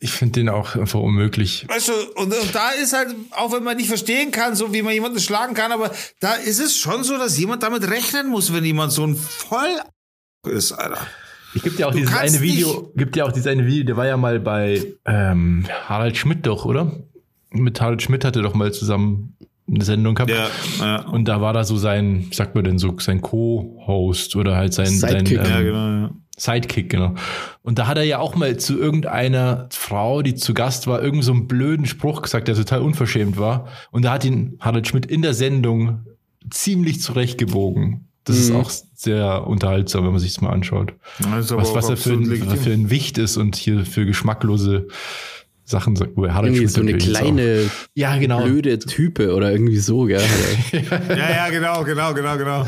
ich 0.00 0.10
finde 0.10 0.40
den 0.40 0.48
auch 0.48 0.76
einfach 0.76 1.00
unmöglich. 1.00 1.66
Weißt 1.68 1.88
du, 1.88 1.92
und, 2.20 2.32
und 2.32 2.54
da 2.54 2.70
ist 2.70 2.92
halt, 2.92 3.14
auch 3.30 3.52
wenn 3.52 3.62
man 3.62 3.76
nicht 3.76 3.88
verstehen 3.88 4.30
kann, 4.30 4.54
so 4.54 4.72
wie 4.72 4.82
man 4.82 4.92
jemanden 4.92 5.18
schlagen 5.18 5.54
kann, 5.54 5.72
aber 5.72 5.90
da 6.20 6.34
ist 6.34 6.60
es 6.60 6.76
schon 6.76 7.04
so, 7.04 7.16
dass 7.16 7.38
jemand 7.38 7.62
damit 7.62 7.88
rechnen 7.88 8.28
muss, 8.28 8.52
wenn 8.52 8.64
jemand 8.64 8.92
so 8.92 9.06
ein 9.06 9.16
Voll 9.16 9.80
ist, 10.46 10.72
Alter. 10.72 10.98
Ich 11.54 11.62
gibt 11.62 11.78
ja 11.78 11.86
auch 11.86 11.92
Du 11.92 11.98
dieses 11.98 12.14
eine 12.14 12.40
Video, 12.40 12.92
gibt 12.96 13.16
ja 13.16 13.24
auch 13.24 13.32
dieses 13.32 13.46
eine 13.46 13.64
Video, 13.66 13.84
der 13.84 13.96
war 13.96 14.06
ja 14.06 14.16
mal 14.16 14.40
bei 14.40 14.84
ähm, 15.04 15.64
Harald 15.88 16.16
Schmidt 16.16 16.46
doch, 16.46 16.64
oder? 16.64 16.92
Mit 17.50 17.80
Harald 17.80 18.02
Schmidt 18.02 18.24
hatte 18.24 18.42
doch 18.42 18.54
mal 18.54 18.72
zusammen 18.72 19.36
eine 19.68 19.84
Sendung 19.84 20.14
gehabt. 20.16 20.30
Ja, 20.30 20.50
ja. 20.80 21.02
Und 21.06 21.26
da 21.26 21.40
war 21.40 21.52
da 21.52 21.64
so 21.64 21.76
sein, 21.76 22.26
wie 22.28 22.34
sagt 22.34 22.54
man 22.54 22.64
denn 22.64 22.78
so, 22.78 22.96
sein 22.98 23.20
Co-Host 23.22 24.36
oder 24.36 24.56
halt 24.56 24.74
sein, 24.74 24.86
sein 24.98 25.24
Sidekick. 25.24 25.38
ähm, 25.38 25.50
Ja, 25.50 25.62
genau, 25.62 25.88
ja. 25.88 26.10
Sidekick, 26.36 26.90
genau. 26.90 27.14
Und 27.62 27.78
da 27.78 27.86
hat 27.86 27.96
er 27.96 28.02
ja 28.04 28.18
auch 28.18 28.34
mal 28.34 28.56
zu 28.56 28.78
irgendeiner 28.78 29.68
Frau, 29.72 30.22
die 30.22 30.34
zu 30.34 30.52
Gast 30.54 30.86
war, 30.86 31.02
irgend 31.02 31.22
so 31.24 31.32
einen 31.32 31.46
blöden 31.46 31.86
Spruch 31.86 32.22
gesagt, 32.22 32.48
der 32.48 32.54
total 32.56 32.80
unverschämt 32.82 33.38
war. 33.38 33.68
Und 33.92 34.04
da 34.04 34.12
hat 34.12 34.24
ihn 34.24 34.56
Harald 34.60 34.88
Schmidt 34.88 35.06
in 35.06 35.22
der 35.22 35.34
Sendung 35.34 36.00
ziemlich 36.50 37.00
zurechtgebogen. 37.00 38.08
Das 38.24 38.36
ist 38.38 38.50
Mhm. 38.50 38.56
auch 38.56 38.70
sehr 38.94 39.46
unterhaltsam, 39.46 40.04
wenn 40.04 40.12
man 40.12 40.20
sich 40.20 40.32
das 40.32 40.40
mal 40.40 40.50
anschaut. 40.50 40.94
Das 41.20 41.46
ist 41.46 41.56
Was, 41.56 41.74
was 41.74 41.88
er 41.90 41.96
für 41.96 42.14
ein, 42.14 42.24
für 42.26 42.70
ein 42.72 42.88
Wicht 42.90 43.18
ist 43.18 43.36
und 43.36 43.54
hier 43.54 43.84
für 43.84 44.06
geschmacklose 44.06 44.88
Sachen 45.66 45.96
sagt, 45.96 46.10
wo 46.16 46.24
er 46.26 46.34
Harald 46.34 46.52
Irgendwie 46.54 46.66
so 46.68 46.80
eine 46.82 46.96
kleine. 46.98 47.70
Ja, 47.94 48.16
genau. 48.18 48.42
blöde 48.44 48.78
Type 48.78 49.34
oder 49.34 49.50
irgendwie 49.50 49.78
so, 49.78 50.04
gell? 50.04 50.20
Ja, 51.08 51.30
ja, 51.30 51.48
genau, 51.50 51.82
genau, 51.84 52.12
genau, 52.12 52.36
genau. 52.36 52.66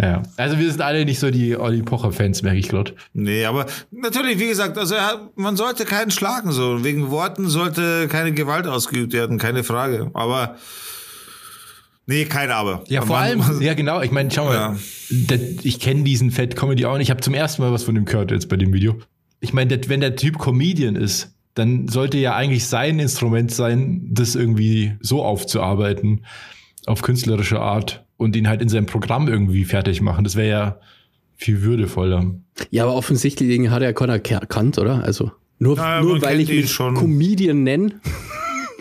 Ja. 0.00 0.22
Also 0.38 0.58
wir 0.58 0.70
sind 0.70 0.80
alle 0.80 1.04
nicht 1.04 1.18
so 1.18 1.30
die 1.30 1.54
Olli 1.56 1.82
Pocher-Fans, 1.82 2.42
merke 2.42 2.58
ich 2.58 2.68
gerade. 2.68 2.94
Nee, 3.12 3.44
aber 3.44 3.66
natürlich, 3.90 4.38
wie 4.38 4.46
gesagt, 4.48 4.78
also 4.78 4.94
er, 4.94 5.28
man 5.36 5.56
sollte 5.56 5.84
keinen 5.84 6.10
schlagen, 6.10 6.50
so. 6.52 6.82
Wegen 6.82 7.10
Worten 7.10 7.48
sollte 7.50 8.08
keine 8.08 8.32
Gewalt 8.32 8.66
ausgeübt 8.66 9.12
werden, 9.12 9.36
keine 9.36 9.62
Frage. 9.62 10.10
Aber, 10.14 10.56
nee, 12.06 12.24
kein 12.24 12.50
Aber. 12.50 12.84
Ja, 12.88 13.02
vor 13.02 13.16
Man- 13.16 13.42
allem, 13.42 13.60
ja 13.60 13.74
genau, 13.74 14.00
ich 14.00 14.10
meine, 14.10 14.30
schau 14.30 14.46
mal, 14.46 14.54
Ja. 14.54 14.76
der, 15.10 15.40
ich 15.62 15.78
kenne 15.80 16.04
diesen 16.04 16.30
Fat 16.30 16.56
Comedy 16.56 16.86
auch 16.86 16.96
nicht. 16.96 17.08
Ich 17.08 17.10
habe 17.10 17.20
zum 17.20 17.34
ersten 17.34 17.60
Mal 17.62 17.72
was 17.72 17.82
von 17.82 17.94
dem 17.94 18.04
gehört 18.06 18.30
jetzt 18.30 18.48
bei 18.48 18.56
dem 18.56 18.72
Video. 18.72 18.96
Ich 19.40 19.52
meine, 19.52 19.78
wenn 19.88 20.00
der 20.00 20.16
Typ 20.16 20.38
Comedian 20.38 20.96
ist, 20.96 21.34
dann 21.60 21.86
sollte 21.88 22.18
ja 22.18 22.34
eigentlich 22.34 22.66
sein 22.66 22.98
Instrument 22.98 23.52
sein, 23.52 24.02
das 24.10 24.34
irgendwie 24.34 24.94
so 25.00 25.22
aufzuarbeiten, 25.22 26.24
auf 26.86 27.02
künstlerische 27.02 27.60
Art 27.60 28.04
und 28.16 28.34
ihn 28.36 28.48
halt 28.48 28.60
in 28.62 28.68
seinem 28.68 28.86
Programm 28.86 29.28
irgendwie 29.28 29.64
fertig 29.64 30.00
machen. 30.00 30.24
Das 30.24 30.34
wäre 30.36 30.48
ja 30.48 30.78
viel 31.36 31.62
würdevoller. 31.62 32.34
Ja, 32.70 32.82
aber 32.84 32.94
offensichtlich 32.94 33.70
hat 33.70 33.82
er 33.82 33.92
keiner 33.94 34.18
ke- 34.18 34.34
erkannt, 34.34 34.78
oder? 34.78 35.04
Also 35.04 35.30
nur, 35.58 35.76
Ja, 35.76 36.00
nur 36.02 36.20
weil 36.22 36.40
ich 36.40 36.50
ihn 36.50 36.66
schon. 36.66 36.94
Comedian 36.94 37.62
nenne. 37.62 38.00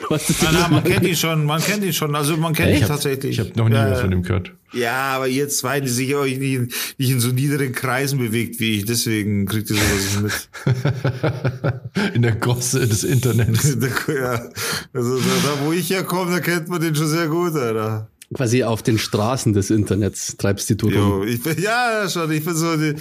Na, 0.41 0.51
na, 0.51 0.67
man 0.69 0.83
kennt 0.83 1.05
ihn 1.05 1.15
schon, 1.15 1.45
man 1.45 1.61
kennt 1.61 1.83
ihn 1.83 1.93
schon, 1.93 2.15
also 2.15 2.35
man 2.37 2.53
kennt 2.53 2.69
Ich 2.71 2.77
ihn 2.77 2.83
habe 2.83 2.93
tatsächlich. 2.93 3.39
hab 3.39 3.55
noch 3.55 3.69
nie 3.69 3.75
ja, 3.75 3.91
was 3.91 4.01
von 4.01 4.11
dem 4.11 4.23
gehört. 4.23 4.53
Ja, 4.73 5.15
aber 5.15 5.27
ihr 5.27 5.49
zwei, 5.49 5.79
die 5.81 5.89
sich 5.89 6.15
euch 6.15 6.37
nicht, 6.37 6.53
in- 6.53 6.71
nicht 6.97 7.09
in 7.11 7.19
so 7.19 7.29
niederen 7.29 7.71
Kreisen 7.73 8.19
bewegt 8.19 8.59
wie 8.59 8.77
ich, 8.77 8.85
deswegen 8.85 9.45
kriegt 9.45 9.69
ihr 9.69 9.75
sowas 9.77 10.21
mit. 10.21 12.13
in 12.15 12.21
der 12.21 12.35
Gosse 12.35 12.87
des 12.87 13.03
Internets. 13.03 13.63
ja, 14.07 14.49
also 14.93 15.17
da, 15.17 15.23
da, 15.43 15.65
wo 15.65 15.71
ich 15.71 15.89
herkomme, 15.89 16.31
da 16.31 16.39
kennt 16.39 16.67
man 16.69 16.79
den 16.81 16.95
schon 16.95 17.07
sehr 17.07 17.27
gut, 17.27 17.55
Alter. 17.55 18.09
Quasi 18.33 18.63
auf 18.63 18.83
den 18.83 18.99
Straßen 18.99 19.53
des 19.53 19.71
Internets 19.71 20.37
treibst 20.37 20.69
die 20.69 20.77
du. 20.77 20.89
Jo, 20.91 21.23
ich 21.23 21.41
bin, 21.41 21.59
ja, 21.59 22.03
ja, 22.03 22.09
schon, 22.09 22.31
ich 22.31 22.45
bin 22.45 22.53
so, 22.55 22.75
die, 22.77 22.93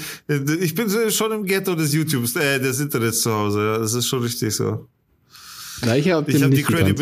ich 0.60 0.74
bin 0.74 0.88
schon 1.10 1.32
im 1.32 1.44
Ghetto 1.44 1.74
des 1.74 1.92
YouTubes, 1.92 2.34
äh, 2.36 2.58
des 2.58 2.80
Internets 2.80 3.20
zu 3.20 3.30
Hause, 3.32 3.60
ja, 3.60 3.78
das 3.78 3.92
ist 3.92 4.06
schon 4.06 4.22
richtig 4.22 4.54
so. 4.54 4.88
Na, 5.84 5.96
ich 5.96 6.10
habe 6.10 6.30
habe 6.30 6.32
die 6.32 6.38
nicht 6.48 6.66
gekannt. 6.66 6.98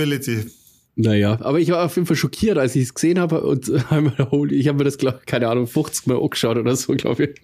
Naja, 0.99 1.39
aber 1.43 1.61
ich 1.61 1.71
war 1.71 1.85
auf 1.85 1.95
jeden 1.97 2.07
Fall 2.07 2.17
schockiert, 2.17 2.57
als 2.57 2.75
ich 2.75 2.85
es 2.85 2.95
gesehen 2.95 3.19
habe 3.19 3.43
und 3.43 3.69
äh, 3.69 3.75
ich 4.51 4.67
habe 4.67 4.79
mir 4.79 4.85
das, 4.85 4.97
glaub, 4.97 5.27
keine 5.27 5.49
Ahnung, 5.49 5.67
50 5.67 6.07
Mal 6.07 6.19
angeschaut 6.19 6.57
oder 6.57 6.75
so, 6.75 6.95
glaube 6.95 7.25
ich. 7.25 7.35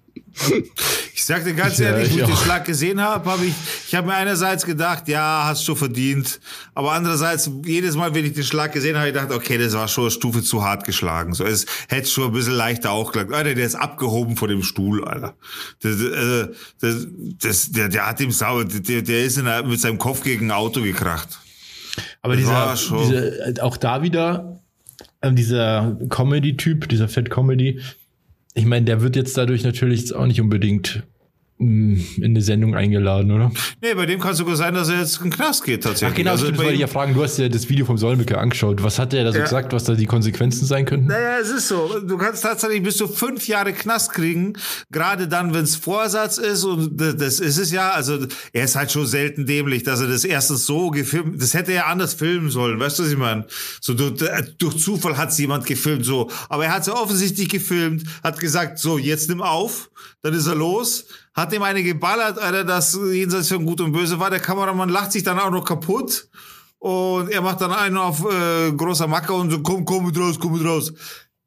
Ich 1.14 1.26
sag 1.26 1.44
dir 1.44 1.52
ganz 1.52 1.76
Ja, 1.76 1.90
ehrlich, 1.90 2.08
ich 2.08 2.14
wo 2.14 2.20
ich 2.20 2.26
den. 2.26 2.36
Schlag 2.36 2.64
gesehen 2.64 3.00
habe, 3.02 3.30
habe 3.30 3.44
ich, 3.44 3.52
ich 3.86 3.94
habe 3.94 4.06
mir 4.06 4.14
einerseits 4.14 4.64
gedacht, 4.64 5.06
ja, 5.06 5.42
hast 5.44 5.68
du 5.68 5.74
verdient, 5.74 6.40
aber 6.74 6.92
andererseits, 6.92 7.50
jedes 7.66 7.94
Mal, 7.94 8.14
wenn 8.14 8.24
ich 8.24 8.32
den 8.32 8.42
Schlag 8.42 8.72
gesehen 8.72 8.96
habe, 8.96 9.00
habe 9.00 9.08
ich 9.10 9.22
gedacht, 9.22 9.38
okay, 9.38 9.58
das 9.58 9.74
war 9.74 9.86
schon 9.86 10.04
eine 10.04 10.10
Stufe 10.10 10.42
zu 10.42 10.64
hart 10.64 10.84
geschlagen. 10.84 11.34
So, 11.34 11.44
es 11.44 11.66
hätte 11.88 12.08
schon 12.08 12.28
ein 12.28 12.32
bisschen 12.32 12.54
leichter 12.54 12.90
auch 12.90 13.12
geklappt. 13.12 13.34
Alter, 13.34 13.54
der 13.54 13.66
ist 13.66 13.74
abgehoben 13.74 14.36
von 14.36 14.48
dem 14.48 14.62
Stuhl, 14.62 15.04
Alter. 15.04 15.34
Das, 15.82 16.00
äh, 16.00 16.48
das, 16.80 17.06
das, 17.42 17.72
der, 17.72 17.90
der 17.90 18.06
hat 18.06 18.18
ihm 18.20 18.30
sauer, 18.30 18.64
der, 18.64 19.02
der 19.02 19.24
ist 19.24 19.36
in 19.36 19.46
mit 19.68 19.80
seinem 19.80 19.98
Kopf 19.98 20.22
gegen 20.22 20.46
ein 20.46 20.52
Auto 20.52 20.80
gekracht. 20.80 21.41
Aber 22.22 22.36
dieser, 22.36 22.74
dieser, 22.74 23.48
äh, 23.48 23.60
auch 23.60 23.76
da 23.76 24.02
wieder, 24.02 24.60
ähm, 25.20 25.36
dieser 25.36 25.98
Comedy-Typ, 26.08 26.88
dieser 26.88 27.08
Fat 27.08 27.30
Comedy, 27.30 27.80
ich 28.54 28.64
meine, 28.64 28.84
der 28.84 29.00
wird 29.00 29.16
jetzt 29.16 29.36
dadurch 29.36 29.64
natürlich 29.64 30.14
auch 30.14 30.26
nicht 30.26 30.40
unbedingt 30.40 31.02
in 31.62 32.24
eine 32.24 32.42
Sendung 32.42 32.74
eingeladen, 32.74 33.30
oder? 33.30 33.52
Nee, 33.80 33.94
bei 33.94 34.06
dem 34.06 34.20
kann 34.20 34.32
es 34.32 34.38
sogar 34.38 34.56
sein, 34.56 34.74
dass 34.74 34.88
er 34.88 34.98
jetzt 35.00 35.18
in 35.18 35.24
den 35.24 35.32
Knast 35.32 35.64
geht 35.64 35.82
tatsächlich. 35.84 36.12
Ach 36.12 36.16
genau, 36.16 36.30
Also 36.32 36.44
stimmt, 36.46 36.58
wollte 36.58 36.72
ich 36.74 36.80
ja 36.80 36.86
fragen. 36.86 37.14
Du 37.14 37.22
hast 37.22 37.38
ja 37.38 37.48
das 37.48 37.68
Video 37.68 37.86
vom 37.86 37.98
Solmecke 37.98 38.38
angeschaut. 38.38 38.82
Was 38.82 38.98
hat 38.98 39.12
der 39.12 39.24
da 39.24 39.32
so 39.32 39.38
Ja. 39.38 39.44
gesagt, 39.44 39.72
was 39.72 39.84
da 39.84 39.94
die 39.94 40.06
Konsequenzen 40.06 40.66
sein 40.66 40.84
könnten? 40.84 41.06
Naja, 41.06 41.38
es 41.40 41.50
ist 41.50 41.68
so. 41.68 42.00
Du 42.06 42.16
kannst 42.18 42.42
tatsächlich 42.42 42.82
bis 42.82 42.96
zu 42.96 43.06
fünf 43.08 43.46
Jahre 43.48 43.72
Knast 43.72 44.12
kriegen, 44.12 44.54
gerade 44.90 45.28
dann, 45.28 45.54
wenn 45.54 45.64
es 45.64 45.76
Vorsatz 45.76 46.38
ist. 46.38 46.64
Und 46.64 47.00
das, 47.00 47.16
das 47.16 47.40
ist 47.40 47.58
es 47.58 47.70
ja. 47.70 47.90
Also 47.90 48.18
er 48.52 48.64
ist 48.64 48.76
halt 48.76 48.90
schon 48.92 49.06
selten 49.06 49.46
dämlich, 49.46 49.82
dass 49.82 50.00
er 50.00 50.08
das 50.08 50.24
erstens 50.24 50.66
so 50.66 50.90
gefilmt. 50.90 51.40
Das 51.40 51.54
hätte 51.54 51.72
er 51.72 51.86
anders 51.86 52.14
filmen 52.14 52.50
sollen. 52.50 52.80
Weißt 52.80 52.98
du, 52.98 53.04
was 53.04 53.10
ich 53.12 53.18
meine? 53.18 53.46
So 53.80 53.94
durch, 53.94 54.20
durch 54.58 54.76
Zufall 54.78 55.16
hat 55.16 55.30
es 55.30 55.38
jemand 55.38 55.66
gefilmt, 55.66 56.04
so. 56.04 56.30
Aber 56.48 56.64
er 56.64 56.72
hat 56.74 56.80
es 56.82 56.86
ja 56.88 56.94
offensichtlich 56.94 57.48
gefilmt, 57.48 58.04
hat 58.22 58.38
gesagt, 58.40 58.78
so 58.78 58.98
jetzt 58.98 59.28
nimm 59.28 59.42
auf. 59.42 59.90
Dann 60.22 60.34
ist 60.34 60.46
er 60.46 60.54
los, 60.54 61.06
hat 61.34 61.52
ihm 61.52 61.62
eine 61.62 61.82
geballert, 61.82 62.38
Alter, 62.38 62.64
das 62.64 62.98
jenseits 63.10 63.48
von 63.48 63.64
Gut 63.64 63.80
und 63.80 63.92
Böse 63.92 64.18
war. 64.18 64.30
Der 64.30 64.40
Kameramann 64.40 64.88
lacht 64.88 65.12
sich 65.12 65.22
dann 65.22 65.38
auch 65.38 65.50
noch 65.50 65.64
kaputt. 65.64 66.28
Und 66.78 67.30
er 67.30 67.40
macht 67.40 67.60
dann 67.60 67.72
einen 67.72 67.96
auf 67.96 68.24
äh, 68.24 68.72
großer 68.72 69.06
Macke 69.06 69.32
und 69.32 69.50
so, 69.50 69.62
komm, 69.62 69.84
komm 69.84 70.06
mit 70.06 70.18
raus, 70.18 70.36
komm 70.38 70.54
mit 70.54 70.64
raus. 70.64 70.92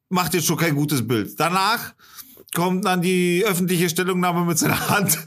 Macht 0.09 0.33
jetzt 0.33 0.45
schon 0.47 0.57
kein 0.57 0.75
gutes 0.75 1.05
Bild. 1.05 1.37
Danach 1.39 1.93
kommt 2.55 2.85
dann 2.85 3.01
die 3.01 3.43
öffentliche 3.45 3.89
Stellungnahme 3.89 4.45
mit 4.45 4.57
seiner 4.57 4.89
Hand 4.89 5.19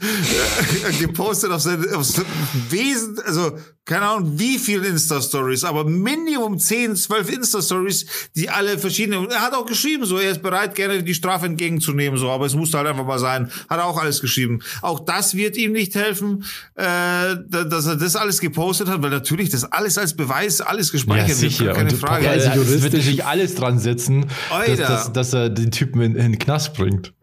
äh, 0.89 0.93
gepostet 0.99 1.51
auf 1.51 1.61
sein, 1.61 1.85
auf 1.95 2.03
sein 2.03 2.25
Wesen, 2.69 3.17
also 3.25 3.57
keine 3.85 4.05
Ahnung 4.07 4.33
wie 4.37 4.59
viele 4.59 4.87
Insta-Stories, 4.87 5.63
aber 5.63 5.83
Minimum 5.83 6.59
10, 6.59 6.95
12 6.95 7.31
Insta-Stories, 7.37 8.05
die 8.35 8.49
alle 8.49 8.77
verschiedene, 8.77 9.19
und 9.19 9.31
er 9.31 9.41
hat 9.41 9.53
auch 9.53 9.65
geschrieben, 9.65 10.05
so, 10.05 10.17
er 10.19 10.31
ist 10.31 10.41
bereit, 10.43 10.75
gerne 10.75 11.01
die 11.01 11.13
Strafe 11.15 11.47
entgegenzunehmen, 11.47 12.19
so, 12.19 12.29
aber 12.29 12.45
es 12.45 12.53
musste 12.53 12.77
halt 12.77 12.87
einfach 12.87 13.05
mal 13.05 13.17
sein. 13.17 13.49
Hat 13.67 13.79
er 13.79 13.85
auch 13.85 13.97
alles 13.99 14.21
geschrieben. 14.21 14.59
Auch 14.83 14.99
das 14.99 15.33
wird 15.35 15.57
ihm 15.57 15.71
nicht 15.71 15.95
helfen, 15.95 16.43
äh, 16.75 16.83
da- 16.83 17.63
dass 17.63 17.87
er 17.87 17.95
das 17.95 18.15
alles 18.15 18.39
gepostet 18.41 18.89
hat, 18.89 19.01
weil 19.01 19.09
natürlich 19.09 19.49
das 19.49 19.63
alles 19.71 19.97
als 19.97 20.15
Beweis, 20.15 20.61
alles 20.61 20.91
gespeichert 20.91 21.41
wird, 21.41 21.57
keine 21.75 21.89
Und 21.91 21.97
Frage. 21.97 22.25
Pocher, 22.25 22.31
Also 22.31 22.47
er 22.49 22.67
wird 22.83 22.93
natürlich 22.93 23.25
alles 23.25 23.55
dran 23.55 23.79
setzen, 23.79 24.27
dass, 24.49 24.59
Alter. 24.69 24.83
dass, 24.87 25.13
dass 25.13 25.33
er 25.33 25.49
den 25.49 25.71
Typen 25.71 26.01
in, 26.01 26.15
in 26.15 26.31
den 26.33 26.39
Knast 26.39 26.73
bringt. 26.75 27.13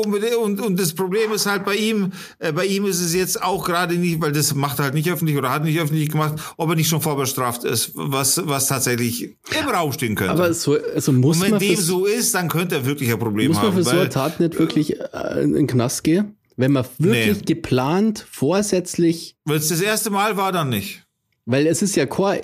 Und, 0.00 0.60
und 0.60 0.78
das 0.80 0.92
Problem 0.94 1.32
ist 1.32 1.46
halt 1.46 1.64
bei 1.64 1.74
ihm, 1.74 2.12
äh, 2.38 2.52
bei 2.52 2.66
ihm 2.66 2.84
ist 2.86 3.00
es 3.00 3.14
jetzt 3.14 3.42
auch 3.42 3.64
gerade 3.64 3.94
nicht, 3.94 4.20
weil 4.20 4.32
das 4.32 4.54
macht 4.54 4.78
er 4.78 4.84
halt 4.86 4.94
nicht 4.94 5.10
öffentlich 5.10 5.36
oder 5.36 5.50
hat 5.50 5.64
nicht 5.64 5.78
öffentlich 5.80 6.10
gemacht, 6.10 6.34
ob 6.56 6.68
er 6.70 6.76
nicht 6.76 6.88
schon 6.88 7.00
vorbestraft 7.00 7.64
ist, 7.64 7.92
was, 7.94 8.40
was 8.46 8.68
tatsächlich 8.68 9.22
im 9.22 9.68
Raum 9.68 9.92
stehen 9.92 10.14
könnte. 10.14 10.32
Aber 10.32 10.52
so, 10.54 10.76
also 10.94 11.12
muss 11.12 11.36
und 11.38 11.42
wenn 11.44 11.50
man 11.52 11.60
dem 11.60 11.76
so 11.76 12.06
ist, 12.06 12.34
dann 12.34 12.48
könnte 12.48 12.76
er 12.76 12.86
wirklich 12.86 13.10
ein 13.12 13.18
Problem 13.18 13.48
muss 13.48 13.56
man 13.56 13.66
haben. 13.66 13.76
für 13.76 13.82
so 13.84 13.90
eine 13.90 14.00
weil, 14.00 14.08
Tat 14.08 14.40
nicht 14.40 14.58
wirklich 14.58 14.98
äh, 15.00 15.42
in 15.42 15.52
den 15.54 15.66
Knast 15.66 16.04
gehen? 16.04 16.36
Wenn 16.58 16.72
man 16.72 16.84
wirklich 16.98 17.36
Nee. 17.36 17.42
geplant, 17.44 18.26
vorsätzlich, 18.30 19.36
wenn 19.44 19.56
es 19.56 19.68
das 19.68 19.80
erste 19.80 20.10
Mal 20.10 20.36
war, 20.36 20.52
dann 20.52 20.68
nicht. 20.70 21.02
weil 21.44 21.66
es 21.66 21.82
ist 21.82 21.96
ja 21.96 22.06
keine 22.06 22.40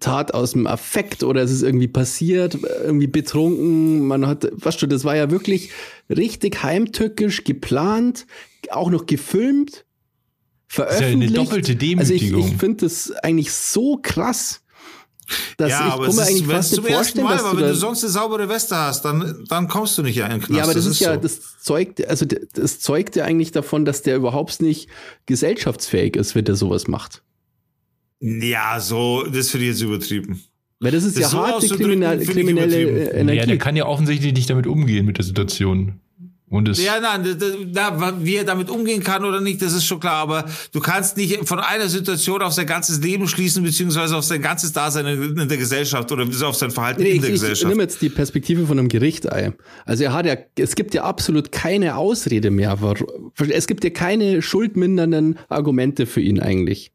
Tat 0.00 0.34
aus 0.34 0.52
dem 0.52 0.66
Affekt 0.66 1.22
oder 1.22 1.42
es 1.42 1.50
ist 1.50 1.62
irgendwie 1.62 1.88
passiert, 1.88 2.58
irgendwie 2.84 3.06
betrunken, 3.06 4.06
man 4.06 4.26
hat, 4.26 4.48
weißt 4.52 4.82
du, 4.82 4.86
das 4.86 5.04
war 5.04 5.16
ja 5.16 5.30
wirklich 5.30 5.70
richtig 6.08 6.62
heimtückisch 6.62 7.44
geplant, 7.44 8.26
auch 8.70 8.90
noch 8.90 9.06
gefilmt, 9.06 9.84
ja 10.76 10.84
eine 10.84 10.96
veröffentlicht. 10.96 11.36
doppelte 11.36 11.72
Also 11.72 12.14
ich, 12.14 12.20
Demütigung. 12.20 12.48
ich 12.48 12.56
finde 12.56 12.86
das 12.86 13.10
eigentlich 13.10 13.52
so 13.52 13.98
krass, 14.00 14.62
dass 15.56 15.70
ja, 15.70 15.86
ich 15.86 15.92
aber 15.92 16.06
kann 16.06 16.10
es 16.10 16.16
mir 16.16 16.22
ist, 16.22 16.28
eigentlich 16.28 16.46
fast 16.46 16.72
nicht 16.72 16.92
vorstellen, 16.92 17.24
Mal 17.24 17.36
dass 17.36 17.50
du 17.50 17.56
wenn 17.56 17.68
du 17.68 17.74
sonst 17.74 18.02
eine 18.02 18.12
saubere 18.12 18.48
Weste 18.48 18.76
hast, 18.76 19.04
dann, 19.04 19.44
dann 19.48 19.68
kommst 19.68 19.96
du 19.98 20.02
nicht 20.02 20.18
in 20.18 20.28
den 20.28 20.40
Knast. 20.40 20.50
Ja, 20.50 20.64
aber 20.64 20.74
das, 20.74 20.86
ist, 20.86 21.00
ja, 21.00 21.14
so. 21.14 21.20
das 21.20 21.40
zeugt, 21.60 22.06
also 22.06 22.26
das 22.26 22.80
zeugt 22.80 23.16
ja 23.16 23.24
eigentlich 23.24 23.52
davon, 23.52 23.84
dass 23.84 24.02
der 24.02 24.16
überhaupt 24.16 24.60
nicht 24.60 24.88
gesellschaftsfähig 25.26 26.16
ist, 26.16 26.34
wenn 26.34 26.44
der 26.44 26.56
sowas 26.56 26.88
macht. 26.88 27.22
Ja, 28.24 28.78
so, 28.78 29.24
das 29.24 29.50
finde 29.50 29.66
ich 29.66 29.72
jetzt 29.72 29.82
übertrieben. 29.82 30.40
Weil 30.78 30.92
das 30.92 31.02
ist 31.04 31.16
Das 31.16 31.22
ja 31.24 31.28
so 31.28 31.38
harte 31.46 31.66
kriminelle, 31.68 32.22
ich 32.22 32.28
kriminelle 32.28 32.76
äh, 32.76 33.04
Ja, 33.06 33.12
Energie. 33.14 33.46
der 33.46 33.58
kann 33.58 33.74
ja 33.76 33.86
offensichtlich 33.86 34.32
nicht 34.32 34.48
damit 34.48 34.66
umgehen 34.66 35.04
mit 35.06 35.16
der 35.18 35.24
Situation. 35.24 35.94
Und 36.48 36.68
es, 36.68 36.84
Ja, 36.84 37.00
nein, 37.00 37.24
da- 37.72 38.14
wie 38.22 38.36
er 38.36 38.44
damit 38.44 38.68
umgehen 38.68 39.02
kann 39.02 39.24
oder 39.24 39.40
nicht, 39.40 39.62
das 39.62 39.72
ist 39.72 39.86
schon 39.86 39.98
klar. 40.00 40.16
Aber 40.16 40.44
du 40.72 40.80
kannst 40.80 41.16
nicht 41.16 41.48
von 41.48 41.58
einer 41.60 41.88
Situation 41.88 42.42
auf 42.42 42.52
sein 42.52 42.66
ganzes 42.66 43.00
Leben 43.00 43.26
schließen, 43.26 43.62
beziehungsweise 43.64 44.14
auf 44.16 44.24
sein 44.24 44.42
ganzes 44.42 44.70
Dasein 44.72 45.06
in, 45.06 45.38
in 45.38 45.48
der 45.48 45.56
Gesellschaft 45.56 46.12
oder 46.12 46.24
auf 46.46 46.56
sein 46.56 46.70
Verhalten 46.70 47.02
Nee, 47.02 47.08
in 47.10 47.14
ich, 47.16 47.20
der 47.22 47.30
ich 47.30 47.34
Gesellschaft. 47.40 47.68
nehme 47.70 47.82
jetzt 47.84 48.02
die 48.02 48.10
Perspektive 48.10 48.66
von 48.66 48.78
einem 48.78 48.88
Gericht 48.88 49.32
ein. 49.32 49.54
Also 49.86 50.04
er 50.04 50.12
hat 50.12 50.26
ja, 50.26 50.36
es 50.58 50.74
gibt 50.74 50.92
ja 50.94 51.04
absolut 51.04 51.52
keine 51.52 51.96
Ausrede 51.96 52.50
mehr. 52.50 52.76
warum- 52.82 53.30
Es 53.50 53.66
gibt 53.66 53.82
ja 53.82 53.90
keine 53.90 54.42
schuldmindernden 54.42 55.38
Argumente 55.48 56.04
für 56.06 56.20
ihn 56.20 56.38
eigentlich. 56.38 56.92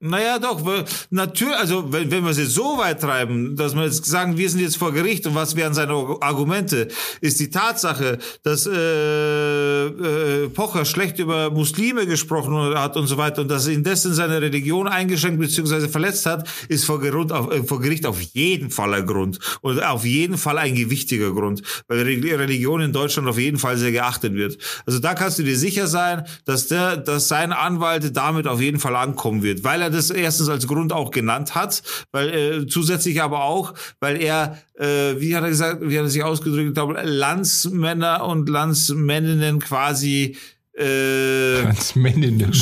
Naja, 0.00 0.38
doch, 0.38 0.62
natürlich, 1.10 1.56
also 1.56 1.92
wenn, 1.92 2.08
wenn 2.12 2.22
wir 2.22 2.30
es 2.30 2.38
jetzt 2.38 2.54
so 2.54 2.78
weit 2.78 3.00
treiben, 3.00 3.56
dass 3.56 3.74
wir 3.74 3.82
jetzt 3.82 4.04
sagen, 4.04 4.36
wir 4.38 4.48
sind 4.48 4.60
jetzt 4.60 4.76
vor 4.76 4.92
Gericht 4.92 5.26
und 5.26 5.34
was 5.34 5.56
wären 5.56 5.74
seine 5.74 5.92
Argumente, 6.20 6.86
ist 7.20 7.40
die 7.40 7.50
Tatsache, 7.50 8.18
dass 8.44 8.64
äh, 8.66 9.86
äh, 9.86 10.48
Pocher 10.50 10.84
schlecht 10.84 11.18
über 11.18 11.50
Muslime 11.50 12.06
gesprochen 12.06 12.54
hat 12.78 12.96
und 12.96 13.08
so 13.08 13.16
weiter 13.16 13.42
und 13.42 13.48
dass 13.48 13.66
er 13.66 13.74
indessen 13.74 14.14
seine 14.14 14.40
Religion 14.40 14.86
eingeschränkt 14.86 15.40
bzw. 15.40 15.88
verletzt 15.88 16.26
hat, 16.26 16.48
ist 16.68 16.84
vor, 16.84 17.00
Grund 17.00 17.32
auf, 17.32 17.50
äh, 17.50 17.64
vor 17.64 17.80
Gericht 17.80 18.06
auf 18.06 18.20
jeden 18.20 18.70
Fall 18.70 18.94
ein 18.94 19.04
Grund 19.04 19.40
und 19.62 19.82
auf 19.82 20.04
jeden 20.04 20.38
Fall 20.38 20.58
ein 20.58 20.76
gewichtiger 20.76 21.32
Grund, 21.32 21.62
weil 21.88 22.02
Re- 22.02 22.38
Religion 22.38 22.82
in 22.82 22.92
Deutschland 22.92 23.28
auf 23.28 23.38
jeden 23.38 23.58
Fall 23.58 23.76
sehr 23.76 23.90
geachtet 23.90 24.34
wird. 24.34 24.58
Also 24.86 25.00
da 25.00 25.14
kannst 25.14 25.40
du 25.40 25.42
dir 25.42 25.56
sicher 25.56 25.88
sein, 25.88 26.24
dass 26.44 26.68
der, 26.68 26.98
dass 26.98 27.26
sein 27.26 27.50
Anwalt 27.52 28.16
damit 28.16 28.46
auf 28.46 28.60
jeden 28.60 28.78
Fall 28.78 28.94
ankommen 28.94 29.42
wird, 29.42 29.64
weil 29.64 29.82
er 29.82 29.87
das 29.90 30.10
erstens 30.10 30.48
als 30.48 30.66
Grund 30.66 30.92
auch 30.92 31.10
genannt 31.10 31.54
hat, 31.54 31.82
weil 32.12 32.28
äh, 32.28 32.66
zusätzlich 32.66 33.22
aber 33.22 33.44
auch, 33.44 33.74
weil 34.00 34.20
er, 34.20 34.58
äh, 34.74 35.20
wie 35.20 35.34
hat 35.34 35.42
er 35.42 35.50
gesagt, 35.50 35.80
wie 35.82 35.98
hat 35.98 36.04
er 36.04 36.10
sich 36.10 36.22
ausgedrückt, 36.22 36.74
glaube, 36.74 37.00
Landsmänner 37.02 38.24
und 38.24 38.48
Landsmänninnen 38.48 39.58
quasi 39.58 40.36
äh, 40.78 41.64
als 41.66 41.96
Männinnen. 41.96 42.52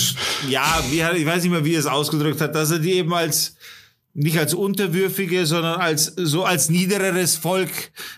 ja, 0.49 0.83
wie 0.91 1.05
hat, 1.05 1.17
ich 1.17 1.27
weiß 1.27 1.43
nicht 1.43 1.53
mehr, 1.53 1.65
wie 1.65 1.75
er 1.75 1.81
es 1.81 1.87
ausgedrückt 1.87 2.41
hat, 2.41 2.55
dass 2.55 2.71
er 2.71 2.79
die 2.79 2.93
eben 2.93 3.13
als 3.13 3.57
nicht 4.17 4.39
als 4.39 4.55
unterwürfige, 4.55 5.45
sondern 5.47 5.79
als 5.79 6.07
so 6.17 6.45
als 6.45 6.71
niedereres 6.71 7.37
Volk 7.37 7.69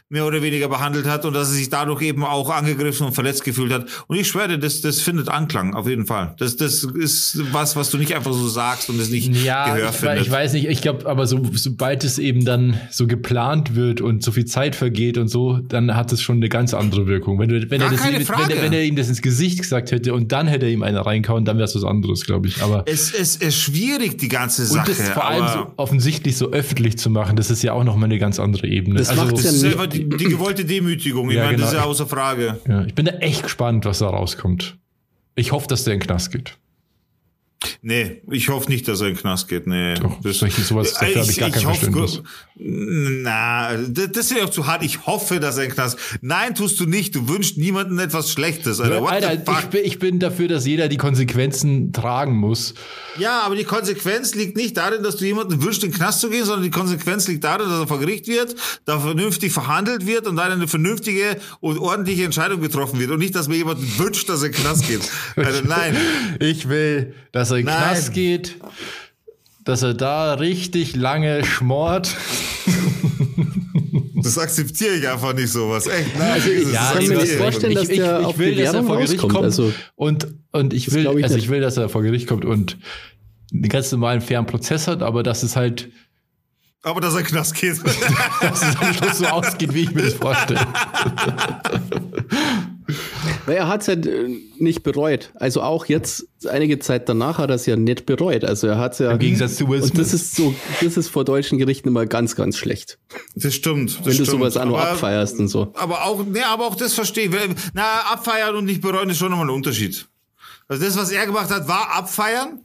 mehr 0.08 0.24
oder 0.26 0.42
weniger 0.42 0.68
behandelt 0.68 1.06
hat 1.06 1.24
und 1.24 1.34
dass 1.34 1.48
er 1.48 1.54
sich 1.54 1.70
dadurch 1.70 2.02
eben 2.02 2.24
auch 2.24 2.50
angegriffen 2.50 3.06
und 3.06 3.12
verletzt 3.12 3.44
gefühlt 3.44 3.72
hat. 3.72 3.86
Und 4.06 4.16
ich 4.16 4.28
schwöre, 4.28 4.48
dir, 4.48 4.58
das 4.58 4.80
das 4.80 5.00
findet 5.00 5.28
Anklang 5.28 5.74
auf 5.74 5.88
jeden 5.88 6.06
Fall. 6.06 6.34
Das 6.38 6.56
das 6.56 6.84
ist 6.84 7.40
was, 7.52 7.74
was 7.74 7.90
du 7.90 7.98
nicht 7.98 8.14
einfach 8.14 8.32
so 8.32 8.48
sagst 8.48 8.88
und 8.90 9.00
es 9.00 9.10
nicht 9.10 9.34
Ja, 9.44 9.74
Gehör 9.74 9.90
ich, 9.90 9.96
findet. 9.96 10.20
ich 10.22 10.30
weiß 10.30 10.52
nicht, 10.52 10.68
ich 10.68 10.80
glaube, 10.82 11.06
aber 11.06 11.26
so, 11.26 11.42
sobald 11.52 12.04
es 12.04 12.18
eben 12.18 12.44
dann 12.44 12.80
so 12.90 13.06
geplant 13.06 13.74
wird 13.74 14.00
und 14.00 14.22
so 14.22 14.30
viel 14.30 14.44
Zeit 14.44 14.76
vergeht 14.76 15.18
und 15.18 15.28
so, 15.28 15.58
dann 15.58 15.96
hat 15.96 16.12
es 16.12 16.22
schon 16.22 16.36
eine 16.36 16.48
ganz 16.48 16.74
andere 16.74 17.08
Wirkung. 17.08 17.38
Wenn, 17.40 17.48
du, 17.48 17.70
wenn, 17.70 17.80
er, 17.80 17.88
Gar 17.88 17.90
das, 17.96 18.00
keine 18.00 18.28
wenn, 18.28 18.56
er, 18.56 18.62
wenn 18.62 18.72
er 18.72 18.84
ihm 18.84 18.94
das 18.94 19.08
ins 19.08 19.20
Gesicht 19.22 19.58
gesagt 19.58 19.90
hätte 19.90 20.14
und 20.14 20.30
dann 20.30 20.46
hätte 20.46 20.66
er 20.66 20.72
ihm 20.72 20.84
eine 20.84 21.04
reinkauen, 21.04 21.44
dann 21.44 21.56
wäre 21.56 21.66
es 21.66 21.74
was 21.74 21.84
anderes, 21.84 22.24
glaube 22.24 22.46
ich. 22.46 22.62
Aber 22.62 22.84
es, 22.86 23.12
es 23.12 23.34
ist 23.36 23.56
schwierig 23.58 24.18
die 24.18 24.28
ganze 24.28 24.62
und 24.62 24.68
Sache. 24.68 24.90
das 24.96 25.08
vor 25.10 25.26
allem 25.26 25.48
so 25.48 25.72
offensichtlich 25.88 26.36
so 26.36 26.50
öffentlich 26.50 26.98
zu 26.98 27.08
machen, 27.10 27.36
das 27.36 27.50
ist 27.50 27.62
ja 27.62 27.72
auch 27.72 27.84
noch 27.84 27.96
mal 27.96 28.04
eine 28.04 28.18
ganz 28.18 28.38
andere 28.38 28.66
Ebene. 28.66 28.98
Das 28.98 29.08
also, 29.08 29.24
macht's 29.24 29.42
das 29.42 29.54
ist 29.54 29.62
Ja, 29.62 29.70
einfach 29.70 29.86
die, 29.86 30.08
die 30.08 30.24
gewollte 30.26 30.64
Demütigung. 30.64 31.30
Ich 31.30 31.36
Ja, 31.36 31.44
meine, 31.46 31.56
das 31.58 31.68
ist 31.68 31.72
genau. 31.72 31.84
ja 31.84 31.88
außer 31.90 32.06
Frage. 32.06 32.58
ja, 32.68 32.84
ich 32.84 32.94
bin 32.94 33.06
da 33.06 33.12
echt 33.12 33.42
gespannt, 33.42 33.84
was 33.84 34.00
da 34.00 34.08
rauskommt. 34.08 34.76
Ich 35.34 35.52
hoffe, 35.52 35.66
dass 35.68 35.84
der 35.84 35.94
in 35.94 36.00
den 36.00 36.06
Knast 36.06 36.30
geht. 36.32 36.58
Nee, 37.82 38.22
ich 38.30 38.48
hoffe 38.50 38.70
nicht, 38.70 38.86
dass 38.86 39.00
er 39.00 39.08
in 39.08 39.14
den 39.14 39.20
Knast 39.20 39.48
geht. 39.48 39.66
Nee. 39.66 39.94
Doch, 39.94 40.18
solche- 40.22 40.62
sowas, 40.62 40.92
dafür 40.94 41.22
habe 41.22 41.30
ich 41.30 41.38
gar 41.38 41.50
kein 41.50 41.66
hoffe, 41.66 41.90
Verständnis. 41.90 42.22
Na, 42.56 43.76
das 43.76 44.12
das 44.12 44.30
ist 44.30 44.36
ja 44.38 44.44
auch 44.44 44.50
zu 44.50 44.66
hart. 44.66 44.82
Ich 44.84 45.06
hoffe, 45.06 45.40
dass 45.40 45.56
er 45.56 45.64
in 45.64 45.70
den 45.70 45.74
Knast. 45.74 45.98
Nein, 46.20 46.54
tust 46.54 46.78
du 46.80 46.86
nicht. 46.86 47.14
Du 47.14 47.28
wünschst 47.28 47.56
niemandem 47.58 47.98
etwas 47.98 48.30
Schlechtes. 48.32 48.80
Alter. 48.80 49.00
What 49.02 49.10
Alter, 49.10 49.32
ich 49.34 49.66
bin, 49.66 49.80
ich 49.84 49.98
bin 49.98 50.18
dafür, 50.20 50.46
dass 50.48 50.66
jeder 50.66 50.88
die 50.88 50.96
Konsequenzen 50.96 51.92
tragen 51.92 52.36
muss. 52.36 52.74
Ja, 53.18 53.42
aber 53.42 53.56
die 53.56 53.64
Konsequenz 53.64 54.34
liegt 54.34 54.56
nicht 54.56 54.76
darin, 54.76 55.02
dass 55.02 55.16
du 55.16 55.24
jemanden 55.24 55.60
wünschst, 55.62 55.82
in 55.82 55.90
den 55.90 55.96
Knast 55.96 56.20
zu 56.20 56.30
gehen, 56.30 56.44
sondern 56.44 56.62
die 56.62 56.70
Konsequenz 56.70 57.26
liegt 57.26 57.42
darin, 57.44 57.68
dass 57.68 57.80
er 57.80 57.86
vor 57.88 57.98
Gericht 57.98 58.28
wird, 58.28 58.54
da 58.84 59.00
vernünftig 59.00 59.52
verhandelt 59.52 60.06
wird 60.06 60.26
und 60.28 60.36
dann 60.36 60.52
eine 60.52 60.68
vernünftige 60.68 61.36
und 61.60 61.78
ordentliche 61.78 62.24
Entscheidung 62.24 62.60
getroffen 62.60 62.98
wird. 63.00 63.10
Und 63.10 63.18
nicht, 63.18 63.34
dass 63.34 63.48
mir 63.48 63.56
jemand 63.56 63.98
wünscht, 63.98 64.28
dass 64.28 64.42
er 64.42 64.46
in 64.46 64.52
den 64.52 64.60
Knast 64.62 64.86
geht. 64.86 65.00
Also 65.36 65.62
nein. 65.66 65.96
Ich 66.40 66.68
will, 66.68 67.14
dass 67.32 67.47
er 67.50 67.58
in 67.58 67.66
den 67.66 67.74
Nein. 67.74 67.82
Knast 67.92 68.12
geht, 68.12 68.56
dass 69.64 69.82
er 69.82 69.94
da 69.94 70.34
richtig 70.34 70.96
lange 70.96 71.44
schmort. 71.44 72.14
Das 74.20 74.36
akzeptiere 74.36 74.94
ich 74.96 75.08
einfach 75.08 75.32
nicht 75.32 75.50
sowas. 75.50 75.86
Echt, 75.86 76.18
nein. 76.18 76.32
Also, 76.32 76.50
ich 76.50 76.72
kann 76.72 77.06
mir 77.06 77.18
nicht 77.18 77.32
vorstellen, 77.34 77.74
dass 77.74 77.88
der 77.88 78.26
auf 78.26 78.36
Bewährung 78.36 78.86
rauskommt, 78.90 79.36
also- 79.36 79.72
und, 79.94 80.26
und 80.52 80.74
ich 80.74 80.86
Das 80.86 80.94
will, 80.94 81.06
ich 81.18 81.24
also 81.24 81.36
ich 81.36 81.48
will, 81.48 81.60
dass 81.60 81.76
er 81.76 81.88
vor 81.88 82.02
Gericht 82.02 82.26
kommt 82.26 82.44
und 82.44 82.76
einen 83.52 83.68
ganz 83.68 83.90
normalen 83.92 84.20
fairen 84.20 84.44
Prozess 84.46 84.86
hat, 84.88 85.02
aber 85.02 85.22
dass 85.22 85.42
es 85.42 85.56
halt, 85.56 85.88
Aber 86.82 87.00
dass 87.00 87.14
er 87.14 87.22
den 87.22 87.28
Knast 87.28 87.54
geht. 87.54 87.80
dass 88.40 88.62
es 88.62 88.76
am 88.76 88.92
Schluss 88.92 89.18
so 89.18 89.26
ausgeht, 89.26 89.72
wie 89.72 89.82
ich 89.84 89.92
mir 89.92 90.02
das 90.02 90.14
vorstelle. 90.14 90.60
Er 93.46 93.68
hat 93.68 93.82
es 93.82 93.88
halt 93.88 94.06
äh, 94.06 94.28
nicht 94.58 94.82
bereut. 94.82 95.30
Also 95.34 95.62
auch 95.62 95.86
jetzt, 95.86 96.26
einige 96.48 96.78
Zeit 96.78 97.08
danach 97.08 97.38
hat 97.38 97.50
er 97.50 97.56
es 97.56 97.66
ja 97.66 97.76
nicht 97.76 98.06
bereut. 98.06 98.44
Also 98.44 98.66
er 98.66 98.78
hat 98.78 98.98
ja. 98.98 99.12
Im 99.12 99.18
Gegensatz 99.18 99.56
zu 99.56 99.68
Will 99.68 99.82
Und 99.82 99.98
das 99.98 100.10
Smith. 100.10 100.22
ist 100.22 100.36
so, 100.36 100.54
das 100.80 100.96
ist 100.96 101.08
vor 101.08 101.24
deutschen 101.24 101.58
Gerichten 101.58 101.88
immer 101.88 102.06
ganz, 102.06 102.34
ganz 102.36 102.56
schlecht. 102.56 102.98
Das 103.34 103.54
stimmt. 103.54 103.90
Das 103.90 103.98
Wenn 103.98 104.04
du 104.04 104.12
stimmt. 104.24 104.28
sowas 104.28 104.56
auch 104.56 104.64
nur 104.64 104.80
abfeierst 104.80 105.38
und 105.38 105.48
so. 105.48 105.72
Aber 105.74 106.04
auch, 106.06 106.24
nee, 106.24 106.42
aber 106.42 106.66
auch 106.66 106.74
das 106.76 106.94
verstehe 106.94 107.26
ich. 107.28 107.32
Na, 107.74 108.00
abfeiern 108.12 108.56
und 108.56 108.64
nicht 108.64 108.80
bereuen 108.80 109.10
ist 109.10 109.18
schon 109.18 109.30
nochmal 109.30 109.46
ein 109.46 109.54
Unterschied. 109.54 110.06
Also 110.68 110.84
das, 110.84 110.96
was 110.96 111.10
er 111.10 111.26
gemacht 111.26 111.50
hat, 111.50 111.68
war 111.68 111.94
abfeiern. 111.96 112.60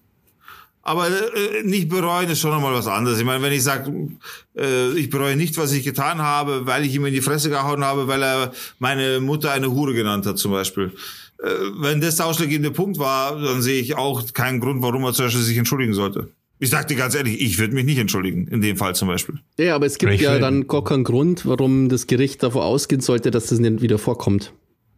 Aber 0.86 1.08
äh, 1.08 1.64
nicht 1.64 1.88
bereuen 1.88 2.30
ist 2.30 2.42
schon 2.42 2.52
nochmal 2.52 2.74
was 2.74 2.88
anderes. 2.88 3.18
Ich 3.18 3.26
meine, 3.26 3.42
wenn 3.42 3.54
ich 3.54 3.64
sage, 3.64 3.90
äh, 4.58 4.92
ich 4.92 5.10
bereue 5.10 5.38
nicht, 5.38 5.58
was 5.58 5.72
ich 5.72 5.84
getan 5.84 6.22
habe, 6.22 6.66
weil 6.66 6.86
ich 6.86 6.94
ihm 6.94 7.06
in 7.06 7.14
die 7.14 7.22
Fresse 7.22 7.50
gehauen 7.50 7.86
habe, 7.86 8.08
weil 8.10 8.22
er 8.22 8.52
meine 8.80 9.22
Mutter 9.22 9.52
eine 9.52 9.72
Hure 9.72 9.94
genannt 9.94 10.26
hat, 10.26 10.38
zum 10.38 10.52
Beispiel. 10.52 10.92
Äh, 11.42 11.48
wenn 11.78 12.02
das 12.02 12.18
der 12.18 12.26
ausschlaggebende 12.26 12.72
Punkt 12.72 13.00
war, 13.00 13.42
dann 13.42 13.62
sehe 13.62 13.80
ich 13.80 13.96
auch 13.96 14.34
keinen 14.34 14.60
Grund, 14.60 14.82
warum 14.82 15.06
er 15.06 15.14
zum 15.14 15.26
Beispiel 15.26 15.42
sich 15.42 15.58
entschuldigen 15.58 15.94
sollte. 15.94 16.28
Ich 16.60 16.70
sag 16.70 16.88
dir 16.90 16.96
ganz 16.96 17.16
ehrlich, 17.16 17.42
ich 17.42 17.58
würde 17.60 17.74
mich 17.74 17.86
nicht 17.86 17.98
entschuldigen, 17.98 18.48
in 18.48 18.62
dem 18.62 18.76
Fall 18.76 18.94
zum 18.94 19.08
Beispiel. 19.08 19.36
Ja, 19.58 19.76
aber 19.76 19.86
es 19.86 19.98
gibt 19.98 20.14
Ich 20.14 20.22
ja 20.22 20.38
dann 20.38 20.68
gar 20.68 20.84
keinen 20.84 21.04
Grund, 21.06 21.46
warum 21.46 21.88
das 21.90 22.08
Gericht 22.08 22.44
davon 22.44 22.62
ausgehen 22.62 23.02
sollte, 23.02 23.32
dass 23.32 23.48
das 23.48 23.60
nicht 23.60 23.82
wieder 23.82 23.98
vorkommt. 23.98 24.54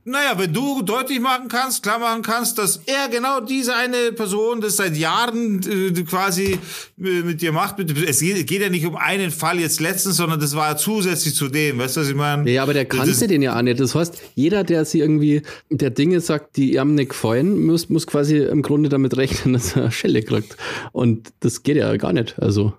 Naja, 0.08 0.38
wenn 0.38 0.54
du 0.54 0.84
deutlich 0.84 1.20
machen 1.20 1.48
kannst, 1.48 1.82
klar 1.82 1.98
machen 1.98 2.22
kannst, 2.22 2.60
dass 2.60 2.78
er 2.86 3.10
genau 3.10 3.40
diese 3.42 3.76
eine 3.76 4.12
Person 4.12 4.62
das 4.62 4.76
seit 4.78 4.96
Jahren 4.96 5.62
äh, 5.68 5.92
quasi 6.04 6.60
äh, 7.04 7.22
mit 7.24 7.42
dir 7.42 7.52
macht. 7.52 7.80
Mit, 7.80 7.90
es 8.08 8.20
geht, 8.20 8.46
geht 8.46 8.62
ja 8.62 8.70
nicht 8.70 8.86
um 8.86 8.96
einen 8.96 9.32
Fall 9.32 9.60
jetzt 9.60 9.80
letztens, 9.82 10.18
sondern 10.18 10.40
das 10.40 10.56
war 10.56 10.78
zusätzlich 10.78 11.34
zu 11.34 11.48
dem. 11.48 11.80
Weißt 11.80 11.98
du, 11.98 12.02
was 12.02 12.10
ich 12.10 12.14
meine? 12.16 12.48
Ja, 12.52 12.62
aber 12.62 12.74
der 12.76 12.86
Das- 12.86 13.00
kannte 13.00 13.26
den 13.28 13.42
ja 13.42 13.58
auch 13.58 13.64
nicht. 13.64 13.80
Das 13.80 13.96
heißt, 13.96 14.22
jeder, 14.36 14.64
der 14.64 14.86
sie 14.86 15.00
irgendwie, 15.00 15.42
der 15.72 15.90
Dinge 15.90 16.20
sagt, 16.22 16.56
die 16.58 16.76
ihm 16.76 16.94
nicht 16.94 17.10
gefallen, 17.10 17.66
muss, 17.66 17.90
muss 17.90 18.06
quasi 18.06 18.38
im 18.38 18.62
Grunde 18.62 18.90
damit 18.90 19.18
rechnen, 19.18 19.54
dass 19.54 19.76
er 19.76 19.84
eine 19.84 19.92
Schelle 19.92 20.22
kriegt. 20.22 20.56
Und 20.92 21.34
das 21.40 21.64
geht 21.64 21.78
ja 21.78 21.98
gar 21.98 22.14
nicht. 22.14 22.38
Also, 22.38 22.74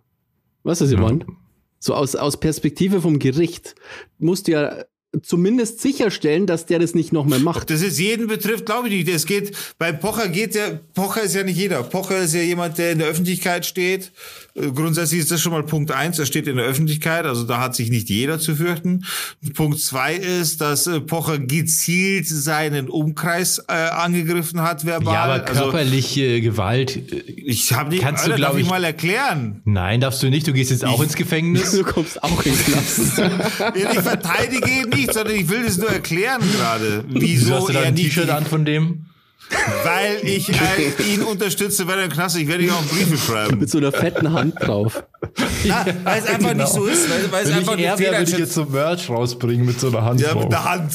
was 0.63 0.81
ist, 0.81 0.93
ich 0.93 0.99
meine? 0.99 1.27
So 1.81 1.93
aus, 1.95 2.15
aus 2.15 2.39
Perspektive 2.39 3.01
vom 3.01 3.19
Gericht 3.19 3.75
musst 4.19 4.47
du 4.47 4.53
ja 4.53 4.85
zumindest 5.23 5.81
sicherstellen, 5.81 6.47
dass 6.47 6.67
der 6.67 6.79
das 6.79 6.95
nicht 6.95 7.13
nochmal 7.13 7.39
macht. 7.39 7.71
Das 7.71 7.83
ist 7.83 7.99
jeden 7.99 8.27
betrifft, 8.27 8.67
glaube 8.67 8.89
ich 8.89 8.95
nicht. 9.05 9.09
Es 9.15 9.27
geht, 9.27 9.57
bei 9.79 9.93
Pocher 9.93 10.29
geht 10.29 10.55
ja, 10.55 10.81
Pocher 10.95 11.23
ist 11.23 11.35
ja 11.35 11.43
nicht 11.43 11.57
jeder. 11.57 11.83
Pocher 11.83 12.19
ist 12.19 12.35
ja 12.35 12.41
jemand, 12.43 12.79
der 12.79 12.93
in 12.93 12.99
der 12.99 13.09
Öffentlichkeit 13.09 13.67
steht. 13.67 14.13
Äh, 14.55 14.71
Grundsätzlich 14.73 15.21
ist 15.21 15.31
das 15.31 15.41
schon 15.41 15.53
mal 15.53 15.63
Punkt 15.63 15.91
eins. 15.93 16.19
Er 16.19 16.27
steht 16.27 16.47
in 16.49 16.57
der 16.57 16.67
Öffentlichkeit, 16.67 17.25
also 17.27 17.45
da 17.45 17.59
hat 17.61 17.75
sich 17.77 17.91
nicht 17.91 18.09
jeder 18.09 18.39
zu 18.39 18.57
fürchten. 18.57 19.05
Punkt 19.55 19.81
zwei 19.81 20.15
ist, 20.15 20.61
dass 20.61 20.87
äh, 20.87 21.01
Pocher 21.01 21.39
gezielt 21.39 22.27
seinen 22.29 22.89
Umkreis 22.89 23.59
äh, 23.69 23.73
angegriffen 23.73 24.61
hat, 24.63 24.85
verbal. 24.85 25.15
Ja, 25.15 25.25
aber 25.25 25.47
also, 25.49 25.63
körperliche 25.63 26.41
Gewalt. 26.41 26.97
äh, 26.97 27.17
ich 27.47 27.73
habe 27.73 27.91
nicht, 27.91 28.03
Kannst 28.03 28.27
du, 28.27 28.33
Alter, 28.33 28.41
darf 28.43 28.51
glaub 28.53 28.59
ich 28.61 28.65
ich- 28.65 28.71
mal 28.71 28.85
erklären. 28.85 29.63
Nein, 29.65 30.01
darfst 30.01 30.23
du 30.23 30.29
nicht. 30.31 30.47
Du 30.47 30.53
gehst 30.53 30.71
jetzt 30.71 30.85
auch 30.85 31.03
ins 31.03 31.15
Gefängnis. 31.15 31.71
Du 31.77 31.83
kommst 31.85 32.23
auch 32.23 32.43
in 32.45 32.53
den 32.55 32.65
Knast. 32.65 33.19
Ja, 33.19 33.93
Ich 33.93 33.99
verteidige 34.01 34.69
ihn 34.71 34.89
nicht, 34.89 35.06
sondern 35.13 35.37
ich 35.37 35.49
will 35.49 35.65
das 35.65 35.77
nur 35.79 35.91
erklären 35.91 36.43
gerade. 36.57 37.05
Wieso 37.09 37.57
hast 37.57 37.69
du 37.69 37.73
da 37.73 37.81
er 37.81 37.87
ein 37.87 37.95
nicht 37.95 38.15
T-Shirt 38.15 38.31
an 38.31 38.47
von 38.47 38.65
dem? 38.65 39.07
Weil 39.85 40.19
ich 40.25 40.49
äh, 40.49 41.15
ihn 41.15 41.23
unterstütze, 41.23 41.87
weil 41.87 42.01
er 42.01 42.27
ist. 42.27 42.37
Ich 42.37 42.49
werde 42.49 42.65
ihm 42.65 42.71
auch 42.71 42.85
Briefe 42.85 43.17
schreiben. 43.17 43.61
Mit 43.61 43.71
so 43.71 43.79
einer 43.79 43.93
fetten 43.93 44.33
Hand 44.33 44.55
drauf. 44.61 45.05
Weil 46.05 46.19
es 46.19 46.27
einfach 46.27 46.51
genau. 46.51 46.65
nicht 46.65 46.73
so 46.73 46.87
ist. 46.87 47.09
Weil, 47.09 47.31
weil 47.31 47.45
es 47.45 47.51
Wenn 47.51 47.59
einfach 47.59 47.79
ich 47.79 47.85
er 47.85 47.99
wäre, 47.99 48.19
würde 48.19 48.31
ich 48.31 48.39
jetzt 48.39 48.55
so 48.55 48.65
Merch 48.65 49.09
rausbringen 49.09 49.65
mit 49.65 49.79
so 49.79 49.89
einer 49.89 50.03
Hand 50.03 50.21
Ja, 50.21 50.33
drauf. 50.33 50.43
mit 50.43 50.53
der 50.53 50.65
Hand. 50.65 50.93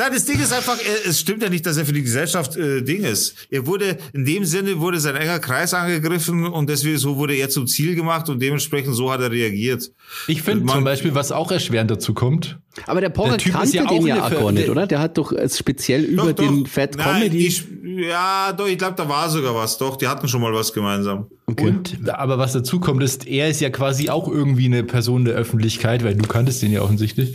Nein, 0.00 0.12
das 0.14 0.24
Ding 0.24 0.40
ist 0.40 0.50
einfach, 0.50 0.78
er, 0.78 1.10
es 1.10 1.20
stimmt 1.20 1.42
ja 1.42 1.50
nicht, 1.50 1.66
dass 1.66 1.76
er 1.76 1.84
für 1.84 1.92
die 1.92 2.00
Gesellschaft 2.02 2.56
äh, 2.56 2.80
Ding 2.80 3.04
ist. 3.04 3.34
Er 3.50 3.66
wurde, 3.66 3.98
in 4.14 4.24
dem 4.24 4.46
Sinne 4.46 4.80
wurde 4.80 4.98
sein 4.98 5.14
enger 5.14 5.40
Kreis 5.40 5.74
angegriffen 5.74 6.46
und 6.46 6.70
deswegen 6.70 6.96
so 6.96 7.18
wurde 7.18 7.34
er 7.34 7.50
zum 7.50 7.66
Ziel 7.66 7.94
gemacht 7.94 8.30
und 8.30 8.40
dementsprechend 8.40 8.94
so 8.94 9.12
hat 9.12 9.20
er 9.20 9.30
reagiert. 9.30 9.92
Ich 10.26 10.40
finde 10.40 10.64
Man- 10.64 10.76
zum 10.76 10.84
Beispiel, 10.84 11.14
was 11.14 11.32
auch 11.32 11.52
erschwerend 11.52 11.90
dazu 11.90 12.14
kommt, 12.14 12.58
Aber 12.86 13.02
der 13.02 13.10
ist 13.10 13.52
kannte 13.52 13.76
ja 13.76 13.84
den 13.84 13.88
auch 14.00 14.06
ja 14.06 14.28
gar 14.30 14.52
nicht, 14.52 14.64
der- 14.64 14.70
oder? 14.72 14.86
Der 14.86 15.00
hat 15.00 15.18
doch 15.18 15.32
äh, 15.32 15.46
speziell 15.50 16.04
über 16.04 16.32
Doch, 16.32 16.44
den 16.46 16.64
doch. 16.64 16.70
Fat 16.70 16.96
Nein, 16.96 17.20
Comedy. 17.24 17.46
Ich, 17.46 17.64
ja, 18.08 18.54
doch, 18.56 18.68
ich 18.68 18.78
glaube, 18.78 18.94
da 18.96 19.06
war 19.06 19.28
sogar 19.28 19.54
was. 19.54 19.76
Doch, 19.76 19.96
die 19.96 20.08
hatten 20.08 20.28
schon 20.28 20.40
mal 20.40 20.54
was 20.54 20.72
gemeinsam. 20.72 21.26
Okay. 21.44 21.66
Und, 21.66 22.08
aber 22.08 22.38
was 22.38 22.52
dazu 22.52 22.78
kommt, 22.80 23.02
ist, 23.02 23.26
er 23.26 23.48
ist 23.48 23.60
ja 23.60 23.70
quasi 23.70 24.08
auch 24.08 24.28
irgendwie 24.28 24.66
eine 24.66 24.84
Person 24.84 25.24
der 25.24 25.34
Öffentlichkeit, 25.34 26.04
weil 26.04 26.14
du 26.14 26.26
kanntest 26.26 26.62
den 26.62 26.72
ja 26.72 26.80
offensichtlich. 26.80 27.34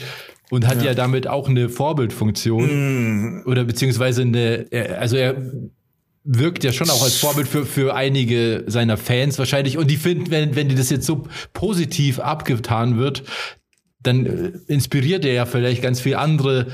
Und 0.51 0.67
hat 0.67 0.83
ja, 0.83 0.93
damit 0.93 1.27
auch 1.27 1.49
eine 1.49 1.69
Vorbildfunktion. 1.69 3.43
Oder 3.45 3.63
beziehungsweise 3.63 4.21
eine, 4.21 4.71
er- 4.71 4.99
also 5.01 5.15
er 5.17 5.35
wirkt 6.23 6.63
ja 6.63 6.71
schon 6.73 6.89
auch 6.89 7.03
als 7.03 7.17
Vorbild 7.17 7.47
für, 7.47 7.65
für 7.65 7.95
einige 7.95 8.63
seiner 8.67 8.97
Fans 8.97 9.37
wahrscheinlich. 9.39 9.77
Und 9.77 9.89
die 9.91 9.97
finden, 9.97 10.31
wenn, 10.31 10.55
wenn 10.55 10.69
dir 10.69 10.75
das 10.75 10.89
jetzt 10.89 11.05
so 11.05 11.27
positiv 11.53 12.19
abgetan 12.19 12.97
wird, 12.97 13.23
dann 14.01 14.25
äh, 14.25 14.51
inspiriert 14.67 15.25
er 15.25 15.33
ja 15.33 15.45
vielleicht 15.45 15.81
ganz 15.81 15.99
viele 16.01 16.19
andere 16.19 16.67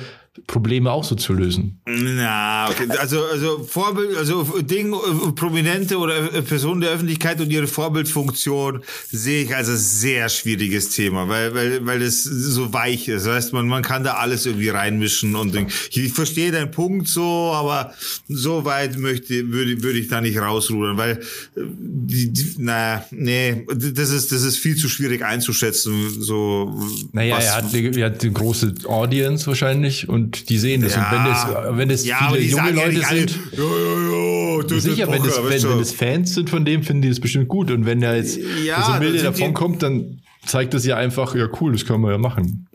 Probleme 0.48 0.90
auch 0.90 1.04
so 1.04 1.16
zu 1.16 1.34
lösen. 1.34 1.82
Na, 1.86 2.70
okay. 2.70 2.88
also, 2.98 3.22
also 3.26 3.66
Vorbild, 3.66 4.16
also 4.16 4.44
Ding, 4.62 4.94
äh, 4.94 5.32
Prominente 5.34 5.98
oder 5.98 6.34
äh, 6.34 6.42
Personen 6.42 6.80
der 6.80 6.92
Öffentlichkeit 6.92 7.42
und 7.42 7.52
ihre 7.52 7.68
Vorbildfunktion 7.68 8.82
sehe 9.12 9.44
ich 9.44 9.54
als 9.54 9.68
ein 9.68 9.76
sehr 9.76 10.30
schwieriges 10.30 10.92
Thema, 10.92 11.28
weil, 11.28 11.54
weil, 11.54 11.86
weil 11.86 12.02
es 12.02 12.24
so 12.24 12.72
weich 12.72 13.10
ist. 13.10 13.26
Weißt 13.26 13.52
man, 13.52 13.68
man 13.68 13.84
kann 13.84 14.06
da 14.06 14.14
alles 14.14 14.46
irgendwie 14.46 14.70
reinmischen 14.70 15.36
und 15.36 15.54
Ding. 15.54 15.68
ich, 15.92 16.14
verstehe 16.14 16.52
deinen 16.54 16.72
Punkt 16.72 17.10
so, 17.10 17.52
aber 17.54 17.94
so 18.30 18.64
weit 18.64 18.98
möchte, 18.98 19.52
würde, 19.52 19.84
würde 19.84 20.00
ich 20.00 20.08
da 20.08 20.22
nicht 20.22 20.38
rausrudern, 20.38 20.96
weil, 20.96 21.18
äh, 21.58 21.62
die, 21.78 22.32
die, 22.32 22.56
na, 22.58 23.04
nee, 23.12 23.66
das 23.68 24.12
ist, 24.12 24.32
das 24.32 24.44
ist 24.44 24.58
viel 24.60 24.78
zu 24.78 24.88
schwierig 24.88 25.26
einzuschätzen, 25.26 26.22
so. 26.22 26.74
Naja, 27.12 27.38
er 27.38 27.56
hat, 27.58 27.74
eine- 27.74 27.98
er 27.98 28.06
hat 28.06 28.24
eine 28.24 28.32
große 28.32 28.76
Audience 28.86 29.46
wahrscheinlich 29.48 30.08
und 30.08 30.21
die 30.30 30.58
sehen 30.58 30.82
das. 30.82 30.96
Und 30.96 31.06
wenn 31.12 31.26
das, 31.26 31.48
wenn 31.78 31.90
das 31.90 32.06
Ja, 32.06 32.30
viele 32.32 32.44
junge 32.44 32.70
ja 32.70 32.86
Leute 32.86 33.08
alle, 33.08 33.20
sind, 33.20 33.40
Ja, 33.58 33.64
ja, 33.64 34.58
ja, 34.58 34.64
du, 34.64 34.80
sicher, 34.80 35.12
wenn 35.12 35.22
Pocher, 35.22 35.50
wenn, 35.50 35.64
wenn 35.64 35.80
das 35.80 35.92
Fans 35.92 36.34
sind 36.34 36.50
von 36.50 36.66
dem, 36.66 36.84
finden 36.84 37.02
die 37.02 37.10
das 37.10 37.20
bestimmt 37.20 37.48
gut. 37.48 37.72
Und 37.72 37.86
wenn 37.86 38.02
er 38.02 38.16
jetzt 38.16 38.40
Ja, 38.66 38.84
so 38.84 39.00
milde 39.00 39.24
davon 39.24 39.54
kommt, 39.54 39.84
dann 39.84 40.22
zeigt 40.46 40.74
das 40.74 40.86
ja 40.86 40.98
einfach, 40.98 41.36
ja 41.36 41.48
cool, 41.60 41.74
das 41.74 41.86
können 41.86 42.02
wir 42.02 42.12
ja 42.12 42.18
machen. 42.18 42.68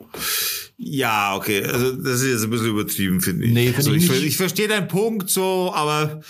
Ja, 0.79 1.37
okay. 1.37 1.65
Also 1.65 1.93
das 1.93 2.21
ist 2.21 2.31
jetzt 2.31 2.45
ein 2.45 2.51
bisschen 2.51 2.69
übertrieben, 2.69 3.21
finde 3.21 3.47
ich. 3.47 3.53
Nee, 3.53 3.67
find 3.67 3.77
also 3.79 3.93
ich 3.95 4.11
ich, 4.11 4.27
ich 4.27 4.37
verstehe 4.37 4.69
deinen 4.69 4.89
Punkt 4.89 5.31
so, 5.31 5.73
aber 5.75 6.21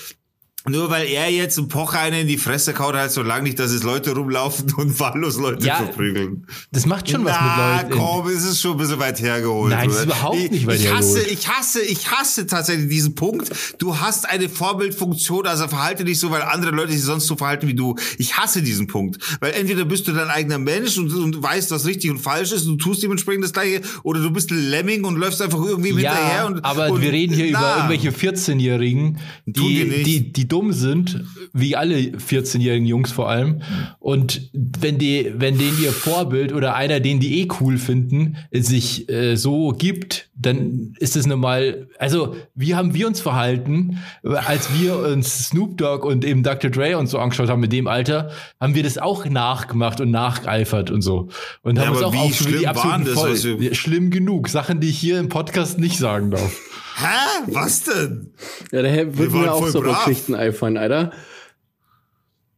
nur 0.69 0.91
weil 0.91 1.07
er 1.09 1.31
jetzt 1.31 1.59
einen 1.59 1.69
Pocher 1.69 2.01
einen 2.01 2.23
in 2.23 2.27
die 2.29 2.39
Fresse 2.39 2.73
kaut, 2.73 2.95
heißt 2.95 3.15
so 3.15 3.23
lange 3.23 3.45
nicht, 3.45 3.59
dass 3.59 3.71
es 3.71 3.83
Leute 3.83 4.13
rumlaufen 4.15 4.73
und 4.77 4.99
wahllos 5.01 5.39
Leute 5.39 5.67
Ja, 5.67 5.77
verprügeln. 5.77 6.47
Das 6.73 6.87
macht 6.87 7.11
schon 7.11 7.25
was 7.25 7.37
Na, 7.41 7.83
mit 7.83 7.91
Leuten. 7.91 8.03
komm, 8.03 8.29
es 8.29 8.45
ist 8.45 8.61
schon 8.61 8.73
ein 8.73 8.79
bisschen 8.79 8.99
weit 8.99 9.21
hergeholt. 9.21 9.73
Nein, 9.73 9.89
das 9.89 9.99
ist 9.99 10.05
überhaupt 10.05 10.37
ich, 10.37 10.51
nicht 10.51 10.67
weit 10.67 10.81
ich 10.81 10.93
hasse, 10.93 11.19
hergeholt. 11.19 11.39
ich 11.39 11.49
hasse, 11.49 11.83
ich 11.83 12.11
hasse 12.11 12.47
tatsächlich 12.47 12.89
diesen 12.89 13.15
Punkt. 13.15 13.51
Du 13.79 13.99
hast 13.99 14.29
eine 14.29 14.49
Vorbildfunktion, 14.49 15.47
also 15.47 15.69
verhalte 15.69 16.05
dich 16.05 16.19
so, 16.19 16.31
weil 16.31 16.43
andere 16.43 16.71
Leute 16.73 16.93
sich 16.93 17.03
sonst 17.03 17.27
so 17.27 17.37
verhalten 17.37 17.69
wie 17.69 17.75
du. 17.75 17.95
Ich 18.19 18.37
hasse 18.37 18.63
diesen 18.63 18.87
Punkt. 18.87 19.19
Weil 19.41 19.53
entweder 19.53 19.85
bist 19.85 20.07
du 20.09 20.13
dein 20.13 20.29
eigener 20.29 20.59
Mensch 20.59 20.99
und, 20.99 21.13
und 21.13 21.43
weißt, 21.43 21.71
was 21.71 21.87
richtig 21.87 22.11
und 22.11 22.19
falsch 22.19 22.53
ist 22.53 22.67
und 22.67 22.79
du 22.79 22.85
tust 22.91 23.03
dementsprechend 23.03 23.45
das 23.45 23.53
Gleiche, 23.53 23.83
oder 24.03 24.21
du 24.21 24.31
bist 24.31 24.51
ein 24.51 24.59
Lemming 24.71 25.05
und 25.05 25.17
läufst 25.17 25.41
einfach 25.43 25.63
irgendwie 25.65 25.89
hinterher. 25.93 26.37
Ja, 26.39 26.47
Und, 26.47 26.65
aber 26.65 26.89
und, 26.91 27.01
wir 27.03 27.13
reden 27.13 27.35
hier 27.35 27.49
über 27.49 27.59
na. 27.61 27.89
irgendwelche 27.89 28.11
14-Jährigen, 28.11 29.19
Tun 29.45 29.55
die, 29.55 29.85
nicht. 29.85 30.07
die, 30.07 30.33
die 30.33 30.49
dumm 30.57 30.73
sind, 30.73 31.23
wie 31.53 31.77
alle 31.77 31.97
14-jährigen 31.97 32.87
Jungs 32.87 33.13
vor 33.13 33.29
allem. 33.29 33.61
Und 33.99 34.51
wenn 34.53 34.97
die, 34.99 35.33
wenn 35.37 35.59
denen 35.59 35.79
ihr 35.83 35.93
Vorbild 35.93 36.53
oder 36.55 36.75
einer, 36.75 37.01
den 37.01 37.21
die 37.21 37.41
eh 37.43 37.49
cool 37.61 37.77
finden, 37.77 38.37
sich 38.53 39.09
äh, 39.11 39.37
so 39.37 39.73
gibt, 39.77 40.31
dann 40.35 40.95
ist 40.99 41.17
es 41.17 41.27
normal. 41.27 41.89
Also, 41.99 42.37
wie 42.55 42.75
haben 42.75 42.95
wir 42.95 43.07
uns 43.07 43.21
verhalten, 43.21 43.99
als 44.23 44.69
wir 44.81 44.99
uns 44.99 45.49
Snoop 45.49 45.77
Dogg 45.77 46.07
und 46.07 46.25
eben 46.25 46.43
Dr. 46.43 46.71
Dre 46.71 46.97
und 46.99 47.07
so 47.07 47.19
angeschaut 47.19 47.49
haben 47.51 47.61
mit 47.61 47.73
dem 47.73 47.87
Alter, 47.87 48.31
haben 48.61 48.75
wir 48.75 48.83
das 48.83 48.97
auch 48.97 49.27
nachgemacht 49.27 50.01
und 50.01 50.11
nachgeeifert 50.11 50.91
und 50.91 51.03
so. 51.03 51.29
Und 51.63 51.77
Ja, 51.77 51.87
haben 51.87 51.93
uns 51.97 52.03
aber 52.03 52.17
auch 52.19 52.29
wie 52.31 52.33
schlimm 52.33 52.59
die 52.61 52.67
waren 52.67 53.05
das, 53.05 53.15
Voll- 53.15 53.63
Ja, 53.63 53.75
Schlimm 53.75 54.11
genug. 54.11 54.49
Sachen, 54.49 54.81
die 54.81 54.89
ich 54.89 54.99
hier 54.99 55.19
im 55.21 55.29
Podcast 55.29 55.79
nicht 55.79 55.99
sagen 55.99 56.31
darf. 56.31 56.57
Hä? 56.99 57.45
Was 57.49 57.85
denn? 57.85 58.33
Ja, 58.73 58.83
daher 58.83 59.07
Wir 59.07 59.19
würden 59.19 59.43
mir 59.43 59.53
auch 59.53 59.67
so 59.69 59.81
brav. 59.83 60.05
Geschichten 60.05 60.35
einfallen, 60.35 60.79
Alter. 60.79 61.13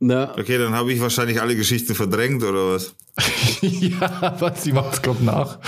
Na, 0.00 0.38
Okay, 0.38 0.58
dann 0.58 0.74
habe 0.74 0.92
ich 0.92 1.00
wahrscheinlich 1.00 1.40
alle 1.40 1.56
Geschichten 1.56 1.94
verdrängt 1.96 2.44
oder 2.44 2.74
was? 2.74 2.94
ja, 3.62 4.36
was, 4.38 4.62
sie 4.62 4.72
macht's 4.72 5.02
gerade 5.02 5.24
nach. 5.24 5.58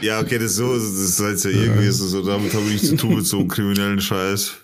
Ja, 0.00 0.20
okay, 0.20 0.38
das 0.38 0.52
ist 0.52 0.56
so, 0.56 0.72
das 0.72 0.84
ist 0.84 1.20
jetzt 1.20 1.44
ja 1.44 1.50
irgendwie 1.50 1.90
so, 1.90 2.06
so 2.06 2.24
damit 2.24 2.54
habe 2.54 2.64
ich 2.64 2.72
nichts 2.72 2.88
zu 2.88 2.96
tun 2.96 3.16
mit 3.16 3.26
so 3.26 3.40
einem 3.40 3.48
kriminellen 3.48 4.00
Scheiß. 4.00 4.54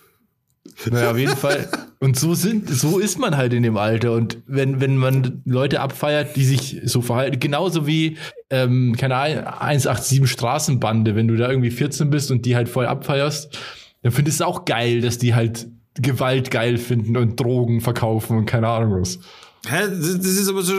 Naja, 0.90 1.10
auf 1.10 1.18
jeden 1.18 1.36
Fall. 1.36 1.68
Und 2.00 2.18
so 2.18 2.34
sind, 2.34 2.68
so 2.68 2.98
ist 2.98 3.18
man 3.18 3.36
halt 3.36 3.52
in 3.52 3.62
dem 3.62 3.76
Alter. 3.76 4.12
Und 4.12 4.38
wenn, 4.46 4.80
wenn 4.80 4.96
man 4.96 5.42
Leute 5.44 5.80
abfeiert, 5.80 6.36
die 6.36 6.44
sich 6.44 6.80
so 6.84 7.02
verhalten, 7.02 7.40
genauso 7.40 7.86
wie, 7.86 8.16
ähm, 8.48 8.96
keine 8.98 9.16
Ahnung, 9.16 9.44
187 9.44 10.30
Straßenbande, 10.30 11.14
wenn 11.14 11.28
du 11.28 11.36
da 11.36 11.50
irgendwie 11.50 11.70
14 11.70 12.10
bist 12.10 12.30
und 12.30 12.46
die 12.46 12.56
halt 12.56 12.68
voll 12.68 12.86
abfeierst, 12.86 13.58
dann 14.02 14.12
findest 14.12 14.40
du 14.40 14.44
auch 14.44 14.64
geil, 14.64 15.00
dass 15.00 15.18
die 15.18 15.34
halt 15.34 15.68
Gewalt 15.94 16.50
geil 16.50 16.78
finden 16.78 17.16
und 17.16 17.38
Drogen 17.38 17.80
verkaufen 17.80 18.38
und 18.38 18.46
keine 18.46 18.68
Ahnung 18.68 19.00
was. 19.00 19.18
Hä? 19.66 19.88
Das, 19.88 20.16
das 20.18 20.26
ist 20.26 20.48
aber 20.48 20.62
so, 20.62 20.74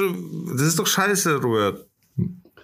das 0.53 0.61
ist 0.61 0.79
doch 0.79 0.87
scheiße, 0.87 1.35
Robert. 1.37 1.85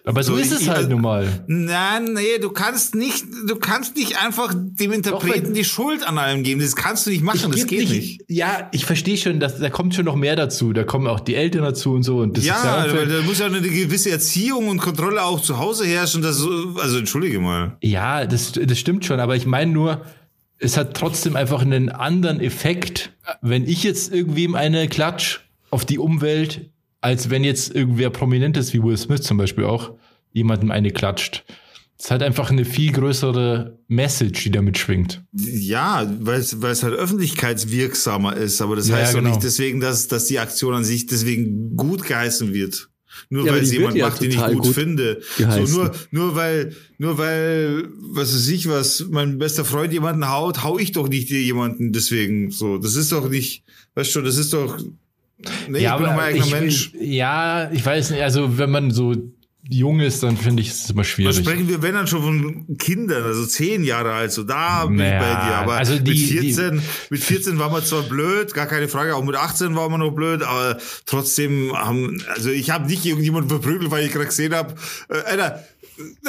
Aber 0.08 0.24
so, 0.24 0.36
So, 0.36 0.42
ist 0.42 0.54
es 0.54 0.70
halt 0.70 0.84
ich- 0.84 0.88
nun 0.88 1.02
mal. 1.02 1.28
Nein, 1.48 2.14
nee, 2.14 2.38
du 2.42 2.50
kannst 2.50 2.96
nicht, 2.96 3.26
du 3.46 3.58
kannst 3.58 3.98
nicht 3.98 4.18
einfach 4.24 4.54
dem 4.56 4.94
Interpreten 4.94 5.48
wenn- 5.48 5.54
die 5.54 5.66
Schuld 5.66 6.08
an 6.08 6.18
allem 6.18 6.44
geben. 6.44 6.62
Das 6.62 6.78
kannst 6.78 7.06
du 7.06 7.10
nicht 7.10 7.22
machen, 7.24 7.52
das 7.52 7.68
geht 7.68 7.90
nicht. 7.90 8.22
Ja, 8.30 8.70
ich 8.72 8.86
verstehe 8.86 9.18
schon, 9.18 9.42
dass, 9.42 9.60
da 9.60 9.70
kommt 9.70 9.96
schon 9.96 10.06
noch 10.06 10.16
mehr 10.16 10.38
dazu. 10.38 10.72
Da 10.72 10.86
kommen 10.86 11.08
auch 11.08 11.20
die 11.20 11.36
Eltern 11.36 11.64
dazu 11.64 11.92
und 11.92 12.04
so. 12.04 12.20
Und 12.20 12.38
das 12.38 12.46
Ja, 12.46 12.86
weil 12.90 13.06
da 13.08 13.22
muss 13.24 13.40
ja 13.40 13.48
eine 13.48 13.60
gewisse 13.62 14.10
Erziehung 14.10 14.70
und 14.70 14.78
Kontrolle 14.80 15.22
auch 15.24 15.42
zu 15.42 15.58
Hause 15.60 15.86
herrschen. 15.86 16.22
Das, 16.22 16.42
also 16.82 16.98
entschuldige 16.98 17.40
mal. 17.40 17.76
Ja, 17.82 18.26
das, 18.26 18.54
das 18.54 18.80
stimmt 18.80 19.04
schon, 19.06 19.20
aber 19.20 19.36
ich 19.36 19.46
meine 19.46 19.72
nur, 19.74 20.06
es 20.58 20.78
hat 20.78 20.96
trotzdem 20.96 21.36
einfach 21.36 21.62
einen 21.62 21.90
anderen 21.90 22.40
Effekt, 22.40 23.12
wenn 23.42 23.68
ich 23.68 23.84
jetzt 23.84 24.14
irgendwem 24.14 24.56
eine 24.56 24.88
klatsch 24.88 25.40
auf 25.70 25.84
die 25.84 26.00
Umwelt, 26.00 26.70
als 27.08 27.30
wenn 27.30 27.46
jetzt 27.46 27.74
irgendwer 27.74 28.10
Prominentes 28.10 28.74
wie 28.74 28.84
Will 28.84 28.98
Smith 28.98 29.22
zum 29.22 29.38
Beispiel 29.38 29.64
auch 29.64 29.94
jemandem 30.34 30.72
eine 30.72 30.92
klatscht. 30.92 31.46
Es 31.98 32.12
hat 32.12 32.22
einfach 32.22 32.52
eine 32.52 32.66
viel 32.66 32.92
größere 32.92 33.80
Message, 33.88 34.44
die 34.44 34.52
damit 34.52 34.78
schwingt. 34.78 35.24
Ja, 35.32 36.06
weil 36.20 36.42
es 36.42 36.84
halt 36.84 36.94
öffentlichkeitswirksamer 36.94 38.36
ist, 38.36 38.62
aber 38.62 38.76
das 38.76 38.90
Ja, 38.90 38.98
heißt 38.98 39.14
ja, 39.14 39.20
doch 39.20 39.24
genau. 39.24 39.30
nicht 39.36 39.44
deswegen, 39.46 39.80
dass, 39.80 40.10
dass 40.10 40.26
die 40.26 40.38
Aktion 40.38 40.74
an 40.74 40.84
sich 40.84 41.08
deswegen 41.08 41.78
gut 41.78 42.04
geheißen 42.04 42.54
wird. 42.54 42.90
Nur 43.30 43.46
Ja, 43.46 43.54
weil 43.54 43.62
es 43.64 43.72
jemand 43.72 43.96
ja 43.96 44.10
macht, 44.10 44.22
den 44.22 44.32
ich 44.32 44.38
gut, 44.38 44.64
gut 44.64 44.76
finde. 44.76 45.22
geheißen. 45.38 45.66
So 45.66 45.78
nur, 45.84 45.92
nur 46.12 46.36
weil, 46.36 46.76
nur 46.98 47.18
weil, 47.18 47.88
was 48.12 48.36
weiß 48.36 48.50
ich 48.50 48.68
was, 48.68 49.06
mein 49.10 49.38
bester 49.38 49.64
Freund 49.64 49.94
jemanden 49.94 50.30
haut, 50.30 50.62
hau 50.64 50.78
ich 50.78 50.92
doch 50.92 51.08
nicht 51.08 51.30
dir 51.30 51.42
jemanden 51.42 51.94
deswegen. 51.94 52.52
So, 52.52 52.78
das 52.78 52.96
ist 52.96 53.14
doch 53.14 53.30
nicht, 53.30 53.64
weißt 53.96 54.14
du, 54.14 54.22
das 54.22 54.38
ist 54.38 54.52
doch, 54.52 54.78
nee, 55.68 55.80
ich 55.86 55.94
bin 55.96 56.06
eigener 56.06 56.46
ich, 56.46 56.52
Mensch. 56.52 56.92
ja, 57.00 57.70
ich 57.72 57.86
weiß 57.86 58.12
nicht, 58.12 58.22
also 58.24 58.58
wenn 58.58 58.72
man 58.72 58.92
so 58.92 59.14
jung 59.70 60.00
ist, 60.00 60.24
dann 60.24 60.38
finde 60.38 60.62
ich 60.62 60.70
es 60.70 60.90
immer 60.90 61.02
Da 61.02 61.08
schwierig. 61.10 61.36
sprechen 61.36 61.68
wir, 61.68 61.82
wenn 61.82 61.94
dann 61.94 62.08
schon 62.08 62.22
von 62.22 62.78
Kindern, 62.78 63.24
also 63.24 63.46
zehn 63.46 63.84
Jahre 63.84 64.14
alt, 64.14 64.32
so 64.32 64.44
da 64.44 64.86
bin 64.86 64.96
Naja, 64.96 65.18
ich 65.20 65.20
bei 65.20 65.46
dir. 65.50 65.56
Aber 65.58 65.74
also 65.74 66.00
die- 66.00 66.10
mit 66.12 66.20
14, 66.56 66.82
mit 67.10 67.22
14 67.22 67.60
war 67.60 67.70
man 67.70 67.84
zwar 67.84 68.04
blöd, 68.04 68.54
gar 68.54 68.66
keine 68.66 68.88
Frage, 68.88 69.14
auch 69.14 69.24
mit 69.26 69.36
18 69.36 69.76
war 69.76 69.90
man 69.90 70.00
noch 70.00 70.12
blöd, 70.12 70.42
aber 70.42 70.78
trotzdem 71.06 71.74
haben, 71.78 72.24
also 72.34 72.50
ich 72.50 72.70
habe 72.70 72.88
nicht 72.88 73.06
irgendjemanden 73.06 73.50
verprügelt, 73.50 73.92
weil 73.92 74.06
ich 74.06 74.14
gerade 74.14 74.28
gesehen 74.28 74.56
habe, 74.56 74.74
äh, 75.10 75.16
Alter, 75.32 75.66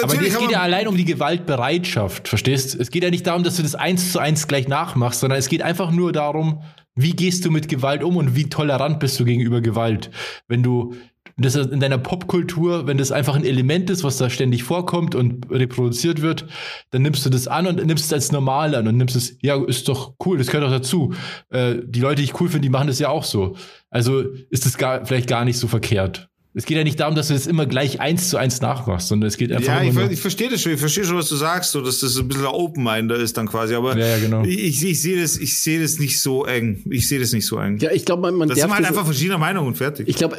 Aber 0.02 0.06
natürlich 0.08 0.30
es 0.30 0.34
haben 0.34 0.42
geht 0.42 0.50
ja 0.50 0.62
allein 0.62 0.88
um 0.88 0.96
die 0.96 1.04
Gewaltbereitschaft, 1.04 2.26
verstehst? 2.28 2.74
Es 2.74 2.90
geht 2.90 3.04
ja 3.04 3.10
nicht 3.10 3.26
darum, 3.26 3.44
dass 3.44 3.56
du 3.56 3.62
das 3.62 3.74
eins 3.74 4.12
zu 4.12 4.18
eins 4.18 4.48
gleich 4.48 4.66
nachmachst, 4.68 5.20
sondern 5.20 5.38
es 5.38 5.48
geht 5.48 5.62
einfach 5.62 5.90
nur 5.92 6.10
darum, 6.12 6.62
wie 6.98 7.12
gehst 7.12 7.44
du 7.44 7.50
mit 7.50 7.68
Gewalt 7.68 8.02
um 8.02 8.16
und 8.16 8.34
wie 8.34 8.48
tolerant 8.48 8.98
bist 8.98 9.18
du 9.20 9.24
gegenüber 9.24 9.60
Gewalt. 9.60 10.10
Wenn 10.48 10.64
du 10.64 10.94
das 11.36 11.54
in 11.54 11.78
deiner 11.78 11.98
Popkultur, 11.98 12.88
wenn 12.88 12.98
das 12.98 13.12
einfach 13.12 13.36
ein 13.36 13.44
Element 13.44 13.88
ist, 13.90 14.02
was 14.02 14.16
da 14.16 14.28
ständig 14.28 14.64
vorkommt 14.64 15.14
und 15.14 15.48
reproduziert 15.50 16.20
wird, 16.20 16.46
dann 16.90 17.02
nimmst 17.02 17.24
du 17.24 17.30
das 17.30 17.46
an 17.46 17.68
und 17.68 17.86
nimmst 17.86 18.06
es 18.06 18.12
als 18.12 18.32
normal 18.32 18.74
an 18.74 18.88
und 18.88 18.96
nimmst 18.96 19.14
es, 19.14 19.38
ja, 19.40 19.62
ist 19.64 19.88
doch 19.88 20.14
cool, 20.26 20.38
das 20.38 20.48
gehört 20.48 20.64
doch 20.64 20.76
dazu. 20.76 21.14
Äh, 21.50 21.76
die 21.84 22.00
Leute, 22.00 22.16
die 22.16 22.24
ich 22.24 22.40
cool 22.40 22.48
finde, 22.48 22.62
die 22.62 22.70
machen 22.70 22.88
das 22.88 22.98
ja 22.98 23.08
auch 23.10 23.22
so. 23.22 23.54
Also 23.90 24.22
ist 24.50 24.66
das 24.66 24.76
gar, 24.76 25.06
vielleicht 25.06 25.28
gar 25.28 25.44
nicht 25.44 25.58
so 25.58 25.68
verkehrt. 25.68 26.28
Es 26.58 26.66
geht 26.66 26.76
ja 26.76 26.84
nicht 26.84 27.00
darum, 27.00 27.14
dass 27.14 27.28
du 27.28 27.34
das 27.34 27.46
immer 27.46 27.64
gleich 27.66 28.00
eins 28.00 28.28
zu 28.28 28.36
eins 28.36 28.60
nachmachst, 28.60 29.08
sondern 29.08 29.28
es 29.28 29.36
geht 29.36 29.50
einfach 29.52 29.66
Ja, 29.66 29.82
ich, 29.82 29.94
ver- 29.94 30.02
nur, 30.02 30.10
ich 30.10 30.20
verstehe 30.20 30.50
das 30.50 30.60
schon, 30.60 30.72
ich 30.72 30.80
verstehe 30.80 31.04
schon, 31.04 31.16
was 31.16 31.28
du 31.28 31.36
sagst, 31.36 31.72
so, 31.72 31.80
dass 31.80 32.00
das 32.00 32.16
ein 32.18 32.28
bisschen 32.28 32.46
open-minder 32.46 33.16
ist 33.16 33.36
dann 33.36 33.46
quasi, 33.48 33.74
aber 33.74 33.96
Ja, 33.96 34.06
ja, 34.08 34.18
genau. 34.18 34.42
ich, 34.44 34.84
ich, 34.84 35.00
sehe 35.00 35.20
das, 35.20 35.36
ich 35.38 35.56
sehe 35.58 35.80
das 35.80 35.98
nicht 35.98 36.20
so 36.20 36.44
eng. 36.44 36.82
Ich 36.90 37.08
sehe 37.08 37.20
das 37.20 37.32
nicht 37.32 37.46
so 37.46 37.58
eng. 37.58 37.78
Ja, 37.78 37.90
ich 37.92 38.04
glaube, 38.04 38.22
man, 38.22 38.34
man 38.34 38.48
das 38.48 38.56
sind 38.58 38.68
darf 38.68 38.74
halt 38.76 38.84
das- 38.84 38.90
einfach 38.90 39.06
verschiedene 39.06 39.38
Meinungen 39.38 39.68
und 39.68 39.76
fertig. 39.76 40.08
Ich 40.08 40.16
glaube, 40.16 40.36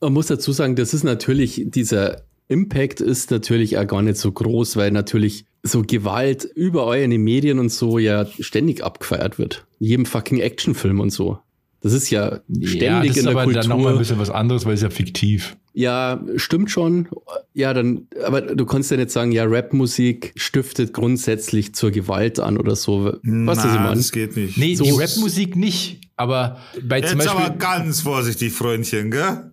man 0.00 0.12
muss 0.12 0.26
dazu 0.26 0.52
sagen, 0.52 0.74
das 0.76 0.92
ist 0.94 1.04
natürlich, 1.04 1.62
dieser 1.66 2.22
Impact 2.48 3.00
ist 3.00 3.30
natürlich 3.30 3.76
auch 3.78 3.86
gar 3.86 4.02
nicht 4.02 4.16
so 4.18 4.30
groß, 4.32 4.76
weil 4.76 4.90
natürlich 4.90 5.44
so 5.62 5.82
Gewalt 5.82 6.44
überall 6.54 7.00
in 7.00 7.10
den 7.10 7.22
Medien 7.22 7.58
und 7.58 7.70
so 7.70 7.98
ja 7.98 8.24
ständig 8.38 8.84
abgefeiert 8.84 9.38
wird. 9.38 9.66
In 9.80 9.86
jedem 9.86 10.06
fucking 10.06 10.38
Actionfilm 10.40 11.00
und 11.00 11.10
so. 11.10 11.38
Das 11.86 11.92
ist 11.94 12.10
ja 12.10 12.40
ja, 12.48 12.68
ständig 12.68 13.10
das 13.10 13.16
ist 13.16 13.16
in 13.18 13.24
der 13.32 13.40
aber 13.42 13.52
dann 13.52 13.68
nochmal 13.68 13.92
ein 13.92 13.98
bisschen 13.98 14.18
was 14.18 14.30
anderes, 14.30 14.66
weil 14.66 14.74
es 14.74 14.82
ja 14.82 14.90
fiktiv. 14.90 15.56
Ja, 15.72 16.20
stimmt 16.36 16.70
schon. 16.70 17.06
Ja, 17.54 17.72
dann, 17.74 18.08
aber 18.24 18.40
du 18.40 18.64
kannst 18.66 18.90
ja 18.90 18.96
nicht 18.96 19.10
sagen, 19.10 19.30
ja, 19.30 19.44
Rapmusik 19.46 20.32
stiftet 20.34 20.92
grundsätzlich 20.92 21.74
zur 21.74 21.90
Gewalt 21.90 22.40
an 22.40 22.56
oder 22.58 22.74
so. 22.74 23.04
Was 23.04 23.20
Na, 23.22 23.88
das 23.88 23.98
das 23.98 24.12
geht 24.12 24.36
nicht. 24.36 24.56
Nee, 24.58 24.74
So- 24.74 24.84
die 24.84 24.90
Rapmusik 24.90 25.54
nicht, 25.54 26.00
aber 26.16 26.60
bei 26.82 27.00
zum 27.00 27.20
Jetzt 27.20 27.28
aber 27.28 27.40
Beispiel, 27.40 27.58
ganz 27.58 28.00
vorsichtig, 28.00 28.52
Freundchen, 28.52 29.10
gell? 29.10 29.52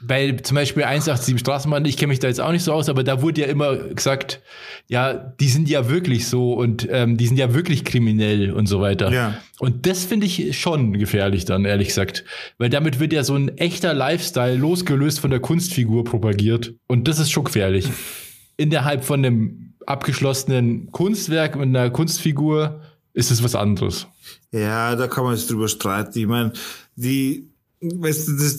bei 0.00 0.32
zum 0.32 0.54
Beispiel 0.54 0.84
187 0.84 1.40
Straßenbahn, 1.40 1.84
ich 1.84 1.96
kenne 1.96 2.08
mich 2.08 2.18
da 2.18 2.28
jetzt 2.28 2.40
auch 2.40 2.52
nicht 2.52 2.62
so 2.62 2.72
aus, 2.72 2.88
aber 2.88 3.02
da 3.02 3.22
wurde 3.22 3.40
ja 3.40 3.46
immer 3.46 3.76
gesagt, 3.76 4.40
ja, 4.86 5.14
die 5.14 5.48
sind 5.48 5.68
ja 5.68 5.88
wirklich 5.88 6.28
so 6.28 6.52
und 6.52 6.86
ähm, 6.90 7.16
die 7.16 7.26
sind 7.26 7.38
ja 7.38 7.54
wirklich 7.54 7.84
kriminell 7.84 8.52
und 8.52 8.66
so 8.66 8.80
weiter. 8.80 9.10
Ja. 9.10 9.38
Und 9.58 9.86
das 9.86 10.04
finde 10.04 10.26
ich 10.26 10.58
schon 10.58 10.92
gefährlich 10.92 11.44
dann, 11.44 11.64
ehrlich 11.64 11.88
gesagt. 11.88 12.24
Weil 12.58 12.68
damit 12.68 13.00
wird 13.00 13.12
ja 13.12 13.24
so 13.24 13.34
ein 13.34 13.56
echter 13.56 13.94
Lifestyle 13.94 14.56
losgelöst 14.56 15.20
von 15.20 15.30
der 15.30 15.40
Kunstfigur 15.40 16.04
propagiert. 16.04 16.74
Und 16.86 17.08
das 17.08 17.18
ist 17.18 17.30
schon 17.30 17.44
gefährlich. 17.44 17.88
Innerhalb 18.58 19.04
von 19.04 19.24
einem 19.24 19.74
abgeschlossenen 19.86 20.90
Kunstwerk 20.92 21.56
mit 21.56 21.68
einer 21.68 21.90
Kunstfigur 21.90 22.82
ist 23.16 23.30
es 23.30 23.42
was 23.42 23.54
anderes. 23.54 24.06
Ja, 24.52 24.94
da 24.94 25.08
kann 25.08 25.24
man 25.24 25.34
jetzt 25.34 25.50
drüber 25.50 25.68
streiten. 25.68 26.18
Ich 26.18 26.26
meine, 26.26 26.52
die, 26.96 27.48
weißt 27.80 28.28
du, 28.28 28.36
das, 28.36 28.58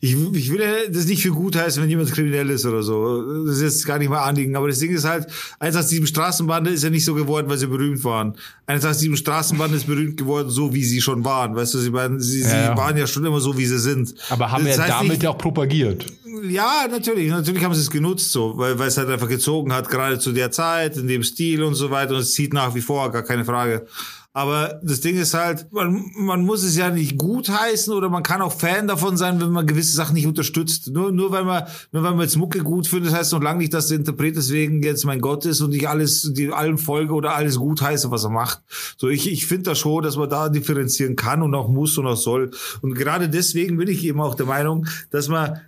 ich, 0.00 0.16
ich 0.32 0.52
will 0.52 0.60
ja 0.60 0.72
das 0.90 1.06
nicht 1.06 1.22
für 1.22 1.30
gut 1.30 1.56
heißen, 1.56 1.82
wenn 1.82 1.90
jemand 1.90 2.12
kriminell 2.12 2.48
ist 2.50 2.64
oder 2.66 2.82
so. 2.82 3.44
Das 3.46 3.56
ist 3.56 3.62
jetzt 3.62 3.86
gar 3.86 3.98
nicht 3.98 4.08
mal 4.08 4.22
Anliegen. 4.22 4.54
Aber 4.56 4.68
das 4.68 4.78
Ding 4.78 4.90
ist 4.92 5.04
halt, 5.04 5.26
187 5.58 6.08
Straßenbande 6.08 6.70
ist 6.70 6.84
ja 6.84 6.90
nicht 6.90 7.04
so 7.04 7.14
geworden, 7.14 7.48
weil 7.48 7.58
sie 7.58 7.66
berühmt 7.66 8.02
waren. 8.04 8.34
187 8.66 9.18
Straßenbande 9.18 9.76
ist 9.76 9.86
berühmt 9.86 10.16
geworden, 10.16 10.50
so 10.50 10.72
wie 10.74 10.84
sie 10.84 11.00
schon 11.00 11.24
waren. 11.24 11.56
Weißt 11.56 11.74
du, 11.74 11.78
sie, 11.78 11.92
waren, 11.92 12.20
sie, 12.20 12.42
Ja, 12.42 12.48
sie 12.48 12.54
ja. 12.56 12.76
waren 12.76 12.96
ja 12.96 13.06
schon 13.06 13.24
immer 13.24 13.40
so, 13.40 13.56
wie 13.58 13.66
sie 13.66 13.78
sind. 13.78 14.14
Aber 14.30 14.50
haben 14.52 14.64
Das 14.64 14.76
ja 14.76 14.86
damit 14.86 15.12
nicht- 15.12 15.26
auch 15.26 15.38
propagiert. 15.38 16.06
ja, 16.48 16.86
natürlich. 16.90 17.28
Natürlich 17.30 17.64
haben 17.64 17.74
sie 17.74 17.80
es 17.80 17.90
genutzt, 17.90 18.30
so, 18.32 18.56
weil, 18.56 18.78
weil 18.78 18.88
es 18.88 18.96
halt 18.98 19.08
einfach 19.08 19.28
gezogen 19.28 19.72
hat, 19.72 19.88
gerade 19.90 20.18
zu 20.18 20.32
der 20.32 20.50
Zeit, 20.50 20.96
in 20.96 21.08
dem 21.08 21.22
Stil 21.24 21.62
und 21.62 21.74
so 21.74 21.90
weiter. 21.90 22.14
Und 22.14 22.20
es 22.20 22.34
zieht 22.34 22.52
nach 22.54 22.74
wie 22.74 22.80
vor, 22.82 23.10
gar 23.10 23.22
keine 23.22 23.44
Frage. 23.44 23.86
Aber 24.34 24.78
das 24.84 25.00
Ding 25.00 25.16
ist 25.16 25.34
halt, 25.34 25.72
man, 25.72 26.04
man 26.16 26.44
muss 26.44 26.62
es 26.62 26.76
ja 26.76 26.90
nicht 26.90 27.16
gut 27.16 27.48
heißen 27.48 27.92
oder 27.92 28.08
man 28.08 28.22
kann 28.22 28.42
auch 28.42 28.52
Fan 28.52 28.86
davon 28.86 29.16
sein, 29.16 29.40
wenn 29.40 29.50
man 29.50 29.66
gewisse 29.66 29.96
Sachen 29.96 30.14
nicht 30.14 30.26
unterstützt. 30.26 30.90
Nur, 30.90 31.10
nur 31.10 31.32
weil 31.32 31.44
man, 31.44 31.64
nur 31.92 32.02
weil 32.02 32.12
man 32.12 32.20
jetzt 32.20 32.36
Mucke 32.36 32.62
gut 32.62 32.86
findet, 32.86 33.14
heißt 33.14 33.32
noch 33.32 33.42
lange 33.42 33.58
nicht, 33.58 33.74
dass 33.74 33.88
der 33.88 33.98
Interpret 33.98 34.36
deswegen 34.36 34.82
jetzt 34.82 35.04
mein 35.04 35.20
Gott 35.20 35.46
ist 35.46 35.60
und 35.60 35.74
ich 35.74 35.88
alles, 35.88 36.30
die 36.34 36.52
allem 36.52 36.78
folge 36.78 37.14
oder 37.14 37.34
alles 37.34 37.56
gut 37.56 37.80
heiße, 37.80 38.10
was 38.10 38.24
er 38.24 38.30
macht. 38.30 38.60
So, 38.96 39.08
ich, 39.08 39.32
ich 39.32 39.46
finde 39.46 39.70
das 39.70 39.78
schon, 39.78 40.04
dass 40.04 40.16
man 40.16 40.28
da 40.28 40.50
differenzieren 40.50 41.16
kann 41.16 41.42
und 41.42 41.54
auch 41.54 41.68
muss 41.68 41.96
und 41.98 42.06
auch 42.06 42.16
soll. 42.16 42.50
Und 42.82 42.94
gerade 42.94 43.28
deswegen 43.28 43.76
bin 43.78 43.88
ich 43.88 44.04
eben 44.04 44.20
auch 44.20 44.34
der 44.34 44.46
Meinung, 44.46 44.86
dass 45.10 45.28
man 45.28 45.58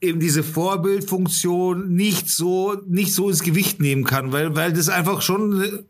eben 0.00 0.20
diese 0.20 0.42
Vorbildfunktion 0.42 1.94
nicht 1.94 2.28
so 2.28 2.76
nicht 2.86 3.14
so 3.14 3.30
ins 3.30 3.42
Gewicht 3.42 3.80
nehmen 3.80 4.04
kann, 4.04 4.32
weil 4.32 4.54
weil 4.54 4.72
das 4.72 4.88
einfach 4.88 5.22
schon 5.22 5.86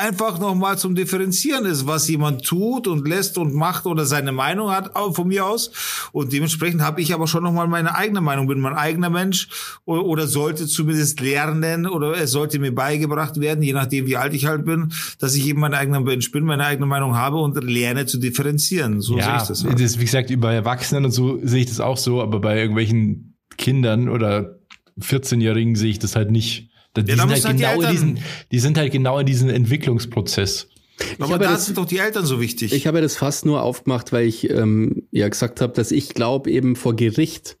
einfach 0.00 0.38
nochmal 0.38 0.78
zum 0.78 0.94
Differenzieren 0.94 1.66
ist, 1.66 1.86
was 1.86 2.08
jemand 2.08 2.44
tut 2.44 2.88
und 2.88 3.06
lässt 3.06 3.38
und 3.38 3.54
macht 3.54 3.86
oder 3.86 4.04
seine 4.04 4.32
Meinung 4.32 4.70
hat 4.70 4.96
auch 4.96 5.14
von 5.14 5.28
mir 5.28 5.46
aus 5.46 5.70
und 6.12 6.32
dementsprechend 6.32 6.82
habe 6.82 7.00
ich 7.00 7.14
aber 7.14 7.26
schon 7.26 7.42
nochmal 7.42 7.68
meine 7.68 7.94
eigene 7.94 8.20
Meinung, 8.20 8.46
bin 8.46 8.60
mein 8.60 8.74
eigener 8.74 9.10
Mensch 9.10 9.48
o- 9.84 9.94
oder 9.98 10.26
sollte 10.26 10.66
zumindest 10.66 11.20
lernen 11.20 11.86
oder 11.86 12.16
es 12.16 12.30
sollte 12.30 12.58
mir 12.58 12.74
beigebracht 12.74 13.40
werden, 13.40 13.62
je 13.62 13.72
nachdem 13.72 14.06
wie 14.06 14.16
alt 14.16 14.34
ich 14.34 14.46
halt 14.46 14.64
bin, 14.64 14.92
dass 15.18 15.34
ich 15.34 15.46
eben 15.46 15.60
mein 15.60 15.74
eigener 15.74 16.00
Mensch 16.00 16.30
bin, 16.30 16.44
meine 16.44 16.64
eigene 16.64 16.86
Meinung 16.86 17.16
habe 17.16 17.36
und 17.38 17.62
lerne 17.62 18.06
zu 18.06 18.18
differenzieren. 18.18 19.00
So 19.00 19.14
sehe 19.14 19.22
ja, 19.22 19.42
ich 19.42 19.48
das. 19.48 19.64
halt. 19.64 19.80
das, 19.80 19.98
wie 19.98 20.04
gesagt, 20.04 20.30
über 20.30 20.52
Erwachsenen 20.52 21.04
und 21.04 21.12
so 21.12 21.38
sehe 21.42 21.60
ich 21.60 21.66
das 21.66 21.80
auch 21.80 21.98
so, 21.98 22.22
aber 22.22 22.40
bei 22.40 22.58
irgendwelchen 22.58 23.36
Kindern 23.58 24.08
oder 24.08 24.58
14-Jährigen 25.00 25.76
sehe 25.76 25.90
ich 25.90 25.98
das 25.98 26.16
halt 26.16 26.30
nicht. 26.30 26.69
Die, 26.96 27.02
Ja, 27.02 27.06
sind 27.16 27.20
halt 27.20 27.44
halt 27.44 27.44
die 27.44 27.62
genau 27.62 27.72
in 27.74 27.80
Eltern- 27.80 27.92
diesen, 27.92 28.18
die 28.50 28.58
sind 28.58 28.78
halt 28.78 28.92
genau 28.92 29.18
in 29.18 29.26
diesem 29.26 29.48
Entwicklungsprozess. 29.48 30.68
Aber 31.18 31.34
habe 31.34 31.44
da 31.44 31.52
das- 31.52 31.66
sind 31.66 31.78
doch 31.78 31.86
die 31.86 31.98
Eltern 31.98 32.26
so 32.26 32.40
wichtig. 32.40 32.72
Ich 32.72 32.86
habe 32.86 32.98
ja 32.98 33.02
das 33.02 33.16
fast 33.16 33.46
nur 33.46 33.62
aufgemacht, 33.62 34.12
weil 34.12 34.26
ich 34.26 34.50
ähm, 34.50 35.04
ja 35.10 35.28
gesagt 35.28 35.60
habe, 35.60 35.72
dass 35.72 35.92
ich 35.92 36.10
glaube, 36.14 36.50
eben 36.50 36.76
vor 36.76 36.94
Gericht 36.96 37.56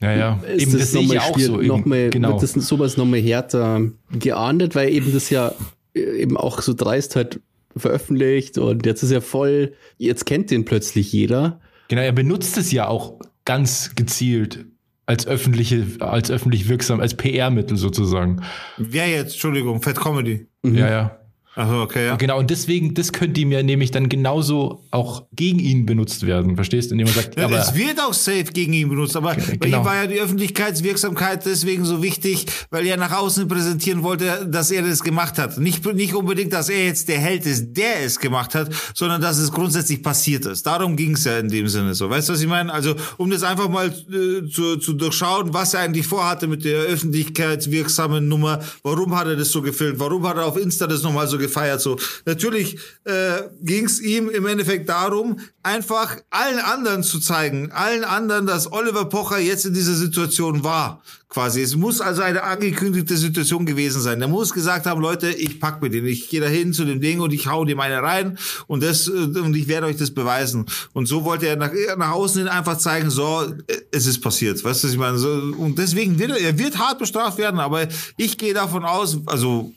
Ja, 0.00 0.14
ja. 0.16 0.42
ist 0.46 0.62
Eben, 0.62 0.72
das, 0.72 0.80
das 0.80 0.92
sehe 0.92 1.02
ich 1.02 1.20
auch 1.20 1.38
so. 1.38 1.58
Eben, 1.60 1.66
noch 1.68 1.84
mal, 1.84 2.10
genau. 2.10 2.32
wird 2.32 2.42
das 2.42 2.52
sowas 2.66 2.96
nochmal 2.96 3.20
härter 3.20 3.82
geahndet, 4.18 4.74
weil 4.74 4.90
eben 4.92 5.12
das 5.12 5.30
ja 5.30 5.54
äh, 5.94 6.00
eben 6.22 6.36
auch 6.36 6.60
so 6.62 6.72
dreist 6.74 7.14
halt 7.16 7.40
veröffentlicht 7.76 8.58
und 8.58 8.86
jetzt 8.86 9.02
ist 9.02 9.10
ja 9.12 9.20
voll, 9.20 9.74
jetzt 9.98 10.26
kennt 10.26 10.50
den 10.50 10.64
plötzlich 10.64 11.12
jeder. 11.12 11.60
Genau, 11.88 12.02
er 12.02 12.12
benutzt 12.12 12.56
es 12.58 12.72
ja 12.72 12.88
auch 12.88 13.20
ganz 13.44 13.92
gezielt 13.94 14.66
als 15.08 15.26
öffentliche, 15.26 15.86
als 16.00 16.30
öffentlich 16.30 16.68
wirksam, 16.68 17.00
als 17.00 17.14
PR-Mittel 17.14 17.78
sozusagen. 17.78 18.42
Wer 18.76 19.08
jetzt? 19.08 19.32
Entschuldigung, 19.32 19.80
Fat 19.80 19.98
Comedy. 19.98 20.48
Ja, 20.62 20.90
ja. 20.90 21.18
Achso, 21.58 21.82
okay, 21.82 22.06
ja. 22.06 22.14
Genau, 22.14 22.38
und 22.38 22.50
deswegen, 22.50 22.94
das 22.94 23.12
könnte 23.12 23.40
ihm 23.40 23.50
ja 23.50 23.64
nämlich 23.64 23.90
dann 23.90 24.08
genauso 24.08 24.84
auch 24.92 25.24
gegen 25.32 25.58
ihn 25.58 25.86
benutzt 25.86 26.24
werden, 26.24 26.54
verstehst 26.54 26.90
du? 26.90 26.94
Indem 26.94 27.08
man 27.08 27.16
sagt, 27.16 27.36
Ja, 27.36 27.46
aber 27.46 27.58
es 27.58 27.74
wird 27.74 28.00
auch 28.00 28.12
safe 28.12 28.44
gegen 28.44 28.74
ihn 28.74 28.88
benutzt, 28.88 29.16
aber 29.16 29.34
bei 29.34 29.56
genau. 29.56 29.80
ihm 29.80 29.84
war 29.84 29.96
ja 29.96 30.06
die 30.06 30.20
Öffentlichkeitswirksamkeit 30.20 31.44
deswegen 31.44 31.84
so 31.84 32.00
wichtig, 32.00 32.46
weil 32.70 32.86
er 32.86 32.96
nach 32.96 33.10
außen 33.10 33.48
präsentieren 33.48 34.04
wollte, 34.04 34.46
dass 34.48 34.70
er 34.70 34.82
das 34.82 35.02
gemacht 35.02 35.36
hat. 35.36 35.58
Nicht, 35.58 35.84
nicht 35.94 36.14
unbedingt, 36.14 36.52
dass 36.52 36.68
er 36.68 36.84
jetzt 36.84 37.08
der 37.08 37.18
Held 37.18 37.44
ist, 37.44 37.72
der 37.76 38.04
es 38.04 38.20
gemacht 38.20 38.54
hat, 38.54 38.70
sondern 38.94 39.20
dass 39.20 39.38
es 39.38 39.50
grundsätzlich 39.50 40.00
passiert 40.00 40.46
ist. 40.46 40.64
Darum 40.64 40.94
ging 40.94 41.14
es 41.14 41.24
ja 41.24 41.40
in 41.40 41.48
dem 41.48 41.66
Sinne 41.66 41.92
so. 41.92 42.08
Weißt 42.08 42.28
du, 42.28 42.34
was 42.34 42.40
ich 42.40 42.46
meine? 42.46 42.72
Also, 42.72 42.94
um 43.16 43.30
das 43.30 43.42
einfach 43.42 43.68
mal 43.68 43.88
äh, 43.88 44.48
zu, 44.48 44.76
zu 44.76 44.92
durchschauen, 44.92 45.52
was 45.52 45.74
er 45.74 45.80
eigentlich 45.80 46.06
vorhatte 46.06 46.46
mit 46.46 46.64
der 46.64 46.82
öffentlichkeitswirksamen 46.82 48.28
Nummer, 48.28 48.60
warum 48.84 49.18
hat 49.18 49.26
er 49.26 49.34
das 49.34 49.50
so 49.50 49.60
gefilmt, 49.60 49.98
warum 49.98 50.24
hat 50.24 50.36
er 50.36 50.46
auf 50.46 50.56
Insta 50.56 50.86
das 50.86 51.02
nochmal 51.02 51.26
so 51.26 51.36
gefeiert, 51.48 51.80
so. 51.80 51.98
Natürlich 52.24 52.78
äh, 53.04 53.42
ging 53.60 53.86
es 53.86 54.00
ihm 54.00 54.28
im 54.28 54.46
Endeffekt 54.46 54.88
darum, 54.88 55.40
einfach 55.62 56.16
allen 56.30 56.60
anderen 56.60 57.02
zu 57.02 57.18
zeigen, 57.20 57.72
allen 57.72 58.04
anderen, 58.04 58.46
dass 58.46 58.72
Oliver 58.72 59.06
Pocher 59.06 59.38
jetzt 59.38 59.66
in 59.66 59.74
dieser 59.74 59.94
Situation 59.94 60.62
war, 60.64 61.02
quasi. 61.28 61.60
Es 61.60 61.76
muss 61.76 62.00
also 62.00 62.22
eine 62.22 62.42
angekündigte 62.42 63.16
Situation 63.16 63.66
gewesen 63.66 64.00
sein. 64.00 64.18
Der 64.18 64.28
muss 64.28 64.52
gesagt 64.52 64.86
haben, 64.86 65.00
Leute, 65.00 65.30
ich 65.30 65.60
pack 65.60 65.82
mir 65.82 65.90
den, 65.90 66.06
ich 66.06 66.28
gehe 66.30 66.40
da 66.40 66.46
hin 66.46 66.72
zu 66.72 66.84
dem 66.84 67.00
Ding 67.00 67.20
und 67.20 67.32
ich 67.32 67.46
hau 67.46 67.64
dem 67.64 67.80
eine 67.80 68.02
rein 68.02 68.38
und 68.66 68.82
das 68.82 69.08
äh, 69.08 69.10
und 69.10 69.54
ich 69.54 69.68
werde 69.68 69.86
euch 69.86 69.96
das 69.96 70.10
beweisen. 70.10 70.66
Und 70.92 71.06
so 71.06 71.24
wollte 71.24 71.46
er 71.46 71.56
nach, 71.56 71.72
nach 71.96 72.12
außen 72.12 72.42
hin 72.42 72.48
einfach 72.48 72.78
zeigen, 72.78 73.10
so, 73.10 73.42
äh, 73.66 73.76
es 73.90 74.06
ist 74.06 74.20
passiert. 74.20 74.62
Weißt 74.62 74.84
du, 74.84 74.88
ich 74.88 74.96
meine? 74.96 75.18
So, 75.18 75.30
und 75.30 75.78
deswegen 75.78 76.18
wird 76.18 76.30
er, 76.30 76.40
er 76.40 76.58
wird 76.58 76.78
hart 76.78 76.98
bestraft 76.98 77.38
werden, 77.38 77.60
aber 77.60 77.88
ich 78.16 78.38
gehe 78.38 78.54
davon 78.54 78.84
aus, 78.84 79.18
also 79.26 79.72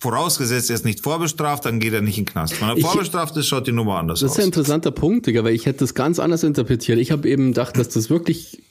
vorausgesetzt, 0.00 0.70
er 0.70 0.74
ist 0.76 0.84
nicht 0.84 1.00
vorbestraft, 1.00 1.64
dann 1.64 1.80
geht 1.80 1.92
er 1.92 2.00
nicht 2.02 2.18
in 2.18 2.24
den 2.24 2.30
Knast. 2.32 2.60
Wenn 2.60 2.68
er 2.68 2.76
Ich- 2.76 2.84
vorbestraft 2.84 3.36
ist, 3.36 3.46
schaut 3.48 3.66
die 3.66 3.72
Nummer 3.72 3.98
anders 3.98 4.20
Das 4.20 4.30
aus. 4.30 4.36
ist 4.38 4.42
ein 4.44 4.46
interessanter 4.48 4.90
Punkt, 4.92 5.26
Digga, 5.26 5.42
weil 5.44 5.54
ich 5.54 5.66
hätte 5.66 5.80
das 5.80 5.94
ganz 5.94 6.18
anders 6.18 6.42
interpretiert. 6.44 6.98
Ich 6.98 7.10
habe 7.10 7.28
eben 7.28 7.48
gedacht, 7.48 7.76
dass 7.78 7.88
das 7.88 8.08
wirklich 8.10 8.62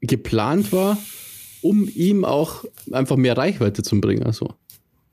geplant 0.00 0.72
war, 0.72 0.98
um 1.62 1.88
ihm 1.94 2.24
auch 2.24 2.64
einfach 2.92 3.16
mehr 3.16 3.36
Reichweite 3.36 3.82
zu 3.82 4.00
bringen. 4.00 4.22
Also. 4.24 4.54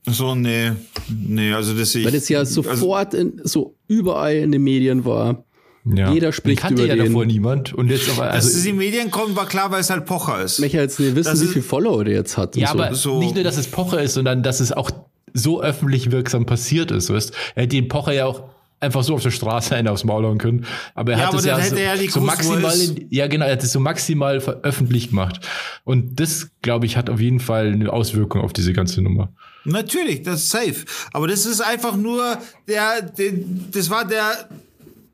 so, 0.08 0.34
nee, 0.34 0.72
nee, 1.08 1.52
also 1.52 1.74
das 1.74 1.92
sehe 1.92 2.00
ich. 2.02 2.06
Weil 2.06 2.12
das 2.12 2.28
ja 2.28 2.40
also, 2.40 2.62
sofort 2.62 3.14
in, 3.14 3.40
so 3.44 3.76
überall 3.88 4.34
in 4.36 4.52
den 4.52 4.62
Medien 4.62 5.04
war. 5.04 5.44
ja. 5.84 6.12
jeder 6.12 6.32
spricht 6.32 6.58
Den 6.58 6.62
kannte 6.62 6.82
über 6.84 6.88
ja 6.94 6.96
den. 6.96 7.06
davor 7.12 7.24
niemand. 7.26 7.72
Und 7.74 7.88
jetzt 7.90 8.08
aber, 8.10 8.26
dass 8.26 8.44
es 8.46 8.54
also, 8.56 8.58
in 8.68 8.72
die 8.74 8.84
Medien 8.84 9.10
kommt, 9.10 9.36
war 9.36 9.46
klar, 9.46 9.70
weil 9.70 9.80
es 9.80 9.90
halt 9.90 10.04
Pocher 10.06 10.42
ist. 10.42 10.58
Michael, 10.60 10.82
jetzt 10.84 10.98
nicht 11.00 11.14
wissen, 11.14 11.30
Das 11.30 11.42
wie 11.42 11.46
viele 11.46 11.62
Follower 11.64 12.04
der 12.04 12.14
jetzt 12.14 12.36
hat. 12.36 12.54
und 12.56 12.62
ja, 12.62 12.68
so. 12.68 12.74
aber 12.74 12.94
so- 12.94 13.18
nicht 13.20 13.34
nur, 13.34 13.44
dass 13.44 13.56
es 13.56 13.68
Pocher 13.68 14.02
ist, 14.02 14.14
sondern 14.14 14.42
dass 14.42 14.60
es 14.60 14.72
auch 14.72 14.90
so 15.36 15.62
öffentlich 15.62 16.10
wirksam 16.10 16.46
passiert 16.46 16.90
ist. 16.90 17.12
Weißt? 17.12 17.32
Er 17.54 17.64
hätte 17.64 17.76
den 17.76 17.88
Pocher 17.88 18.12
ja 18.12 18.26
auch 18.26 18.44
einfach 18.80 19.02
so 19.02 19.14
auf 19.14 19.22
der 19.22 19.30
Straße 19.30 19.74
einen 19.74 19.88
aufs 19.88 20.04
Maul 20.04 20.24
hauen 20.24 20.38
können. 20.38 20.66
Aber 20.94 21.12
er 21.12 21.18
Ja, 21.18 21.26
hat 21.26 21.34
es 21.34 21.44
ja, 21.44 21.58
so, 22.06 22.20
so 22.20 22.20
maximal, 22.20 22.80
in, 22.80 23.06
ja 23.10 23.26
genau, 23.26 23.46
er 23.46 23.52
hat 23.52 23.62
es 23.62 23.72
so 23.72 23.80
maximal 23.80 24.40
veröffentlicht 24.40 25.10
gemacht. 25.10 25.40
Und 25.84 26.20
das, 26.20 26.50
glaube 26.62 26.86
ich, 26.86 26.96
hat 26.96 27.10
auf 27.10 27.20
jeden 27.20 27.40
Fall 27.40 27.72
eine 27.72 27.92
Auswirkung 27.92 28.42
auf 28.42 28.52
diese 28.52 28.72
ganze 28.72 29.00
Nummer. 29.02 29.32
Natürlich, 29.64 30.22
das 30.22 30.42
ist 30.42 30.50
safe. 30.50 30.84
Aber 31.12 31.26
das 31.26 31.46
ist 31.46 31.60
einfach 31.60 31.96
nur 31.96 32.38
der, 32.68 33.02
der 33.02 33.32
das 33.72 33.90
war 33.90 34.04
der, 34.06 34.48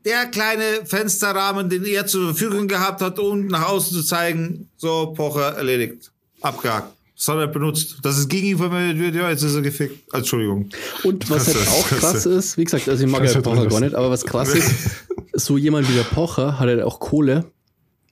der 0.05 0.25
kleine 0.27 0.85
Fensterrahmen, 0.85 1.69
den 1.69 1.85
er 1.85 2.05
zur 2.05 2.35
Verfügung 2.35 2.67
gehabt 2.67 3.01
hat, 3.01 3.17
um 3.17 3.47
nach 3.47 3.69
außen 3.69 3.95
zu 3.95 4.03
zeigen, 4.03 4.69
so, 4.77 5.13
Pocher 5.15 5.55
erledigt. 5.55 6.11
Abgehakt. 6.41 6.93
Das 7.23 7.33
hat 7.33 7.39
er 7.39 7.47
benutzt. 7.47 7.99
Dass 8.01 8.17
es 8.17 8.27
gegen 8.27 8.47
ihn 8.47 8.57
verwendet 8.57 8.99
wird, 8.99 9.15
ja, 9.15 9.29
jetzt 9.29 9.43
ist 9.43 9.55
er 9.55 9.61
gefickt. 9.61 10.13
Entschuldigung. 10.13 10.67
Und 11.03 11.29
was 11.29 11.47
halt 11.47 11.67
auch 11.69 11.87
krass 11.87 12.25
ist, 12.25 12.57
wie 12.57 12.65
gesagt, 12.65 12.89
also 12.89 13.05
ich 13.05 13.09
mag 13.09 13.23
ja 13.23 13.39
Pocher 13.39 13.65
gar 13.67 13.79
nicht, 13.79 13.95
aber 13.95 14.09
was 14.09 14.25
krass 14.25 14.53
ist, 14.53 14.69
so 15.33 15.57
jemand 15.57 15.87
wie 15.89 15.93
der 15.93 16.03
Pocher 16.03 16.59
hat 16.59 16.67
halt 16.67 16.81
auch 16.81 16.99
Kohle 16.99 17.45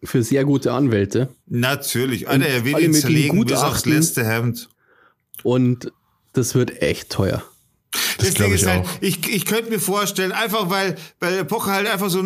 für 0.01 0.23
sehr 0.23 0.45
gute 0.45 0.71
Anwälte. 0.71 1.27
Natürlich. 1.45 2.29
Alter, 2.29 2.47
er 2.47 2.63
will 2.63 2.79
ihn 2.79 2.93
zerlegen 2.93 3.43
bis 3.43 3.59
aufs 3.59 3.85
letzte 3.85 4.25
Hemd. 4.25 4.69
Und 5.43 5.91
das 6.31 6.55
wird 6.55 6.81
echt 6.81 7.09
teuer. 7.09 7.43
Das 8.17 8.29
Deswegen 8.29 8.53
ich 8.53 8.61
ist 8.61 8.67
halt, 8.67 8.85
ich, 9.01 9.27
ich 9.27 9.45
könnte 9.45 9.71
mir 9.71 9.79
vorstellen, 9.79 10.31
einfach 10.31 10.69
weil, 10.69 10.95
weil 11.19 11.35
der 11.35 11.43
Pocher 11.43 11.73
halt 11.73 11.87
einfach 11.87 12.09
so 12.09 12.23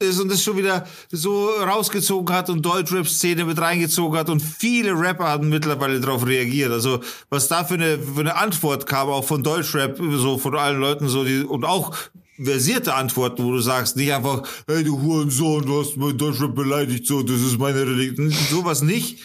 ist 0.00 0.20
und 0.20 0.30
das 0.30 0.42
schon 0.42 0.56
wieder 0.56 0.86
so 1.10 1.48
rausgezogen 1.48 2.34
hat 2.34 2.50
und 2.50 2.62
Deutschrap-Szene 2.62 3.44
mit 3.44 3.60
reingezogen 3.60 4.18
hat 4.18 4.28
und 4.28 4.40
viele 4.40 4.92
Rapper 4.92 5.30
hatten 5.30 5.48
mittlerweile 5.48 6.00
darauf 6.00 6.26
reagiert. 6.26 6.72
Also 6.72 7.00
was 7.30 7.48
da 7.48 7.64
für 7.64 7.74
eine, 7.74 7.98
für 7.98 8.20
eine 8.20 8.36
Antwort 8.36 8.86
kam, 8.86 9.08
auch 9.08 9.24
von 9.24 9.42
Deutschrap, 9.42 9.98
so 9.98 10.38
von 10.38 10.56
allen 10.56 10.80
Leuten 10.80 11.08
so, 11.08 11.24
die, 11.24 11.42
und 11.42 11.64
auch 11.64 11.94
versierte 12.42 12.94
Antworten, 12.94 13.44
wo 13.44 13.52
du 13.52 13.60
sagst, 13.60 13.96
nicht 13.96 14.12
einfach, 14.12 14.42
hey 14.66 14.82
du 14.82 15.00
Hurensohn, 15.00 15.64
du 15.64 15.80
hast 15.80 15.96
mein 15.96 16.18
Deutschrap 16.18 16.54
beleidigt, 16.54 17.06
so, 17.06 17.22
das 17.22 17.40
ist 17.40 17.58
meine 17.58 17.82
Religion. 17.82 18.30
Sowas 18.50 18.82
nicht, 18.82 19.20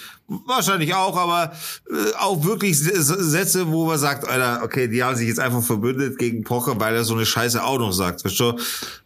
Wahrscheinlich 0.45 0.93
auch, 0.93 1.17
aber 1.17 1.53
äh, 1.89 2.13
auch 2.19 2.43
wirklich 2.43 2.77
Sätze, 2.77 3.71
wo 3.71 3.87
man 3.87 3.97
sagt, 3.97 4.27
Alter, 4.27 4.63
okay, 4.63 4.87
die 4.87 5.03
haben 5.03 5.15
sich 5.15 5.27
jetzt 5.27 5.39
einfach 5.39 5.63
verbündet 5.63 6.19
gegen 6.19 6.43
Pocher, 6.43 6.79
weil 6.79 6.95
er 6.95 7.03
so 7.03 7.15
eine 7.15 7.25
Scheiße 7.25 7.63
auch 7.63 7.79
noch 7.79 7.91
sagt. 7.91 8.23
Weißt 8.23 8.39
du? 8.39 8.55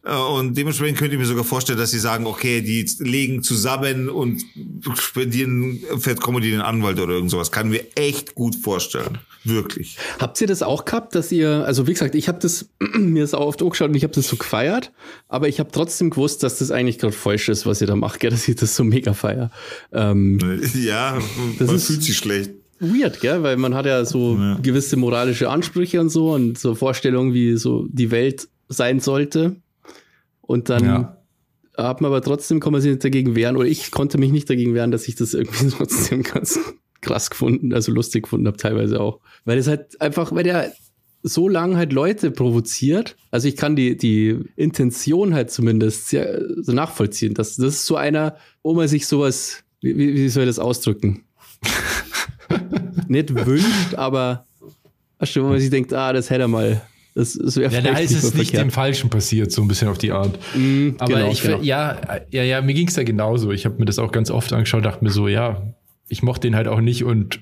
Äh, 0.03 0.15
und 0.15 0.55
dementsprechend 0.57 0.97
könnte 0.97 1.15
ich 1.15 1.19
mir 1.19 1.25
sogar 1.25 1.45
vorstellen, 1.45 1.79
dass 1.79 1.91
sie 1.91 1.99
sagen, 1.99 2.25
okay, 2.25 2.61
die 2.61 2.85
legen 2.99 3.41
zusammen 3.41 4.09
und 4.09 4.43
spendieren 4.99 5.79
Fett 5.97 6.21
Comedy 6.21 6.51
den 6.51 6.61
Anwalt 6.61 6.99
oder 6.99 7.13
irgend 7.13 7.31
sowas. 7.31 7.51
Kann 7.51 7.69
mir 7.69 7.85
echt 7.95 8.35
gut 8.35 8.57
vorstellen. 8.57 9.19
Wirklich. 9.43 9.97
Habt 10.19 10.39
ihr 10.39 10.47
das 10.47 10.63
auch 10.63 10.85
gehabt, 10.85 11.15
dass 11.15 11.31
ihr, 11.31 11.65
also 11.65 11.87
wie 11.87 11.93
gesagt, 11.93 12.15
ich 12.15 12.27
habe 12.27 12.39
das, 12.39 12.69
mir 12.97 13.21
das 13.21 13.33
auch 13.33 13.45
oft 13.47 13.61
angeschaut 13.61 13.89
und 13.89 13.95
ich 13.95 14.03
habe 14.03 14.13
das 14.13 14.27
so 14.27 14.37
gefeiert, 14.37 14.91
aber 15.27 15.47
ich 15.47 15.59
habe 15.59 15.71
trotzdem 15.71 16.09
gewusst, 16.09 16.43
dass 16.43 16.59
das 16.59 16.71
eigentlich 16.71 16.99
gerade 16.99 17.13
falsch 17.13 17.49
ist, 17.49 17.65
was 17.65 17.81
ihr 17.81 17.87
da 17.87 17.95
macht, 17.95 18.19
gell, 18.19 18.31
dass 18.31 18.47
ich 18.47 18.55
das 18.55 18.75
so 18.75 18.83
mega 18.83 19.13
feier. 19.13 19.51
Ähm, 19.91 20.39
ja, 20.75 21.17
das 21.59 21.67
man 21.67 21.79
fühlt 21.79 22.03
sich 22.03 22.17
schlecht. 22.17 22.51
Weird, 22.79 23.21
gell? 23.21 23.43
Weil 23.43 23.57
man 23.57 23.75
hat 23.75 23.85
ja 23.85 24.03
so 24.03 24.35
ja. 24.35 24.57
gewisse 24.61 24.97
moralische 24.97 25.49
Ansprüche 25.49 26.01
und 26.01 26.09
so 26.09 26.33
und 26.33 26.57
so 26.57 26.75
Vorstellungen, 26.75 27.33
wie 27.33 27.55
so 27.55 27.87
die 27.89 28.11
Welt 28.11 28.49
sein 28.67 28.99
sollte. 28.99 29.55
Und 30.41 30.69
dann 30.69 30.85
ja. 30.85 31.17
hat 31.77 32.01
man 32.01 32.09
aber 32.09 32.21
trotzdem, 32.21 32.59
kann 32.59 32.73
man 32.73 32.81
sich 32.81 32.91
nicht 32.91 33.03
dagegen 33.03 33.35
wehren, 33.35 33.55
oder 33.55 33.67
ich 33.67 33.91
konnte 33.91 34.17
mich 34.17 34.31
nicht 34.31 34.49
dagegen 34.49 34.73
wehren, 34.73 34.91
dass 34.91 35.07
ich 35.07 35.15
das 35.15 35.33
irgendwie 35.33 35.67
trotzdem 35.77 36.23
ganz 36.23 36.59
krass 37.03 37.29
gefunden, 37.29 37.73
also 37.73 37.91
lustig 37.91 38.23
gefunden 38.23 38.47
habe, 38.47 38.57
teilweise 38.57 38.99
auch. 38.99 39.19
Weil 39.45 39.57
es 39.57 39.67
halt 39.67 39.99
einfach, 40.01 40.33
weil 40.33 40.43
der 40.43 40.73
so 41.21 41.47
lange 41.47 41.77
halt 41.77 41.93
Leute 41.93 42.31
provoziert. 42.31 43.15
Also 43.31 43.47
ich 43.47 43.55
kann 43.55 43.75
die, 43.75 43.95
die 43.95 44.39
Intention 44.57 45.33
halt 45.33 45.51
zumindest 45.51 46.09
sehr, 46.09 46.41
so 46.61 46.73
nachvollziehen. 46.73 47.33
Das, 47.33 47.55
das 47.55 47.75
ist 47.75 47.85
so 47.85 47.95
einer, 47.95 48.35
wo 48.61 48.73
man 48.73 48.87
sich 48.87 49.07
sowas 49.07 49.63
wie, 49.83 49.97
wie 49.97 50.29
soll 50.29 50.43
ich 50.43 50.49
das 50.49 50.59
ausdrücken? 50.59 51.25
nicht 53.07 53.45
wünscht, 53.45 53.95
aber 53.95 54.45
wo 55.19 55.41
man 55.41 55.59
sich 55.59 55.69
denkt, 55.69 55.93
ah, 55.93 56.13
das 56.13 56.29
hätte 56.29 56.43
er 56.43 56.47
mal. 56.47 56.81
Das, 57.15 57.33
das 57.33 57.55
ja, 57.55 57.69
da 57.69 57.97
ist 57.99 58.11
es 58.11 58.33
nicht 58.33 58.57
dem 58.57 58.71
Falschen 58.71 59.09
passiert, 59.09 59.51
so 59.51 59.61
ein 59.61 59.67
bisschen 59.67 59.87
auf 59.87 59.99
die 59.99 60.11
Art. 60.11 60.39
Mm, 60.55 60.91
aber 60.97 61.13
genau, 61.13 61.31
ich, 61.31 61.43
genau. 61.43 61.61
ja, 61.61 62.01
ja, 62.31 62.43
ja, 62.43 62.61
mir 62.61 62.73
ging 62.73 62.87
es 62.87 62.95
da 62.95 63.03
genauso. 63.03 63.51
Ich 63.51 63.65
habe 63.65 63.75
mir 63.77 63.85
das 63.85 63.99
auch 63.99 64.11
ganz 64.11 64.31
oft 64.31 64.51
angeschaut, 64.51 64.83
dachte 64.83 65.03
mir 65.03 65.11
so, 65.11 65.27
ja, 65.27 65.61
ich 66.13 66.23
mochte 66.23 66.47
den 66.47 66.55
halt 66.55 66.67
auch 66.67 66.79
nicht 66.79 67.03
und 67.03 67.41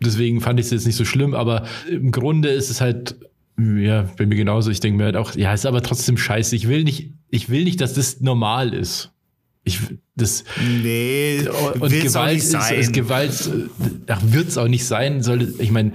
deswegen 0.00 0.40
fand 0.40 0.60
ich 0.60 0.66
es 0.66 0.72
jetzt 0.72 0.86
nicht 0.86 0.96
so 0.96 1.04
schlimm, 1.04 1.34
aber 1.34 1.64
im 1.88 2.10
Grunde 2.10 2.50
ist 2.50 2.68
es 2.68 2.80
halt, 2.80 3.16
ja, 3.56 4.02
bei 4.16 4.26
mir 4.26 4.34
genauso. 4.34 4.70
Ich 4.70 4.80
denke 4.80 4.98
mir 4.98 5.04
halt 5.04 5.16
auch, 5.16 5.34
ja, 5.36 5.54
ist 5.54 5.66
aber 5.66 5.82
trotzdem 5.82 6.16
scheiße. 6.16 6.56
Ich 6.56 6.68
will 6.68 6.84
nicht, 6.84 7.10
ich 7.30 7.48
will 7.48 7.64
nicht, 7.64 7.80
dass 7.80 7.94
das 7.94 8.20
normal 8.20 8.74
ist. 8.74 9.12
Ich, 9.64 9.78
das, 10.16 10.42
nee, 10.82 11.46
und 11.78 11.90
Gewalt 11.90 12.38
ist, 12.38 12.54
ist, 12.72 12.92
Gewalt, 12.92 13.50
ach, 14.08 14.20
wird's 14.24 14.58
auch 14.58 14.66
nicht 14.66 14.84
sein, 14.84 15.22
soll, 15.22 15.54
ich 15.60 15.70
meine, 15.70 15.92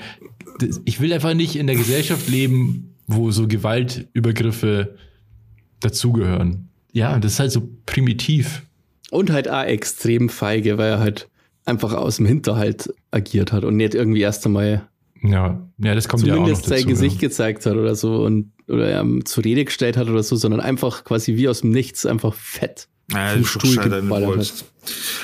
ich 0.85 1.01
will 1.01 1.11
einfach 1.11 1.33
nicht 1.33 1.57
in 1.57 1.67
der 1.67 1.75
Gesellschaft 1.75 2.29
leben, 2.29 2.95
wo 3.07 3.31
so 3.31 3.45
Gewaltübergriffe 3.45 4.95
dazugehören. 5.81 6.69
Ja, 6.93 7.19
das 7.19 7.33
ist 7.33 7.39
halt 7.39 7.51
so 7.51 7.69
primitiv. 7.85 8.63
Und 9.11 9.31
halt 9.31 9.49
auch 9.49 9.63
extrem 9.63 10.29
feige, 10.29 10.77
weil 10.77 10.91
er 10.91 10.99
halt 10.99 11.29
einfach 11.67 11.93
aus 11.93 12.17
dem 12.17 12.25
Hinterhalt 12.25 12.93
agiert 13.11 13.51
hat 13.51 13.63
und 13.63 13.75
nicht 13.75 13.95
irgendwie 13.95 14.21
erst 14.21 14.45
einmal 14.45 14.87
ja, 15.23 15.67
ja, 15.79 15.95
das 15.95 16.07
kommt 16.07 16.21
zumindest 16.21 16.27
ja 16.27 16.35
auch 16.35 16.47
noch 16.47 16.61
dazu, 16.61 16.69
sein 16.69 16.87
Gesicht 16.87 17.21
ja. 17.21 17.27
gezeigt 17.27 17.65
hat 17.65 17.75
oder 17.75 17.95
so 17.95 18.23
und 18.23 18.51
oder 18.67 18.99
ähm, 18.99 19.25
zur 19.25 19.43
Rede 19.45 19.65
gestellt 19.65 19.97
hat 19.97 20.09
oder 20.09 20.21
so, 20.23 20.35
sondern 20.35 20.59
einfach 20.59 21.03
quasi 21.03 21.35
wie 21.35 21.47
aus 21.47 21.61
dem 21.61 21.71
Nichts 21.71 22.05
einfach 22.05 22.33
fett 22.33 22.87
ja, 23.11 23.29
vom 23.29 23.45
Stuhl 23.45 23.77
geballert 23.77 24.65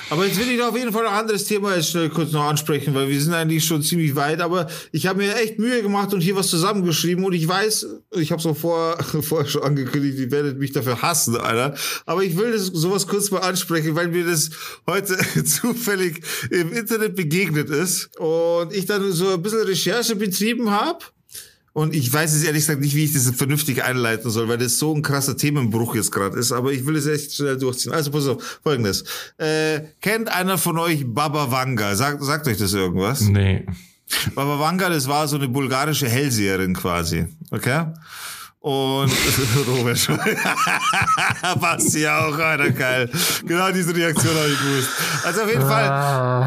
aber 0.10 0.26
jetzt 0.26 0.40
will 0.40 0.50
ich 0.50 0.62
auf 0.62 0.78
jeden 0.78 0.92
Fall 0.92 1.08
ein 1.08 1.14
anderes 1.14 1.46
Thema 1.46 1.76
jetzt 1.76 1.90
schnell 1.90 2.10
kurz 2.10 2.32
noch 2.32 2.44
ansprechen, 2.44 2.94
weil 2.94 3.10
wir 3.10 3.20
sind 3.20 3.34
eigentlich 3.34 3.66
schon 3.66 3.82
ziemlich 3.82 4.16
weit. 4.16 4.42
Aber 4.42 4.68
ich 4.92 5.08
habe 5.08 5.20
mir 5.20 5.36
echt 5.36 5.60
Mühe 5.60 5.82
gemacht 5.82 6.14
und 6.14 6.22
hier 6.22 6.36
was 6.36 6.50
zusammengeschrieben. 6.50 7.24
Und 7.24 7.34
ich 7.34 7.48
weiß, 7.48 7.88
ich 8.12 8.32
habe 8.32 8.40
es 8.40 8.46
auch 8.46 8.58
vor, 8.58 8.98
vorher 9.22 9.50
schon 9.50 9.64
angekündigt, 9.64 10.18
ihr 10.20 10.32
werdet 10.32 10.60
mich 10.60 10.72
dafür 10.72 11.02
hassen, 11.02 11.38
Alter. 11.38 11.76
Aber 12.06 12.24
ich 12.24 12.38
will 12.38 12.52
das 12.52 12.68
sowas 12.68 13.08
kurz 13.08 13.32
mal 13.32 13.40
ansprechen, 13.40 13.96
weil 13.96 14.10
mir 14.10 14.26
das 14.26 14.52
heute 14.88 15.18
zufällig 15.46 16.22
im 16.50 16.74
Internet 16.74 17.16
begegnet 17.16 17.70
ist. 17.70 18.16
Und 18.18 18.74
ich 18.74 18.86
dann 18.86 19.12
so 19.12 19.34
ein 19.34 19.42
bisschen 19.42 19.62
Recherche 19.62 20.16
betrieben 20.16 20.72
habe. 20.72 21.04
Und 21.74 21.96
ich 21.96 22.14
weiß 22.14 22.34
jetzt 22.34 22.46
ehrlich 22.46 22.62
gesagt 22.62 22.82
nicht, 22.82 22.96
wie 22.96 23.04
ich 23.04 23.14
das 23.14 23.30
vernünftig 23.32 23.84
einleiten 23.84 24.30
soll, 24.30 24.48
weil 24.48 24.60
das 24.60 24.78
so 24.78 24.94
ein 24.94 25.02
krasser 25.02 25.36
Themenbruch 25.36 25.96
jetzt 25.96 26.12
gerade 26.12 26.38
ist. 26.38 26.52
Aber 26.52 26.72
ich 26.72 26.86
will 26.86 26.96
es 26.96 27.08
echt 27.08 27.34
schnell 27.34 27.58
durchziehen. 27.58 27.92
Also 27.92 28.12
pass 28.12 28.28
auf, 28.28 28.60
folgendes. 28.64 29.04
Äh, 29.38 29.82
kennt 30.00 30.30
einer 30.30 30.60
von 30.60 30.78
euch 30.78 31.04
Baba 31.06 31.50
Vanga? 31.52 31.96
Sagt, 31.96 32.24
sagt 32.24 32.48
euch 32.48 32.58
das 32.58 32.74
irgendwas? 32.74 33.22
Nee. 33.22 33.66
Baba 34.36 34.60
Vanga, 34.60 34.90
das 34.90 35.08
war 35.08 35.28
so 35.28 35.36
eine 35.36 35.48
bulgarische 35.48 36.08
Hellseherin 36.08 36.76
quasi. 36.76 37.26
Okay? 37.50 37.86
Und 38.64 39.12
Robert 39.68 40.00
schon. 40.00 40.18
Basti 41.60 42.08
auch, 42.08 42.38
Alter, 42.38 42.72
geil. 42.72 43.10
Genau 43.46 43.70
diese 43.74 43.94
Reaktion 43.94 44.34
habe 44.34 44.48
ich 44.48 44.58
gewusst. 44.58 44.90
Also 45.26 45.42
auf 45.42 45.50
jeden 45.50 45.68
Fall, 45.68 45.90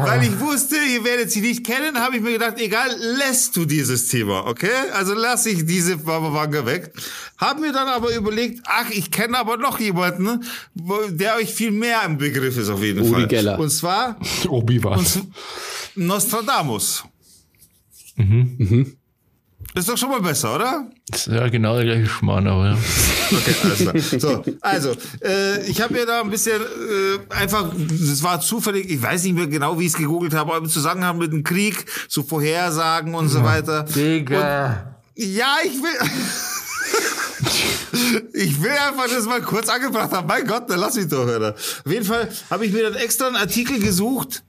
weil 0.03 0.23
ich 0.23 0.39
wusste, 0.39 0.77
ihr 0.77 1.03
werdet 1.03 1.29
sie 1.29 1.41
nicht 1.41 1.63
kennen, 1.63 1.99
habe 1.99 2.15
ich 2.15 2.23
mir 2.23 2.31
gedacht, 2.31 2.55
egal, 2.57 2.89
lässt 3.19 3.55
du 3.55 3.65
dieses 3.65 4.07
Thema, 4.07 4.47
okay? 4.47 4.71
Also 4.93 5.13
lass 5.13 5.45
ich 5.45 5.67
diese 5.67 6.03
Wange 6.07 6.65
weg. 6.65 6.91
Hab 7.37 7.59
mir 7.59 7.71
dann 7.71 7.87
aber 7.87 8.11
überlegt, 8.15 8.61
ach, 8.65 8.89
ich 8.89 9.11
kenne 9.11 9.37
aber 9.37 9.57
noch 9.57 9.79
jemanden, 9.79 10.43
der 11.09 11.35
euch 11.35 11.53
viel 11.53 11.69
mehr 11.69 12.01
im 12.03 12.17
Begriff 12.17 12.57
ist 12.57 12.69
auf 12.69 12.81
jeden 12.81 13.01
Uri 13.03 13.11
Fall. 13.11 13.27
Geller. 13.27 13.59
Und 13.59 13.69
zwar 13.69 14.17
Obi 14.47 14.83
was. 14.83 15.19
Nostradamus. 15.93 17.03
Mhm. 18.15 18.55
Mhm. 18.57 18.97
Ist 19.73 19.89
doch 19.89 19.97
schon 19.97 20.09
mal 20.09 20.21
besser, 20.21 20.55
oder? 20.55 20.87
Das 21.09 21.27
ist 21.27 21.33
ja 21.33 21.47
genau 21.49 21.75
der 21.75 21.85
gleiche 21.85 22.07
Schmarrn, 22.07 22.47
aber 22.47 22.65
ja. 22.65 22.77
Okay, 23.31 23.55
alles 23.63 24.09
klar. 24.09 24.19
So, 24.19 24.43
also, 24.61 24.91
äh, 25.23 25.69
ich 25.69 25.81
habe 25.81 25.93
mir 25.93 26.05
da 26.05 26.21
ein 26.21 26.29
bisschen 26.29 26.61
äh, 26.61 27.35
einfach, 27.35 27.71
das 27.75 28.23
war 28.23 28.41
zufällig, 28.41 28.89
ich 28.89 29.01
weiß 29.01 29.23
nicht 29.23 29.35
mehr 29.35 29.47
genau, 29.47 29.79
wie 29.79 29.85
ich 29.85 29.91
es 29.91 29.97
gegoogelt 29.97 30.33
habe, 30.33 30.53
aber 30.53 30.65
im 30.65 30.69
Zusammenhang 30.69 31.17
mit 31.17 31.31
dem 31.31 31.43
Krieg, 31.43 31.85
so 32.07 32.23
Vorhersagen 32.23 33.13
und 33.13 33.29
so 33.29 33.43
weiter. 33.43 33.83
Digga. 33.83 34.95
Und, 35.15 35.23
ja, 35.23 35.57
ich 35.63 35.73
will. 35.73 36.09
Ich 38.33 38.61
will 38.61 38.71
einfach 38.71 39.07
das 39.07 39.25
mal 39.25 39.41
kurz 39.41 39.69
angebracht 39.69 40.11
haben. 40.11 40.27
Mein 40.27 40.45
Gott, 40.45 40.69
dann 40.69 40.79
lass 40.79 40.95
mich 40.95 41.07
doch, 41.07 41.27
Alter. 41.27 41.55
Auf 41.55 41.91
jeden 41.91 42.05
Fall 42.05 42.29
habe 42.49 42.65
ich 42.65 42.73
mir 42.73 42.83
dann 42.83 42.95
extra 42.95 43.27
einen 43.27 43.35
Artikel 43.35 43.79
gesucht, 43.79 44.43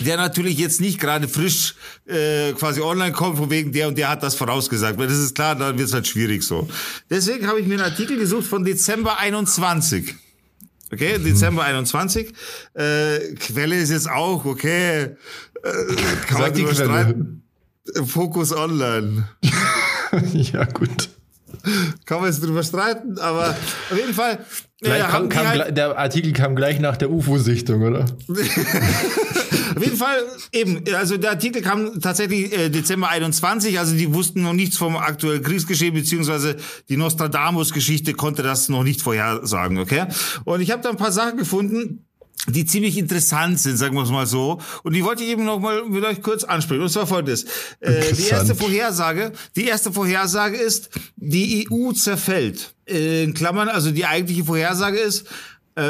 der 0.00 0.16
natürlich 0.16 0.58
jetzt 0.58 0.80
nicht 0.80 1.00
gerade 1.00 1.28
frisch 1.28 1.74
äh, 2.06 2.52
quasi 2.52 2.80
online 2.80 3.12
kommt, 3.12 3.38
von 3.38 3.50
wegen 3.50 3.72
der 3.72 3.88
und 3.88 3.96
der 3.98 4.08
hat 4.08 4.22
das 4.22 4.34
vorausgesagt. 4.34 4.98
Weil 4.98 5.08
das 5.08 5.18
ist 5.18 5.34
klar, 5.34 5.54
dann 5.54 5.78
wird 5.78 5.88
es 5.88 5.94
halt 5.94 6.06
schwierig 6.06 6.42
so. 6.42 6.68
Deswegen 7.10 7.46
habe 7.46 7.60
ich 7.60 7.66
mir 7.66 7.74
einen 7.74 7.90
Artikel 7.90 8.18
gesucht 8.18 8.46
von 8.46 8.64
Dezember 8.64 9.18
21. 9.18 10.14
Okay, 10.92 11.18
Dezember 11.18 11.64
21. 11.64 12.32
Äh, 12.74 13.34
Quelle 13.34 13.76
ist 13.76 13.90
jetzt 13.90 14.08
auch, 14.08 14.44
okay. 14.44 15.02
Äh, 15.02 15.16
kann 16.28 16.40
man 16.40 16.74
streiten. 16.74 17.42
Fokus 18.06 18.52
Online. 18.52 19.28
ja, 20.32 20.64
gut. 20.64 21.08
Kann 22.04 22.20
man 22.20 22.30
jetzt 22.30 22.42
drüber 22.42 22.62
streiten, 22.62 23.18
aber 23.18 23.50
auf 23.90 23.96
jeden 23.96 24.14
Fall 24.14 24.44
Gleich 24.82 24.98
Ja, 25.00 25.08
kam, 25.08 25.28
kam, 25.30 25.48
halt- 25.48 25.76
der 25.76 25.98
Artikel 25.98 26.32
kam 26.32 26.54
gleich 26.54 26.80
nach 26.80 26.96
der 26.98 27.10
UFO-Sichtung, 27.10 27.82
oder? 27.82 28.04
Auf 28.28 29.82
jeden 29.84 29.96
Fall 29.96 30.16
eben, 30.52 30.82
also 30.94 31.16
der 31.16 31.30
Artikel 31.30 31.60
kam 31.62 32.00
tatsächlich 32.00 32.52
äh, 32.56 32.68
Dezember 32.70 33.08
21, 33.10 33.78
also 33.78 33.94
die 33.94 34.12
wussten 34.14 34.42
noch 34.42 34.52
nichts 34.52 34.76
vom 34.76 34.96
aktuellen 34.96 35.42
Kriegsgeschehen, 35.42 35.94
beziehungsweise 35.94 36.56
die 36.88 36.96
Nostradamus-Geschichte 36.96 38.14
konnte 38.14 38.42
das 38.42 38.68
noch 38.68 38.82
nicht 38.84 39.02
vorhersagen, 39.02 39.78
okay? 39.78 40.06
Und 40.44 40.60
ich 40.60 40.70
habe 40.70 40.82
da 40.82 40.90
ein 40.90 40.96
paar 40.96 41.12
Sachen 41.12 41.36
gefunden, 41.38 42.05
die 42.48 42.64
ziemlich 42.64 42.96
interessant 42.96 43.58
sind, 43.60 43.76
sagen 43.76 43.94
wir 43.94 44.02
es 44.02 44.10
mal 44.10 44.26
so. 44.26 44.60
Und 44.82 44.94
die 44.94 45.04
wollte 45.04 45.24
ich 45.24 45.30
eben 45.30 45.44
noch 45.44 45.58
mal 45.60 45.84
mit 45.84 46.04
euch 46.04 46.22
kurz 46.22 46.44
ansprechen. 46.44 46.82
Und 46.82 46.90
zwar 46.90 47.06
folgendes. 47.06 47.44
Äh, 47.80 48.12
die 48.12 48.28
erste 48.28 48.54
Vorhersage, 48.54 49.32
die 49.56 49.66
erste 49.66 49.92
Vorhersage 49.92 50.56
ist, 50.56 50.90
die 51.16 51.68
EU 51.70 51.92
zerfällt. 51.92 52.74
Äh, 52.88 53.24
In 53.24 53.34
Klammern, 53.34 53.68
also 53.68 53.90
die 53.90 54.06
eigentliche 54.06 54.44
Vorhersage 54.44 54.98
ist, 54.98 55.26
äh, 55.76 55.82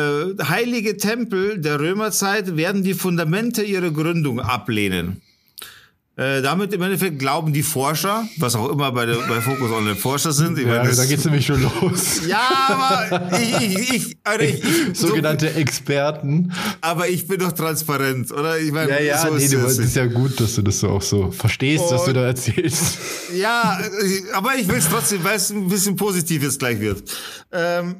heilige 0.42 0.96
Tempel 0.96 1.60
der 1.60 1.78
Römerzeit 1.78 2.56
werden 2.56 2.82
die 2.82 2.94
Fundamente 2.94 3.62
ihrer 3.62 3.90
Gründung 3.90 4.40
ablehnen. 4.40 5.22
Äh, 6.18 6.40
damit 6.40 6.72
im 6.72 6.80
Endeffekt 6.80 7.18
glauben 7.18 7.52
die 7.52 7.62
Forscher, 7.62 8.26
was 8.38 8.54
auch 8.56 8.70
immer 8.70 8.90
bei, 8.90 9.04
der, 9.04 9.16
bei 9.28 9.38
Focus 9.42 9.70
Online 9.70 9.96
Forscher 9.96 10.32
sind. 10.32 10.58
Ich 10.58 10.66
Ja, 10.66 10.82
meine, 10.82 10.94
da 10.96 11.04
geht's 11.04 11.26
nämlich 11.26 11.44
schon 11.44 11.60
los. 11.62 12.22
ja, 12.26 12.40
aber 12.68 13.38
ich, 13.38 13.60
ich, 13.60 13.94
ich, 13.94 14.16
Alter, 14.24 14.44
ich, 14.44 14.64
ich 14.64 14.98
so, 14.98 15.08
Sogenannte 15.08 15.52
Experten. 15.52 16.52
aber 16.80 17.06
ich 17.10 17.26
bin 17.28 17.38
doch 17.40 17.52
transparent, 17.52 18.32
oder? 18.32 18.58
Ich 18.58 18.72
meine, 18.72 18.92
Ja, 18.92 19.00
ja, 19.00 19.18
so 19.26 19.34
nee, 19.34 19.44
ist 19.44 19.52
du, 19.52 19.58
es. 19.58 19.78
ist 19.78 19.94
ja 19.96 20.06
gut, 20.06 20.40
dass 20.40 20.54
du 20.54 20.62
das 20.62 20.80
so 20.80 20.88
auch 20.88 21.02
so 21.02 21.30
verstehst, 21.32 21.84
was 21.90 22.06
du 22.06 22.14
da 22.14 22.24
erzählst. 22.24 22.98
Ja, 23.36 23.78
äh, 23.80 24.32
aber 24.32 24.54
ich 24.56 24.66
will 24.68 24.76
es 24.78 24.88
trotzdem, 24.88 25.22
weil 25.22 25.36
es 25.36 25.50
ein 25.50 25.68
bisschen 25.68 25.96
positiv 25.96 26.42
jetzt 26.42 26.58
gleich 26.60 26.80
wird. 26.80 27.02
Ähm, 27.52 27.96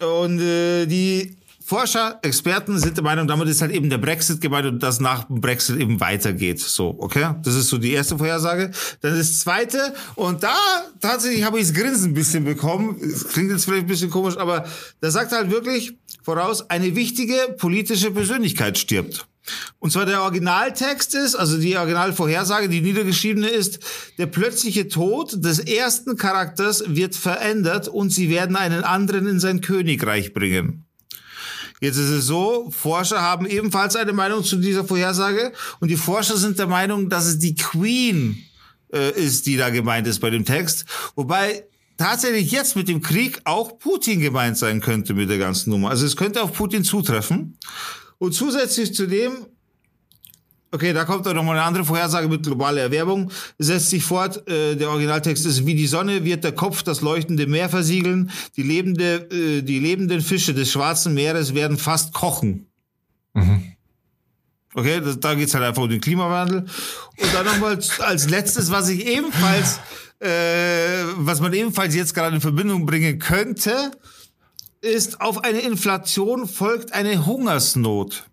und 0.00 0.40
äh, 0.40 0.86
die 0.86 1.36
Forscher, 1.70 2.18
Experten 2.22 2.80
sind 2.80 2.96
der 2.96 3.04
Meinung, 3.04 3.28
damit 3.28 3.46
ist 3.46 3.62
halt 3.62 3.70
eben 3.70 3.90
der 3.90 3.98
Brexit 3.98 4.40
gemeint 4.40 4.66
und 4.66 4.82
dass 4.82 4.98
nach 4.98 5.28
dem 5.28 5.40
Brexit 5.40 5.78
eben 5.78 6.00
weitergeht. 6.00 6.58
So, 6.58 6.96
okay? 6.98 7.36
Das 7.44 7.54
ist 7.54 7.68
so 7.68 7.78
die 7.78 7.92
erste 7.92 8.18
Vorhersage. 8.18 8.72
Dann 9.02 9.16
das 9.16 9.38
zweite, 9.38 9.94
und 10.16 10.42
da 10.42 10.56
tatsächlich 11.00 11.44
habe 11.44 11.60
ich 11.60 11.68
das 11.68 11.74
Grinsen 11.74 12.10
ein 12.10 12.14
bisschen 12.14 12.44
bekommen. 12.44 12.96
Es 13.00 13.28
klingt 13.28 13.52
jetzt 13.52 13.66
vielleicht 13.66 13.84
ein 13.84 13.86
bisschen 13.86 14.10
komisch, 14.10 14.36
aber 14.36 14.64
da 15.00 15.12
sagt 15.12 15.30
halt 15.30 15.52
wirklich 15.52 15.96
voraus, 16.24 16.68
eine 16.70 16.96
wichtige 16.96 17.36
politische 17.56 18.10
Persönlichkeit 18.10 18.76
stirbt. 18.76 19.28
Und 19.78 19.92
zwar 19.92 20.06
der 20.06 20.22
Originaltext 20.22 21.14
ist, 21.14 21.36
also 21.36 21.56
die 21.56 21.76
Originalvorhersage, 21.76 22.68
die 22.68 22.80
niedergeschriebene 22.80 23.48
ist, 23.48 23.78
der 24.18 24.26
plötzliche 24.26 24.88
Tod 24.88 25.44
des 25.44 25.60
ersten 25.60 26.16
Charakters 26.16 26.82
wird 26.88 27.14
verändert 27.14 27.86
und 27.86 28.10
sie 28.10 28.28
werden 28.28 28.56
einen 28.56 28.82
anderen 28.82 29.28
in 29.28 29.38
sein 29.38 29.60
Königreich 29.60 30.34
bringen. 30.34 30.84
Jetzt 31.80 31.96
ist 31.96 32.10
es 32.10 32.26
so, 32.26 32.70
Forscher 32.70 33.22
haben 33.22 33.46
ebenfalls 33.46 33.96
eine 33.96 34.12
Meinung 34.12 34.44
zu 34.44 34.56
dieser 34.56 34.84
Vorhersage 34.84 35.52
und 35.80 35.88
die 35.88 35.96
Forscher 35.96 36.36
sind 36.36 36.58
der 36.58 36.66
Meinung, 36.66 37.08
dass 37.08 37.26
es 37.26 37.38
die 37.38 37.54
Queen 37.54 38.44
äh, 38.92 39.10
ist, 39.12 39.46
die 39.46 39.56
da 39.56 39.70
gemeint 39.70 40.06
ist 40.06 40.20
bei 40.20 40.30
dem 40.30 40.44
Text. 40.44 40.84
Wobei 41.14 41.64
tatsächlich 41.96 42.50
jetzt 42.50 42.76
mit 42.76 42.88
dem 42.88 43.00
Krieg 43.00 43.40
auch 43.44 43.78
Putin 43.78 44.20
gemeint 44.20 44.58
sein 44.58 44.80
könnte 44.80 45.14
mit 45.14 45.30
der 45.30 45.38
ganzen 45.38 45.70
Nummer. 45.70 45.90
Also 45.90 46.06
es 46.06 46.16
könnte 46.16 46.42
auf 46.42 46.52
Putin 46.52 46.84
zutreffen. 46.84 47.58
Und 48.18 48.32
zusätzlich 48.32 48.94
zu 48.94 49.06
dem, 49.06 49.46
okay, 50.72 50.92
da 50.92 51.04
kommt 51.04 51.26
dann 51.26 51.36
nochmal 51.36 51.56
eine 51.56 51.64
andere 51.64 51.84
Vorhersage 51.84 52.28
mit 52.28 52.42
globaler 52.42 52.82
Erwärmung, 52.82 53.30
setzt 53.58 53.90
sich 53.90 54.04
fort, 54.04 54.48
äh, 54.48 54.76
der 54.76 54.90
Originaltext 54.90 55.46
ist, 55.46 55.66
wie 55.66 55.74
die 55.74 55.86
Sonne 55.86 56.24
wird 56.24 56.44
der 56.44 56.52
Kopf 56.52 56.82
das 56.82 57.00
leuchtende 57.00 57.46
Meer 57.46 57.68
versiegeln, 57.68 58.30
die, 58.56 58.62
lebende, 58.62 59.28
äh, 59.30 59.62
die 59.62 59.78
lebenden 59.78 60.20
Fische 60.20 60.54
des 60.54 60.70
Schwarzen 60.70 61.14
Meeres 61.14 61.54
werden 61.54 61.78
fast 61.78 62.14
kochen. 62.14 62.66
Okay, 64.74 65.00
das, 65.00 65.18
da 65.18 65.34
geht's 65.34 65.54
halt 65.54 65.64
einfach 65.64 65.82
um 65.82 65.88
den 65.88 66.00
Klimawandel. 66.00 66.60
Und 66.60 67.34
dann 67.34 67.44
nochmal 67.44 67.78
als 68.00 68.30
letztes, 68.30 68.70
was 68.70 68.88
ich 68.88 69.06
ebenfalls, 69.06 69.80
äh, 70.20 71.04
was 71.16 71.40
man 71.40 71.52
ebenfalls 71.52 71.94
jetzt 71.94 72.14
gerade 72.14 72.36
in 72.36 72.40
Verbindung 72.40 72.86
bringen 72.86 73.18
könnte, 73.18 73.90
ist, 74.80 75.20
auf 75.20 75.44
eine 75.44 75.60
Inflation 75.60 76.46
folgt 76.46 76.92
eine 76.92 77.26
Hungersnot. 77.26 78.29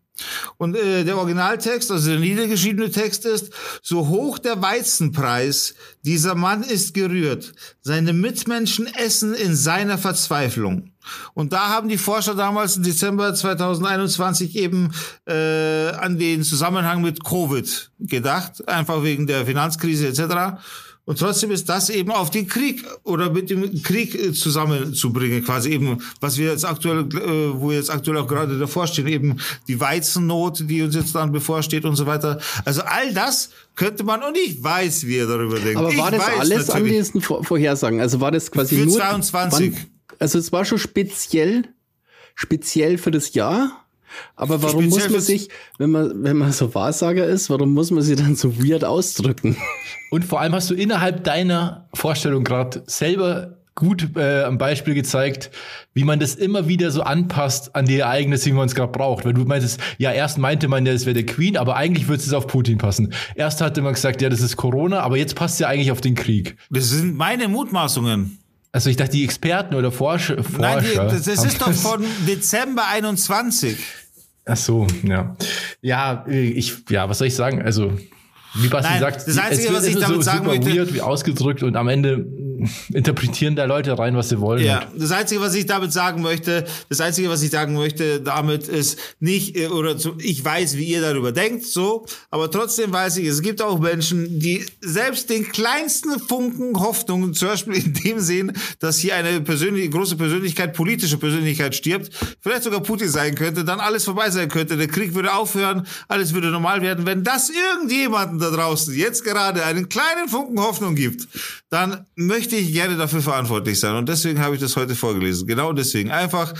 Und 0.57 0.75
äh, 0.75 1.03
der 1.03 1.17
Originaltext, 1.17 1.91
also 1.91 2.09
der 2.09 2.19
niedergeschriebene 2.19 2.91
Text 2.91 3.25
ist, 3.25 3.51
so 3.81 4.07
hoch 4.07 4.39
der 4.39 4.61
Weizenpreis, 4.61 5.75
dieser 6.03 6.35
Mann 6.35 6.63
ist 6.63 6.93
gerührt. 6.93 7.53
Seine 7.81 8.13
Mitmenschen 8.13 8.87
essen 8.87 9.33
in 9.33 9.55
seiner 9.55 9.97
Verzweiflung. 9.97 10.91
Und 11.33 11.53
da 11.53 11.69
haben 11.69 11.89
die 11.89 11.97
Forscher 11.97 12.35
damals 12.35 12.77
im 12.77 12.83
Dezember 12.83 13.33
2021 13.33 14.55
eben 14.55 14.91
äh, 15.25 15.89
an 15.91 16.17
den 16.17 16.43
Zusammenhang 16.43 17.01
mit 17.01 17.23
Covid 17.23 17.91
gedacht, 17.99 18.67
einfach 18.67 19.03
wegen 19.03 19.27
der 19.27 19.45
Finanzkrise 19.45 20.07
etc. 20.07 20.59
Und 21.07 21.19
trotzdem 21.19 21.51
ist 21.51 21.69
das 21.69 21.89
eben 21.89 22.11
auf 22.11 22.31
den 22.31 22.49
Krieg 22.49 22.83
oder 23.03 23.29
mit 23.29 23.49
dem 23.49 23.81
Krieg 23.81 24.13
äh, 24.13 24.33
zusammenzubringen, 24.33 25.41
quasi 25.41 25.69
eben, 25.71 26.03
was 26.19 26.37
wir 26.37 26.51
jetzt 26.51 26.65
aktuell, 26.65 27.07
äh, 27.15 27.53
wo 27.53 27.69
wir 27.69 27.77
jetzt 27.77 27.89
aktuell 27.89 28.17
auch 28.17 28.27
gerade 28.27 28.59
davor 28.59 28.87
stehen, 28.87 29.07
eben 29.07 29.37
die 29.69 29.79
Weizennot, 29.79 30.69
die 30.69 30.81
uns 30.81 30.95
jetzt 30.95 31.15
dann 31.15 31.31
bevorsteht 31.31 31.85
und 31.85 31.95
so 31.95 32.07
weiter. 32.07 32.41
Also 32.65 32.81
all 32.81 33.13
das 33.13 33.51
könnte 33.75 34.03
man, 34.03 34.21
und 34.21 34.37
ich 34.37 34.61
weiß, 34.61 35.07
wie 35.07 35.15
ihr 35.15 35.27
darüber 35.27 35.57
denkt. 35.57 35.77
Aber 35.77 35.93
ich 35.93 35.97
war 35.97 36.11
das 36.11 36.27
weiß 36.27 36.39
alles 36.39 36.69
an 36.71 36.83
diesen 36.83 37.21
Vor 37.21 37.41
Vorhersagen? 37.41 38.01
Also 38.01 38.19
war 38.19 38.31
das 38.31 38.51
quasi 38.51 38.75
Für 38.75 38.85
nur 38.85 38.97
22. 38.97 39.71
Wann, 39.71 39.85
also 40.19 40.37
es 40.37 40.51
war 40.51 40.65
schon 40.65 40.77
speziell, 40.77 41.69
speziell 42.35 42.97
für 42.97 43.11
das 43.11 43.33
Jahr. 43.33 43.86
Aber 44.35 44.61
warum 44.61 44.83
Speziell 44.83 45.03
muss 45.03 45.11
man 45.11 45.21
sich, 45.21 45.49
wenn 45.77 45.91
man, 45.91 46.23
wenn 46.23 46.37
man 46.37 46.51
so 46.51 46.73
Wahrsager 46.73 47.25
ist, 47.25 47.49
warum 47.49 47.73
muss 47.73 47.91
man 47.91 48.03
sich 48.03 48.17
dann 48.17 48.35
so 48.35 48.57
weird 48.63 48.83
ausdrücken? 48.83 49.57
Und 50.11 50.25
vor 50.25 50.41
allem 50.41 50.53
hast 50.53 50.69
du 50.69 50.73
innerhalb 50.73 51.23
deiner 51.23 51.87
Vorstellung 51.93 52.43
gerade 52.43 52.83
selber 52.85 53.57
gut 53.77 54.09
äh, 54.17 54.43
am 54.43 54.57
Beispiel 54.57 54.95
gezeigt, 54.95 55.51
wie 55.93 56.03
man 56.03 56.19
das 56.19 56.35
immer 56.35 56.67
wieder 56.67 56.91
so 56.91 57.03
anpasst 57.03 57.75
an 57.75 57.85
die 57.85 57.99
Ereignisse, 57.99 58.45
die 58.45 58.53
man 58.53 58.65
es 58.65 58.75
gerade 58.75 58.91
braucht. 58.91 59.23
Weil 59.23 59.33
du 59.33 59.45
meintest, 59.45 59.79
ja, 59.99 60.11
erst 60.11 60.39
meinte 60.39 60.67
man 60.67 60.85
ja, 60.85 60.91
es 60.91 61.05
wäre 61.05 61.13
der 61.13 61.25
Queen, 61.25 61.55
aber 61.55 61.75
eigentlich 61.75 62.07
würde 62.07 62.21
es 62.21 62.33
auf 62.33 62.47
Putin 62.47 62.79
passen. 62.79 63.13
Erst 63.35 63.61
hatte 63.61 63.81
man 63.81 63.93
gesagt, 63.93 64.21
ja, 64.21 64.29
das 64.29 64.41
ist 64.41 64.57
Corona, 64.57 65.01
aber 65.01 65.17
jetzt 65.17 65.35
passt 65.35 65.59
ja 65.59 65.67
eigentlich 65.67 65.91
auf 65.91 66.01
den 66.01 66.15
Krieg. 66.15 66.57
Das 66.69 66.89
sind 66.89 67.15
meine 67.15 67.47
Mutmaßungen. 67.47 68.39
Also 68.71 68.89
ich 68.89 68.95
dachte, 68.97 69.11
die 69.11 69.23
Experten 69.23 69.75
oder 69.75 69.91
Forscher, 69.91 70.43
Forscher 70.43 70.59
Nein, 70.59 70.83
die, 70.91 70.95
das, 70.95 71.23
das 71.23 71.45
ist 71.45 71.61
doch 71.61 71.71
von 71.73 72.03
Dezember 72.27 72.87
21. 72.87 73.77
Ach 74.45 74.57
so, 74.57 74.87
ja. 75.03 75.35
Ja, 75.81 76.25
äh, 76.27 76.49
ich, 76.49 76.73
ja, 76.89 77.09
was 77.09 77.17
soll 77.17 77.27
ich 77.27 77.35
sagen? 77.35 77.61
Also, 77.61 77.91
wie 78.55 78.67
Basti 78.69 78.91
Nein, 78.91 79.01
sagt, 79.01 79.27
das 79.27 79.37
Einzige, 79.37 79.73
was 79.73 79.85
ich 79.85 79.95
damit 79.95 80.15
so 80.15 80.21
sagen 80.21 80.45
super 80.45 80.57
möchte- 80.57 80.73
weird, 80.75 80.93
wie 80.93 81.01
ausgedrückt 81.01 81.63
und 81.63 81.75
am 81.75 81.87
Ende 81.89 82.25
interpretieren 82.93 83.55
da 83.55 83.65
Leute 83.65 83.97
rein, 83.97 84.15
was 84.15 84.29
sie 84.29 84.39
wollen. 84.39 84.63
Ja, 84.63 84.87
das 84.95 85.11
Einzige, 85.11 85.41
was 85.41 85.55
ich 85.55 85.65
damit 85.65 85.93
sagen 85.93 86.21
möchte, 86.21 86.65
das 86.89 87.01
Einzige, 87.01 87.29
was 87.29 87.41
ich 87.41 87.51
sagen 87.51 87.73
möchte 87.73 88.21
damit 88.21 88.67
ist 88.67 88.99
nicht, 89.19 89.55
äh, 89.55 89.67
oder 89.67 89.97
zu, 89.97 90.15
ich 90.19 90.43
weiß, 90.43 90.77
wie 90.77 90.85
ihr 90.85 91.01
darüber 91.01 91.31
denkt, 91.31 91.65
so, 91.65 92.05
aber 92.29 92.51
trotzdem 92.51 92.91
weiß 92.91 93.17
ich, 93.17 93.27
es 93.27 93.41
gibt 93.41 93.61
auch 93.61 93.79
Menschen, 93.79 94.39
die 94.39 94.65
selbst 94.81 95.29
den 95.29 95.47
kleinsten 95.49 96.19
Funken 96.19 96.79
Hoffnung, 96.79 97.33
zum 97.33 97.49
Beispiel 97.49 97.75
in 97.75 97.93
dem 97.93 98.19
sehen, 98.19 98.53
dass 98.79 98.99
hier 98.99 99.15
eine 99.15 99.41
persönliche, 99.41 99.89
große 99.89 100.15
Persönlichkeit, 100.15 100.73
politische 100.73 101.17
Persönlichkeit 101.17 101.75
stirbt, 101.75 102.11
vielleicht 102.41 102.63
sogar 102.63 102.81
Putin 102.81 103.09
sein 103.09 103.35
könnte, 103.35 103.63
dann 103.63 103.79
alles 103.79 104.05
vorbei 104.05 104.29
sein 104.29 104.49
könnte, 104.49 104.77
der 104.77 104.87
Krieg 104.87 105.13
würde 105.13 105.33
aufhören, 105.33 105.85
alles 106.07 106.33
würde 106.33 106.49
normal 106.49 106.81
werden. 106.81 107.05
Wenn 107.05 107.23
das 107.23 107.49
irgendjemanden 107.49 108.39
da 108.39 108.49
draußen 108.49 108.93
jetzt 108.93 109.23
gerade 109.23 109.63
einen 109.63 109.89
kleinen 109.89 110.29
Funken 110.29 110.59
Hoffnung 110.59 110.95
gibt, 110.95 111.27
dann 111.69 112.05
möchte 112.15 112.46
ich 112.55 112.73
gerne 112.73 112.97
dafür 112.97 113.21
verantwortlich 113.21 113.79
sein. 113.79 113.95
Und 113.95 114.07
deswegen 114.07 114.39
habe 114.39 114.55
ich 114.55 114.61
das 114.61 114.75
heute 114.75 114.95
vorgelesen. 114.95 115.47
Genau 115.47 115.73
deswegen. 115.73 116.11
Einfach, 116.11 116.53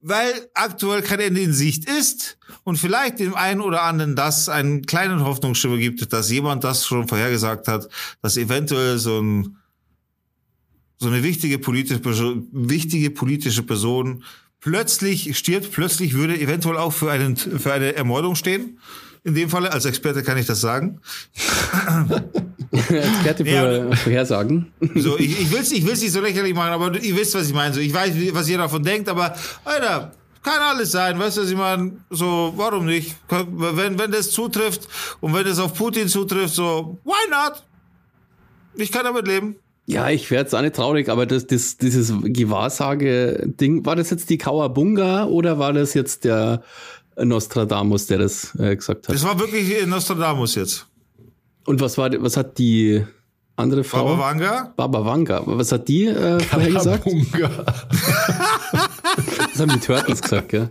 weil 0.00 0.32
aktuell 0.54 1.02
kein 1.02 1.20
Ende 1.20 1.40
in 1.40 1.52
Sicht 1.52 1.88
ist 1.88 2.38
und 2.64 2.76
vielleicht 2.76 3.20
dem 3.20 3.34
einen 3.34 3.60
oder 3.60 3.82
anderen 3.82 4.16
das 4.16 4.48
einen 4.48 4.82
kleinen 4.82 5.24
Hoffnungsschimmer 5.24 5.76
gibt, 5.76 6.12
dass 6.12 6.30
jemand 6.30 6.64
das 6.64 6.86
schon 6.86 7.08
vorhergesagt 7.08 7.68
hat, 7.68 7.88
dass 8.22 8.36
eventuell 8.36 8.98
so 8.98 9.20
ein 9.20 9.56
so 11.02 11.08
eine 11.08 11.22
wichtige 11.22 11.58
politische 11.58 12.42
wichtige 12.52 13.10
politische 13.10 13.62
Person 13.62 14.22
plötzlich 14.60 15.36
stirbt, 15.36 15.72
plötzlich 15.72 16.14
würde 16.14 16.38
eventuell 16.38 16.76
auch 16.76 16.92
für, 16.92 17.10
einen, 17.10 17.36
für 17.36 17.72
eine 17.72 17.94
Ermordung 17.94 18.36
stehen. 18.36 18.78
In 19.22 19.34
dem 19.34 19.50
Falle, 19.50 19.70
als 19.72 19.84
Experte 19.84 20.22
kann 20.22 20.38
ich 20.38 20.46
das 20.46 20.60
sagen. 20.60 21.00
Experte 22.72 23.44
für 23.44 23.50
Ja. 23.50 23.96
Vorhersagen. 23.96 24.72
So, 24.96 25.18
ich, 25.18 25.40
ich 25.40 25.50
will 25.50 25.60
es 25.60 25.72
ich 25.72 25.86
will's 25.86 26.00
nicht 26.00 26.12
so 26.12 26.20
lächerlich 26.20 26.54
machen, 26.54 26.72
aber 26.72 26.98
ihr 27.00 27.16
wisst, 27.16 27.34
was 27.34 27.48
ich 27.48 27.54
meine. 27.54 27.74
So, 27.74 27.80
ich 27.80 27.92
weiß, 27.92 28.12
was 28.32 28.48
ihr 28.48 28.58
davon 28.58 28.82
denkt, 28.82 29.08
aber, 29.08 29.34
Alter, 29.64 30.12
kann 30.42 30.60
alles 30.60 30.92
sein, 30.92 31.18
weißt 31.18 31.36
du, 31.36 31.42
was 31.42 31.50
ich 31.50 31.56
meine? 31.56 31.92
So, 32.08 32.52
warum 32.56 32.86
nicht? 32.86 33.16
Wenn, 33.28 33.98
wenn 33.98 34.10
das 34.10 34.30
zutrifft 34.30 34.88
und 35.20 35.34
wenn 35.34 35.46
es 35.46 35.58
auf 35.58 35.74
Putin 35.74 36.08
zutrifft, 36.08 36.54
so, 36.54 36.98
why 37.04 37.30
not? 37.30 37.62
Ich 38.74 38.90
kann 38.90 39.04
damit 39.04 39.26
leben. 39.26 39.56
Ja, 39.86 40.08
ich 40.08 40.30
wäre 40.30 40.42
jetzt 40.42 40.54
auch 40.54 40.62
nicht 40.62 40.76
traurig, 40.76 41.08
aber 41.08 41.26
das, 41.26 41.46
das, 41.46 41.76
dieses 41.76 42.12
Gewahrsage-Ding, 42.22 43.84
war 43.84 43.96
das 43.96 44.10
jetzt 44.10 44.30
die 44.30 44.38
Kawabunga 44.38 45.24
oder 45.24 45.58
war 45.58 45.72
das 45.72 45.94
jetzt 45.94 46.24
der 46.24 46.62
Nostradamus, 47.24 48.06
der 48.06 48.18
das 48.18 48.54
äh, 48.58 48.76
gesagt 48.76 49.08
hat? 49.08 49.14
Das 49.14 49.24
war 49.24 49.38
wirklich 49.38 49.86
Nostradamus 49.86 50.54
jetzt. 50.54 50.86
Und 51.66 51.80
was 51.80 51.98
war, 51.98 52.10
was 52.22 52.36
hat 52.36 52.58
die 52.58 53.04
andere 53.56 53.84
Frau? 53.84 54.04
Baba 54.04 54.18
Vanga? 54.18 54.72
Baba 54.76 55.04
Vanga. 55.04 55.42
Was 55.44 55.72
hat 55.72 55.88
die 55.88 56.06
äh, 56.06 56.40
vorher 56.40 56.72
gesagt? 56.72 57.04
Karabunga. 57.04 57.64
Das 59.52 59.60
haben 59.60 59.72
die 59.72 59.80
Turtles 59.80 60.22
gesagt, 60.22 60.48
gell? 60.48 60.68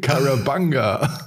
Karabanga. 0.00 1.24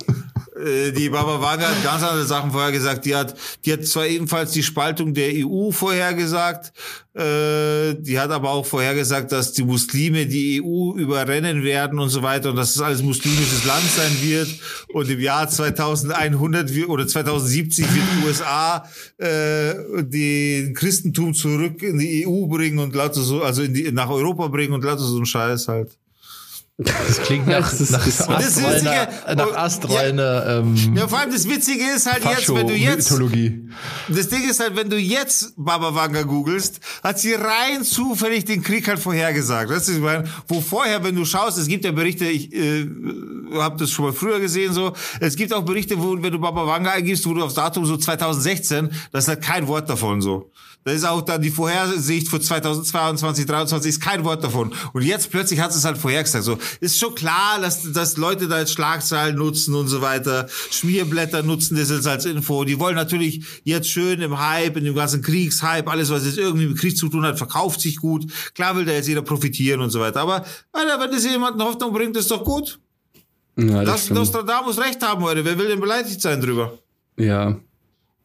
Äh, 0.56 0.92
Die 0.92 1.10
Baba 1.10 1.42
Vanga 1.42 1.68
hat 1.68 1.84
ganz 1.84 2.04
andere 2.04 2.26
Sachen 2.26 2.52
vorhergesagt. 2.52 3.06
Die 3.06 3.16
hat, 3.16 3.36
die 3.66 3.74
hat 3.74 3.86
zwar 3.86 4.08
ebenfalls 4.08 4.52
die 4.52 4.64
Spaltung 4.64 5.14
der 5.14 5.32
EU 5.34 5.72
vorhergesagt, 5.72 6.74
äh, 7.16 7.94
die 7.96 8.20
hat 8.20 8.32
aber 8.32 8.50
auch 8.50 8.66
vorhergesagt, 8.66 9.32
dass 9.32 9.54
die 9.54 9.64
Muslime 9.64 10.26
die 10.26 10.62
EU 10.64 10.94
überrennen 10.96 11.64
werden 11.64 12.00
und 12.00 12.10
so 12.10 12.24
weiter 12.24 12.50
und 12.50 12.56
dass 12.56 12.76
es 12.76 12.82
alles 12.82 13.04
muslimisches 13.04 13.66
Land 13.66 13.84
sein 13.96 14.12
wird. 14.22 14.50
Und 14.94 15.10
im 15.10 15.20
Jahr 15.20 15.48
2100 15.48 16.74
wir- 16.74 16.90
oder 16.90 17.08
2070 17.08 17.86
wird 17.94 18.06
die 18.18 18.28
USA 18.28 18.86
äh, 19.18 20.04
den 20.04 20.74
Christentum 20.74 21.34
zurück 21.34 21.84
in 21.84 22.00
die 22.00 22.28
EU 22.28 22.48
bringen 22.48 22.80
und 22.80 22.96
lauter 22.96 23.22
so, 23.22 23.44
also 23.44 23.62
in 23.62 23.74
die, 23.74 23.92
nach 23.92 24.10
Europa 24.10 24.48
bringen 24.48 24.74
und 24.74 24.84
lauter 24.84 25.04
so 25.04 25.20
ein 25.20 25.26
Scheiß 25.26 25.68
halt. 25.68 25.98
Das 26.80 27.22
klingt 27.22 27.46
nach, 27.48 27.70
Das 27.72 27.80
ist- 27.80 27.92
nach 27.92 28.04
das- 28.04 28.18
das 28.28 28.48
ist 28.58 28.58
astreiner, 28.66 28.94
ja- 28.94 29.36
nach 29.36 29.54
astreiner 29.56 30.46
ähm, 30.64 30.96
Ja, 30.96 31.08
vor 31.08 31.20
allem 31.20 31.32
das 31.32 31.48
Witzige 31.48 31.84
ist 31.96 32.12
halt 32.12 32.26
jetzt, 32.26 32.52
wenn 32.54 32.66
du 32.68 32.74
jetzt 32.74 33.10
Fascho-Mythologie. 33.10 33.70
Das 34.10 34.28
Ding 34.30 34.50
ist 34.50 34.60
halt, 34.60 34.76
wenn 34.76 34.90
du 34.90 34.98
jetzt 34.98 35.54
Baba 35.56 35.94
Vanga 35.94 36.24
googelst, 36.24 36.80
hat 37.04 37.20
sie 37.20 37.34
rein 37.34 37.84
zufällig 37.84 38.46
den 38.46 38.64
Krieg 38.64 38.88
halt 38.88 38.98
vorhergesagt. 38.98 39.70
Du, 39.70 39.92
ich 39.92 40.00
meine, 40.00 40.24
wo 40.48 40.62
vorher, 40.62 41.04
wenn 41.04 41.16
du 41.16 41.26
schaust, 41.26 41.60
es 41.60 41.68
gibt 41.68 41.86
ja 41.86 41.92
Berichte, 41.92 42.26
ich 42.26 42.52
äh, 42.52 42.88
habe 43.54 43.78
das 43.78 43.92
schon 43.92 44.06
mal 44.06 44.14
früher 44.14 44.40
gesehen, 44.40 44.74
so, 44.74 44.94
es 45.20 45.36
gibt 45.36 45.54
auch 45.54 45.62
Berichte, 45.64 46.02
wo, 46.02 46.20
wenn 46.22 46.32
du 46.34 46.40
Baba 46.40 46.66
Vanga 46.66 46.90
eingibst, 46.92 47.24
wo 47.28 47.36
du 47.36 47.44
aufs 47.44 47.54
Datum 47.54 47.86
so 47.86 47.98
2016, 47.98 48.90
da 49.12 49.20
ist 49.20 49.28
halt 49.28 49.44
kein 49.44 49.68
Wort 49.68 49.88
davon 49.90 50.22
so. 50.22 50.52
Da 50.84 50.92
ist 50.92 51.06
auch 51.06 51.22
dann 51.22 51.42
die 51.42 51.50
Vorhersicht 51.50 52.28
für 52.28 52.40
2022, 52.40 53.46
2023 53.46 53.90
ist 53.90 54.02
kein 54.02 54.24
Wort 54.24 54.44
davon. 54.44 54.74
Und 54.94 55.04
jetzt 55.04 55.32
plötzlich 55.32 55.60
hat 55.60 55.72
es 55.72 55.86
halt 55.86 55.98
vorhergesagt. 55.98 56.44
So, 56.44 56.58
ist 56.80 57.00
schon 57.00 57.16
klar, 57.16 57.60
dass, 57.62 57.92
dass 57.92 58.18
Leute 58.18 58.48
da 58.48 58.60
jetzt 58.60 58.74
Schlagzeilen 58.74 59.36
nutzen 59.36 59.76
und 59.76 59.88
so 59.88 60.02
weiter. 60.02 60.48
Schmierblätter 60.72 61.44
nutzen 61.44 61.78
das 61.78 61.90
jetzt 61.90 62.08
als 62.08 62.26
Info. 62.26 62.64
Die 62.66 62.80
wollen 62.80 62.96
natürlich 62.96 63.46
jetzt 63.64 63.90
schön 63.90 64.22
im 64.22 64.40
Hype, 64.40 64.78
in 64.78 64.86
dem 64.86 64.96
ganzen 64.96 65.22
Kriegshype, 65.22 65.90
alles, 65.90 66.10
was 66.10 66.26
jetzt 66.26 66.38
irgendwie 66.38 66.68
mit 66.68 66.78
Krieg 66.78 66.98
zu 66.98 67.10
tun 67.10 67.24
hat, 67.26 67.38
verkauft 67.38 67.82
sich 67.82 67.98
gut. 67.98 68.26
Klar 68.54 68.76
will 68.76 68.86
da 68.86 68.92
jetzt 68.92 69.08
jeder 69.08 69.22
profitieren 69.22 69.82
und 69.82 69.90
so 69.90 70.00
weiter. 70.00 70.22
Aber, 70.22 70.46
Alter, 70.72 71.00
wenn 71.00 71.12
das 71.12 71.24
jemanden 71.24 71.62
Hoffnung 71.62 71.94
bringt, 71.94 72.18
ist 72.18 72.32
doch 72.32 72.44
gut. 72.44 72.80
Ja, 73.56 73.84
das 73.84 74.10
Lass. 74.10 74.10
Nostradamus 74.10 74.80
recht 74.80 75.02
haben, 75.02 75.22
Leute. 75.22 75.46
Wer 75.46 75.58
will 75.58 75.68
denn 75.68 75.80
beleidigt 75.80 76.22
sein 76.22 76.42
drüber? 76.42 76.78
Ja. 77.18 77.58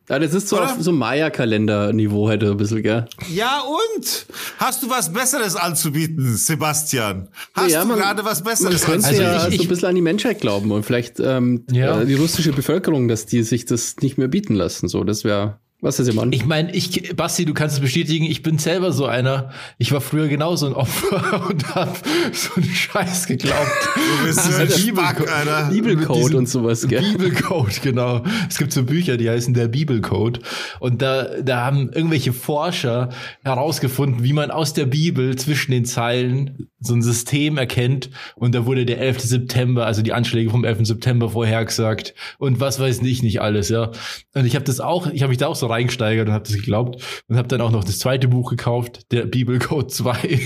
Ja, 0.08 0.18
das 0.18 0.32
ist 0.34 0.48
so 0.48 0.56
Oder? 0.56 0.66
auf 0.66 0.76
so 0.80 0.90
Maya-Kalender-Niveau 0.92 2.28
heute 2.28 2.50
ein 2.50 2.56
bisschen, 2.56 2.82
gell? 2.82 3.06
Ja, 3.30 3.60
und? 3.60 4.26
Hast 4.58 4.82
du 4.82 4.88
was 4.90 5.12
Besseres 5.12 5.54
anzubieten, 5.56 6.34
Sebastian? 6.36 7.28
Hast 7.54 7.70
ja, 7.72 7.82
du 7.82 7.88
man- 7.88 7.98
gerade 7.98 8.24
was 8.24 8.42
Man 8.42 8.50
Besseres 8.52 8.84
könnte 8.84 9.06
Also 9.06 9.22
ja 9.22 9.48
ich- 9.48 9.56
so 9.58 9.62
ein 9.62 9.68
bisschen 9.68 9.88
an 9.88 9.94
die 9.94 10.00
Menschheit 10.02 10.40
glauben 10.40 10.70
und 10.72 10.84
vielleicht 10.84 11.20
ähm, 11.20 11.64
Ja. 11.70 12.00
äh, 12.00 12.06
die 12.06 12.14
russische 12.14 12.52
Bevölkerung, 12.52 13.08
dass 13.08 13.26
die 13.26 13.42
sich 13.42 13.66
das 13.66 13.96
nicht 14.00 14.16
mehr 14.18 14.28
bieten 14.28 14.54
lassen. 14.54 14.88
So, 14.88 15.04
das 15.04 15.24
wäre, 15.24 15.58
was 15.80 16.00
ist 16.00 16.12
Mann? 16.12 16.32
Ich 16.32 16.44
meine, 16.44 16.74
ich, 16.74 17.14
Basti, 17.14 17.44
du 17.44 17.54
kannst 17.54 17.76
es 17.76 17.80
bestätigen, 17.80 18.24
ich 18.24 18.42
bin 18.42 18.58
selber 18.58 18.90
so 18.92 19.06
einer. 19.06 19.50
Ich 19.78 19.92
war 19.92 20.00
früher 20.00 20.26
genauso 20.26 20.66
ein 20.66 20.72
Opfer 20.74 21.46
und 21.48 21.74
hab 21.74 21.96
so 22.32 22.54
einen 22.56 22.64
Scheiß 22.64 23.26
geglaubt. 23.28 23.70
Du 23.94 24.26
bist 24.26 24.42
so 24.42 24.56
ein 24.56 24.66
Dieser 24.66 24.78
Spack, 24.78 25.20
Bibelco- 25.20 25.28
Alter. 25.30 25.64
mit 25.66 25.74
Bibelcode 25.84 26.34
und 26.34 26.48
sowas, 26.48 26.88
gell? 26.88 27.02
Bibelcode, 27.12 27.80
genau. 27.82 28.24
Es 28.48 28.58
gibt 28.58 28.72
so 28.72 28.82
Bücher, 28.82 29.16
die 29.16 29.30
heißen 29.30 29.54
der 29.54 29.68
Bibelcode. 29.68 30.40
Und 30.80 31.00
da, 31.00 31.40
da 31.42 31.64
haben 31.66 31.90
irgendwelche 31.92 32.32
Forscher 32.32 33.10
herausgefunden, 33.44 34.24
wie 34.24 34.32
man 34.32 34.50
aus 34.50 34.72
der 34.72 34.86
Bibel 34.86 35.36
zwischen 35.36 35.70
den 35.70 35.84
Zeilen 35.84 36.68
so 36.80 36.94
ein 36.94 37.02
System 37.02 37.56
erkennt. 37.56 38.10
Und 38.34 38.54
da 38.54 38.66
wurde 38.66 38.84
der 38.84 38.98
11. 39.00 39.20
September, 39.20 39.86
also 39.86 40.02
die 40.02 40.12
Anschläge 40.12 40.50
vom 40.50 40.64
11. 40.64 40.86
September 40.86 41.28
vorhergesagt. 41.30 42.14
Und 42.38 42.58
was 42.58 42.80
weiß 42.80 43.00
ich 43.02 43.22
nicht 43.22 43.40
alles, 43.40 43.68
ja. 43.68 43.92
Und 44.34 44.44
ich 44.44 44.54
habe 44.56 44.64
das 44.64 44.80
auch, 44.80 45.06
ich 45.08 45.22
habe 45.22 45.30
mich 45.30 45.38
da 45.38 45.46
auch 45.46 45.56
so 45.56 45.67
reingesteigert 45.70 46.26
und 46.28 46.34
habe 46.34 46.44
das 46.44 46.54
geglaubt 46.56 47.02
und 47.28 47.36
habe 47.36 47.48
dann 47.48 47.60
auch 47.60 47.70
noch 47.70 47.84
das 47.84 47.98
zweite 47.98 48.28
Buch 48.28 48.50
gekauft, 48.50 49.10
der 49.12 49.26
Bibelcode 49.26 49.90
2. 49.92 50.40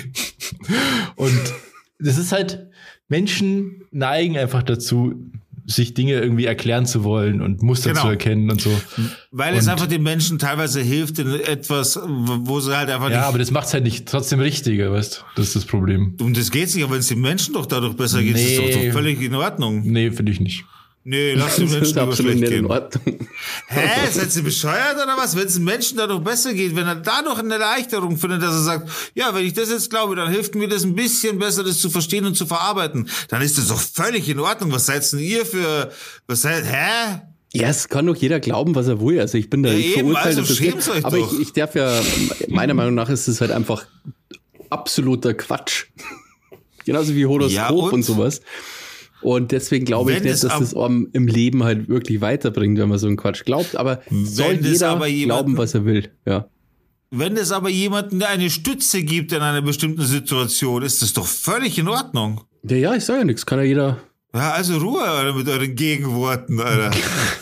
und 1.16 1.40
das 1.98 2.18
ist 2.18 2.32
halt, 2.32 2.66
Menschen 3.08 3.84
neigen 3.90 4.36
einfach 4.38 4.62
dazu, 4.62 5.14
sich 5.64 5.94
Dinge 5.94 6.14
irgendwie 6.14 6.44
erklären 6.46 6.86
zu 6.86 7.04
wollen 7.04 7.40
und 7.40 7.62
Muster 7.62 7.90
Genau. 7.90 8.02
zu 8.02 8.08
erkennen 8.08 8.50
und 8.50 8.60
so. 8.60 8.70
Weil 9.30 9.54
es 9.54 9.66
Und- 9.66 9.70
einfach 9.72 9.86
den 9.86 10.02
Menschen 10.02 10.40
teilweise 10.40 10.80
hilft 10.80 11.20
in 11.20 11.28
etwas, 11.40 12.00
wo 12.04 12.58
sie 12.58 12.76
halt 12.76 12.90
einfach 12.90 13.10
Ja, 13.10 13.18
nicht. 13.18 13.26
aber 13.28 13.38
das 13.38 13.52
macht's 13.52 13.72
halt 13.72 13.84
nicht 13.84 14.08
trotzdem 14.08 14.40
richtiger, 14.40 14.90
weißt 14.90 15.18
du? 15.18 15.20
Das 15.36 15.46
ist 15.48 15.56
das 15.56 15.64
Problem. 15.64 16.16
um 16.20 16.34
das 16.34 16.50
geht's 16.50 16.74
nicht, 16.74 16.82
aber 16.82 16.94
wenn 16.94 17.00
es 17.00 17.06
den 17.08 17.20
Menschen 17.20 17.54
doch 17.54 17.66
dadurch 17.66 17.94
besser 17.94 18.22
geht, 18.22 18.34
ist 18.34 18.58
Nee. 18.58 18.66
das 18.72 18.74
doch 18.86 18.92
völlig 18.92 19.22
in 19.22 19.36
Ordnung. 19.36 19.82
Nee, 19.84 20.10
finde 20.10 20.32
ich 20.32 20.40
nicht. 20.40 20.64
Nee, 21.05 21.34
lass 21.34 21.57
den 21.57 21.68
Menschen 21.68 21.98
aber 21.98 22.14
schlecht 22.14 22.40
nicht 22.40 22.53
in 22.53 22.62
gehen. 22.62 22.66
Ordnung. 22.66 23.18
Hä? 23.66 23.88
Seid 24.12 24.36
ihr 24.36 24.42
bescheuert 24.44 24.94
oder 24.94 25.16
was? 25.16 25.34
Wenn 25.36 25.46
es 25.48 25.55
den 25.55 25.64
Menschen 25.64 25.96
dadurch 25.98 26.20
besser 26.22 26.55
geht, 26.55 26.76
wenn 26.76 26.86
er 26.86 26.94
dadurch 26.94 27.40
eine 27.40 27.55
Erleichterung 27.55 28.16
findet, 28.18 28.40
dass 28.42 28.55
er 28.55 28.62
sagt, 28.62 28.90
ja, 29.14 29.34
wenn 29.34 29.44
ich 29.44 29.53
das 29.53 29.68
jetzt 29.70 29.90
glaube, 29.90 30.14
dann 30.14 30.30
hilft 30.30 30.55
mir 30.55 30.68
das 30.68 30.84
ein 30.84 30.94
bisschen 30.94 31.40
besser, 31.40 31.64
das 31.64 31.80
zu 31.80 31.90
verstehen 31.90 32.24
und 32.24 32.36
zu 32.36 32.46
verarbeiten, 32.46 33.09
dann 33.28 33.42
ist 33.42 33.59
das 33.59 33.66
doch 33.66 33.80
völlig 33.80 34.28
in 34.28 34.38
Ordnung. 34.38 34.70
Was 34.70 34.86
seid 34.86 35.11
denn 35.12 35.18
ihr 35.18 35.44
für, 35.44 35.90
was 36.28 36.42
seid, 36.42 36.64
hä? 36.64 37.20
Ja, 37.53 37.68
es 37.68 37.88
kann 37.88 38.07
doch 38.07 38.16
jeder 38.16 38.38
glauben, 38.38 38.74
was 38.76 38.86
er 38.86 39.00
will. 39.00 39.18
Also 39.20 39.36
ich 39.38 39.50
bin 39.50 39.64
da, 39.64 39.70
Ja, 39.70 39.78
ich 39.78 39.86
eben, 39.98 40.09
verurteile 40.12 40.36
also 40.38 40.42
das 40.42 40.61
nicht. 40.61 40.88
euch 40.88 41.05
Aber 41.05 41.16
doch. 41.18 41.32
ich, 41.32 41.40
ich 41.40 41.53
darf 41.53 41.74
ja, 41.74 42.00
meiner 42.48 42.74
Meinung 42.74 42.94
nach 42.94 43.09
ist 43.09 43.26
es 43.26 43.40
halt 43.40 43.50
einfach 43.50 43.84
absoluter 44.70 45.34
Quatsch. 45.34 45.86
Genauso 46.84 47.14
wie 47.14 47.26
Horoskop 47.26 47.53
Ja, 47.53 47.68
und? 47.70 47.92
und? 47.92 48.03
sowas. 48.05 48.40
Und 49.22 49.52
deswegen 49.52 49.84
glaube 49.84 50.10
ich 50.10 50.16
Wenn 50.18 50.24
nicht, 50.24 50.32
es 50.34 50.40
dass 50.40 50.58
das 50.58 50.72
im 50.72 51.26
Leben 51.26 51.62
halt 51.64 51.88
wirklich 51.88 52.20
weiterbringt, 52.20 52.78
wenn 52.78 52.88
man 52.88 52.98
so 52.98 53.06
einen 53.06 53.16
Quatsch 53.16 53.44
glaubt. 53.44 53.76
Aber 53.76 54.02
soll 54.10 54.54
es 54.60 54.66
jeder 54.72 54.90
aber 54.90 55.06
jemanden- 55.06 55.54
glauben, 55.54 55.56
was 55.58 55.74
er 55.74 55.84
will. 55.84 56.10
Ja. 56.26 56.48
Wenn 57.10 57.36
es 57.36 57.52
aber 57.52 57.68
jemanden 57.68 58.22
eine 58.22 58.48
Stütze 58.50 59.02
gibt 59.02 59.32
in 59.32 59.40
einer 59.42 59.60
bestimmten 59.62 60.02
Situation, 60.02 60.82
ist 60.82 61.02
das 61.02 61.12
doch 61.12 61.26
völlig 61.26 61.78
in 61.78 61.88
Ordnung. 61.88 62.40
Ja, 62.68 62.76
ja, 62.76 62.94
ich 62.94 63.04
sage 63.04 63.20
ja 63.20 63.24
nichts. 63.24 63.44
Kann 63.46 63.58
ja 63.58 63.64
jeder. 63.64 63.98
Ja, 64.34 64.52
also 64.52 64.78
Ruhe 64.78 65.02
Alter, 65.02 65.34
mit 65.36 65.46
euren 65.48 65.74
Gegenworten, 65.74 66.58
Alter. 66.58 66.90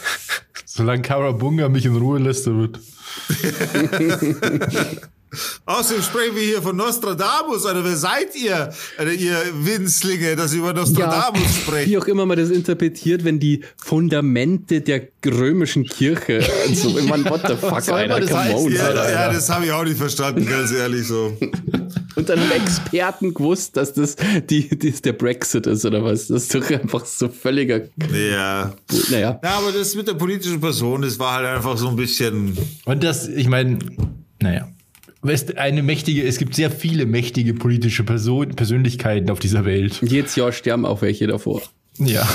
Solange 0.64 1.02
Karabunga 1.02 1.68
mich 1.68 1.84
in 1.86 1.94
Ruhe 1.96 2.18
lässt, 2.18 2.46
da 2.48 2.52
wird. 2.56 2.80
Außerdem 5.66 6.02
sprechen 6.02 6.34
wir 6.36 6.42
hier 6.42 6.62
von 6.62 6.76
Nostradamus, 6.76 7.64
Alter. 7.66 7.84
Wer 7.84 7.96
seid 7.96 8.34
ihr? 8.34 8.72
Alter, 8.98 9.12
ihr 9.12 9.36
Winzlinge, 9.54 10.34
dass 10.36 10.52
ihr 10.52 10.58
über 10.60 10.72
Nostradamus 10.72 11.56
sprecht. 11.56 11.88
Wie 11.88 11.98
auch 11.98 12.06
immer 12.06 12.26
man 12.26 12.36
das 12.38 12.50
interpretiert, 12.50 13.24
wenn 13.24 13.38
die 13.38 13.60
Fundamente 13.76 14.80
der 14.80 15.08
römischen 15.26 15.84
Kirche 15.84 16.42
und 16.66 16.76
so. 16.76 16.98
Ich 16.98 17.08
meine, 17.08 17.24
what 17.26 17.42
the 17.46 17.54
fuck, 17.54 17.88
Alter, 17.88 18.08
man 18.08 18.20
das 18.22 18.30
come 18.30 18.42
heißen? 18.44 18.66
on. 18.66 18.72
Ja, 18.72 18.84
Alter, 18.86 19.10
ja, 19.12 19.32
das 19.32 19.48
habe 19.50 19.66
ich 19.66 19.72
auch 19.72 19.84
nicht 19.84 19.98
verstanden, 19.98 20.46
ganz 20.46 20.72
ehrlich 20.72 21.06
so. 21.06 21.36
Und 22.16 22.28
dann 22.28 22.40
haben 22.40 22.50
Experten 22.50 23.32
gewusst, 23.32 23.76
dass 23.76 23.92
das 23.92 24.16
die, 24.48 24.68
die 24.68 24.90
der 24.92 25.12
Brexit 25.12 25.66
ist 25.66 25.84
oder 25.84 26.02
was. 26.04 26.26
Das 26.26 26.42
ist 26.44 26.54
doch 26.54 26.70
einfach 26.70 27.04
so 27.06 27.28
völliger. 27.28 27.82
Ja. 28.12 28.74
Naja. 29.10 29.40
Ja, 29.42 29.50
aber 29.58 29.72
das 29.72 29.94
mit 29.94 30.08
der 30.08 30.14
politischen 30.14 30.60
Person, 30.60 31.02
das 31.02 31.18
war 31.18 31.34
halt 31.34 31.46
einfach 31.46 31.76
so 31.78 31.88
ein 31.88 31.96
bisschen. 31.96 32.56
Und 32.84 33.04
das, 33.04 33.28
ich 33.28 33.48
meine, 33.48 33.78
naja. 34.42 34.68
Weißt, 35.22 35.58
eine 35.58 35.82
mächtige, 35.82 36.26
es 36.26 36.38
gibt 36.38 36.54
sehr 36.54 36.70
viele 36.70 37.04
mächtige 37.04 37.52
politische 37.52 38.04
Person, 38.04 38.54
Persönlichkeiten 38.54 39.30
auf 39.30 39.38
dieser 39.38 39.64
Welt. 39.66 40.00
Jedes 40.02 40.34
Jahr 40.36 40.52
sterben 40.52 40.86
auch 40.86 41.02
welche 41.02 41.26
davor. 41.26 41.62
Ja. 41.98 42.26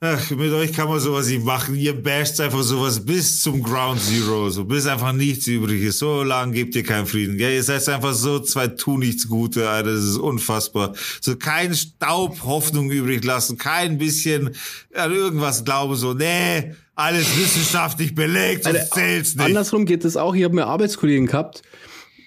Ach, 0.00 0.30
mit 0.30 0.52
euch 0.52 0.74
kann 0.74 0.88
man 0.88 1.00
sowas 1.00 1.26
nicht 1.28 1.42
machen. 1.42 1.74
Ihr 1.74 1.94
basht 1.94 2.38
einfach 2.40 2.62
sowas 2.62 3.04
bis 3.04 3.40
zum 3.40 3.62
Ground 3.62 3.98
Zero, 3.98 4.50
so 4.50 4.64
bis 4.66 4.86
einfach 4.86 5.14
nichts 5.14 5.46
übrig 5.46 5.82
ist. 5.82 6.00
So 6.00 6.22
lange 6.22 6.52
gebt 6.52 6.76
ihr 6.76 6.82
keinen 6.82 7.06
Frieden. 7.06 7.38
Gell? 7.38 7.54
Ihr 7.54 7.62
seid 7.62 7.88
einfach 7.88 8.12
so 8.12 8.38
zwei 8.40 8.68
tu 8.68 8.98
nichts 8.98 9.26
Gute, 9.26 9.66
Alter. 9.70 9.94
Das 9.94 10.04
ist 10.04 10.18
unfassbar. 10.18 10.92
So 11.22 11.36
kein 11.36 11.74
Staub 11.74 12.42
Hoffnung 12.44 12.90
übrig 12.90 13.24
lassen, 13.24 13.56
kein 13.56 13.96
bisschen 13.96 14.54
an 14.94 15.12
irgendwas 15.12 15.64
glauben, 15.64 15.94
so, 15.94 16.12
nee, 16.12 16.74
alles 16.94 17.34
wissenschaftlich 17.38 18.14
belegt, 18.14 18.64
sonst 18.64 18.92
zählt's 18.92 19.34
nicht. 19.34 19.46
Andersrum 19.46 19.86
geht 19.86 20.04
es 20.04 20.18
auch. 20.18 20.34
Ich 20.34 20.44
habe 20.44 20.54
mir 20.54 20.66
Arbeitskollegen 20.66 21.26
gehabt, 21.26 21.62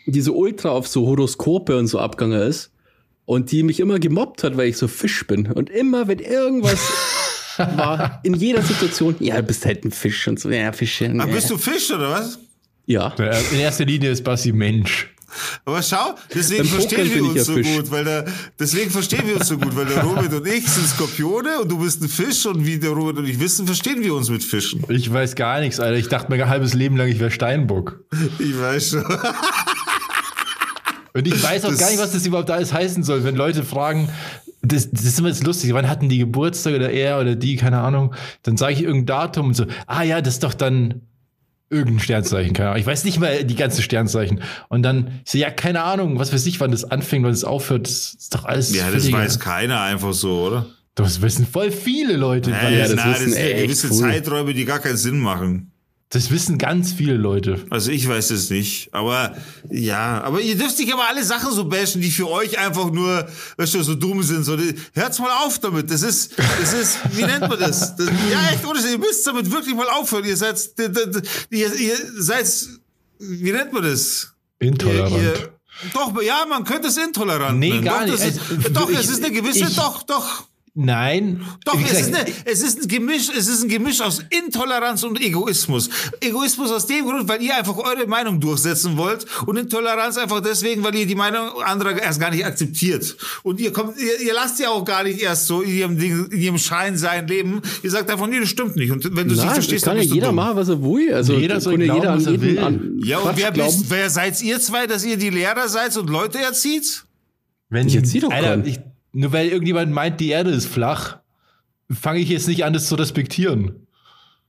die 0.07 0.21
so 0.21 0.35
ultra 0.35 0.69
auf 0.69 0.87
so 0.87 1.05
Horoskope 1.05 1.77
und 1.77 1.85
so 1.85 1.99
abgegangen 1.99 2.41
ist. 2.41 2.71
Und 3.25 3.51
die 3.51 3.61
mich 3.61 3.79
immer 3.79 3.99
gemobbt 3.99 4.43
hat, 4.43 4.57
weil 4.57 4.69
ich 4.69 4.77
so 4.77 4.87
Fisch 4.87 5.27
bin. 5.27 5.51
Und 5.51 5.69
immer, 5.69 6.07
wenn 6.07 6.17
irgendwas 6.17 6.79
war, 7.59 8.19
in 8.23 8.33
jeder 8.35 8.61
Situation, 8.61 9.15
ja, 9.19 9.35
du 9.37 9.43
bist 9.43 9.65
halt 9.65 9.83
ein 9.85 9.91
Fisch 9.91 10.27
und 10.27 10.39
so, 10.39 10.49
ja, 10.49 10.71
Fische. 10.71 11.05
Ja. 11.05 11.25
bist 11.25 11.49
du 11.49 11.57
Fisch 11.57 11.91
oder 11.91 12.11
was? 12.11 12.39
Ja. 12.85 13.13
In 13.51 13.59
erster 13.59 13.85
Linie 13.85 14.11
ist 14.11 14.23
Basti 14.23 14.51
Mensch. 14.51 15.13
Aber 15.63 15.83
schau, 15.83 16.15
deswegen 16.33 16.65
verstehen 16.65 17.13
wir 17.13 17.23
uns 17.23 17.35
ja 17.35 17.43
so 17.43 17.53
Fisch. 17.53 17.67
gut, 17.75 17.91
weil 17.91 18.03
der, 18.03 18.25
deswegen 18.59 18.89
verstehen 18.89 19.27
wir 19.27 19.35
uns 19.35 19.47
so 19.47 19.59
gut, 19.59 19.75
weil 19.75 19.85
der 19.85 20.03
Robert 20.03 20.33
und 20.33 20.47
ich 20.47 20.67
sind 20.67 20.87
Skorpione 20.87 21.59
und 21.59 21.69
du 21.71 21.77
bist 21.77 22.01
ein 22.01 22.09
Fisch 22.09 22.47
und 22.47 22.65
wie 22.65 22.79
der 22.79 22.89
Robert 22.89 23.17
und 23.19 23.27
ich 23.27 23.39
wissen, 23.39 23.67
verstehen 23.67 24.01
wir 24.01 24.15
uns 24.15 24.31
mit 24.31 24.43
Fischen. 24.43 24.83
Ich 24.89 25.13
weiß 25.13 25.35
gar 25.35 25.59
nichts, 25.59 25.79
Alter. 25.79 25.99
Ich 25.99 26.07
dachte 26.07 26.31
mein 26.31 26.49
halbes 26.49 26.73
Leben 26.73 26.97
lang, 26.97 27.09
ich 27.09 27.19
wäre 27.19 27.29
Steinbock. 27.29 27.99
Ich 28.39 28.59
weiß 28.59 28.89
schon. 28.89 29.05
Und 31.13 31.27
ich 31.27 31.43
weiß 31.43 31.65
auch 31.65 31.69
Das- 31.69 31.79
gar 31.79 31.89
nicht, 31.89 31.99
was 31.99 32.11
das 32.11 32.25
überhaupt 32.25 32.49
alles 32.51 32.73
heißen 32.73 33.03
soll, 33.03 33.23
wenn 33.23 33.35
Leute 33.35 33.63
fragen, 33.63 34.09
das, 34.61 34.91
das 34.91 35.05
ist 35.05 35.19
immer 35.19 35.29
jetzt 35.29 35.43
lustig, 35.43 35.73
wann 35.73 35.89
hatten 35.89 36.09
die 36.09 36.17
Geburtstag 36.17 36.75
oder 36.75 36.91
er 36.91 37.19
oder 37.19 37.35
die, 37.35 37.55
keine 37.55 37.79
Ahnung, 37.79 38.13
dann 38.43 38.57
sage 38.57 38.73
ich 38.73 38.81
irgendein 38.81 39.05
Datum 39.05 39.47
und 39.47 39.53
so, 39.53 39.65
ah 39.87 40.03
ja, 40.03 40.21
das 40.21 40.35
ist 40.35 40.43
doch 40.43 40.53
dann 40.53 41.01
irgendein 41.69 41.99
Sternzeichen, 41.99 42.53
keine 42.53 42.69
Ahnung. 42.69 42.81
Ich 42.81 42.87
weiß 42.87 43.03
nicht 43.03 43.19
mal 43.19 43.43
die 43.43 43.55
ganzen 43.55 43.81
Sternzeichen. 43.81 44.41
Und 44.69 44.83
dann, 44.83 45.21
ich 45.23 45.31
so, 45.31 45.37
ja, 45.37 45.51
keine 45.51 45.83
Ahnung, 45.83 46.19
was 46.19 46.33
weiß 46.33 46.45
ich, 46.47 46.59
wann 46.59 46.71
das 46.71 46.83
anfängt, 46.83 47.23
wann 47.23 47.31
es 47.31 47.43
aufhört, 47.43 47.87
das 47.87 48.15
ist 48.15 48.35
doch 48.35 48.45
alles. 48.45 48.73
Ja, 48.75 48.89
das 48.91 49.11
weiß 49.11 49.39
keiner 49.39 49.81
einfach 49.81 50.13
so, 50.13 50.47
oder? 50.47 50.65
Das 50.95 51.21
wissen 51.21 51.45
voll 51.45 51.71
viele 51.71 52.17
Leute. 52.17 52.51
Ja, 52.51 52.69
ja, 52.69 52.79
das 52.81 52.95
das, 52.95 52.97
na, 52.97 53.11
das 53.11 53.19
wissen 53.21 53.33
sind 53.33 53.57
gewisse 53.57 53.87
cool. 53.91 53.99
Zeiträume, 53.99 54.53
die 54.53 54.65
gar 54.65 54.79
keinen 54.79 54.97
Sinn 54.97 55.19
machen. 55.19 55.71
Das 56.11 56.31
wissen 56.31 56.57
ganz 56.57 56.91
viele 56.91 57.13
Leute. 57.13 57.63
Also 57.69 57.91
ich 57.91 58.07
weiß 58.07 58.31
es 58.31 58.49
nicht. 58.49 58.89
Aber 58.93 59.37
ja, 59.69 60.23
aber 60.23 60.41
ihr 60.41 60.57
dürft 60.57 60.79
nicht 60.79 60.91
aber 60.91 61.07
alle 61.07 61.23
Sachen 61.23 61.53
so 61.53 61.65
bashen, 61.65 62.01
die 62.01 62.09
für 62.09 62.27
euch 62.27 62.57
einfach 62.57 62.89
nur, 62.89 63.27
weißt 63.57 63.75
du, 63.75 63.83
so 63.83 63.93
dumm 63.93 64.23
sind. 64.23 64.43
So, 64.43 64.57
hört's 64.93 65.19
mal 65.19 65.29
auf 65.45 65.59
damit. 65.59 65.91
Das 65.91 66.01
ist, 66.01 66.31
das 66.37 66.73
ist, 66.73 66.97
wie 67.15 67.21
nennt 67.23 67.41
man 67.41 67.59
das? 67.59 67.95
das 67.95 68.07
ja, 68.31 68.49
echt, 68.51 68.65
ohne 68.65 68.79
ihr 68.79 68.97
müsst 68.97 69.27
damit 69.27 69.51
wirklich 69.51 69.75
mal 69.75 69.87
aufhören. 69.87 70.25
Ihr 70.25 70.35
seid, 70.35 70.57
ihr, 71.51 71.75
ihr 71.75 71.97
seid, 72.17 72.51
wie 73.19 73.51
nennt 73.51 73.71
man 73.71 73.83
das? 73.83 74.33
Intolerant. 74.57 75.11
Ihr, 75.11 75.21
ihr, 75.35 75.49
doch, 75.93 76.19
ja, 76.23 76.43
man 76.49 76.63
könnte 76.63 76.87
es 76.87 76.97
intolerant 76.97 77.59
Nee, 77.59 77.69
nennen. 77.69 77.85
gar 77.85 78.05
doch, 78.07 78.13
nicht. 78.13 78.25
Ist, 78.25 78.39
Also, 78.49 78.69
doch, 78.73 78.89
ich- 78.89 78.97
es 78.97 79.09
ist 79.09 79.23
eine 79.23 79.31
gewisse, 79.31 79.59
ich- 79.65 79.75
doch, 79.75 80.01
doch. 80.03 80.48
Nein. 80.81 81.41
Doch, 81.65 81.77
es 81.81 81.99
ist, 82.07 82.15
eine, 82.15 82.25
es 82.45 82.61
ist 82.61 82.81
ein 82.83 82.87
Gemisch, 82.87 83.27
es 83.37 83.49
ist 83.49 83.63
ein 83.63 83.67
Gemisch 83.69 83.99
aus 83.99 84.23
Intoleranz 84.29 85.03
und 85.03 85.19
Egoismus. 85.21 85.89
Egoismus 86.21 86.71
aus 86.71 86.87
dem 86.87 87.03
Grund, 87.05 87.27
weil 87.27 87.41
ihr 87.41 87.53
einfach 87.57 87.75
eure 87.77 88.07
Meinung 88.07 88.39
durchsetzen 88.39 88.95
wollt 88.95 89.25
und 89.45 89.57
Intoleranz 89.57 90.17
einfach 90.17 90.39
deswegen, 90.39 90.81
weil 90.81 90.95
ihr 90.95 91.05
die 91.05 91.15
Meinung 91.15 91.61
anderer 91.61 92.01
erst 92.01 92.21
gar 92.21 92.31
nicht 92.31 92.45
akzeptiert. 92.45 93.17
Und 93.43 93.59
ihr 93.59 93.73
kommt, 93.73 93.99
ihr, 93.99 94.21
ihr 94.21 94.33
lasst 94.33 94.57
ja 94.59 94.69
auch 94.69 94.85
gar 94.85 95.03
nicht 95.03 95.19
erst 95.21 95.47
so 95.47 95.61
in 95.61 95.75
ihrem 95.75 95.97
Ding, 95.97 96.27
in 96.31 96.39
ihrem 96.39 96.57
Schein 96.57 96.97
sein 96.97 97.27
leben. 97.27 97.61
Ihr 97.83 97.91
sagt 97.91 98.09
einfach, 98.09 98.27
nee, 98.27 98.39
das 98.39 98.47
stimmt 98.47 98.77
nicht. 98.77 98.91
Und 98.91 99.03
wenn 99.17 99.27
du 99.27 99.35
es 99.35 99.41
nicht 99.41 99.51
verstehst, 99.53 99.83
kann 99.83 99.95
dann 99.95 99.97
ja 99.97 100.01
bist 100.03 100.11
du 100.11 100.15
jeder 100.15 100.27
dumm. 100.27 100.35
machen, 100.37 100.55
was 100.55 100.69
er 100.69 100.81
will. 100.81 101.13
Also 101.13 101.33
Jeder 101.33 101.59
soll 101.59 101.73
kann 101.73 101.81
ja 101.81 101.93
glauben, 101.93 102.01
jeder 102.01 102.11
an 102.13 102.17
was 102.19 102.25
er 102.25 102.31
jeden 102.31 102.43
will. 102.43 102.59
an 102.59 102.99
Ja, 103.03 103.17
und 103.19 103.35
wer, 103.37 103.51
bist, 103.51 103.89
wer 103.89 104.09
seid 104.09 104.41
ihr 104.41 104.61
zwei, 104.61 104.87
dass 104.87 105.03
ihr 105.03 105.17
die 105.17 105.29
Lehrer 105.29 105.67
seid 105.67 105.97
und 105.97 106.09
Leute 106.09 106.37
erzieht? 106.39 107.03
Wenn, 107.69 107.87
Ich 107.87 107.95
erziehe 107.97 108.21
doch 108.21 108.31
Alter, 108.31 108.65
ich, 108.65 108.79
nur 109.19 109.33
weil 109.33 109.49
irgendjemand 109.49 109.91
meint, 109.91 110.21
die 110.21 110.29
Erde 110.29 110.51
ist 110.51 110.67
flach, 110.67 111.17
fange 111.91 112.19
ich 112.19 112.29
jetzt 112.29 112.47
nicht 112.47 112.63
an, 112.63 112.71
das 112.71 112.87
zu 112.87 112.95
respektieren. 112.95 113.85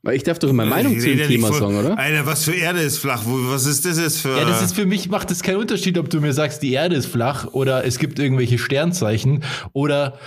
Weil 0.02 0.14
ich 0.14 0.22
darf 0.22 0.38
doch 0.38 0.48
immer 0.48 0.64
Meinung 0.64 0.98
zu 0.98 1.06
dem 1.06 1.26
Thema 1.26 1.52
sagen, 1.52 1.76
oder? 1.76 1.98
Alter, 1.98 2.24
was 2.24 2.44
für 2.44 2.54
Erde 2.54 2.78
ist 2.80 2.98
flach? 2.98 3.24
Was 3.26 3.66
ist 3.66 3.84
das 3.84 3.98
jetzt 3.98 4.20
für... 4.20 4.38
Ja, 4.38 4.44
das 4.44 4.62
ist 4.62 4.76
für 4.76 4.86
mich, 4.86 5.08
macht 5.08 5.32
es 5.32 5.42
keinen 5.42 5.56
Unterschied, 5.56 5.98
ob 5.98 6.08
du 6.08 6.20
mir 6.20 6.32
sagst, 6.32 6.62
die 6.62 6.72
Erde 6.72 6.94
ist 6.94 7.06
flach 7.06 7.48
oder 7.48 7.84
es 7.84 7.98
gibt 7.98 8.20
irgendwelche 8.20 8.58
Sternzeichen 8.58 9.42
oder 9.72 10.18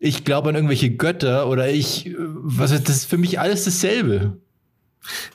ich 0.00 0.24
glaube 0.24 0.50
an 0.50 0.54
irgendwelche 0.54 0.90
Götter 0.90 1.48
oder 1.48 1.68
ich, 1.68 2.06
äh, 2.06 2.14
was, 2.16 2.70
das 2.70 2.96
ist 2.96 3.06
für 3.06 3.18
mich 3.18 3.40
alles 3.40 3.64
dasselbe. 3.64 4.38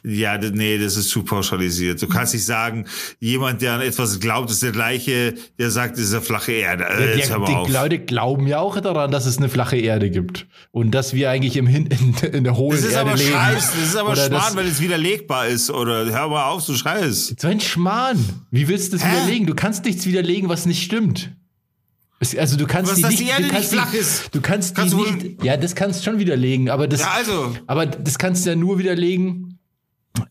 Ja, 0.04 0.38
nee, 0.38 0.78
das 0.78 0.96
ist 0.96 1.10
zu 1.10 1.24
pauschalisiert. 1.24 2.02
Du 2.02 2.08
kannst 2.08 2.34
nicht 2.34 2.46
sagen, 2.46 2.86
jemand, 3.20 3.62
der 3.62 3.74
an 3.74 3.82
etwas 3.82 4.20
glaubt, 4.20 4.50
ist 4.50 4.64
der 4.64 4.72
gleiche, 4.72 5.34
der 5.60 5.72
sagt, 5.72 5.98
es 5.98 6.06
ist 6.06 6.14
eine 6.14 6.22
flache 6.22 6.54
Erde. 6.54 6.84
Ja, 6.84 6.90
Äh, 7.00 7.22
die, 7.22 7.30
mal 7.34 7.46
die 7.46 7.54
auf. 7.54 7.70
Leute 7.70 8.00
glauben 8.00 8.48
ja 8.48 8.60
auch 8.60 8.80
daran, 8.80 9.12
dass 9.12 9.26
es 9.26 9.38
eine 9.38 9.50
flache 9.50 9.78
Erde 9.78 10.10
gibt 10.10 10.48
und 10.72 10.92
dass 10.92 11.14
wir 11.14 11.30
eigentlich 11.30 11.58
im 11.58 11.68
Hin 11.68 11.88
in, 11.88 12.16
in 12.34 12.44
der 12.46 12.54
ist 12.58 12.86
Erde 12.86 13.00
aber 13.12 13.16
leben. 13.18 13.32
scheiß, 13.32 13.72
das 13.74 13.84
ist 13.90 13.96
aber 13.98 14.12
Oder 14.12 14.26
Schmarrn, 14.28 14.56
weil 14.56 14.68
es 14.68 14.80
widerlegbar 14.80 15.48
ist. 15.48 15.70
Oder 15.70 16.06
hör 16.06 16.30
mal 16.30 16.50
auf, 16.50 16.66
du 16.66 16.74
scheiß. 16.74 17.36
So 17.38 17.48
ein 17.48 17.60
Schmarrn. 17.60 18.24
Wie 18.52 18.68
willst 18.68 18.94
du 18.94 18.98
das 18.98 19.06
Hä? 19.06 19.12
widerlegen? 19.18 19.48
Du 19.48 19.56
kannst 19.56 19.84
nichts 19.86 20.06
widerlegen, 20.06 20.48
was 20.50 20.66
nicht 20.66 20.84
stimmt. 20.84 21.32
Also 22.38 22.58
du 22.58 22.66
kannst 22.66 22.92
Was, 22.92 22.98
die 22.98 23.06
nicht, 23.06 23.20
die 23.20 23.28
Erde 23.28 23.44
du 23.44 23.50
kannst 23.52 23.72
nicht 23.72 23.82
flach 23.82 23.92
die, 23.92 23.98
ist? 23.98 24.30
Du 24.36 24.42
kannst, 24.42 24.76
Kannst 24.76 24.94
die 24.94 24.98
du 24.98 25.12
nicht. 25.12 25.44
Ja, 25.44 25.56
das 25.56 25.76
kannst 25.76 26.00
du 26.00 26.10
schon 26.10 26.20
widerlegen, 26.20 26.70
aber 26.70 26.88
das. 26.88 27.02
Ja, 27.02 27.12
also. 27.16 27.56
Aber 27.68 27.86
das 27.86 28.18
kannst 28.18 28.44
du 28.46 28.50
ja 28.50 28.56
nur 28.56 28.80
widerlegen. 28.80 29.57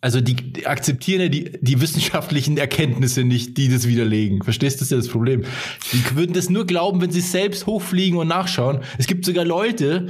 Also 0.01 0.20
die, 0.20 0.34
die 0.34 0.66
akzeptieren 0.66 1.20
ja 1.22 1.28
die, 1.28 1.59
die 1.61 1.80
wissenschaftlichen 1.80 2.59
Erkenntnisse 2.59 3.24
nicht, 3.24 3.57
die 3.57 3.68
das 3.68 3.87
widerlegen. 3.87 4.43
Verstehst 4.43 4.80
du, 4.80 4.84
das 4.84 4.91
ja 4.91 4.97
das 4.97 5.09
Problem. 5.09 5.45
Die 5.93 6.16
würden 6.16 6.32
das 6.32 6.51
nur 6.51 6.66
glauben, 6.66 7.01
wenn 7.01 7.11
sie 7.11 7.20
selbst 7.20 7.66
hochfliegen 7.66 8.18
und 8.18 8.28
nachschauen. 8.28 8.80
Es 8.99 9.07
gibt 9.07 9.24
sogar 9.24 9.45
Leute, 9.45 10.09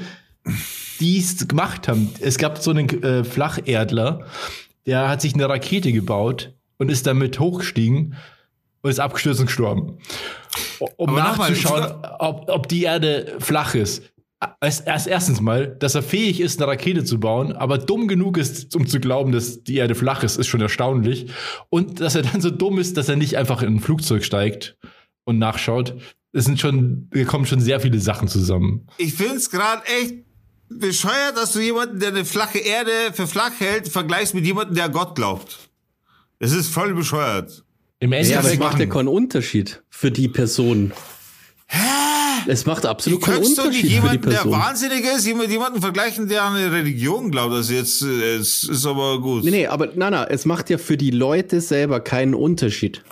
die 1.01 1.19
es 1.19 1.47
gemacht 1.47 1.89
haben. 1.89 2.11
Es 2.21 2.39
gab 2.39 2.59
so 2.59 2.71
einen 2.71 3.03
äh, 3.03 3.25
Flacherdler, 3.25 4.27
der 4.87 5.09
hat 5.09 5.21
sich 5.21 5.35
eine 5.35 5.49
Rakete 5.49 5.93
gebaut 5.93 6.55
und 6.79 6.91
ist 6.91 7.07
damit 7.07 7.39
hochgestiegen 7.41 8.17
und 8.83 8.91
ist 8.91 9.01
abgestürzt 9.01 9.41
und 9.41 9.47
gestorben. 9.47 9.99
Um 10.97 11.11
Aber 11.11 11.19
nachzuschauen, 11.19 11.93
ob, 12.19 12.49
ob 12.49 12.69
die 12.69 12.85
Erde 12.85 13.37
flach 13.41 13.75
ist. 13.75 14.03
Als, 14.61 14.81
erst 14.81 15.07
erstens 15.07 15.41
mal, 15.41 15.67
dass 15.67 15.95
er 15.95 16.03
fähig 16.03 16.41
ist, 16.41 16.61
eine 16.61 16.71
Rakete 16.71 17.05
zu 17.05 17.19
bauen, 17.19 17.53
aber 17.53 17.79
dumm 17.79 18.07
genug 18.07 18.37
ist, 18.37 18.77
um 18.77 18.87
zu 18.87 19.01
glauben, 19.01 19.33
dass 19.33 19.65
die 19.65 19.77
Erde 19.77 19.95
flach 19.95 20.23
ist, 20.23 20.37
ist 20.37 20.47
schon 20.49 20.61
erstaunlich. 20.61 21.29
Und 21.71 22.01
dass 22.01 22.15
er 22.15 22.23
dann 22.23 22.43
so 22.43 22.51
dumm 22.51 22.79
ist, 22.79 22.99
dass 22.99 23.09
er 23.09 23.17
nicht 23.17 23.39
einfach 23.39 23.63
in 23.63 23.77
ein 23.77 23.81
Flugzeug 23.81 24.25
steigt 24.25 24.77
und 25.25 25.39
nachschaut. 25.39 25.97
Es 26.33 26.45
sind 26.45 26.61
schon, 26.61 27.09
hier 27.15 27.25
kommen 27.25 27.47
schon 27.47 27.61
sehr 27.61 27.81
viele 27.81 27.99
Sachen 27.99 28.29
zusammen. 28.29 28.87
Ich 28.99 29.15
find's 29.15 29.51
gerade 29.51 29.83
echt 29.87 30.17
bescheuert, 30.69 31.37
dass 31.37 31.53
du 31.53 31.61
jemanden, 31.61 31.99
der 31.99 32.11
eine 32.11 32.27
flache 32.27 32.59
Erde 32.59 32.91
für 33.15 33.27
flach 33.27 33.53
hält, 33.59 33.89
vergleichst 33.89 34.35
mit 34.35 34.45
jemandem, 34.45 34.75
der 34.75 34.91
Gott 34.91 35.15
glaubt. 35.15 35.71
Es 36.39 36.53
ist 36.53 36.69
voll 36.69 36.93
bescheuert. 36.93 37.65
Im 38.01 38.13
Ja, 38.13 38.19
aber 38.19 38.21
es 38.21 38.31
Endeffekt 38.31 38.61
macht 38.61 38.79
ja 38.79 38.87
keinen 38.87 39.09
Unterschied 39.09 39.83
für 39.89 40.11
die 40.11 40.29
Person. 40.29 40.93
Es 42.47 42.65
macht 42.67 42.85
Du 42.85 42.89
absolut 42.89 43.23
keinen 43.23 43.37
kannst 43.43 43.59
doch 43.59 43.65
nicht 43.69 43.83
Unterschied 43.83 43.83
für 43.83 43.87
die 43.89 43.95
jemanden, 43.95 44.31
der 44.31 44.37
Person. 44.39 44.53
wahnsinnig 44.53 45.05
ist, 45.05 45.35
mit 45.35 45.51
jemandem 45.51 45.83
vergleichen, 45.83 46.29
der 46.29 46.45
an 46.45 46.55
eine 46.57 46.71
Religion 46.73 47.31
glaubt. 47.31 47.53
Also 47.53 47.75
jetzt, 47.75 48.03
äh, 48.03 48.37
es 48.37 48.63
ist 48.65 48.87
aber 48.87 49.21
gut. 49.21 49.45
Nee, 49.45 49.51
nee, 49.51 49.67
aber 49.67 49.89
na, 49.95 50.11
na, 50.11 50.25
es 50.27 50.45
macht 50.45 50.71
ja 50.71 50.79
für 50.79 50.97
die 50.97 51.11
Leute 51.11 51.61
selber 51.61 52.01
keinen 52.01 52.35
Unterschied. 52.35 53.03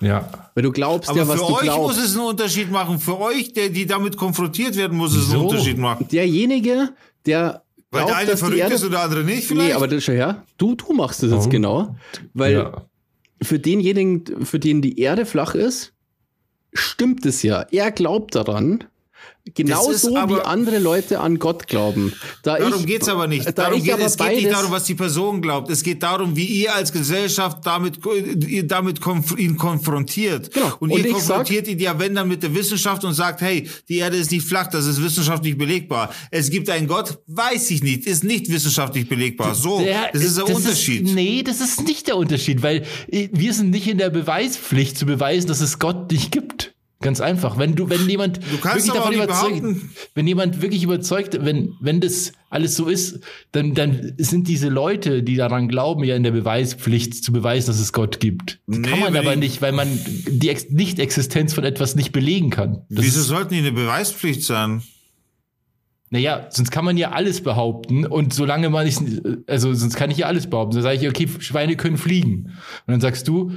ja. 0.00 0.28
Weil 0.54 0.62
du 0.62 0.72
glaubst 0.72 1.10
Aber 1.10 1.18
ja, 1.18 1.28
was 1.28 1.40
für 1.40 1.46
du 1.48 1.54
euch 1.56 1.60
glaubst. 1.62 1.96
muss 1.98 2.04
es 2.06 2.16
einen 2.16 2.26
Unterschied 2.28 2.70
machen. 2.70 2.98
Für 2.98 3.20
euch, 3.20 3.52
der, 3.52 3.68
die 3.68 3.84
damit 3.84 4.16
konfrontiert 4.16 4.74
werden, 4.76 4.96
muss 4.96 5.12
es 5.14 5.24
einen 5.24 5.42
Wieso? 5.42 5.48
Unterschied 5.48 5.76
machen. 5.78 6.08
Derjenige, 6.10 6.90
der 7.26 7.62
Weil 7.90 8.00
glaubt, 8.04 8.10
der 8.10 8.16
eine 8.16 8.36
verrückt 8.38 8.58
Erde... 8.58 8.74
ist 8.74 8.84
und 8.84 8.92
der 8.92 9.00
andere 9.02 9.22
nicht 9.24 9.46
vielleicht? 9.46 9.68
Nee, 9.68 9.74
aber 9.74 9.86
das, 9.86 10.02
schau 10.04 10.12
her, 10.12 10.44
du, 10.56 10.74
du 10.74 10.94
machst 10.94 11.22
das 11.22 11.30
jetzt 11.30 11.46
Oh. 11.46 11.50
genau. 11.50 11.94
Weil 12.32 12.52
ja. 12.54 12.86
für 13.42 13.58
denjenigen, 13.58 14.46
für 14.46 14.58
den 14.58 14.80
die 14.80 14.98
Erde 14.98 15.26
flach 15.26 15.54
ist, 15.54 15.92
stimmt 16.76 17.26
es 17.26 17.42
ja. 17.42 17.66
Er 17.70 17.90
glaubt 17.90 18.34
daran. 18.34 18.84
Genauso 19.54 20.10
wie 20.10 20.40
andere 20.40 20.78
Leute 20.78 21.20
an 21.20 21.38
Gott 21.38 21.68
glauben. 21.68 22.12
Da 22.42 22.58
Darum 22.58 22.80
ich, 22.80 22.86
geht's 22.86 23.08
aber 23.08 23.26
nicht. 23.28 23.46
Da 23.46 23.52
Darum 23.52 23.82
geht, 23.82 23.92
aber 23.92 24.04
es 24.04 24.16
geht 24.16 24.36
nicht 24.36 24.50
darum, 24.50 24.72
was 24.72 24.84
die 24.84 24.94
Person 24.96 25.40
glaubt. 25.40 25.70
Es 25.70 25.82
geht 25.84 26.02
darum, 26.02 26.34
wie 26.34 26.44
ihr 26.44 26.74
als 26.74 26.92
Gesellschaft 26.92 27.58
damit, 27.64 28.00
damit 28.64 29.00
konf 29.00 29.38
ihn 29.38 29.56
konfrontiert. 29.56 30.52
Genau. 30.52 30.72
Und, 30.80 30.90
Und 30.90 30.98
ihr 31.04 31.12
konfrontiert 31.12 31.68
ihn 31.68 31.78
ja, 31.78 31.96
wenn 31.98 32.14
dann 32.14 32.26
mit 32.28 32.42
der 32.42 32.54
Wissenschaft 32.54 33.04
und 33.04 33.14
sagt, 33.14 33.40
hey, 33.40 33.68
die 33.88 33.98
Erde 33.98 34.16
ist 34.16 34.32
nicht 34.32 34.46
flach, 34.46 34.66
das 34.66 34.86
ist 34.86 35.02
wissenschaftlich 35.02 35.56
belegbar. 35.56 36.12
Es 36.30 36.50
gibt 36.50 36.68
einen 36.68 36.88
Gott, 36.88 37.18
weiß 37.28 37.70
ich 37.70 37.82
nicht, 37.84 38.06
ist 38.06 38.24
nicht 38.24 38.50
wissenschaftlich 38.50 39.08
belegbar. 39.08 39.54
So, 39.54 39.78
Der- 39.80 40.10
das 40.12 40.24
ist 40.24 40.38
der 40.38 40.46
Unterschied. 40.48 41.04
nee, 41.14 41.42
das 41.44 41.60
ist 41.60 41.84
nicht 41.86 42.08
der 42.08 42.16
Unterschied, 42.16 42.62
weil 42.62 42.84
äh, 43.10 43.28
wir 43.32 43.54
sind 43.54 43.70
nicht 43.70 43.86
in 43.86 43.98
der 43.98 44.10
Beweispflicht 44.10 44.98
zu 44.98 45.06
beweisen, 45.06 45.46
dass 45.46 45.60
es 45.60 45.78
Gott 45.78 46.10
nicht 46.10 46.32
gibt. 46.32 46.74
Ganz 47.02 47.20
einfach. 47.20 47.58
Wenn 47.58 47.74
du, 47.74 47.90
wenn 47.90 48.08
jemand 48.08 48.38
Du 48.38 48.56
kannst 48.58 48.88
aber 48.90 49.04
auch 49.04 49.10
nicht 49.10 49.26
behaupten- 49.26 49.90
wenn 50.14 50.26
jemand 50.26 50.62
wirklich 50.62 50.82
überzeugt, 50.82 51.36
wenn, 51.44 51.74
wenn 51.78 52.00
das 52.00 52.32
alles 52.48 52.74
so 52.74 52.86
ist, 52.86 53.20
dann, 53.52 53.74
dann 53.74 54.14
sind 54.16 54.48
diese 54.48 54.70
Leute, 54.70 55.22
die 55.22 55.36
daran 55.36 55.68
glauben, 55.68 56.04
ja 56.04 56.16
in 56.16 56.22
der 56.22 56.30
Beweispflicht 56.30 57.22
zu 57.22 57.32
beweisen, 57.32 57.66
dass 57.66 57.80
es 57.80 57.92
Gott 57.92 58.18
gibt. 58.18 58.60
Nee, 58.66 58.88
kann 58.88 58.98
man 59.00 59.14
aber 59.14 59.34
ich- 59.34 59.38
nicht, 59.38 59.60
weil 59.62 59.72
man 59.72 59.88
die 60.26 60.48
Ex 60.48 60.70
Nicht-Existenz 60.70 61.52
von 61.52 61.64
etwas 61.64 61.96
nicht 61.96 62.12
belegen 62.12 62.48
kann. 62.48 62.82
Das 62.88 63.04
Wieso 63.04 63.20
ist- 63.20 63.26
sollten 63.26 63.52
die 63.52 63.60
eine 63.60 63.72
Beweispflicht 63.72 64.42
sein? 64.42 64.82
Naja, 66.08 66.46
sonst 66.50 66.70
kann 66.70 66.84
man 66.84 66.96
ja 66.96 67.10
alles 67.10 67.42
behaupten 67.42 68.06
und 68.06 68.32
solange 68.32 68.70
man 68.70 68.86
nicht, 68.86 69.00
also 69.48 69.74
sonst 69.74 69.96
kann 69.96 70.10
ich 70.10 70.18
ja 70.18 70.26
alles 70.28 70.48
behaupten. 70.48 70.76
Dann 70.76 70.82
sage 70.84 70.96
ich, 70.98 71.08
okay, 71.08 71.28
Schweine 71.40 71.76
können 71.76 71.98
fliegen. 71.98 72.44
Und 72.86 72.92
dann 72.92 73.00
sagst 73.00 73.26
du, 73.26 73.50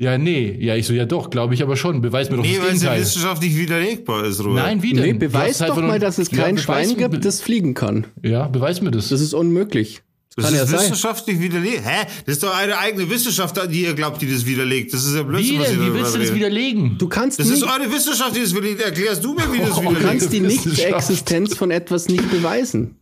ja, 0.00 0.16
nee, 0.18 0.56
ja, 0.60 0.74
ich 0.76 0.86
so, 0.86 0.92
ja 0.94 1.04
doch, 1.04 1.30
glaube 1.30 1.54
ich 1.54 1.62
aber 1.62 1.76
schon. 1.76 2.00
Beweis 2.00 2.30
mir 2.30 2.36
doch 2.38 2.42
Nee, 2.42 2.56
das 2.56 2.66
weil 2.66 2.74
es 2.74 2.82
ja 2.82 2.88
Gegenteil. 2.90 3.00
wissenschaftlich 3.02 3.56
widerlegbar 3.56 4.24
ist, 4.24 4.40
Robert. 4.40 4.54
Nein, 4.64 4.82
wie 4.82 4.92
denn? 4.94 5.02
Nee, 5.04 5.12
Du 5.12 5.18
beweis 5.18 5.58
doch 5.58 5.76
nur- 5.76 5.84
mal, 5.84 5.98
dass 5.98 6.18
es 6.18 6.30
Ja, 6.30 6.44
kein 6.44 6.56
beweis 6.56 6.64
Schwein 6.64 6.96
gibt, 6.96 7.24
das 7.24 7.40
fliegen 7.42 7.74
kann. 7.74 8.06
Ja, 8.22 8.48
beweis 8.48 8.80
mir 8.80 8.90
das. 8.90 9.10
Das 9.10 9.20
ist 9.20 9.34
unmöglich. 9.34 10.00
Das 10.36 10.44
Kann 10.44 10.54
ist 10.54 10.60
ja 10.60 10.66
sein. 10.66 10.80
wissenschaftlich 10.80 11.40
widerlegt. 11.40 11.82
Hä? 11.84 12.06
Das 12.24 12.34
ist 12.36 12.42
doch 12.44 12.56
eine 12.56 12.78
eigene 12.78 13.10
Wissenschaft, 13.10 13.58
an 13.58 13.68
die 13.70 13.82
ihr 13.82 13.94
glaubt, 13.94 14.22
die 14.22 14.32
das 14.32 14.46
widerlegt. 14.46 14.94
Das 14.94 15.04
ist 15.04 15.14
ja 15.16 15.24
Blödsinn, 15.24 15.56
Wie 15.56 15.58
was 15.60 15.70
ihr 15.72 15.76
denn? 15.78 15.86
Wie 15.86 15.98
willst 15.98 16.14
du 16.14 16.18
das 16.20 16.32
widerlegen? 16.34 16.96
Du 16.98 17.08
kannst 17.08 17.40
Das 17.40 17.48
ist 17.48 17.60
nicht, 17.60 17.64
eure 17.64 17.92
Wissenschaft, 17.92 18.36
die 18.36 18.40
das 18.40 18.52
widerlegt. 18.54 18.80
Erklärst 18.80 19.24
du 19.24 19.34
mir, 19.34 19.52
wie 19.52 19.58
das 19.58 19.72
Oh, 19.72 19.80
du 19.82 19.90
widerlegt. 19.90 20.06
kannst 20.08 20.32
die. 20.32 20.40
Nicht-Existenz 20.40 21.54
von 21.56 21.70
etwas 21.72 22.08
nicht 22.08 22.30
beweisen. 22.30 22.94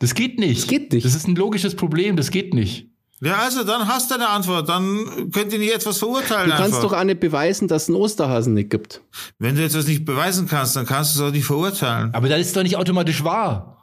Das 0.00 0.14
geht 0.14 0.38
nicht. 0.38 0.60
Das 0.60 0.68
geht 0.68 0.92
nicht. 0.92 1.04
Das 1.06 1.14
ist 1.14 1.26
ein 1.26 1.34
logisches 1.34 1.74
Problem, 1.74 2.16
das 2.16 2.30
geht 2.30 2.52
nicht. 2.54 2.89
Ja, 3.22 3.36
also 3.38 3.64
dann 3.64 3.86
hast 3.86 4.10
du 4.10 4.14
eine 4.14 4.28
Antwort. 4.28 4.68
Dann 4.68 5.30
könnt 5.30 5.52
ihr 5.52 5.58
nicht 5.58 5.74
etwas 5.74 5.98
verurteilen. 5.98 6.50
Du 6.50 6.56
kannst 6.56 6.76
einfach. 6.76 6.90
doch 6.90 6.98
auch 6.98 7.04
nicht 7.04 7.20
beweisen, 7.20 7.68
dass 7.68 7.82
es 7.84 7.88
einen 7.90 7.96
Osterhasen 7.98 8.54
nicht 8.54 8.70
gibt. 8.70 9.02
Wenn 9.38 9.56
du 9.56 9.62
etwas 9.62 9.86
nicht 9.86 10.04
beweisen 10.06 10.48
kannst, 10.48 10.74
dann 10.76 10.86
kannst 10.86 11.14
du 11.14 11.20
es 11.22 11.28
auch 11.28 11.32
nicht 11.32 11.44
verurteilen. 11.44 12.14
Aber 12.14 12.28
das 12.28 12.40
ist 12.40 12.56
doch 12.56 12.62
nicht 12.62 12.76
automatisch 12.76 13.22
wahr. 13.22 13.76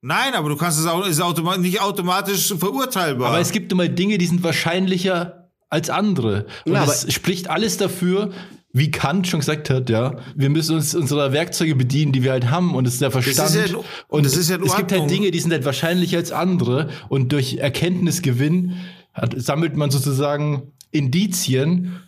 Nein, 0.00 0.34
aber 0.34 0.48
du 0.48 0.56
kannst 0.56 0.78
es 0.78 0.86
auch 0.86 1.06
ist 1.06 1.20
automa 1.22 1.56
nicht 1.56 1.80
automatisch 1.80 2.52
verurteilbar. 2.58 3.28
Aber 3.28 3.38
es 3.40 3.52
gibt 3.52 3.72
immer 3.72 3.88
Dinge, 3.88 4.18
die 4.18 4.26
sind 4.26 4.42
wahrscheinlicher 4.42 5.48
als 5.70 5.88
andere. 5.88 6.46
Und 6.66 6.72
Ja, 6.74 6.84
es 6.84 7.10
spricht 7.12 7.48
alles 7.48 7.76
dafür, 7.78 8.30
wie 8.76 8.90
Kant 8.90 9.28
schon 9.28 9.38
gesagt 9.38 9.70
hat, 9.70 9.88
ja, 9.88 10.16
wir 10.34 10.50
müssen 10.50 10.74
uns 10.74 10.96
unserer 10.96 11.32
Werkzeuge 11.32 11.76
bedienen, 11.76 12.10
die 12.12 12.24
wir 12.24 12.32
halt 12.32 12.50
haben, 12.50 12.74
und 12.74 12.86
es 12.88 12.94
ist 12.94 13.02
der 13.02 13.12
Verstand. 13.12 13.50
ist 13.54 13.70
ja 13.70 13.78
und 14.08 14.26
ist 14.26 14.50
ja 14.50 14.56
es 14.56 14.76
gibt 14.76 14.90
halt. 14.90 15.08
Dinge, 15.08 15.30
die 15.30 15.38
sind 15.38 15.52
halt 15.52 15.64
wahrscheinlicher 15.64 16.18
als 16.18 16.32
andere. 16.32 16.88
Und 17.08 17.30
durch 17.32 17.58
Erkenntnisgewinn 17.58 18.72
hat, 19.12 19.40
sammelt 19.40 19.76
man 19.76 19.92
sozusagen 19.92 20.72
Indizien. 20.90 22.00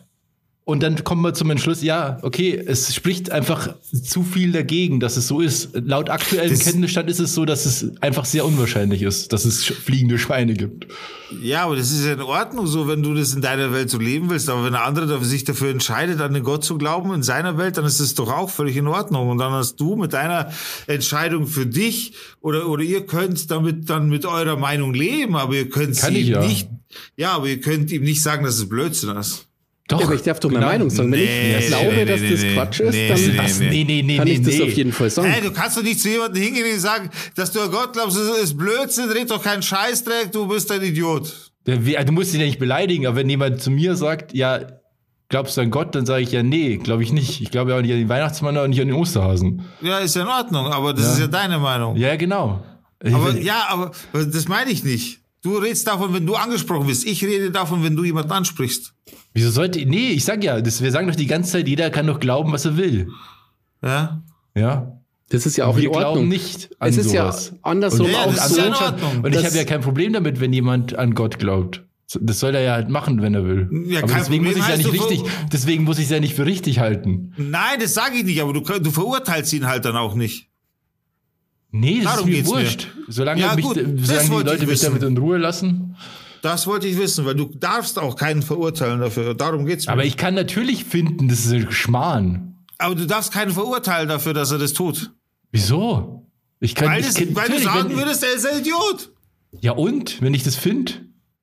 Und 0.67 0.83
dann 0.83 1.01
kommt 1.05 1.21
man 1.21 1.33
zum 1.33 1.49
Entschluss, 1.49 1.81
ja, 1.81 2.17
okay, 2.23 2.53
es 2.53 2.93
spricht 2.93 3.31
einfach 3.31 3.73
zu 4.03 4.21
viel 4.21 4.51
dagegen, 4.51 4.99
dass 4.99 5.15
es 5.15 5.25
so 5.25 5.39
ist. 5.39 5.69
Laut 5.73 6.09
aktuellem 6.09 6.49
Das- 6.49 6.59
Kenntnisstand 6.59 7.09
ist 7.09 7.21
es 7.21 7.33
so, 7.33 7.45
dass 7.45 7.65
es 7.65 7.89
einfach 8.01 8.25
sehr 8.25 8.43
unwahrscheinlich 8.43 9.01
ist, 9.01 9.31
dass 9.31 9.45
es 9.45 9.63
fliegende 9.63 10.17
Schweine 10.17 10.55
gibt. 10.55 10.87
ja, 11.41 11.63
aber 11.63 11.77
das 11.77 11.91
ist 11.91 12.03
ja 12.05 12.11
in 12.11 12.21
Ordnung 12.21 12.67
so, 12.67 12.85
wenn 12.89 13.01
du 13.01 13.13
das 13.13 13.33
in 13.33 13.41
deiner 13.41 13.71
Welt 13.71 13.89
so 13.89 13.97
leben 13.97 14.29
willst. 14.29 14.49
Aber 14.49 14.65
wenn 14.65 14.75
ein 14.75 14.81
anderer 14.81 15.23
sich 15.23 15.45
dafür 15.45 15.69
entscheidet, 15.69 16.19
an 16.19 16.33
den 16.33 16.43
Gott 16.43 16.65
zu 16.65 16.77
glauben 16.77 17.13
in 17.13 17.23
seiner 17.23 17.57
Welt, 17.57 17.77
dann 17.77 17.85
ist 17.85 18.01
das 18.01 18.13
doch 18.15 18.29
auch 18.29 18.49
völlig 18.49 18.75
in 18.75 18.87
Ordnung. 18.87 19.29
Und 19.29 19.37
dann 19.37 19.53
hast 19.53 19.77
du 19.77 19.95
mit 19.95 20.11
deiner 20.11 20.51
Entscheidung 20.87 21.47
für 21.47 21.65
dich 21.65 22.11
oder, 22.41 22.67
oder 22.67 22.83
ihr 22.83 23.05
könnt 23.05 23.49
damit 23.51 23.89
dann 23.89 24.09
mit 24.09 24.25
eurer 24.25 24.57
Meinung 24.57 24.93
leben, 24.93 25.37
aber 25.37 25.53
ihr 25.53 25.69
könnt 25.69 25.95
sie 25.95 26.23
ja. 26.23 26.45
nicht, 26.45 26.67
ja, 27.15 27.31
aber 27.31 27.47
ihr 27.47 27.61
könnt 27.61 27.89
ihm 27.89 28.03
nicht 28.03 28.21
sagen, 28.21 28.43
dass 28.43 28.57
es 28.57 28.67
Blödsinn 28.67 29.15
ist. 29.15 29.46
Doch, 29.87 29.99
Ja, 30.01 30.05
aber 30.05 30.15
ich 30.15 30.21
darf 30.21 30.39
doch 30.39 30.49
meine 30.49 30.59
genau. 30.59 30.71
Meinung 30.71 30.89
sagen. 30.89 31.11
Wenn 31.11 31.19
Nee, 31.19 31.57
ich 31.59 31.67
glaube, 31.67 31.85
nee, 31.95 32.05
dass 32.05 32.19
nee, 32.21 32.31
das 32.31 32.41
nee, 32.41 32.53
Quatsch 32.53 32.79
ist, 32.81 32.93
nee, 32.93 33.07
dann 33.07 33.17
nee, 33.17 33.37
Was? 33.39 34.17
Kann 34.17 34.25
nee, 34.27 34.33
ich 34.33 34.41
das 34.41 34.61
auf 34.61 34.73
jeden 34.73 34.91
Fall 34.91 35.09
sagen. 35.09 35.29
Hey, 35.29 35.41
du 35.41 35.51
kannst 35.53 35.77
doch 35.77 35.83
nicht 35.83 36.01
zu 36.01 36.09
jemandem 36.09 36.43
hingehen 36.43 36.73
und 36.73 36.79
sagen, 36.79 37.09
dass 37.35 37.51
du 37.53 37.61
an 37.61 37.71
Gott 37.71 37.93
glaubst, 37.93 38.17
das 38.17 38.37
ist 38.43 38.57
Blödsinn, 38.57 39.09
red 39.09 39.31
doch 39.31 39.41
keinen 39.41 39.61
Scheißdreck, 39.63 40.31
du 40.33 40.47
bist 40.47 40.69
ein 40.71 40.81
Idiot. 40.83 41.51
Du 41.63 42.11
musst 42.11 42.33
ihn 42.33 42.39
ja 42.41 42.45
nicht 42.45 42.59
beleidigen, 42.59 43.07
aber 43.07 43.15
wenn 43.17 43.29
jemand 43.29 43.61
zu 43.61 43.71
mir 43.71 43.95
sagt, 43.95 44.33
ja, 44.33 44.59
glaubst 45.29 45.55
du 45.57 45.61
an 45.61 45.71
Gott, 45.71 45.95
dann 45.95 46.05
sage 46.05 46.23
ich 46.23 46.31
ja, 46.31 46.43
nee, 46.43 46.77
glaube 46.77 47.03
ich 47.03 47.11
nicht. 47.13 47.41
Ich 47.41 47.51
glaube 47.51 47.71
ja 47.71 47.77
auch 47.77 47.81
nicht 47.81 47.91
an 47.91 47.97
den 47.99 48.09
Weihnachtsmann 48.09 48.57
und 48.57 48.69
nicht 48.71 48.81
an 48.81 48.87
den 48.87 48.95
Osterhasen. 48.95 49.63
Ja, 49.81 49.99
ist 49.99 50.15
ja 50.15 50.23
in 50.23 50.27
Ordnung, 50.27 50.67
aber 50.67 50.93
das 50.93 51.05
Ja. 51.05 51.13
ist 51.13 51.19
ja 51.19 51.27
deine 51.27 51.59
Meinung. 51.59 51.95
Ja, 51.95 52.15
genau. 52.15 52.63
Aber 53.03 53.37
ja, 53.37 53.67
aber 53.69 53.91
das 54.13 54.47
meine 54.47 54.71
ich 54.71 54.83
nicht. 54.83 55.19
Du 55.47 55.55
redest 55.55 55.87
davon, 55.87 56.13
wenn 56.13 56.25
du 56.25 56.35
angesprochen 56.35 56.89
wirst. 56.89 57.05
Ich 57.07 57.23
rede 57.23 57.51
davon, 57.51 57.81
wenn 57.81 57.95
du 57.95 58.03
jemanden 58.03 58.31
ansprichst. 58.33 58.93
Wieso 59.33 59.49
sollte, 59.49 59.79
nee, 59.85 60.09
ich 60.09 60.25
sag 60.25 60.43
ja, 60.43 60.59
das, 60.59 60.81
wir 60.83 60.91
sagen 60.91 61.07
doch 61.07 61.15
die 61.15 61.25
ganze 61.25 61.53
Zeit, 61.53 61.69
jeder 61.69 61.89
kann 61.89 62.05
doch 62.05 62.19
glauben, 62.19 62.51
was 62.51 62.65
er 62.65 62.75
will. 62.75 63.07
Ja? 63.81 64.21
Ja. 64.55 64.99
Das 65.29 65.45
ist 65.45 65.55
ja 65.55 65.65
auch 65.65 65.77
wir 65.77 65.83
in 65.83 65.89
Ordnung. 65.89 66.13
glauben 66.13 66.27
nicht 66.27 66.69
an 66.79 66.89
es 66.89 66.97
ist 66.97 67.11
sowas. 67.11 67.51
ja 67.53 67.59
andersrum 67.61 68.07
Und, 68.07 68.11
Ja, 68.11 68.19
auch 68.25 68.35
das 68.35 68.49
ist 68.49 68.55
so. 68.55 68.61
ja 68.61 68.95
und 69.23 69.35
ich 69.35 69.45
habe 69.45 69.55
ja 69.55 69.63
kein 69.63 69.79
Problem 69.79 70.11
damit, 70.11 70.41
wenn 70.41 70.51
jemand 70.51 70.97
an 70.97 71.15
Gott 71.15 71.39
glaubt. 71.39 71.85
Das 72.19 72.39
soll 72.39 72.53
er 72.53 72.61
ja 72.61 72.73
halt 72.73 72.89
machen, 72.89 73.21
wenn 73.21 73.33
er 73.33 73.45
will. 73.45 73.69
Ja, 73.87 74.03
aber 74.03 74.13
deswegen 74.13 74.43
muss 74.43 74.57
ich 74.57 74.67
ja 74.67 74.75
nicht 74.75 74.91
richtig, 74.91 75.23
deswegen 75.51 75.85
muss 75.85 75.97
ich 75.97 76.05
es 76.05 76.11
ja 76.11 76.19
nicht 76.19 76.35
für 76.35 76.45
richtig 76.45 76.79
halten. 76.79 77.33
Nein, 77.37 77.79
das 77.81 77.93
sage 77.93 78.17
ich 78.17 78.23
nicht, 78.25 78.41
aber 78.41 78.51
du, 78.51 78.59
du 78.61 78.91
verurteilst 78.91 79.53
ihn 79.53 79.65
halt 79.67 79.85
dann 79.85 79.95
auch 79.95 80.13
nicht. 80.13 80.46
Nee, 81.71 82.01
das 82.03 82.13
Darum 82.15 82.29
ist 82.29 82.31
mir 82.31 82.35
geht's 82.37 82.49
mir. 82.49 82.55
wurscht. 82.55 82.87
Solange, 83.09 83.41
Ja, 83.41 83.55
mich, 83.55 83.65
gut, 83.65 83.75
solange 84.01 84.29
die 84.29 84.49
Leute 84.49 84.67
mich 84.67 84.79
damit 84.81 85.03
in 85.03 85.17
Ruhe 85.17 85.37
lassen. 85.37 85.95
Das 86.41 86.65
wollte 86.67 86.87
ich 86.87 86.97
wissen, 86.97 87.25
weil 87.25 87.35
du 87.35 87.45
darfst 87.45 87.99
auch 87.99 88.15
keinen 88.15 88.41
verurteilen 88.41 88.99
dafür. 88.99 89.33
Darum 89.33 89.65
geht's 89.65 89.85
mir. 89.87 89.93
Aber 89.93 90.05
ich 90.05 90.17
kann 90.17 90.33
natürlich 90.35 90.85
finden, 90.85 91.27
das 91.27 91.45
ist 91.45 91.51
ein 91.51 91.71
Schmarrn. 91.71 92.55
aber 92.77 92.95
du 92.95 93.05
darfst 93.07 93.33
keinen 93.33 93.51
verurteilen 93.51 94.07
dafür, 94.07 94.33
dass 94.33 94.51
er 94.51 94.59
das 94.59 94.73
tut. 94.73 95.11
Wieso? 95.51 96.25
Ich 96.59 96.73
kann, 96.75 96.89
Weil, 96.89 97.01
ich 97.01 97.07
das, 97.07 97.15
kann- 97.15 97.35
weil 97.35 97.49
du 97.49 97.59
sagen 97.59 97.89
wenn, 97.89 97.97
würdest, 97.97 98.23
er 98.23 98.33
ist 98.33 98.45
ein 98.45 98.59
Idiot. 98.61 99.11
Ja 99.61 99.71
und? 99.73 100.21
Wenn 100.21 100.33
ich 100.33 100.43
das 100.43 100.55
finde? 100.55 100.91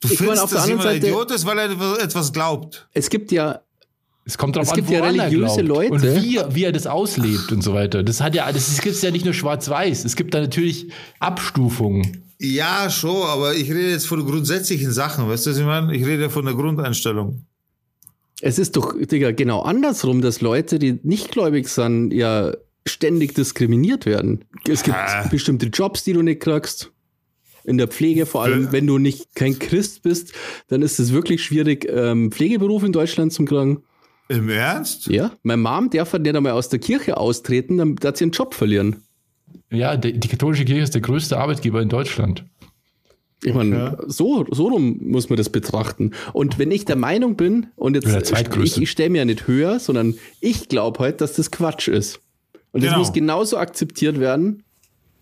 Du 0.01 0.09
Ich 0.09 0.21
meine, 0.21 0.37
findest, 0.37 0.43
auf 0.45 0.51
der 0.51 0.59
dass 0.59 0.65
anderen 0.71 0.81
jemand 0.81 0.89
ein 0.89 0.95
Seite- 1.03 1.07
Idiot 1.07 1.31
ist, 1.33 1.47
weil 1.47 1.59
er 1.59 2.03
etwas 2.03 2.33
glaubt. 2.33 2.89
Es 2.93 3.11
gibt 3.11 3.33
ja, 3.33 3.61
Es 4.27 4.39
kommt 4.39 4.57
drauf 4.57 4.63
Es 4.65 4.71
an, 4.71 4.77
gibt 4.77 4.91
ja 4.91 4.99
er 5.01 5.13
religiöse 5.13 5.65
glaubt. 5.65 5.91
Leute. 5.91 5.93
Und 5.93 6.23
wie, 6.23 6.37
er- 6.39 6.55
wie 6.55 6.65
er 6.65 6.73
das 6.73 6.87
auslebt 6.87 7.53
und 7.53 7.63
so 7.63 7.75
weiter. 7.75 8.03
Das 8.03 8.21
hat 8.23 8.35
ja, 8.35 8.51
das 8.51 8.81
gibt 8.81 9.01
ja 9.03 9.11
nicht 9.11 9.25
nur 9.27 9.35
schwarz-weiß. 9.35 10.05
Es 10.05 10.17
gibt 10.17 10.33
da 10.35 10.41
natürlich 10.41 10.89
Abstufungen. 11.21 12.23
Ja, 12.41 12.89
schon, 12.91 13.23
aber 13.27 13.55
ich 13.55 13.71
rede 13.71 13.91
jetzt 13.91 14.07
von 14.07 14.25
grundsätzlichen 14.25 14.93
Sachen. 14.93 15.29
Weißt 15.29 15.47
du, 15.47 15.51
was 15.51 15.59
ich 15.59 15.65
meine? 15.65 15.95
Ich 15.95 16.05
rede 16.07 16.31
von 16.31 16.45
der 16.45 16.55
Grundeinstellung. 16.55 17.45
es 18.41 18.59
ist 18.59 18.77
doch, 18.77 18.95
Digga, 18.99 19.33
genau 19.33 19.63
andersrum, 19.63 20.21
dass 20.21 20.41
Leute, 20.41 20.79
die 20.79 20.99
nicht 21.03 21.31
gläubig 21.31 21.69
sind, 21.69 22.13
ja 22.13 22.53
ständig 22.87 23.35
diskriminiert 23.35 24.05
werden. 24.05 24.45
Es 24.69 24.83
gibt 24.83 24.97
Ah. 24.97 25.27
bestimmte 25.31 25.67
Jobs, 25.67 26.05
die 26.05 26.13
du 26.13 26.21
nicht 26.23 26.41
kriegst. 26.41 26.91
In 27.65 27.79
der 27.79 27.89
Pflege, 27.89 28.27
vor 28.27 28.43
allem, 28.43 28.73
wenn 28.73 28.87
du 28.87 28.99
nicht 28.99 29.35
kein 29.35 29.59
Christ 29.59 30.03
bist, 30.03 30.33
dann 30.69 30.83
ist 30.83 30.99
es 31.01 31.13
wirklich 31.13 31.43
schwierig, 31.43 31.87
ähm, 31.91 32.31
Pflegeberuf 32.31 32.83
in 32.85 32.93
Deutschland 32.93 33.33
zu 33.33 33.45
kriegen. 33.47 33.83
Im 34.29 34.49
Ernst? 34.49 35.07
Ja, 35.09 35.33
meine 35.43 35.61
Mom 35.63 35.91
darf 35.91 36.13
halt 36.13 36.23
nicht 36.23 36.35
einmal 36.35 36.53
aus 36.53 36.69
der 36.71 36.79
Kirche 36.79 37.17
austreten, 37.17 37.77
dann 37.77 37.97
darf 37.97 38.17
sie 38.17 38.25
einen 38.25 38.33
Job 38.33 38.55
verlieren. 38.55 39.03
Ja, 39.71 39.97
die, 39.97 40.19
die 40.19 40.29
katholische 40.29 40.65
Kirche 40.65 40.83
ist 40.83 40.95
der 40.95 41.03
größte 41.03 41.37
Arbeitgeber 41.39 41.83
in 41.83 41.89
Deutschland. 41.89 42.45
Ich 43.43 43.53
meine, 43.53 43.77
Ja. 43.77 43.99
so, 44.07 44.47
so 44.51 44.69
rum 44.69 44.99
muss 45.03 45.29
man 45.29 45.37
das 45.37 45.51
betrachten. 45.51 46.13
Und 46.33 46.59
wenn 46.59 46.71
ich 46.71 46.87
der 46.87 46.97
Meinung 46.97 47.37
bin, 47.37 47.67
und 47.77 47.95
jetzt, 47.95 48.33
ich, 48.63 48.81
ich 48.81 48.91
stelle 48.91 49.11
mir 49.11 49.19
ja 49.19 49.25
nicht 49.27 49.47
höher, 49.47 49.79
sondern 49.79 50.15
ich 50.41 50.69
glaube 50.69 51.01
halt, 51.01 51.21
dass 51.21 51.35
das 51.35 51.51
Quatsch 51.51 51.89
ist. 51.89 52.21
Und 52.73 52.83
das 52.83 52.91
Genau. 52.91 52.99
muss 53.01 53.13
genauso 53.13 53.59
akzeptiert 53.59 54.19
werden. 54.19 54.63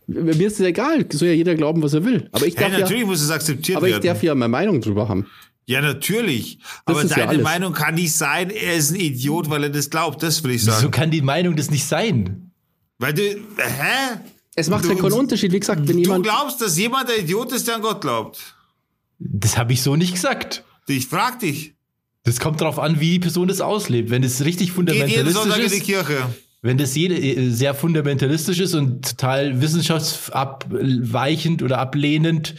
Mir 0.06 0.30
ist 0.46 0.60
es 0.60 0.66
egal, 0.66 1.04
soll 1.12 1.28
ja 1.28 1.34
jeder 1.34 1.54
glauben, 1.54 1.82
was 1.82 1.94
er 1.94 2.04
will. 2.04 2.28
Aber 2.32 2.46
ich 2.46 2.56
Hey, 2.56 2.70
darf, 2.70 2.80
natürlich 2.80 3.02
ja, 3.02 3.06
muss 3.08 3.22
es 3.22 3.30
akzeptiert 3.30 3.76
aber 3.76 3.88
ich 3.88 3.94
werden. 3.94 4.06
darf 4.06 4.22
ja 4.22 4.34
meine 4.34 4.48
Meinung 4.50 4.80
drüber 4.80 5.08
haben. 5.08 5.26
Ja, 5.66 5.80
natürlich. 5.80 6.58
Aber 6.84 7.02
ist 7.02 7.10
ja 7.10 7.16
deine 7.18 7.28
alles. 7.30 7.42
Meinung 7.42 7.72
kann 7.72 7.94
nicht 7.94 8.14
sein, 8.14 8.50
er 8.50 8.74
ist 8.74 8.90
ein 8.90 8.96
Idiot, 9.00 9.48
weil 9.50 9.64
er 9.64 9.70
das 9.70 9.90
glaubt. 9.90 10.22
Das 10.22 10.42
will 10.42 10.50
ich 10.52 10.62
Wieso 10.62 10.72
sagen. 10.72 10.90
kann 10.90 11.10
die 11.10 11.22
Meinung 11.22 11.56
das 11.56 11.70
nicht 11.70 11.84
sein? 11.86 12.50
Weil 12.98 13.14
du, 13.14 13.22
hä? 13.22 14.18
Es 14.54 14.68
macht 14.68 14.84
ja 14.84 14.90
Du- 14.94 14.98
keinen 15.00 15.12
Unterschied. 15.12 15.50
Wie 15.52 15.60
gesagt, 15.60 15.80
wenn 15.88 15.96
Du 15.96 16.02
jemand. 16.02 16.24
glaubst, 16.24 16.60
dass 16.60 16.76
jemand 16.78 17.10
ein 17.10 17.20
Idiot 17.24 17.52
ist, 17.52 17.66
der 17.68 17.76
an 17.76 17.82
Gott 17.82 18.00
glaubt. 18.00 18.54
Das 19.18 19.56
habe 19.56 19.72
ich 19.72 19.82
so 19.82 19.96
nicht 19.96 20.12
gesagt. 20.14 20.64
Ich 20.88 21.06
frag 21.06 21.38
dich. 21.40 21.74
Das 22.24 22.38
kommt 22.38 22.60
darauf 22.60 22.78
an, 22.78 23.00
wie 23.00 23.12
die 23.12 23.18
Person 23.20 23.48
das 23.48 23.60
auslebt. 23.60 24.10
Wenn 24.10 24.22
es 24.22 24.44
richtig 24.44 24.68
Geht 24.74 24.76
jeden 24.76 24.76
fundamentalistisch 24.76 25.32
Sonntag 25.34 25.58
in 25.62 25.70
die 25.70 25.76
ist, 25.78 25.84
Kirche. 25.84 26.34
Wenn 26.62 26.78
das 26.78 26.94
jede, 26.94 27.16
äh, 27.16 27.50
sehr 27.50 27.74
fundamentalistisch 27.74 28.60
ist 28.60 28.74
und 28.74 29.18
total 29.18 29.60
wissenschaftsabweichend 29.60 31.62
oder 31.62 31.78
ablehnend, 31.78 32.54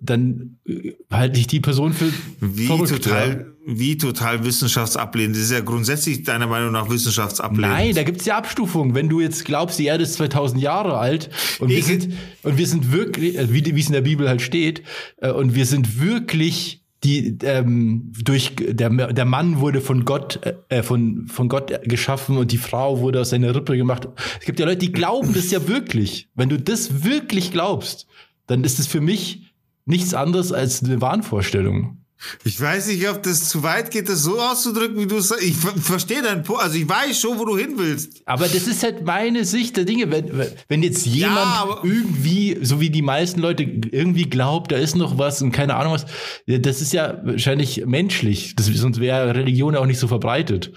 dann 0.00 0.58
äh, 0.66 0.92
halte 1.10 1.40
ich 1.40 1.48
die 1.48 1.58
Person 1.58 1.92
für 1.92 2.12
Wie 2.40 2.66
verrückt. 2.66 2.90
Total, 2.90 3.46
wie 3.66 3.98
total 3.98 4.44
wissenschaftsablehnend. 4.44 5.34
Das 5.34 5.42
ist 5.42 5.50
ja 5.50 5.58
grundsätzlich 5.60 6.22
deiner 6.22 6.46
Meinung 6.46 6.70
nach 6.70 6.88
wissenschaftsablehnend. 6.88 7.76
Nein, 7.76 7.96
da 7.96 8.04
gibt's 8.04 8.24
ja 8.24 8.38
Abstufungen. 8.38 8.94
Wenn 8.94 9.08
du 9.08 9.20
jetzt 9.20 9.44
glaubst, 9.44 9.80
die 9.80 9.86
Erde 9.86 10.04
ist 10.04 10.14
2000 10.14 10.62
Jahre 10.62 10.98
alt 10.98 11.28
und 11.58 11.70
wir 11.70 11.82
sind, 11.82 12.14
und 12.44 12.56
wir 12.56 12.68
sind 12.68 12.92
wirklich, 12.92 13.36
äh, 13.36 13.52
wie 13.52 13.74
wie 13.74 13.80
es 13.80 13.88
in 13.88 13.94
der 13.94 14.02
Bibel 14.02 14.28
halt 14.28 14.42
steht, 14.42 14.82
und 15.20 15.54
wir 15.54 15.66
sind 15.66 16.00
wirklich 16.00 16.79
die 17.02 17.38
ähm, 17.42 18.12
durch 18.22 18.56
der 18.56 18.90
der 18.90 19.24
Mann 19.24 19.60
wurde 19.60 19.80
von 19.80 20.04
Gott 20.04 20.40
äh, 20.68 20.82
von 20.82 21.26
von 21.28 21.48
Gott 21.48 21.72
geschaffen 21.84 22.36
und 22.36 22.52
die 22.52 22.58
Frau 22.58 23.00
wurde 23.00 23.20
aus 23.20 23.30
seiner 23.30 23.54
Rippe 23.54 23.76
gemacht. 23.76 24.08
Es 24.38 24.44
gibt 24.44 24.60
ja 24.60 24.66
Leute, 24.66 24.78
die 24.78 24.92
glauben 24.92 25.32
das 25.32 25.50
ja 25.50 25.66
wirklich. 25.66 26.28
Wenn 26.34 26.50
du 26.50 26.58
das 26.58 27.04
wirklich 27.04 27.52
glaubst, 27.52 28.06
dann 28.46 28.64
ist 28.64 28.78
es 28.78 28.86
für 28.86 29.00
mich 29.00 29.54
nichts 29.86 30.12
anderes 30.12 30.52
als 30.52 30.82
eine 30.82 31.00
Wahnvorstellung. 31.00 31.99
Ich 32.44 32.60
weiß 32.60 32.88
nicht, 32.88 33.08
ob 33.08 33.22
das 33.22 33.48
zu 33.48 33.62
weit 33.62 33.90
geht, 33.90 34.08
das 34.08 34.22
so 34.22 34.38
auszudrücken, 34.40 34.98
wie 34.98 35.06
du 35.06 35.16
es 35.16 35.28
sagst. 35.28 35.42
Ich 35.42 35.56
ver 35.56 35.72
verstehe 35.76 36.22
deinen 36.22 36.42
Punkt. 36.42 36.62
Also 36.62 36.76
ich 36.76 36.88
weiß 36.88 37.18
schon, 37.18 37.38
wo 37.38 37.44
du 37.44 37.56
hin 37.56 37.74
willst. 37.76 38.20
Aber 38.26 38.46
das 38.46 38.66
ist 38.66 38.82
halt 38.82 39.04
meine 39.04 39.44
Sicht 39.44 39.76
der 39.76 39.84
Dinge. 39.84 40.10
Wenn, 40.10 40.30
wenn 40.68 40.82
jetzt 40.82 41.06
jemand 41.06 41.38
aber- 41.58 41.80
irgendwie, 41.84 42.58
so 42.60 42.80
wie 42.80 42.90
die 42.90 43.02
meisten 43.02 43.40
Leute 43.40 43.62
irgendwie 43.62 44.24
glaubt, 44.28 44.70
da 44.72 44.76
ist 44.76 44.96
noch 44.96 45.16
was 45.18 45.40
und 45.40 45.52
keine 45.52 45.76
Ahnung 45.76 45.94
was, 45.94 46.06
ja, 46.46 46.58
das 46.58 46.80
ist 46.82 46.92
ja 46.92 47.20
wahrscheinlich 47.24 47.84
menschlich. 47.86 48.54
Das, 48.56 48.66
sonst 48.66 49.00
wäre 49.00 49.34
Religion 49.34 49.74
ja 49.74 49.80
auch 49.80 49.86
nicht 49.86 49.98
so 50.00 50.08
verbreitet. 50.08 50.72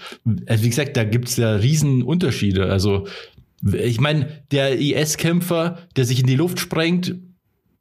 Also 0.46 0.64
wie 0.64 0.70
gesagt, 0.70 0.96
da 0.96 1.04
gibt's 1.04 1.36
ja 1.36 1.56
riesen 1.56 2.02
Unterschiede. 2.02 2.70
Also 2.70 3.06
ich 3.72 4.00
meine, 4.00 4.42
der 4.50 4.78
IS-Kämpfer, 4.78 5.78
der 5.96 6.04
sich 6.04 6.20
in 6.20 6.26
die 6.26 6.36
Luft 6.36 6.58
sprengt, 6.60 7.16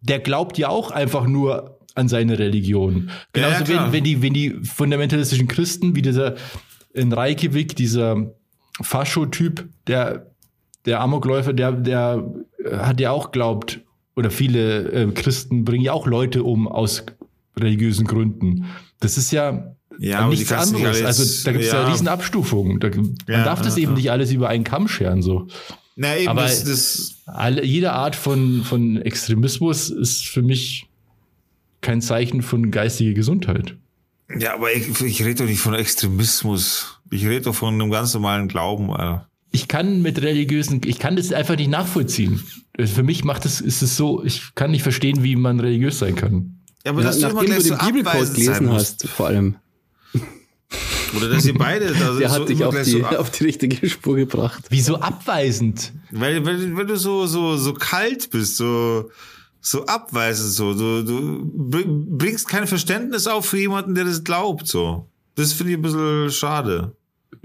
der 0.02 0.20
glaubt 0.20 0.58
ja 0.58 0.68
auch 0.68 0.92
einfach 0.92 1.28
nur 1.28 1.73
an 1.96 2.08
seine 2.08 2.40
Religion. 2.40 3.10
Ja, 3.36 3.42
ja, 3.42 3.48
Genauso 3.50 3.64
klar. 3.66 3.86
wenn, 3.88 3.94
wenn, 3.94 4.04
die, 4.04 4.22
wenn 4.22 4.34
die 4.34 4.52
fundamentalistischen 4.64 5.48
Christen, 5.48 5.96
wie 5.96 6.02
dieser 6.02 6.36
in 6.94 7.12
Reykjavik, 7.14 7.76
dieser 7.76 8.32
Fascho-Typ, 8.82 9.68
der, 9.88 10.32
der 10.86 11.02
Amokläufer, 11.02 11.54
der, 11.54 11.72
der 11.72 12.24
äh, 12.64 12.78
hat 12.78 13.00
ja 13.00 13.12
auch 13.12 13.32
glaubt, 13.32 13.82
oder 14.16 14.30
viele 14.32 14.92
äh, 14.92 15.12
Christen 15.12 15.66
bringen 15.66 15.84
ja 15.84 15.94
auch 15.94 16.06
Leute 16.08 16.44
um 16.44 16.68
aus 16.68 17.04
religiösen 17.58 18.06
Gründen. 18.06 18.66
Das 19.00 19.18
ist 19.18 19.32
ja, 19.32 19.76
Ja, 20.00 20.28
nichts 20.28 20.50
nicht 20.50 20.60
anderes. 20.60 21.04
alles- 21.04 21.20
also 21.20 21.44
da 21.46 21.52
gibt 21.52 21.64
es 21.66 21.72
ja, 21.72 21.82
ja. 21.82 21.88
riesen 21.88 22.08
Abstufungen. 22.08 22.80
Da, 22.80 22.90
man 22.90 23.16
Ja, 23.28 23.44
darf 23.44 23.62
das 23.62 23.76
ja, 23.76 23.84
eben 23.84 23.92
ja. 23.94 23.98
nicht 23.98 24.12
alles 24.12 24.32
über 24.32 24.50
einen 24.50 24.64
Kamm 24.64 24.88
scheren. 24.88 25.22
So. 25.22 25.48
Na 25.96 26.16
eben, 26.18 26.28
Aber- 26.30 26.42
das, 26.44 26.64
das, 26.64 27.16
Alle, 27.26 27.64
jede 27.66 27.92
Art 27.94 28.16
von, 28.16 28.64
von 28.64 28.98
Extremismus 29.02 29.90
ist 29.90 30.26
für 30.28 30.42
mich 30.42 30.88
kein 31.84 32.02
Zeichen 32.02 32.42
von 32.42 32.72
geistiger 32.72 33.14
Gesundheit. 33.14 33.76
ja, 34.38 34.56
aber 34.56 34.74
ich, 34.74 35.02
ich 35.02 35.24
rede 35.24 35.44
doch 35.44 35.46
nicht 35.46 35.60
von 35.60 35.74
Extremismus. 35.76 37.00
Ich 37.12 37.26
rede 37.26 37.42
doch 37.42 37.56
von 37.56 37.76
einem 37.76 37.92
ganz 37.92 38.14
normalen 38.14 38.48
Glauben, 38.48 38.92
Alter. 38.92 39.30
Ich 39.52 39.68
kann 39.68 40.02
mit 40.02 40.20
religiösen, 40.20 40.82
ich 40.84 40.98
kann 40.98 41.16
das 41.16 41.32
einfach 41.32 41.56
nicht 41.56 41.70
nachvollziehen. 41.70 42.44
Für 42.80 43.04
mich 43.04 43.24
macht 43.24 43.46
es, 43.46 43.62
ist 43.62 43.84
es 43.84 43.96
so, 43.96 44.24
ich 44.24 44.56
kann 44.56 44.72
nicht 44.72 44.82
verstehen, 44.82 45.22
wie 45.22 45.36
man 45.36 45.60
religiös 45.60 46.00
sein 46.00 46.16
kann. 46.16 46.64
Ja, 46.84 46.92
aber 46.92 47.04
dass 47.04 47.20
du 47.20 47.28
immer 47.28 47.44
Nachdem 47.44 47.50
du 47.50 47.62
gleich 47.62 47.64
den 47.64 47.78
so 47.78 47.86
Bibelcode 47.86 48.34
gelesen 48.34 48.72
hast, 48.72 49.08
vor 49.08 49.28
allem. 49.28 49.56
Oder 51.16 51.30
dass 51.30 51.46
ihr 51.46 51.54
beide 51.54 51.94
da 51.94 52.14
Der 52.20 52.30
so 52.30 52.36
hat 52.36 52.50
dich 52.50 52.64
auf 52.64 52.76
die, 52.76 52.90
so 52.90 53.06
auf 53.18 53.30
die 53.30 53.44
richtige 53.44 53.88
Spur 53.90 54.16
gebracht. 54.16 54.64
Wieso 54.70 55.00
abweisend? 55.00 55.94
Weil, 56.12 56.44
weil, 56.46 56.76
weil 56.76 56.88
du 56.88 56.96
so, 56.96 57.28
so, 57.28 57.56
so 57.58 57.74
kalt 57.74 58.32
bist, 58.32 58.58
so, 58.58 59.12
so 59.64 59.86
abweisend, 59.86 60.52
so. 60.52 60.74
Du, 60.74 61.04
du 61.04 61.52
bring- 61.70 62.18
bringst 62.18 62.48
kein 62.48 62.68
Verständnis 62.68 63.26
auf 63.28 63.46
für 63.48 63.58
jemanden, 63.58 63.96
der 63.96 64.04
das 64.04 64.24
glaubt, 64.24 64.68
so. 64.68 65.10
Das 65.36 65.54
finde 65.54 65.72
ich 65.72 65.78
ein 65.80 65.82
bisschen 65.82 66.30
schade. 66.30 66.96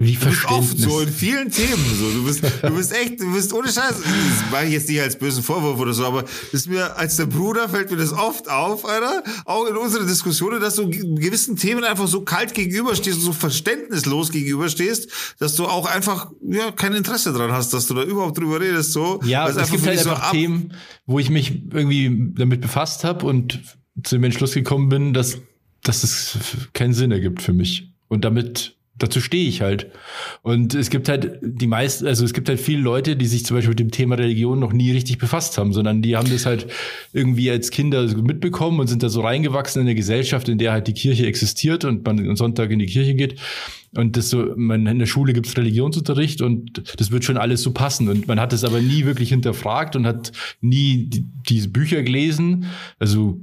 Wie 0.01 0.13
Du 0.13 0.27
bist 0.27 0.45
oft 0.45 0.79
so 0.79 1.01
in 1.01 1.09
vielen 1.09 1.51
Themen 1.51 1.85
so. 1.99 2.09
Du 2.11 2.23
bist, 2.23 2.41
du 2.63 2.69
bist 2.73 2.93
echt, 2.93 3.19
du 3.19 3.33
bist 3.33 3.51
ohne 3.51 3.67
Scheiß. 3.67 3.95
Das 3.97 4.49
mache 4.49 4.63
ich 4.65 4.71
jetzt 4.71 4.87
nicht 4.87 5.01
als 5.01 5.17
bösen 5.19 5.43
Vorwurf 5.43 5.77
oder 5.77 5.91
so, 5.93 6.05
aber 6.05 6.23
ist 6.53 6.69
mir 6.69 6.95
als 6.95 7.17
der 7.17 7.25
Bruder 7.25 7.67
fällt 7.67 7.91
mir 7.91 7.97
das 7.97 8.13
oft 8.13 8.49
auf, 8.49 8.85
Alter. 8.85 9.23
Auch 9.43 9.65
in 9.67 9.75
unseren 9.75 10.07
Diskussionen, 10.07 10.61
dass 10.61 10.75
du 10.75 10.89
gewissen 10.89 11.57
Themen 11.57 11.83
einfach 11.83 12.07
so 12.07 12.21
kalt 12.21 12.53
gegenüberstehst 12.53 13.17
und 13.17 13.23
so 13.25 13.33
verständnislos 13.33 14.31
gegenüberstehst, 14.31 15.35
dass 15.39 15.55
du 15.57 15.65
auch 15.65 15.85
einfach 15.85 16.31
ja 16.49 16.71
kein 16.71 16.93
Interesse 16.93 17.33
dran 17.33 17.51
hast, 17.51 17.73
dass 17.73 17.87
du 17.87 17.93
da 17.93 18.03
überhaupt 18.03 18.37
drüber 18.37 18.61
redest. 18.61 18.93
So, 18.93 19.19
Ja, 19.25 19.49
es 19.49 19.57
einfach 19.57 19.71
gibt 19.73 19.85
halt 19.85 19.99
so 19.99 20.11
einfach 20.11 20.23
ab- 20.27 20.31
Themen, 20.31 20.73
wo 21.07 21.19
ich 21.19 21.29
mich 21.29 21.61
irgendwie 21.73 22.31
damit 22.37 22.61
befasst 22.61 23.03
habe 23.03 23.25
und 23.25 23.59
zu 24.01 24.15
dem 24.15 24.23
Entschluss 24.23 24.53
gekommen 24.53 24.87
bin, 24.87 25.13
dass, 25.13 25.39
dass 25.83 26.05
es 26.05 26.37
keinen 26.71 26.93
Sinn 26.93 27.11
ergibt 27.11 27.41
für 27.41 27.51
mich. 27.51 27.91
Und 28.07 28.23
damit, 28.23 28.77
dazu 28.99 29.21
stehe 29.21 29.47
ich 29.47 29.61
halt. 29.61 29.87
Und 30.41 30.73
es 30.75 30.89
gibt 30.89 31.09
halt 31.09 31.39
die 31.41 31.67
meisten, 31.67 32.05
also 32.05 32.23
es 32.23 32.33
gibt 32.33 32.49
halt 32.49 32.59
viele 32.59 32.81
Leute, 32.81 33.15
die 33.15 33.25
sich 33.25 33.45
zum 33.45 33.57
Beispiel 33.57 33.71
mit 33.71 33.79
dem 33.79 33.91
Thema 33.91 34.15
Religion 34.15 34.59
noch 34.59 34.73
nie 34.73 34.91
richtig 34.91 35.17
befasst 35.17 35.57
haben, 35.57 35.73
sondern 35.73 36.01
die 36.01 36.15
haben 36.15 36.29
das 36.29 36.45
halt 36.45 36.67
irgendwie 37.13 37.49
als 37.49 37.71
Kinder 37.71 38.03
mitbekommen 38.15 38.79
und 38.79 38.87
sind 38.87 39.01
da 39.03 39.09
so 39.09 39.21
reingewachsen 39.21 39.81
in 39.81 39.87
eine 39.87 39.95
Gesellschaft, 39.95 40.49
in 40.49 40.57
der 40.57 40.71
halt 40.71 40.87
die 40.87 40.93
Kirche 40.93 41.25
existiert 41.25 41.85
und 41.85 42.05
man 42.05 42.19
am 42.19 42.35
Sonntag 42.35 42.71
in 42.71 42.79
die 42.79 42.85
Kirche 42.85 43.15
geht. 43.15 43.39
Und 43.95 44.17
das 44.17 44.29
so, 44.29 44.53
man, 44.55 44.85
in 44.85 44.99
der 44.99 45.07
Schule 45.07 45.33
gibt's 45.33 45.57
Religionsunterricht 45.57 46.41
und 46.41 46.83
das 46.99 47.09
wird 47.09 47.23
schon 47.23 47.37
alles 47.37 47.63
so 47.63 47.71
passen. 47.71 48.07
Und 48.07 48.27
man 48.27 48.39
hat 48.39 48.53
es 48.53 48.63
aber 48.63 48.81
nie 48.81 49.05
wirklich 49.05 49.29
hinterfragt 49.29 49.95
und 49.95 50.05
hat 50.05 50.31
nie 50.61 51.07
die, 51.07 51.25
diese 51.49 51.69
Bücher 51.69 52.03
gelesen, 52.03 52.65
also 52.99 53.41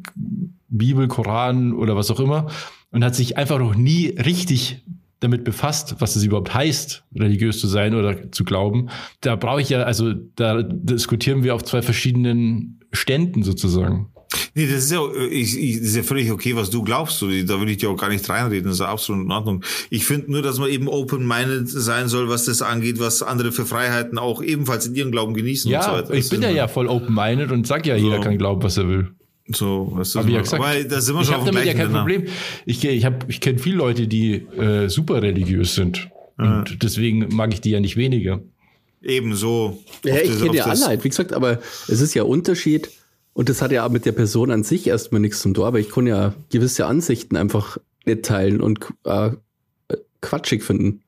Bibel, 0.69 1.09
Koran 1.09 1.73
oder 1.73 1.97
was 1.97 2.11
auch 2.11 2.21
immer, 2.21 2.49
und 2.91 3.05
hat 3.05 3.15
sich 3.15 3.37
einfach 3.37 3.59
noch 3.59 3.75
nie 3.75 4.09
richtig 4.09 4.83
damit 5.21 5.45
befasst, 5.45 5.97
was 5.99 6.15
es 6.17 6.25
überhaupt 6.25 6.53
heißt, 6.55 7.05
religiös 7.15 7.59
zu 7.61 7.67
sein 7.69 7.95
oder 7.95 8.31
zu 8.33 8.45
glauben. 8.45 8.89
Da 9.21 9.37
brauche 9.37 9.61
ich 9.63 9.71
ja, 9.71 9.83
also 9.83 10.13
da 10.13 10.63
diskutieren 10.63 11.43
wir 11.43 11.55
auf 11.55 11.65
zwei 11.65 11.83
verschiedenen 11.83 12.81
Ständen 12.93 13.43
sozusagen. 13.43 14.09
Nee, 14.55 14.67
das 14.67 14.85
ist 14.85 14.93
ja, 14.93 15.01
ich, 15.31 15.57
ich, 15.59 15.79
das 15.79 15.89
ist 15.89 15.97
ja 15.97 16.03
völlig 16.03 16.31
okay, 16.33 16.57
was 16.57 16.69
du 16.69 16.83
glaubst. 16.83 17.23
Da 17.23 17.29
will 17.61 17.69
ich 17.71 17.77
dir 17.79 17.89
auch 17.91 17.97
gar 17.97 18.09
nicht 18.09 18.29
reinreden. 18.29 18.65
Das 18.65 18.75
ist 18.75 18.81
ja 18.81 18.89
absolut 18.89 19.25
in 19.25 19.31
Ordnung. 19.31 19.63
Ich 19.89 20.05
finde 20.05 20.31
nur, 20.33 20.43
dass 20.43 20.59
man 20.59 20.69
eben 20.69 20.89
open-minded 20.89 21.69
sein 21.69 22.09
soll, 22.09 22.29
was 22.29 22.45
das 22.47 22.61
angeht, 22.61 22.99
was 22.99 23.23
andere 23.23 23.53
für 23.53 23.65
Freiheiten 23.65 24.19
auch 24.19 24.43
ebenfalls 24.43 24.87
in 24.87 24.95
ihrem 24.95 25.13
Glauben 25.13 25.33
genießen 25.35 25.73
und 25.73 25.83
so 25.83 25.91
Ja, 25.91 25.97
weiter. 25.97 26.13
ich 26.15 26.29
bin 26.29 26.43
ja 26.43 26.51
ja 26.51 26.69
voll 26.69 26.89
open-minded 26.89 27.53
und 27.53 27.67
sag 27.67 27.87
ja, 27.87 27.97
jeder 27.97 28.17
So. 28.17 28.23
kann 28.23 28.37
glauben, 28.37 28.63
was 28.63 28.77
er 28.77 28.89
will. 28.89 29.11
So, 29.49 29.93
weißt 29.93 30.17
du, 30.17 30.21
ich 30.21 30.29
ja 30.29 30.41
gesagt. 30.41 30.63
aber 30.63 30.83
da 30.85 31.01
sind 31.01 31.15
wir 31.15 31.21
ich 31.23 31.27
schon 31.29 31.37
auf 31.37 31.41
habe 31.43 31.51
dem 31.51 31.55
damit 31.55 31.67
ja 31.69 31.75
kein 31.75 31.87
Nenner. 31.89 31.99
Problem. 32.01 32.25
Ich, 32.65 32.85
ich, 32.85 33.05
hab, 33.05 33.29
ich 33.29 33.41
kenne 33.41 33.59
viele 33.59 33.77
Leute, 33.77 34.09
die 34.09 34.35
äh, 34.35 34.89
super 34.89 35.23
religiös 35.23 35.75
sind. 35.75 36.09
Und 36.39 36.83
deswegen 36.83 37.35
mag 37.35 37.53
ich 37.55 37.61
die 37.63 37.71
ja 37.71 37.81
nicht 37.81 37.97
weniger. 37.97 38.41
Ebenso. 39.03 39.83
Ja, 40.05 40.17
ich 40.17 40.39
kenne 40.39 40.57
ja 40.57 40.65
alle 40.65 40.87
halt, 40.87 41.05
wie 41.05 41.09
gesagt, 41.09 41.33
aber 41.33 41.61
es 41.89 42.01
ist 42.01 42.15
ja 42.15 42.25
Unterschied 42.25 42.91
und 43.33 43.49
das 43.49 43.63
hat 43.63 43.73
ja 43.73 43.87
auch 43.87 43.91
mit 43.91 44.05
der 44.05 44.13
Person 44.13 44.51
an 44.51 44.65
sich 44.65 44.87
erstmal 44.87 45.21
nichts 45.21 45.41
zum 45.41 45.55
Tor, 45.55 45.67
aber 45.67 45.79
ich 45.79 45.91
kann 45.91 46.07
ja 46.07 46.35
gewisse 46.51 46.87
Ansichten 46.87 47.37
einfach 47.37 47.79
nicht 48.05 48.25
teilen 48.25 48.61
und 48.61 48.81
äh, 49.05 49.31
quatschig 50.21 50.63
finden. 50.63 51.03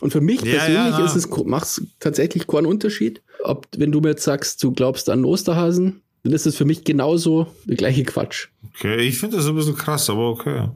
Und 0.00 0.12
für 0.12 0.20
mich 0.20 0.42
Ja, 0.42 0.58
persönlich 0.58 0.98
ja, 0.98 1.04
ist 1.04 1.16
es 1.16 1.28
macht's 1.44 1.82
tatsächlich 1.98 2.46
keinen 2.46 2.66
Unterschied, 2.66 3.22
ob 3.42 3.66
wenn 3.76 3.92
du 3.92 4.00
mir 4.00 4.10
jetzt 4.10 4.24
sagst, 4.24 4.62
du 4.62 4.72
glaubst 4.72 5.08
an 5.10 5.24
Osterhasen, 5.24 6.02
dann 6.22 6.32
ist 6.32 6.46
es 6.46 6.56
für 6.56 6.64
mich 6.64 6.84
genauso 6.84 7.46
der 7.64 7.76
gleiche 7.76 8.04
Quatsch. 8.04 8.48
Okay, 8.74 8.96
ich 9.06 9.18
finde 9.18 9.36
das 9.36 9.46
ein 9.46 9.54
bisschen 9.54 9.76
krass, 9.76 10.10
aber 10.10 10.30
okay. 10.30 10.68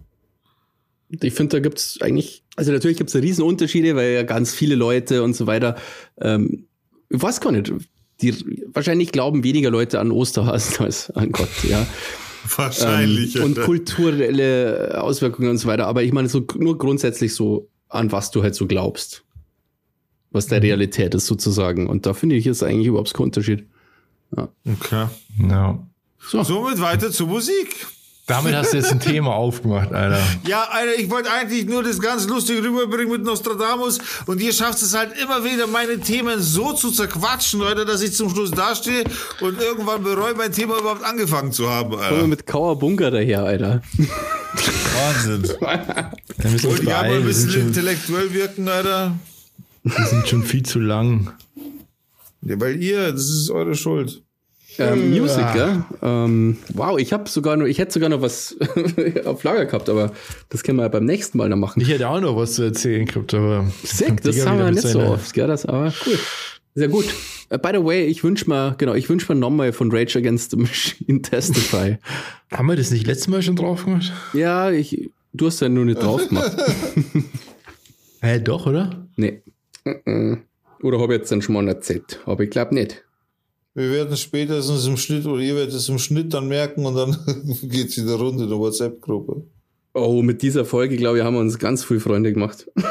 Ich 1.20 1.35
finde, 1.35 1.56
da 1.56 1.60
gibt's 1.60 2.01
eigentlich, 2.01 2.43
also 2.56 2.73
natürlich 2.73 2.97
gibt's 2.97 3.12
da 3.12 3.19
riesen 3.19 3.44
Unterschiede, 3.44 3.94
weil 3.97 4.12
ja 4.12 4.23
ganz 4.23 4.55
viele 4.55 4.77
Leute 4.77 5.23
und 5.23 5.35
so 5.35 5.47
weiter, 5.47 5.77
ähm, 6.20 6.66
ich 7.10 7.23
weiß 7.23 7.40
gar 7.40 7.52
nicht, 7.52 7.73
die, 8.23 8.35
wahrscheinlich 8.73 9.12
glauben 9.12 9.44
weniger 9.44 9.70
Leute 9.70 10.01
an 10.01 10.10
Osterhasen 10.10 10.85
als 10.85 11.10
an 11.10 11.32
Gott, 11.32 11.51
ja. 11.69 11.86
Wahrscheinlich. 12.56 13.36
Ähm, 13.36 13.44
und 13.44 13.60
kulturelle 13.60 15.01
Auswirkungen 15.01 15.51
und 15.51 15.59
so 15.59 15.69
weiter. 15.69 15.86
Aber 15.86 16.02
ich 16.02 16.12
meine, 16.12 16.28
so 16.28 16.44
nur 16.56 16.78
grundsätzlich 16.78 17.35
so, 17.35 17.69
an 17.89 18.10
was 18.10 18.31
du 18.31 18.43
halt 18.43 18.55
so 18.55 18.66
glaubst. 18.66 19.24
Was 20.31 20.47
Mhm. 20.47 20.51
der 20.51 20.62
Realität 20.62 21.14
ist 21.14 21.27
sozusagen. 21.27 21.89
Und 21.89 22.06
da 22.06 22.14
finde 22.14 22.36
ich, 22.36 22.47
ist 22.47 22.62
eigentlich 22.62 22.86
überhaupt 22.86 23.12
kein 23.12 23.24
Unterschied. 23.24 23.66
Okay. 24.36 25.06
Ja. 25.48 25.78
So. 26.28 26.42
Somit 26.42 26.80
weiter 26.80 27.10
zur 27.10 27.26
Musik. 27.28 27.86
Damit 28.28 28.54
hast 28.54 28.72
du 28.72 28.76
jetzt 28.76 28.92
ein 28.92 29.00
Thema 29.00 29.30
aufgemacht, 29.34 29.92
Alter. 29.92 30.20
Ja, 30.46 30.62
Alter, 30.70 30.96
ich 30.96 31.10
wollte 31.10 31.30
eigentlich 31.32 31.66
nur 31.66 31.82
das 31.82 31.98
ganz 32.00 32.28
lustig 32.28 32.62
rüberbringen 32.62 33.10
mit 33.10 33.24
Nostradamus 33.24 33.98
und 34.26 34.40
ihr 34.40 34.52
schafft 34.52 34.80
es 34.80 34.94
halt 34.96 35.10
immer 35.20 35.42
wieder, 35.44 35.66
meine 35.66 35.98
Themen 35.98 36.40
so 36.40 36.72
zu 36.72 36.92
zerquatschen, 36.92 37.59
Leute, 37.59 37.84
dass 37.84 38.00
ich 38.00 38.14
zum 38.14 38.30
Schluss 38.30 38.52
dastehe 38.52 39.02
und 39.40 39.60
irgendwann 39.60 40.04
bereue, 40.04 40.34
mein 40.34 40.52
Thema 40.52 40.78
überhaupt 40.78 41.02
angefangen 41.04 41.50
zu 41.50 41.68
haben, 41.68 41.90
Kommen 41.90 42.00
wir 42.02 42.06
Alter. 42.14 42.26
mit 42.28 42.46
Kauerbunker 42.46 43.10
daher, 43.10 43.42
Alter. 43.42 43.82
Wahnsinn. 44.94 45.42
Wir 46.38 46.54
ich 46.54 46.66
auch 46.68 46.82
mal 46.84 46.94
ein. 47.04 47.12
Wir 47.12 47.20
bisschen 47.22 47.68
intellektuell 47.68 48.32
wirken, 48.32 48.68
Alter. 48.68 49.14
wir 49.82 50.06
sind 50.06 50.28
schon 50.28 50.42
viel 50.44 50.62
zu 50.64 50.78
lang. 50.78 51.32
Ja, 52.43 52.60
weil 52.60 52.82
ihr, 52.82 53.12
das 53.12 53.28
ist 53.28 53.51
eure 53.51 53.74
Schuld. 53.74 54.23
Ähm, 54.78 55.10
Music, 55.10 55.44
ja. 55.55 55.86
Ähm, 56.01 56.56
wow, 56.73 56.98
ich 56.98 57.12
habe 57.12 57.28
sogar 57.28 57.56
noch, 57.56 57.66
ich 57.66 57.78
hätte 57.78 57.93
sogar 57.93 58.09
noch 58.09 58.23
was 58.23 58.56
auf 59.24 59.43
Lager 59.44 59.66
gehabt, 59.66 59.89
aber 59.90 60.12
das 60.48 60.62
können 60.62 60.78
wir 60.78 60.85
ja 60.85 60.89
beim 60.89 61.05
nächsten 61.05 61.36
Mal 61.39 61.48
noch 61.51 61.59
machen. 61.59 61.81
Ich 61.82 61.89
hätte 61.89 62.09
auch 62.09 62.20
noch 62.20 62.36
was 62.36 62.55
zu 62.55 62.62
erzählen 62.62 63.05
gehabt, 63.05 63.35
aber. 63.35 63.70
Sick, 63.82 64.23
das 64.23 64.47
haben 64.47 64.59
wir 64.59 64.70
nicht 64.70 64.82
so 64.82 65.01
oft, 65.01 65.32
gell, 65.35 65.47
das, 65.47 65.66
aber 65.66 65.93
cool. 66.06 66.19
Sehr 66.74 66.89
gut. 66.89 67.05
Äh, 67.51 67.59
by 67.59 67.70
the 67.74 67.85
way, 67.85 68.06
ich 68.06 68.24
wünsche 68.24 68.48
mir, 68.48 68.74
genau, 68.78 68.94
ich 68.94 69.09
wünsche 69.09 69.32
mir 69.32 69.39
nochmal 69.39 69.73
von 69.73 69.93
Rage 69.93 70.19
Against 70.19 70.52
the 70.52 70.56
Machine 70.56 71.20
Testify. 71.23 71.98
Haben 72.51 72.69
wir 72.69 72.77
das 72.77 72.90
nicht 72.90 73.06
letztes 73.06 73.28
Mal 73.28 73.43
schon 73.43 73.56
drauf 73.56 73.85
gemacht? 73.85 74.10
ja, 74.32 74.70
ich, 74.70 75.10
du 75.35 75.47
hast 75.47 75.60
ja 75.60 75.69
nur 75.69 75.85
nicht 75.85 76.02
drauf 76.02 76.27
gemacht. 76.28 76.56
Hä, 78.23 78.40
doch, 78.40 78.66
oder? 78.66 79.06
nee. 79.16 79.43
Mhm. 80.06 80.44
Oder 80.82 80.98
habe 80.98 81.14
ich 81.14 81.20
jetzt 81.20 81.32
dann 81.32 81.42
schon 81.42 81.54
mal 81.54 81.66
erzählt? 81.68 82.20
Aber 82.26 82.42
ich 82.42 82.50
glaube 82.50 82.74
nicht. 82.74 83.04
Wir 83.74 83.90
werden 83.90 84.16
spätestens 84.16 84.86
im 84.86 84.96
Schnitt, 84.98 85.24
oder 85.26 85.40
ihr 85.40 85.56
werdet 85.56 85.74
es 85.74 85.88
im 85.88 85.98
Schnitt 85.98 86.34
dann 86.34 86.48
merken 86.48 86.84
und 86.84 86.94
dann 86.94 87.16
geht's 87.62 87.96
wieder 87.96 88.16
runter 88.16 88.44
in 88.44 88.50
der 88.50 88.59
WhatsApp-Gruppe. 88.59 89.44
Oh, 89.94 90.22
mit 90.22 90.42
dieser 90.42 90.64
Folge, 90.64 90.96
glaube 90.96 91.18
ich, 91.18 91.24
haben 91.24 91.34
wir 91.34 91.40
uns 91.40 91.59
ganz 91.59 91.84
viel 91.84 92.00
Freunde 92.00 92.32
gemacht. 92.32 92.70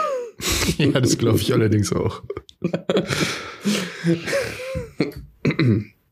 Ja, 0.77 0.99
das 0.99 1.19
glaube 1.19 1.37
ich 1.37 1.53
allerdings 1.53 1.93
auch. 1.93 2.23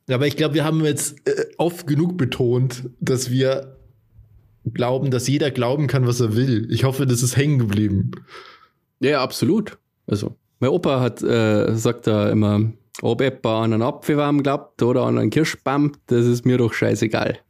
Aber 0.07 0.27
ich 0.27 0.38
glaube, 0.38 0.53
wir 0.53 0.64
haben 0.64 0.85
jetzt 0.85 1.27
äh, 1.27 1.45
oft 1.57 1.88
genug 1.88 2.15
betont, 2.18 2.89
dass 2.99 3.31
wir 3.31 3.76
glauben, 4.72 5.10
dass 5.10 5.27
jeder 5.27 5.49
glauben 5.49 5.88
kann, 5.88 6.06
was 6.06 6.19
er 6.19 6.35
will. 6.35 6.68
Ich 6.72 6.84
hoffe, 6.84 7.07
das 7.07 7.23
ist 7.23 7.38
hängen 7.38 7.57
geblieben. 7.57 8.11
Ja, 8.99 9.11
ja, 9.11 9.23
absolut. 9.23 9.80
Also, 10.06 10.35
mein 10.60 10.69
Opa 10.69 10.99
hat, 10.99 11.22
äh, 11.22 11.76
sagt 11.76 12.07
da 12.07 12.30
immer, 12.30 12.72
ob 13.02 13.22
etwa 13.22 13.64
an 13.64 13.73
einen 13.73 13.81
Apfelbaum 13.81 14.44
glaubt 14.44 14.81
oder 14.81 15.03
an 15.03 15.18
einen 15.18 15.30
Kirschbaum, 15.30 15.94
das 16.07 16.26
ist 16.26 16.45
mir 16.45 16.57
doch 16.57 16.73
scheißegal. 16.73 17.40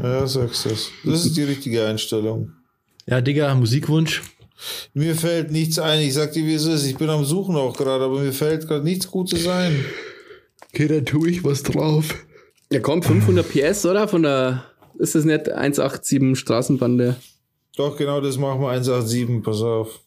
Ja, 0.00 0.26
sagst 0.26 0.64
du 0.64 0.68
das. 0.70 0.90
Das 1.04 1.26
ist 1.26 1.36
die 1.36 1.42
richtige 1.42 1.84
Einstellung. 1.86 2.52
Ja, 3.06 3.20
Digga, 3.20 3.54
Musikwunsch. 3.54 4.22
Mir 4.94 5.14
fällt 5.14 5.50
nichts 5.50 5.78
ein. 5.78 6.00
Ich 6.00 6.14
sag 6.14 6.32
dir, 6.32 6.46
wie 6.46 6.54
es 6.54 6.64
ist. 6.64 6.86
Ich 6.86 6.96
bin 6.96 7.10
am 7.10 7.24
Suchen 7.24 7.56
auch 7.56 7.76
gerade, 7.76 8.04
aber 8.04 8.20
mir 8.20 8.32
fällt 8.32 8.66
gerade 8.66 8.84
nichts 8.84 9.10
Gutes 9.10 9.46
ein. 9.46 9.84
Okay, 10.68 10.88
dann 10.88 11.04
tue 11.04 11.28
ich 11.28 11.44
was 11.44 11.62
drauf. 11.62 12.14
Ja, 12.72 12.80
komm, 12.80 13.02
500 13.02 13.46
PS, 13.46 13.84
oder? 13.84 14.08
Von 14.08 14.22
der, 14.22 14.64
ist 14.98 15.14
das 15.14 15.24
nicht 15.24 15.50
187 15.50 16.38
Straßenbande? 16.38 17.16
Doch, 17.76 17.96
genau 17.96 18.20
das 18.20 18.38
machen 18.38 18.60
wir 18.60 18.68
187. 18.70 19.42
Pass 19.42 19.60
auf. 19.60 20.00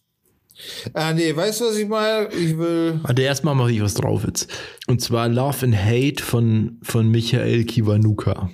Ah, 0.93 1.13
nee, 1.13 1.35
weißt 1.35 1.61
du, 1.61 1.65
was 1.65 1.77
ich 1.77 1.87
mal? 1.87 2.29
Ich 2.31 2.57
will. 2.57 2.99
Warte, 3.03 3.21
erstmal 3.21 3.55
mache 3.55 3.71
ich 3.71 3.81
was 3.81 3.93
drauf 3.93 4.23
jetzt. 4.25 4.47
Und 4.87 5.01
zwar 5.01 5.27
Love 5.27 5.65
and 5.65 5.75
Hate 5.75 6.23
von, 6.23 6.79
von 6.81 7.09
Michael 7.09 7.65
Kiwanuka. 7.65 8.49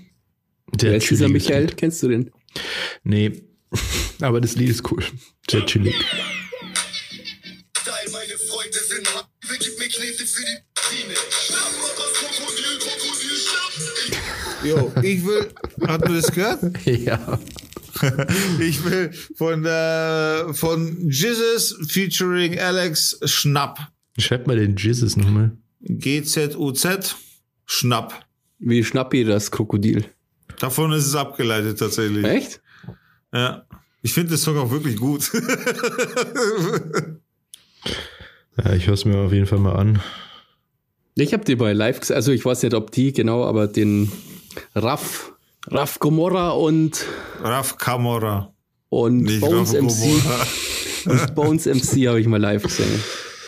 Wer 0.79 0.95
ist 0.95 1.09
dieser 1.09 1.29
Michael? 1.29 1.65
Lied. 1.65 1.77
Kennst 1.77 2.01
du 2.03 2.07
den? 2.07 2.31
Nee. 3.03 3.43
Aber 4.21 4.41
das 4.41 4.55
Lied 4.55 4.69
ist 4.69 4.89
cool. 4.91 5.03
Sehr 5.49 5.65
chillig. 5.65 5.95
Teil 7.73 8.09
meine 8.11 8.37
Freunde 8.37 8.79
sind 8.87 9.13
hart. 9.13 9.27
Gib 9.59 9.77
mir 9.79 9.87
Knete 9.87 10.25
für 10.25 10.41
die 10.41 10.57
Biene. 10.89 11.13
Schnapp 11.29 11.71
mal 11.79 11.89
das 11.97 12.13
Krokodil, 12.13 12.79
Krokodil, 12.79 13.37
schnapp. 13.37 14.65
Jo, 14.65 14.91
ich 15.01 15.25
will. 15.25 15.53
Hat 15.87 16.01
man 16.01 16.15
das 16.15 16.31
gehört? 16.31 16.63
ja. 16.85 17.39
Ich 18.59 18.83
will 18.85 19.11
von, 19.35 19.65
äh, 19.65 20.53
von 20.53 21.09
Jesus 21.09 21.77
featuring 21.87 22.59
Alex 22.59 23.19
Schnapp. 23.25 23.79
Schreib 24.17 24.47
mal 24.47 24.57
den 24.57 24.75
Jesus 24.75 25.15
nochmal. 25.15 25.51
G-Z-U-Z. 25.81 27.15
Schnapp. 27.65 28.25
Wie 28.59 28.83
Schnappi, 28.83 29.23
das 29.23 29.49
Krokodil. 29.49 30.05
Davon 30.59 30.91
ist 30.91 31.07
es 31.07 31.15
abgeleitet 31.15 31.79
tatsächlich. 31.79 32.23
Echt? 32.23 32.61
Ja. 33.33 33.65
Ich 34.03 34.13
finde 34.13 34.31
das 34.31 34.41
Song 34.41 34.57
auch 34.57 34.71
wirklich 34.71 34.97
gut. 34.97 35.31
Ja, 38.57 38.73
ich 38.73 38.87
höre 38.87 38.93
es 38.93 39.05
mir 39.05 39.17
auf 39.17 39.31
jeden 39.31 39.45
Fall 39.45 39.59
mal 39.59 39.75
an. 39.75 40.01
Ich 41.15 41.33
habe 41.33 41.45
die 41.45 41.55
bei 41.55 41.73
live 41.73 42.09
also 42.11 42.31
ich 42.31 42.43
weiß 42.43 42.63
nicht, 42.63 42.73
ob 42.73 42.91
die 42.91 43.13
genau, 43.13 43.45
aber 43.45 43.67
den 43.67 44.11
Raff, 44.75 45.33
Raff 45.67 45.99
Gomorra 45.99 46.49
und, 46.51 47.05
Raf 47.41 47.77
Kamora. 47.77 48.53
und 48.89 49.23
Nicht 49.23 49.41
Bones 49.41 49.73
Raf 49.73 49.81
MC. 49.81 49.89
Gomorra. 49.89 50.47
Und 51.05 51.35
Bones 51.35 51.65
MC 51.65 52.07
habe 52.07 52.19
ich 52.19 52.27
mal 52.27 52.39
live 52.39 52.63
gesehen. 52.63 52.99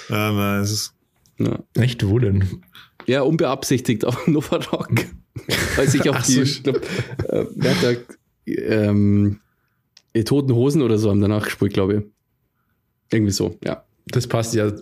Ja, 0.09 0.31
nice. 0.31 0.93
Ja, 1.39 1.59
Echt, 1.75 2.07
wo 2.07 2.19
denn? 2.19 2.61
ja 3.05 3.21
unbeabsichtigt 3.21 4.05
auf 4.05 4.27
Nova 4.27 4.57
Rock. 4.71 5.05
Weil 5.75 5.87
sich 5.89 6.07
auf 6.09 6.17
Ach 6.19 6.25
die, 6.25 6.33
so. 6.33 6.41
ich 6.41 6.63
glaub, 6.63 6.77
äh, 6.77 7.45
wer 7.55 7.75
hat 7.75 7.83
da, 7.83 8.51
ähm, 8.51 9.39
die 10.15 10.23
Toten 10.23 10.53
Hosen 10.53 10.81
oder 10.81 10.97
so 10.97 11.09
haben 11.09 11.21
danach 11.21 11.43
gespielt, 11.45 11.73
glaube 11.73 11.95
ich. 11.95 12.03
Irgendwie 13.11 13.31
so, 13.31 13.57
ja. 13.63 13.83
Das 14.07 14.27
passt 14.27 14.53
ja 14.53 14.67
äh, 14.67 14.73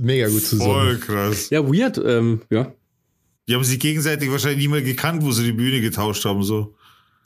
mega 0.00 0.28
gut 0.28 0.42
zusammen. 0.42 0.70
Voll 0.70 0.98
krass. 0.98 1.50
Ja, 1.50 1.66
weird, 1.66 1.98
ähm, 2.04 2.42
ja. 2.50 2.72
Die 3.48 3.54
haben 3.54 3.64
sich 3.64 3.78
gegenseitig 3.78 4.30
wahrscheinlich 4.30 4.58
nie 4.66 4.68
mehr 4.68 4.82
gekannt, 4.82 5.22
wo 5.22 5.30
sie 5.32 5.44
die 5.44 5.52
Bühne 5.52 5.80
getauscht 5.80 6.24
haben. 6.24 6.42
So. 6.42 6.56
Haben 6.60 6.74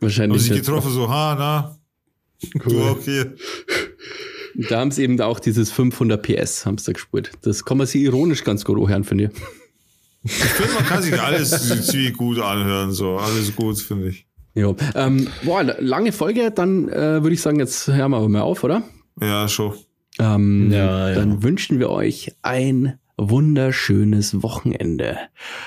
Wahrscheinlich. 0.00 0.42
sich 0.42 0.50
nicht. 0.52 0.64
getroffen, 0.64 0.90
so, 0.92 1.08
ha, 1.08 1.36
na, 1.38 1.78
du 2.64 2.70
Cool. 2.70 2.82
auch 2.90 3.00
hier. 3.02 3.34
Da 4.68 4.80
haben 4.80 4.90
sie 4.90 5.04
eben 5.04 5.20
auch 5.20 5.38
dieses 5.38 5.70
500 5.70 6.20
PS, 6.20 6.66
haben 6.66 6.78
sie 6.78 6.86
da 6.86 6.92
gespielt. 6.92 7.30
Das 7.42 7.64
kann 7.64 7.78
man 7.78 7.86
sich 7.86 8.02
ironisch 8.02 8.42
ganz 8.42 8.64
gut 8.64 8.76
anhören, 8.82 9.04
finde 9.04 9.24
ich. 9.24 9.30
Ich 10.24 10.32
finde, 10.32 10.72
man 10.74 10.84
kann 10.86 11.02
sich 11.02 11.20
alles 11.20 11.86
ziemlich 11.86 12.14
gut 12.16 12.40
anhören, 12.40 12.90
so. 12.90 13.18
Alles 13.18 13.54
gut, 13.54 13.78
finde 13.78 14.08
ich. 14.08 14.26
Ja. 14.54 14.74
Ähm, 14.96 15.28
boah, 15.44 15.62
lange 15.62 16.10
Folge, 16.10 16.50
dann 16.50 16.88
äh, 16.88 17.22
würde 17.22 17.34
ich 17.34 17.40
sagen, 17.40 17.60
jetzt 17.60 17.86
hören 17.86 18.10
wir 18.10 18.16
aber 18.16 18.28
mal 18.28 18.40
auf, 18.40 18.64
oder? 18.64 18.82
Ja, 19.20 19.46
schon. 19.46 19.74
Ähm, 20.18 20.72
Ja, 20.72 21.10
ja. 21.10 21.14
Dann 21.14 21.44
wünschen 21.44 21.78
wir 21.78 21.90
euch 21.90 22.32
ein 22.42 22.98
wunderschönes 23.18 24.42
Wochenende. 24.42 25.18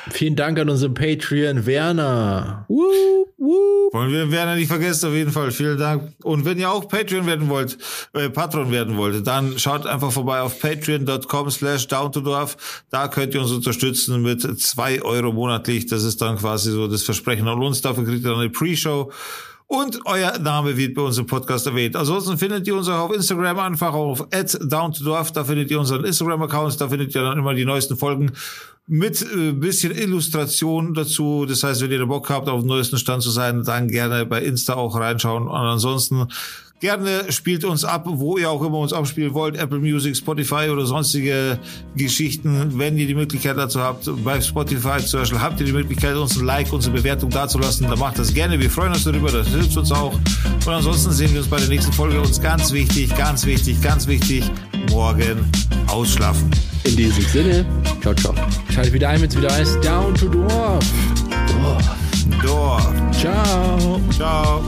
Vielen 0.10 0.36
Dank 0.36 0.58
an 0.58 0.70
unseren 0.70 0.94
Patreon 0.94 1.66
Werner. 1.66 2.66
Woo, 2.70 3.28
woo. 3.38 3.90
Wollen 3.92 4.12
wir 4.12 4.32
Werner 4.32 4.56
nicht 4.56 4.70
vergessen, 4.70 5.10
auf 5.10 5.14
jeden 5.14 5.32
Fall. 5.32 5.52
Vielen 5.52 5.78
Dank. 5.78 6.14
Und 6.24 6.46
wenn 6.46 6.58
ihr 6.58 6.72
auch 6.72 6.88
Patreon 6.88 7.26
werden 7.26 7.50
wollt, 7.50 7.78
äh, 8.14 8.30
Patron 8.30 8.72
werden 8.72 8.96
wollt, 8.98 9.28
dann 9.28 9.60
schaut 9.60 9.86
einfach 9.86 10.12
vorbei 10.12 10.40
auf 10.40 10.60
patreon.com 10.60 11.52
slash 11.52 11.88
down 11.88 12.12
to 12.12 12.22
dorf. 12.22 12.84
Da 12.90 13.10
könnt 13.10 13.34
ihr 13.34 13.42
uns 13.42 13.52
unterstützen 13.52 14.22
mit 14.22 14.42
zwei 14.62 15.02
Euro 15.02 15.34
monatlich. 15.34 15.88
Das 15.88 16.04
ist 16.04 16.22
dann 16.22 16.38
quasi 16.38 16.72
so 16.72 16.88
das 16.88 17.04
Versprechen 17.04 17.48
an 17.48 17.62
uns. 17.62 17.82
Dafür 17.82 18.06
kriegt 18.06 18.24
ihr 18.24 18.30
dann 18.30 18.40
eine 18.40 18.50
Pre-Show. 18.50 19.12
Und 19.74 20.02
euer 20.04 20.38
Name 20.38 20.76
wird 20.76 20.96
bei 20.96 21.02
uns 21.02 21.18
im 21.18 21.28
Podcast 21.28 21.66
erwähnt. 21.66 21.96
Ansonsten 21.96 22.38
findet 22.38 22.68
ihr 22.68 22.76
uns 22.76 22.90
auch 22.90 23.06
auf 23.10 23.16
Instagram 23.16 23.58
einfach 23.58 23.94
auf 23.94 24.28
down 24.60 24.92
to 24.92 25.02
dorf. 25.02 25.32
Da 25.32 25.46
findet 25.46 25.72
ihr 25.72 25.80
unseren 25.80 26.04
Instagram-Account. 26.04 26.82
Da 26.82 26.90
findet 26.90 27.16
ihr 27.16 27.22
dann 27.22 27.40
immer 27.40 27.54
die 27.54 27.64
neuesten 27.64 27.96
Folgen 27.96 28.34
mit 28.88 29.22
äh, 29.22 29.54
bisschen 29.54 29.98
Illustration 29.98 30.94
dazu. 30.94 31.46
Das 31.46 31.64
heißt, 31.64 31.82
wenn 31.82 31.90
ihr 31.90 32.06
Bock 32.06 32.30
habt, 32.30 32.50
auf 32.50 32.60
dem 32.60 32.68
neuesten 32.68 32.98
Stand 32.98 33.24
zu 33.24 33.32
sein, 33.32 33.64
dann 33.64 33.88
gerne 33.88 34.26
bei 34.26 34.42
Insta 34.42 34.74
auch 34.74 34.94
reinschauen. 35.00 35.44
Und 35.44 35.56
ansonsten 35.56 36.28
gerne 36.82 37.32
spielt 37.32 37.64
uns 37.64 37.86
ab, 37.86 38.04
wo 38.06 38.38
ihr 38.38 38.50
auch 38.50 38.62
immer 38.62 38.80
uns 38.80 38.92
abspielen 38.92 39.34
wollt. 39.34 39.56
Apple 39.56 39.80
Music, 39.80 40.18
Spotify 40.18 40.68
oder 40.70 40.86
sonstige 40.86 41.60
Geschichten. 41.96 42.78
Wenn 42.78 42.98
ihr 42.98 43.08
die 43.08 43.14
Möglichkeit 43.16 43.58
dazu 43.58 43.80
habt, 43.80 44.10
bei 44.24 44.42
Spotify 44.42 44.98
zum 45.06 45.22
Beispiel, 45.22 45.40
habt 45.40 45.60
ihr 45.60 45.66
die 45.68 45.72
Möglichkeit, 45.72 46.16
uns 46.16 46.38
ein 46.38 46.46
Like, 46.46 46.74
unsere 46.74 46.96
Bewertung 46.96 47.30
dazulassen, 47.30 47.88
dann 47.88 48.00
macht 48.00 48.20
das 48.20 48.34
gerne. 48.34 48.60
Wir 48.60 48.70
freuen 48.70 48.92
uns 48.92 49.06
darüber. 49.06 49.32
Das 49.32 49.48
hilft 49.48 49.78
uns 49.78 49.92
auch. 49.92 50.14
Und 50.14 50.68
ansonsten 50.68 51.12
sehen 51.12 51.32
wir 51.32 51.40
uns 51.40 51.50
bei 51.50 51.58
der 51.58 51.70
nächsten 51.70 51.94
Folge. 51.94 52.20
Uns 52.20 52.42
ganz 52.42 52.74
wichtig, 52.74 53.16
ganz 53.16 53.46
wichtig, 53.46 53.80
ganz 53.82 54.08
wichtig, 54.08 54.44
morgen 54.90 55.46
ausschlafen. 55.88 56.50
In 56.84 56.96
diesem 56.96 57.24
Sinne, 57.26 57.66
ciao, 58.02 58.14
ciao. 58.16 58.34
Schaltet 58.74 58.94
wieder 58.94 59.10
ein, 59.10 59.22
wenn 59.22 59.30
es 59.30 59.38
wieder 59.38 59.54
heißt 59.54 59.86
Down 59.86 60.16
to 60.16 60.28
Dorf. 60.28 60.84
Dorf. 62.42 62.92
Ciao. 63.12 64.02
Ciao. 64.12 64.64